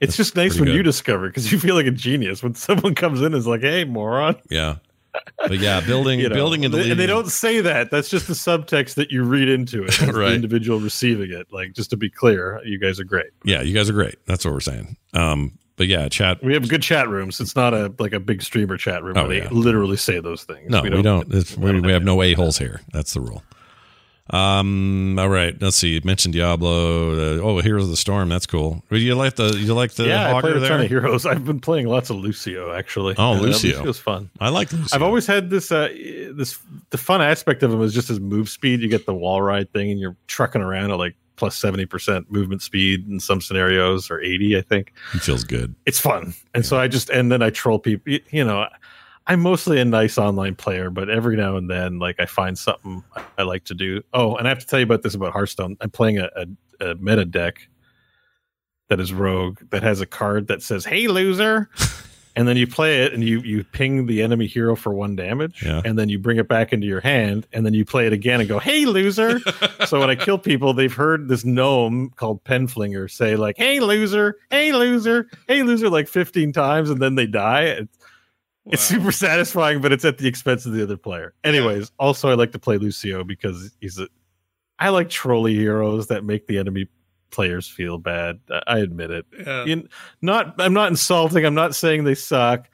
It's 0.00 0.16
That's 0.16 0.28
just 0.28 0.36
nice 0.36 0.56
when 0.56 0.64
good. 0.66 0.74
you 0.74 0.82
discover 0.82 1.28
because 1.28 1.50
you 1.50 1.58
feel 1.58 1.74
like 1.74 1.86
a 1.86 1.90
genius 1.90 2.42
when 2.42 2.54
someone 2.56 2.94
comes 2.94 3.20
in 3.20 3.26
and 3.26 3.34
is 3.36 3.46
like, 3.46 3.60
"Hey, 3.62 3.84
moron." 3.84 4.36
Yeah, 4.50 4.76
but 5.38 5.58
yeah, 5.58 5.80
building, 5.80 6.20
you 6.20 6.28
know, 6.28 6.34
building, 6.34 6.64
and, 6.64 6.74
and 6.74 6.98
they 6.98 7.06
don't 7.06 7.28
say 7.28 7.60
that. 7.60 7.90
That's 7.90 8.08
just 8.08 8.26
the 8.26 8.34
subtext 8.34 8.94
that 8.94 9.10
you 9.10 9.24
read 9.24 9.48
into 9.48 9.84
it. 9.84 10.00
right. 10.02 10.12
The 10.12 10.34
individual 10.34 10.80
receiving 10.80 11.32
it. 11.32 11.46
Like, 11.52 11.72
just 11.72 11.90
to 11.90 11.96
be 11.96 12.10
clear, 12.10 12.60
you 12.64 12.78
guys 12.78 12.98
are 13.00 13.04
great. 13.04 13.30
Yeah, 13.44 13.62
you 13.62 13.74
guys 13.74 13.88
are 13.90 13.94
great. 13.94 14.16
That's 14.26 14.44
what 14.44 14.54
we're 14.54 14.60
saying. 14.60 14.96
Um, 15.12 15.58
but 15.76 15.88
yeah, 15.88 16.08
chat. 16.08 16.42
We 16.42 16.54
have 16.54 16.68
good 16.68 16.82
chat 16.82 17.08
rooms. 17.08 17.40
It's 17.40 17.56
not 17.56 17.74
a 17.74 17.92
like 17.98 18.12
a 18.12 18.20
big 18.20 18.42
streamer 18.42 18.76
chat 18.76 19.02
room 19.02 19.16
oh, 19.16 19.26
where 19.26 19.38
yeah. 19.38 19.48
they 19.48 19.54
literally 19.54 19.96
say 19.96 20.20
those 20.20 20.44
things. 20.44 20.70
No, 20.70 20.82
we 20.82 20.90
don't. 20.90 21.28
We, 21.28 21.42
don't, 21.42 21.58
we, 21.58 21.80
we 21.80 21.92
have 21.92 22.04
no 22.04 22.22
a 22.22 22.32
holes 22.34 22.58
here. 22.58 22.80
That's 22.92 23.14
the 23.14 23.20
rule. 23.20 23.42
Um. 24.30 25.18
All 25.18 25.28
right. 25.28 25.54
Let's 25.60 25.76
see. 25.76 25.94
You 25.94 26.00
mentioned 26.02 26.32
Diablo. 26.32 27.12
Uh, 27.12 27.42
oh, 27.42 27.60
Heroes 27.60 27.84
of 27.84 27.90
the 27.90 27.96
Storm. 27.96 28.30
That's 28.30 28.46
cool. 28.46 28.82
You 28.90 29.14
like 29.16 29.36
the 29.36 29.54
you 29.58 29.74
like 29.74 29.92
the 29.92 30.06
yeah? 30.06 30.34
I 30.34 30.40
played 30.40 30.56
a 30.56 30.60
there? 30.60 30.70
ton 30.70 30.80
of 30.80 30.88
Heroes. 30.88 31.26
I've 31.26 31.44
been 31.44 31.60
playing 31.60 31.88
lots 31.88 32.08
of 32.08 32.16
Lucio 32.16 32.72
actually. 32.72 33.14
Oh, 33.18 33.32
uh, 33.32 33.40
Lucio. 33.40 33.82
was 33.84 33.98
fun. 33.98 34.30
I 34.40 34.48
like 34.48 34.72
Lucio. 34.72 34.96
I've 34.96 35.02
always 35.02 35.26
had 35.26 35.50
this 35.50 35.70
uh 35.70 35.88
this 36.32 36.58
the 36.88 36.96
fun 36.96 37.20
aspect 37.20 37.62
of 37.62 37.72
him 37.72 37.82
is 37.82 37.92
just 37.92 38.08
his 38.08 38.18
move 38.18 38.48
speed. 38.48 38.80
You 38.80 38.88
get 38.88 39.04
the 39.04 39.14
wall 39.14 39.42
ride 39.42 39.70
thing, 39.72 39.90
and 39.90 40.00
you're 40.00 40.16
trucking 40.26 40.62
around 40.62 40.90
at 40.90 40.96
like 40.96 41.16
plus 41.36 41.60
70% 41.60 42.30
movement 42.30 42.62
speed 42.62 43.08
in 43.08 43.18
some 43.18 43.40
scenarios 43.40 44.08
or 44.08 44.20
80 44.20 44.56
i 44.56 44.60
think 44.60 44.92
it 45.12 45.20
feels 45.20 45.42
good 45.42 45.74
it's 45.84 45.98
fun 45.98 46.32
and 46.54 46.62
yeah. 46.62 46.68
so 46.68 46.78
i 46.78 46.86
just 46.86 47.10
and 47.10 47.32
then 47.32 47.42
i 47.42 47.50
troll 47.50 47.80
people 47.80 48.18
you 48.30 48.44
know 48.44 48.68
I'm 49.26 49.40
mostly 49.40 49.80
a 49.80 49.84
nice 49.84 50.18
online 50.18 50.54
player, 50.54 50.90
but 50.90 51.08
every 51.08 51.36
now 51.36 51.56
and 51.56 51.70
then, 51.70 51.98
like 51.98 52.20
I 52.20 52.26
find 52.26 52.58
something 52.58 53.02
I 53.38 53.42
like 53.42 53.64
to 53.64 53.74
do. 53.74 54.02
Oh, 54.12 54.36
and 54.36 54.46
I 54.46 54.50
have 54.50 54.58
to 54.58 54.66
tell 54.66 54.78
you 54.78 54.84
about 54.84 55.02
this 55.02 55.14
about 55.14 55.32
Hearthstone. 55.32 55.76
I'm 55.80 55.90
playing 55.90 56.18
a, 56.18 56.28
a, 56.36 56.90
a 56.90 56.94
meta 56.96 57.24
deck 57.24 57.68
that 58.88 59.00
is 59.00 59.12
Rogue 59.12 59.60
that 59.70 59.82
has 59.82 60.00
a 60.02 60.06
card 60.06 60.48
that 60.48 60.62
says 60.62 60.84
"Hey, 60.84 61.08
loser," 61.08 61.70
and 62.36 62.46
then 62.46 62.58
you 62.58 62.66
play 62.66 63.02
it 63.02 63.14
and 63.14 63.24
you 63.24 63.40
you 63.40 63.64
ping 63.64 64.04
the 64.04 64.22
enemy 64.22 64.46
hero 64.46 64.76
for 64.76 64.92
one 64.92 65.16
damage, 65.16 65.62
yeah. 65.64 65.80
and 65.86 65.98
then 65.98 66.10
you 66.10 66.18
bring 66.18 66.36
it 66.36 66.46
back 66.46 66.74
into 66.74 66.86
your 66.86 67.00
hand, 67.00 67.46
and 67.54 67.64
then 67.64 67.72
you 67.72 67.86
play 67.86 68.06
it 68.06 68.12
again 68.12 68.40
and 68.40 68.48
go 68.48 68.58
"Hey, 68.58 68.84
loser." 68.84 69.40
so 69.86 70.00
when 70.00 70.10
I 70.10 70.16
kill 70.16 70.36
people, 70.36 70.74
they've 70.74 70.92
heard 70.92 71.28
this 71.28 71.46
gnome 71.46 72.10
called 72.16 72.44
Pen 72.44 72.66
Flinger 72.66 73.08
say 73.08 73.36
like 73.36 73.56
"Hey, 73.56 73.80
loser," 73.80 74.36
"Hey, 74.50 74.72
loser," 74.72 75.30
"Hey, 75.48 75.62
loser" 75.62 75.88
like 75.88 76.08
15 76.08 76.52
times, 76.52 76.90
and 76.90 77.00
then 77.00 77.14
they 77.14 77.26
die. 77.26 77.62
It's, 77.62 77.98
Wow. 78.64 78.70
It's 78.72 78.82
super 78.82 79.12
satisfying, 79.12 79.80
but 79.80 79.92
it's 79.92 80.04
at 80.04 80.18
the 80.18 80.26
expense 80.26 80.64
of 80.64 80.72
the 80.72 80.82
other 80.82 80.96
player. 80.96 81.34
Anyways, 81.44 81.82
yeah. 81.82 81.86
also 81.98 82.30
I 82.30 82.34
like 82.34 82.52
to 82.52 82.58
play 82.58 82.78
Lucio 82.78 83.24
because 83.24 83.74
he's 83.80 83.98
a. 83.98 84.08
I 84.78 84.88
like 84.88 85.10
trolley 85.10 85.54
heroes 85.54 86.08
that 86.08 86.24
make 86.24 86.46
the 86.46 86.58
enemy 86.58 86.88
players 87.30 87.68
feel 87.68 87.98
bad. 87.98 88.40
I 88.66 88.78
admit 88.78 89.10
it. 89.10 89.26
Yeah. 89.38 89.64
In, 89.64 89.88
not 90.22 90.54
I'm 90.58 90.72
not 90.72 90.88
insulting. 90.88 91.44
I'm 91.44 91.54
not 91.54 91.74
saying 91.74 92.04
they 92.04 92.14
suck. 92.14 92.70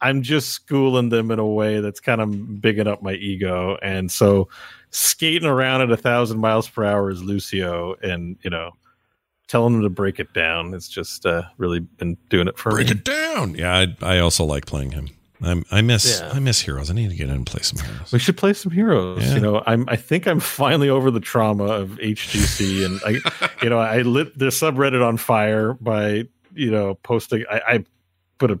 I'm 0.00 0.22
just 0.22 0.50
schooling 0.50 1.08
them 1.08 1.30
in 1.30 1.38
a 1.38 1.46
way 1.46 1.80
that's 1.80 2.00
kind 2.00 2.20
of 2.20 2.60
bigging 2.60 2.86
up 2.86 3.02
my 3.02 3.12
ego. 3.14 3.78
And 3.82 4.10
so 4.10 4.48
skating 4.90 5.48
around 5.48 5.80
at 5.80 5.90
a 5.90 5.96
thousand 5.96 6.40
miles 6.40 6.68
per 6.68 6.84
hour 6.84 7.10
is 7.10 7.22
Lucio, 7.22 7.96
and 8.02 8.36
you 8.42 8.50
know, 8.50 8.72
telling 9.48 9.74
them 9.74 9.82
to 9.82 9.90
break 9.90 10.20
it 10.20 10.32
down. 10.32 10.74
It's 10.74 10.88
just 10.88 11.26
uh, 11.26 11.42
really 11.58 11.80
been 11.80 12.16
doing 12.30 12.48
it 12.48 12.58
for 12.58 12.70
break 12.70 12.88
me. 12.88 12.92
it 12.92 13.04
down. 13.04 13.54
Yeah, 13.54 13.74
I, 13.74 14.16
I 14.16 14.18
also 14.18 14.44
like 14.44 14.66
playing 14.66 14.92
him. 14.92 15.08
I'm, 15.42 15.64
I 15.70 15.82
miss 15.82 16.20
yeah. 16.20 16.30
I 16.32 16.38
miss 16.38 16.60
heroes. 16.60 16.90
I 16.90 16.94
need 16.94 17.10
to 17.10 17.16
get 17.16 17.28
in 17.28 17.34
and 17.34 17.46
play 17.46 17.62
some 17.62 17.84
heroes. 17.84 18.12
We 18.12 18.18
should 18.18 18.36
play 18.36 18.52
some 18.52 18.72
heroes. 18.72 19.24
Yeah. 19.24 19.34
You 19.34 19.40
know, 19.40 19.62
I'm 19.66 19.88
I 19.88 19.96
think 19.96 20.26
I'm 20.26 20.40
finally 20.40 20.88
over 20.88 21.10
the 21.10 21.20
trauma 21.20 21.64
of 21.64 21.90
HGC, 21.90 22.84
and 22.84 23.00
I, 23.04 23.50
you 23.62 23.68
know, 23.68 23.78
I 23.78 24.02
lit 24.02 24.38
the 24.38 24.46
subreddit 24.46 25.06
on 25.06 25.16
fire 25.16 25.74
by 25.74 26.24
you 26.54 26.70
know 26.70 26.94
posting. 27.02 27.44
I, 27.50 27.60
I 27.66 27.84
put 28.38 28.50
a 28.50 28.60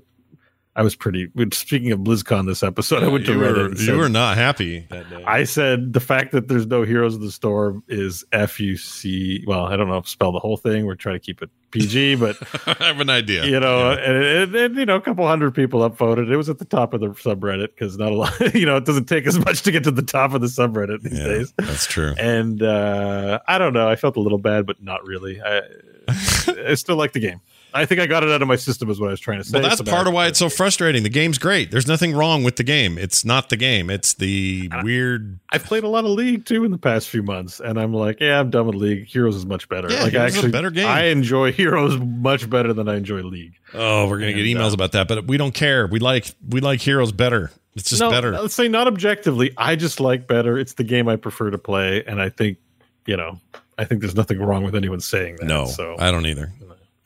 I 0.76 0.82
was 0.82 0.96
pretty. 0.96 1.30
Speaking 1.52 1.92
of 1.92 2.00
BlizzCon, 2.00 2.46
this 2.46 2.62
episode, 2.64 3.04
I 3.04 3.08
went 3.08 3.26
to 3.26 3.32
you 3.34 3.38
Reddit. 3.38 3.56
were, 3.56 3.64
and 3.66 3.80
you 3.80 3.96
were 3.96 4.08
not 4.08 4.36
happy 4.36 4.86
that 4.90 5.08
day. 5.08 5.22
I 5.24 5.44
said 5.44 5.92
the 5.92 6.00
fact 6.00 6.32
that 6.32 6.48
there's 6.48 6.66
no 6.66 6.82
heroes 6.82 7.14
of 7.14 7.20
the 7.20 7.30
storm 7.30 7.84
is 7.86 8.24
F 8.32 8.58
U 8.58 8.76
C. 8.76 9.44
Well, 9.46 9.66
I 9.66 9.76
don't 9.76 9.88
know 9.88 9.98
if 9.98 10.08
spell 10.08 10.32
the 10.32 10.40
whole 10.40 10.56
thing. 10.56 10.84
We're 10.84 10.96
trying 10.96 11.14
to 11.14 11.20
keep 11.20 11.42
it 11.42 11.50
PG, 11.70 12.16
but 12.16 12.36
I 12.66 12.74
have 12.86 12.98
an 13.00 13.08
idea. 13.08 13.44
you 13.46 13.60
know, 13.60 13.90
Yeah. 13.92 13.98
and, 13.98 14.24
and, 14.24 14.54
and, 14.56 14.76
you 14.76 14.84
know, 14.86 14.96
a 14.96 15.00
couple 15.00 15.24
hundred 15.28 15.54
people 15.54 15.88
upvoted. 15.88 16.28
It 16.28 16.36
was 16.36 16.48
at 16.48 16.58
the 16.58 16.64
top 16.64 16.92
of 16.92 17.00
the 17.00 17.08
subreddit 17.10 17.68
because 17.68 17.96
not 17.96 18.10
a 18.10 18.16
lot. 18.16 18.32
You 18.54 18.66
know, 18.66 18.76
it 18.76 18.84
doesn't 18.84 19.06
take 19.06 19.26
as 19.28 19.38
much 19.38 19.62
to 19.62 19.70
get 19.70 19.84
to 19.84 19.90
the 19.92 20.02
top 20.02 20.34
of 20.34 20.40
the 20.40 20.48
subreddit 20.48 21.02
these 21.02 21.18
Yeah, 21.18 21.24
days. 21.24 21.54
that's 21.56 21.86
true. 21.86 22.14
And 22.18 22.60
uh, 22.64 23.38
I 23.46 23.58
don't 23.58 23.74
know. 23.74 23.88
I 23.88 23.94
felt 23.94 24.16
a 24.16 24.20
little 24.20 24.38
bad, 24.38 24.66
but 24.66 24.82
not 24.82 25.04
really. 25.06 25.40
I, 25.40 25.60
I 26.08 26.74
still 26.74 26.96
like 26.96 27.12
the 27.12 27.20
game. 27.20 27.40
I 27.74 27.86
think 27.86 28.00
I 28.00 28.06
got 28.06 28.22
it 28.22 28.30
out 28.30 28.40
of 28.40 28.46
my 28.46 28.54
system, 28.54 28.88
is 28.88 29.00
what 29.00 29.08
I 29.08 29.10
was 29.10 29.20
trying 29.20 29.38
to 29.38 29.44
say. 29.44 29.58
Well, 29.58 29.68
that's 29.68 29.82
part 29.82 30.06
of 30.06 30.12
why 30.14 30.28
it's 30.28 30.38
so 30.38 30.48
frustrating. 30.48 31.02
The 31.02 31.08
game's 31.08 31.38
great. 31.38 31.72
There's 31.72 31.88
nothing 31.88 32.14
wrong 32.14 32.44
with 32.44 32.54
the 32.54 32.62
game. 32.62 32.96
It's 32.98 33.24
not 33.24 33.48
the 33.48 33.56
game. 33.56 33.90
It's 33.90 34.14
the 34.14 34.70
weird. 34.84 35.40
I've 35.50 35.64
played 35.64 35.82
a 35.82 35.88
lot 35.88 36.04
of 36.04 36.12
League 36.12 36.44
too 36.46 36.64
in 36.64 36.70
the 36.70 36.78
past 36.78 37.08
few 37.08 37.24
months, 37.24 37.58
and 37.58 37.76
I'm 37.78 37.92
like, 37.92 38.20
yeah, 38.20 38.38
I'm 38.38 38.50
done 38.50 38.66
with 38.66 38.76
League. 38.76 39.06
Heroes 39.06 39.34
is 39.34 39.44
much 39.44 39.68
better. 39.68 39.90
Yeah, 39.90 40.04
like, 40.04 40.14
I 40.14 40.18
Heroes 40.18 40.34
actually, 40.36 40.52
better 40.52 40.70
game. 40.70 40.86
I 40.86 41.06
enjoy 41.06 41.52
Heroes 41.64 41.98
much 41.98 42.48
better 42.48 42.72
than 42.72 42.88
I 42.88 42.94
enjoy 42.94 43.22
League. 43.22 43.54
Oh, 43.74 44.08
we're 44.08 44.20
gonna 44.20 44.32
get 44.32 44.46
emails 44.46 44.70
uh, 44.70 44.74
about 44.74 44.92
that, 44.92 45.08
but 45.08 45.26
we 45.26 45.36
don't 45.36 45.54
care. 45.54 45.88
We 45.88 45.98
like 45.98 46.30
we 46.48 46.60
like 46.60 46.80
Heroes 46.80 47.10
better. 47.10 47.50
It's 47.74 47.90
just 47.90 48.00
no, 48.00 48.08
better. 48.08 48.30
Let's 48.30 48.54
say 48.54 48.68
not 48.68 48.86
objectively. 48.86 49.52
I 49.56 49.74
just 49.74 49.98
like 49.98 50.28
better. 50.28 50.56
It's 50.56 50.74
the 50.74 50.84
game 50.84 51.08
I 51.08 51.16
prefer 51.16 51.50
to 51.50 51.58
play, 51.58 52.04
and 52.04 52.22
I 52.22 52.28
think, 52.28 52.58
you 53.04 53.16
know, 53.16 53.40
I 53.76 53.84
think 53.84 54.00
there's 54.00 54.14
nothing 54.14 54.38
wrong 54.38 54.62
with 54.62 54.76
anyone 54.76 55.00
saying 55.00 55.38
that. 55.40 55.46
No, 55.46 55.66
so 55.66 55.96
I 55.98 56.12
don't 56.12 56.26
either. 56.26 56.52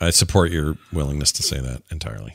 I 0.01 0.11
support 0.11 0.51
your 0.51 0.77
willingness 0.93 1.33
to 1.33 1.43
say 1.43 1.61
that 1.61 1.83
entirely. 1.91 2.35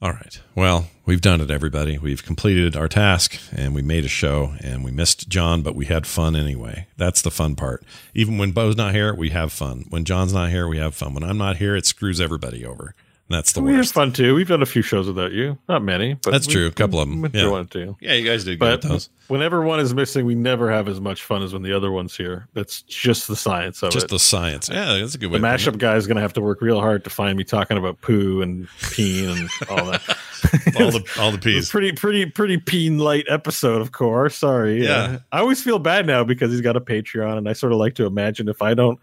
All 0.00 0.12
right. 0.12 0.40
Well, 0.54 0.88
we've 1.06 1.20
done 1.20 1.40
it, 1.40 1.50
everybody. 1.50 1.98
We've 1.98 2.24
completed 2.24 2.76
our 2.76 2.86
task 2.86 3.36
and 3.52 3.74
we 3.74 3.82
made 3.82 4.04
a 4.04 4.08
show 4.08 4.54
and 4.60 4.84
we 4.84 4.92
missed 4.92 5.28
Jon, 5.28 5.62
but 5.62 5.74
we 5.74 5.86
had 5.86 6.06
fun 6.06 6.36
anyway. 6.36 6.86
That's 6.96 7.20
the 7.20 7.32
fun 7.32 7.56
part. 7.56 7.82
Even 8.14 8.38
when 8.38 8.52
Beau's 8.52 8.76
not 8.76 8.94
here, 8.94 9.12
we 9.12 9.30
have 9.30 9.52
fun. 9.52 9.86
When 9.90 10.04
Jon's 10.04 10.32
not 10.32 10.50
here, 10.50 10.68
we 10.68 10.78
have 10.78 10.94
fun. 10.94 11.14
When 11.14 11.24
I'm 11.24 11.38
not 11.38 11.56
here, 11.56 11.74
it 11.74 11.84
screws 11.84 12.20
everybody 12.20 12.64
over. 12.64 12.94
That's 13.30 13.52
the 13.52 13.60
we 13.60 13.72
have 13.72 13.80
worst. 13.80 13.92
fun 13.92 14.12
too. 14.14 14.34
We've 14.34 14.48
done 14.48 14.62
a 14.62 14.66
few 14.66 14.80
shows 14.80 15.06
without 15.06 15.32
you, 15.32 15.58
not 15.68 15.82
many, 15.82 16.14
but 16.14 16.30
That's 16.30 16.46
we- 16.46 16.54
true. 16.54 16.66
A 16.66 16.70
couple 16.72 16.98
of 16.98 17.08
them. 17.10 17.20
we 17.20 17.28
Yeah. 17.34 17.42
throw 17.42 17.50
one 17.52 17.66
or. 17.66 17.98
Yeah, 18.00 18.14
you 18.14 18.26
guys 18.26 18.44
did 18.44 18.58
good 18.58 18.80
But 18.80 18.88
those. 18.88 19.10
whenever 19.26 19.60
one 19.60 19.80
is 19.80 19.92
missing, 19.92 20.24
we 20.24 20.34
never 20.34 20.70
have 20.70 20.88
as 20.88 20.98
much 20.98 21.22
fun 21.22 21.42
as 21.42 21.52
when 21.52 21.60
the 21.60 21.74
other 21.76 21.90
one's 21.92 22.16
here. 22.16 22.48
That's 22.54 22.80
just 22.82 23.28
the 23.28 23.36
science 23.36 23.82
of 23.82 23.90
Just 23.92 24.04
it. 24.06 24.08
Just 24.08 24.10
the 24.12 24.18
science. 24.18 24.70
Yeah, 24.72 24.96
that's 24.98 25.14
a 25.14 25.18
good 25.18 25.26
the 25.26 25.34
way. 25.34 25.38
to 25.40 25.42
put 25.42 25.74
mashup 25.74 25.78
guy 25.78 25.96
is 25.96 26.06
going 26.06 26.16
to 26.16 26.22
have 26.22 26.32
to 26.32 26.40
work 26.40 26.62
real 26.62 26.80
hard 26.80 27.04
to 27.04 27.10
find 27.10 27.36
me 27.36 27.44
talking 27.44 27.76
about 27.76 28.00
poo 28.00 28.40
and 28.40 28.66
peen 28.92 29.28
and 29.28 29.50
all 29.68 29.84
that. 29.90 30.00
all 30.80 30.90
the 30.90 31.04
all 31.18 31.30
the 31.30 31.36
It's 31.36 31.44
peas. 31.44 31.70
pretty, 31.70 31.92
pretty, 31.92 32.24
pretty 32.24 32.56
peen 32.56 32.96
light 32.96 33.26
episode, 33.28 33.82
of 33.82 33.92
course. 33.92 34.36
Sorry. 34.36 34.84
Yeah. 34.84 34.96
Uh, 35.02 35.18
I 35.32 35.40
always 35.40 35.62
feel 35.62 35.78
bad 35.78 36.06
now 36.06 36.24
because 36.24 36.50
he's 36.50 36.62
got 36.62 36.76
a 36.76 36.80
Patreon, 36.80 37.36
and 37.36 37.46
I 37.46 37.52
sort 37.52 37.72
of 37.72 37.78
like 37.78 37.94
to 37.96 38.06
imagine 38.06 38.48
if 38.48 38.62
I 38.62 38.72
don't, 38.72 38.98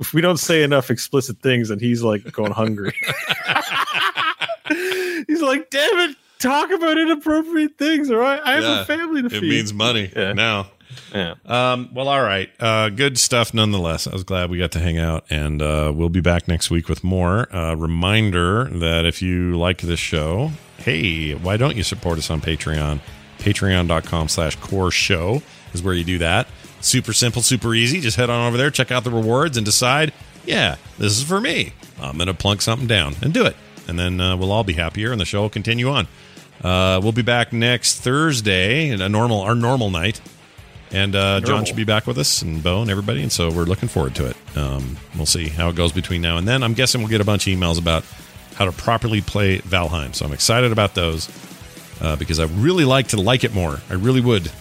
if 0.00 0.12
we 0.12 0.20
don't 0.20 0.38
say 0.38 0.62
enough 0.64 0.90
explicit 0.90 1.38
things, 1.40 1.70
and 1.70 1.80
he's 1.80 2.02
like 2.02 2.30
going 2.32 2.50
hungry. 2.52 2.92
like, 5.46 5.70
"Damn 5.70 6.10
it, 6.10 6.16
talk 6.38 6.70
about 6.70 6.98
inappropriate 6.98 7.76
things, 7.78 8.10
all 8.10 8.16
right? 8.18 8.40
I 8.44 8.52
have 8.52 8.62
Yeah. 8.64 8.80
a 8.82 8.84
family 8.84 9.22
to 9.22 9.30
feed. 9.30 9.42
It 9.44 9.48
means 9.48 9.72
money 9.74 10.10
Yeah. 10.14 10.32
now. 10.32 10.68
yeah. 11.14 11.34
Um, 11.46 11.88
well, 11.94 12.08
all 12.08 12.20
right. 12.22 12.50
Uh, 12.60 12.88
good 12.90 13.18
stuff 13.18 13.54
nonetheless. 13.54 14.06
I 14.06 14.12
was 14.12 14.24
glad 14.24 14.50
we 14.50 14.58
got 14.58 14.72
to 14.72 14.78
hang 14.78 14.98
out, 14.98 15.24
and 15.30 15.62
uh, 15.62 15.92
we'll 15.94 16.08
be 16.10 16.20
back 16.20 16.48
next 16.48 16.70
week 16.70 16.88
with 16.88 17.02
more. 17.04 17.54
Uh, 17.54 17.74
reminder 17.74 18.64
that 18.64 19.04
if 19.06 19.22
you 19.22 19.56
like 19.56 19.80
this 19.82 20.00
show, 20.00 20.52
hey, 20.78 21.34
why 21.34 21.56
don't 21.56 21.76
you 21.76 21.82
support 21.82 22.18
us 22.18 22.28
on 22.30 22.40
Patreon? 22.40 23.00
Patreon.com 23.38 24.28
slash 24.28 24.56
core 24.56 24.90
show 24.90 25.42
is 25.72 25.82
where 25.82 25.94
you 25.94 26.04
do 26.04 26.18
that. 26.18 26.46
Super 26.80 27.12
simple, 27.12 27.42
super 27.42 27.74
easy. 27.74 28.00
Just 28.00 28.16
head 28.16 28.28
on 28.30 28.46
over 28.48 28.56
there, 28.56 28.70
check 28.70 28.90
out 28.90 29.04
the 29.04 29.10
rewards, 29.10 29.56
and 29.56 29.64
decide, 29.64 30.12
yeah, 30.44 30.76
this 30.98 31.12
is 31.16 31.22
for 31.22 31.40
me. 31.40 31.72
I'm 32.00 32.16
going 32.16 32.26
to 32.26 32.34
plunk 32.34 32.60
something 32.62 32.86
down 32.88 33.14
and 33.22 33.32
do 33.32 33.44
it. 33.46 33.56
And 33.88 33.98
then 33.98 34.20
uh, 34.20 34.36
we'll 34.36 34.52
all 34.52 34.64
be 34.64 34.72
happier, 34.74 35.12
and 35.12 35.20
the 35.20 35.24
show 35.24 35.42
will 35.42 35.50
continue 35.50 35.88
on. 35.88 36.06
Uh, 36.62 37.00
we'll 37.02 37.12
be 37.12 37.22
back 37.22 37.52
next 37.52 38.00
Thursday, 38.00 38.90
a 38.90 39.08
normal 39.08 39.40
our 39.40 39.54
normal 39.54 39.90
night. 39.90 40.20
And 40.92 41.16
uh, 41.16 41.40
Jon 41.40 41.64
should 41.64 41.76
be 41.76 41.84
back 41.84 42.06
with 42.06 42.18
us, 42.18 42.42
and 42.42 42.62
Beau 42.62 42.82
and 42.82 42.90
everybody, 42.90 43.22
and 43.22 43.32
so 43.32 43.50
we're 43.50 43.64
looking 43.64 43.88
forward 43.88 44.14
to 44.16 44.26
it. 44.26 44.36
Um, 44.56 44.98
we'll 45.16 45.24
see 45.26 45.48
how 45.48 45.70
it 45.70 45.74
goes 45.74 45.90
between 45.90 46.20
now 46.20 46.36
and 46.36 46.46
then. 46.46 46.62
I'm 46.62 46.74
guessing 46.74 47.00
we'll 47.00 47.08
get 47.08 47.22
a 47.22 47.24
bunch 47.24 47.46
of 47.46 47.58
emails 47.58 47.78
about 47.78 48.04
how 48.56 48.66
to 48.66 48.72
properly 48.72 49.22
play 49.22 49.58
Valheim, 49.60 50.14
so 50.14 50.26
I'm 50.26 50.34
excited 50.34 50.70
about 50.70 50.94
those 50.94 51.30
uh, 52.02 52.16
because 52.16 52.38
I 52.38 52.44
really 52.44 52.84
like 52.84 53.08
to 53.08 53.20
like 53.20 53.42
it 53.42 53.54
more. 53.54 53.80
I 53.88 53.94
really 53.94 54.20
would. 54.20 54.52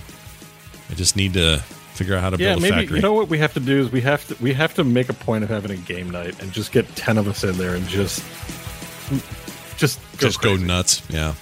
I 0.90 0.94
just 0.94 1.18
need 1.18 1.34
to 1.34 1.58
figure 1.94 2.16
out 2.16 2.22
how 2.22 2.30
to 2.30 2.38
Yeah, 2.38 2.52
build 2.54 2.60
a 2.60 2.62
maybe 2.62 2.76
factory. 2.78 2.96
you 2.96 3.02
know 3.02 3.14
what 3.14 3.28
we 3.28 3.38
have 3.40 3.54
to 3.56 3.60
do 3.60 3.82
is 3.82 3.92
we 3.92 4.00
have 4.02 4.26
to 4.30 4.42
we 4.42 4.54
have 4.54 4.74
to 4.76 4.86
make 4.86 5.10
a 5.10 5.14
point 5.14 5.44
of 5.44 5.50
having 5.50 5.72
a 5.72 5.76
game 5.78 6.10
night 6.10 6.42
and 6.42 6.54
just 6.54 6.72
get 6.72 6.88
ten 6.96 7.18
of 7.18 7.28
us 7.28 7.44
in 7.44 7.58
there 7.58 7.76
and 7.76 7.86
just 7.90 8.24
just 9.78 10.00
go 10.18 10.28
just 10.28 10.42
go 10.42 10.56
nuts, 10.56 11.02
yeah. 11.10 11.34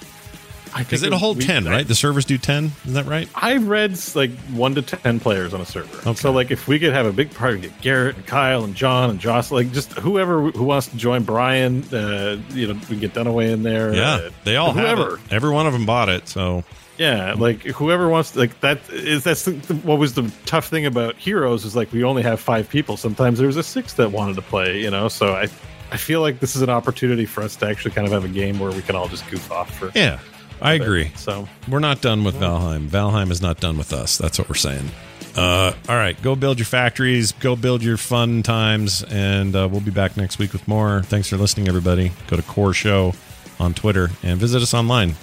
I 0.72 0.84
Because 0.84 1.02
it'll 1.02 1.18
hold 1.18 1.38
we- 1.38 1.46
ten, 1.46 1.68
I- 1.68 1.72
right? 1.72 1.88
The 1.88 1.96
servers 1.96 2.26
do 2.26 2.38
ten. 2.38 2.72
Is 2.86 2.94
that 2.94 3.08
right? 3.08 3.28
I 3.34 3.58
read 3.58 3.98
like 4.14 4.30
one 4.54 4.76
to 4.76 4.84
ten 4.84 5.20
players 5.20 5.52
on 5.54 5.62
a 5.62 5.66
server. 5.66 5.98
Okay. 5.98 6.14
So 6.14 6.32
like 6.32 6.52
if 6.52 6.68
we 6.68 6.78
could 6.78 6.94
have 6.94 7.08
a 7.08 7.12
big 7.12 7.34
party, 7.34 7.62
get 7.62 7.82
Garrett 7.82 8.18
and 8.18 8.26
Kyle 8.28 8.64
and 8.64 8.76
Jon 8.76 9.10
and 9.10 9.20
Joss, 9.20 9.52
like 9.52 9.72
just 9.72 9.94
whoever 9.94 10.52
who 10.52 10.64
wants 10.64 10.88
to 10.90 10.96
join 10.98 11.24
Brian, 11.24 11.84
uh, 11.92 12.38
you 12.52 12.68
know, 12.68 12.74
we 12.74 12.80
can 12.86 13.00
get 13.00 13.14
Dunaway 13.16 13.52
in 13.52 13.64
there. 13.64 13.96
Yeah, 13.96 14.14
uh, 14.14 14.30
they 14.44 14.58
all 14.58 14.72
have 14.74 14.98
whoever. 15.00 15.16
it. 15.16 15.22
Every 15.32 15.50
one 15.50 15.66
of 15.66 15.74
them 15.74 15.88
bought 15.88 16.08
it, 16.10 16.28
so 16.28 16.64
Yeah, 17.00 17.34
like 17.36 17.64
whoever 17.64 18.08
wants 18.08 18.36
like 18.36 18.60
that 18.60 18.78
is 18.92 19.24
that's 19.24 19.46
the, 19.46 19.54
what 19.84 19.98
was 19.98 20.14
the 20.14 20.32
tough 20.46 20.68
thing 20.68 20.86
about 20.86 21.16
Heroes 21.16 21.66
is 21.66 21.76
like 21.76 21.92
we 21.92 22.04
only 22.04 22.22
have 22.22 22.40
five 22.40 22.70
people. 22.70 22.96
Sometimes 22.96 23.40
there 23.40 23.48
was 23.48 23.58
a 23.58 23.64
six 23.64 23.94
that 23.94 24.12
wanted 24.12 24.36
to 24.36 24.44
play, 24.44 24.82
you 24.84 24.92
know. 24.92 25.08
So 25.08 25.34
I 25.34 25.48
I 25.92 25.98
feel 25.98 26.22
like 26.22 26.40
this 26.40 26.56
is 26.56 26.62
an 26.62 26.70
opportunity 26.70 27.26
for 27.26 27.42
us 27.42 27.56
to 27.58 27.68
actually 27.68 27.92
kind 27.92 28.06
of 28.08 28.14
have 28.14 28.26
a 28.26 28.30
game 28.30 28.60
where 28.60 28.72
we 28.72 28.82
can 28.82 28.96
all 28.96 29.08
just 29.08 29.28
goof 29.30 29.52
off 29.52 29.76
for. 29.78 29.92
yeah, 29.96 30.20
I 30.62 30.74
agree. 30.74 31.12
So 31.16 31.48
We're 31.68 31.80
not 31.80 32.02
done 32.02 32.24
with 32.24 32.36
Valheim. 32.36 32.88
Valheim 32.88 33.32
is 33.32 33.42
not 33.42 33.60
done 33.60 33.78
with 33.78 33.94
us. 33.94 34.18
That's 34.18 34.38
what 34.38 34.50
we're 34.50 34.56
saying. 34.56 34.90
Uh, 35.36 35.74
all 35.88 35.96
right, 35.96 36.20
go 36.22 36.36
build 36.36 36.58
your 36.60 36.66
factories, 36.66 37.32
go 37.34 37.56
build 37.56 37.82
your 37.84 37.98
fun 37.98 38.44
times, 38.44 39.04
and 39.04 39.56
uh, 39.56 39.68
we'll 39.72 39.80
be 39.80 39.92
back 39.92 40.18
next 40.18 40.38
week 40.40 40.52
with 40.54 40.68
more. 40.68 41.02
Thanks 41.04 41.30
for 41.30 41.38
listening, 41.38 41.68
everybody. 41.68 42.12
Go 42.28 42.36
to 42.36 42.42
Core 42.44 42.74
Show 42.74 43.14
on 43.60 43.74
Twitter 43.74 44.10
and 44.24 44.40
visit 44.40 44.62
us 44.62 44.74
online. 44.74 45.16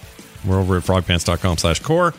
We're 0.46 0.60
over 0.60 0.76
at 0.76 0.84
frogpants.com 0.84 1.58
slash 1.58 1.80
core. 1.80 2.14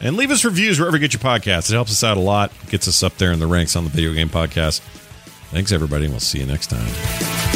And 0.00 0.16
leave 0.16 0.30
us 0.30 0.44
reviews 0.44 0.78
wherever 0.78 0.96
you 0.96 1.00
get 1.00 1.12
your 1.12 1.20
podcasts. 1.20 1.70
It 1.70 1.74
helps 1.74 1.90
us 1.90 2.04
out 2.04 2.16
a 2.16 2.20
lot. 2.20 2.52
Gets 2.68 2.88
us 2.88 3.02
up 3.02 3.16
there 3.16 3.32
in 3.32 3.38
the 3.38 3.46
ranks 3.46 3.76
on 3.76 3.84
the 3.84 3.90
video 3.90 4.12
game 4.12 4.28
podcast. 4.28 4.80
Thanks, 5.50 5.72
everybody, 5.72 6.04
and 6.04 6.12
we'll 6.12 6.20
see 6.20 6.40
you 6.40 6.46
next 6.46 6.66
time. 6.68 7.55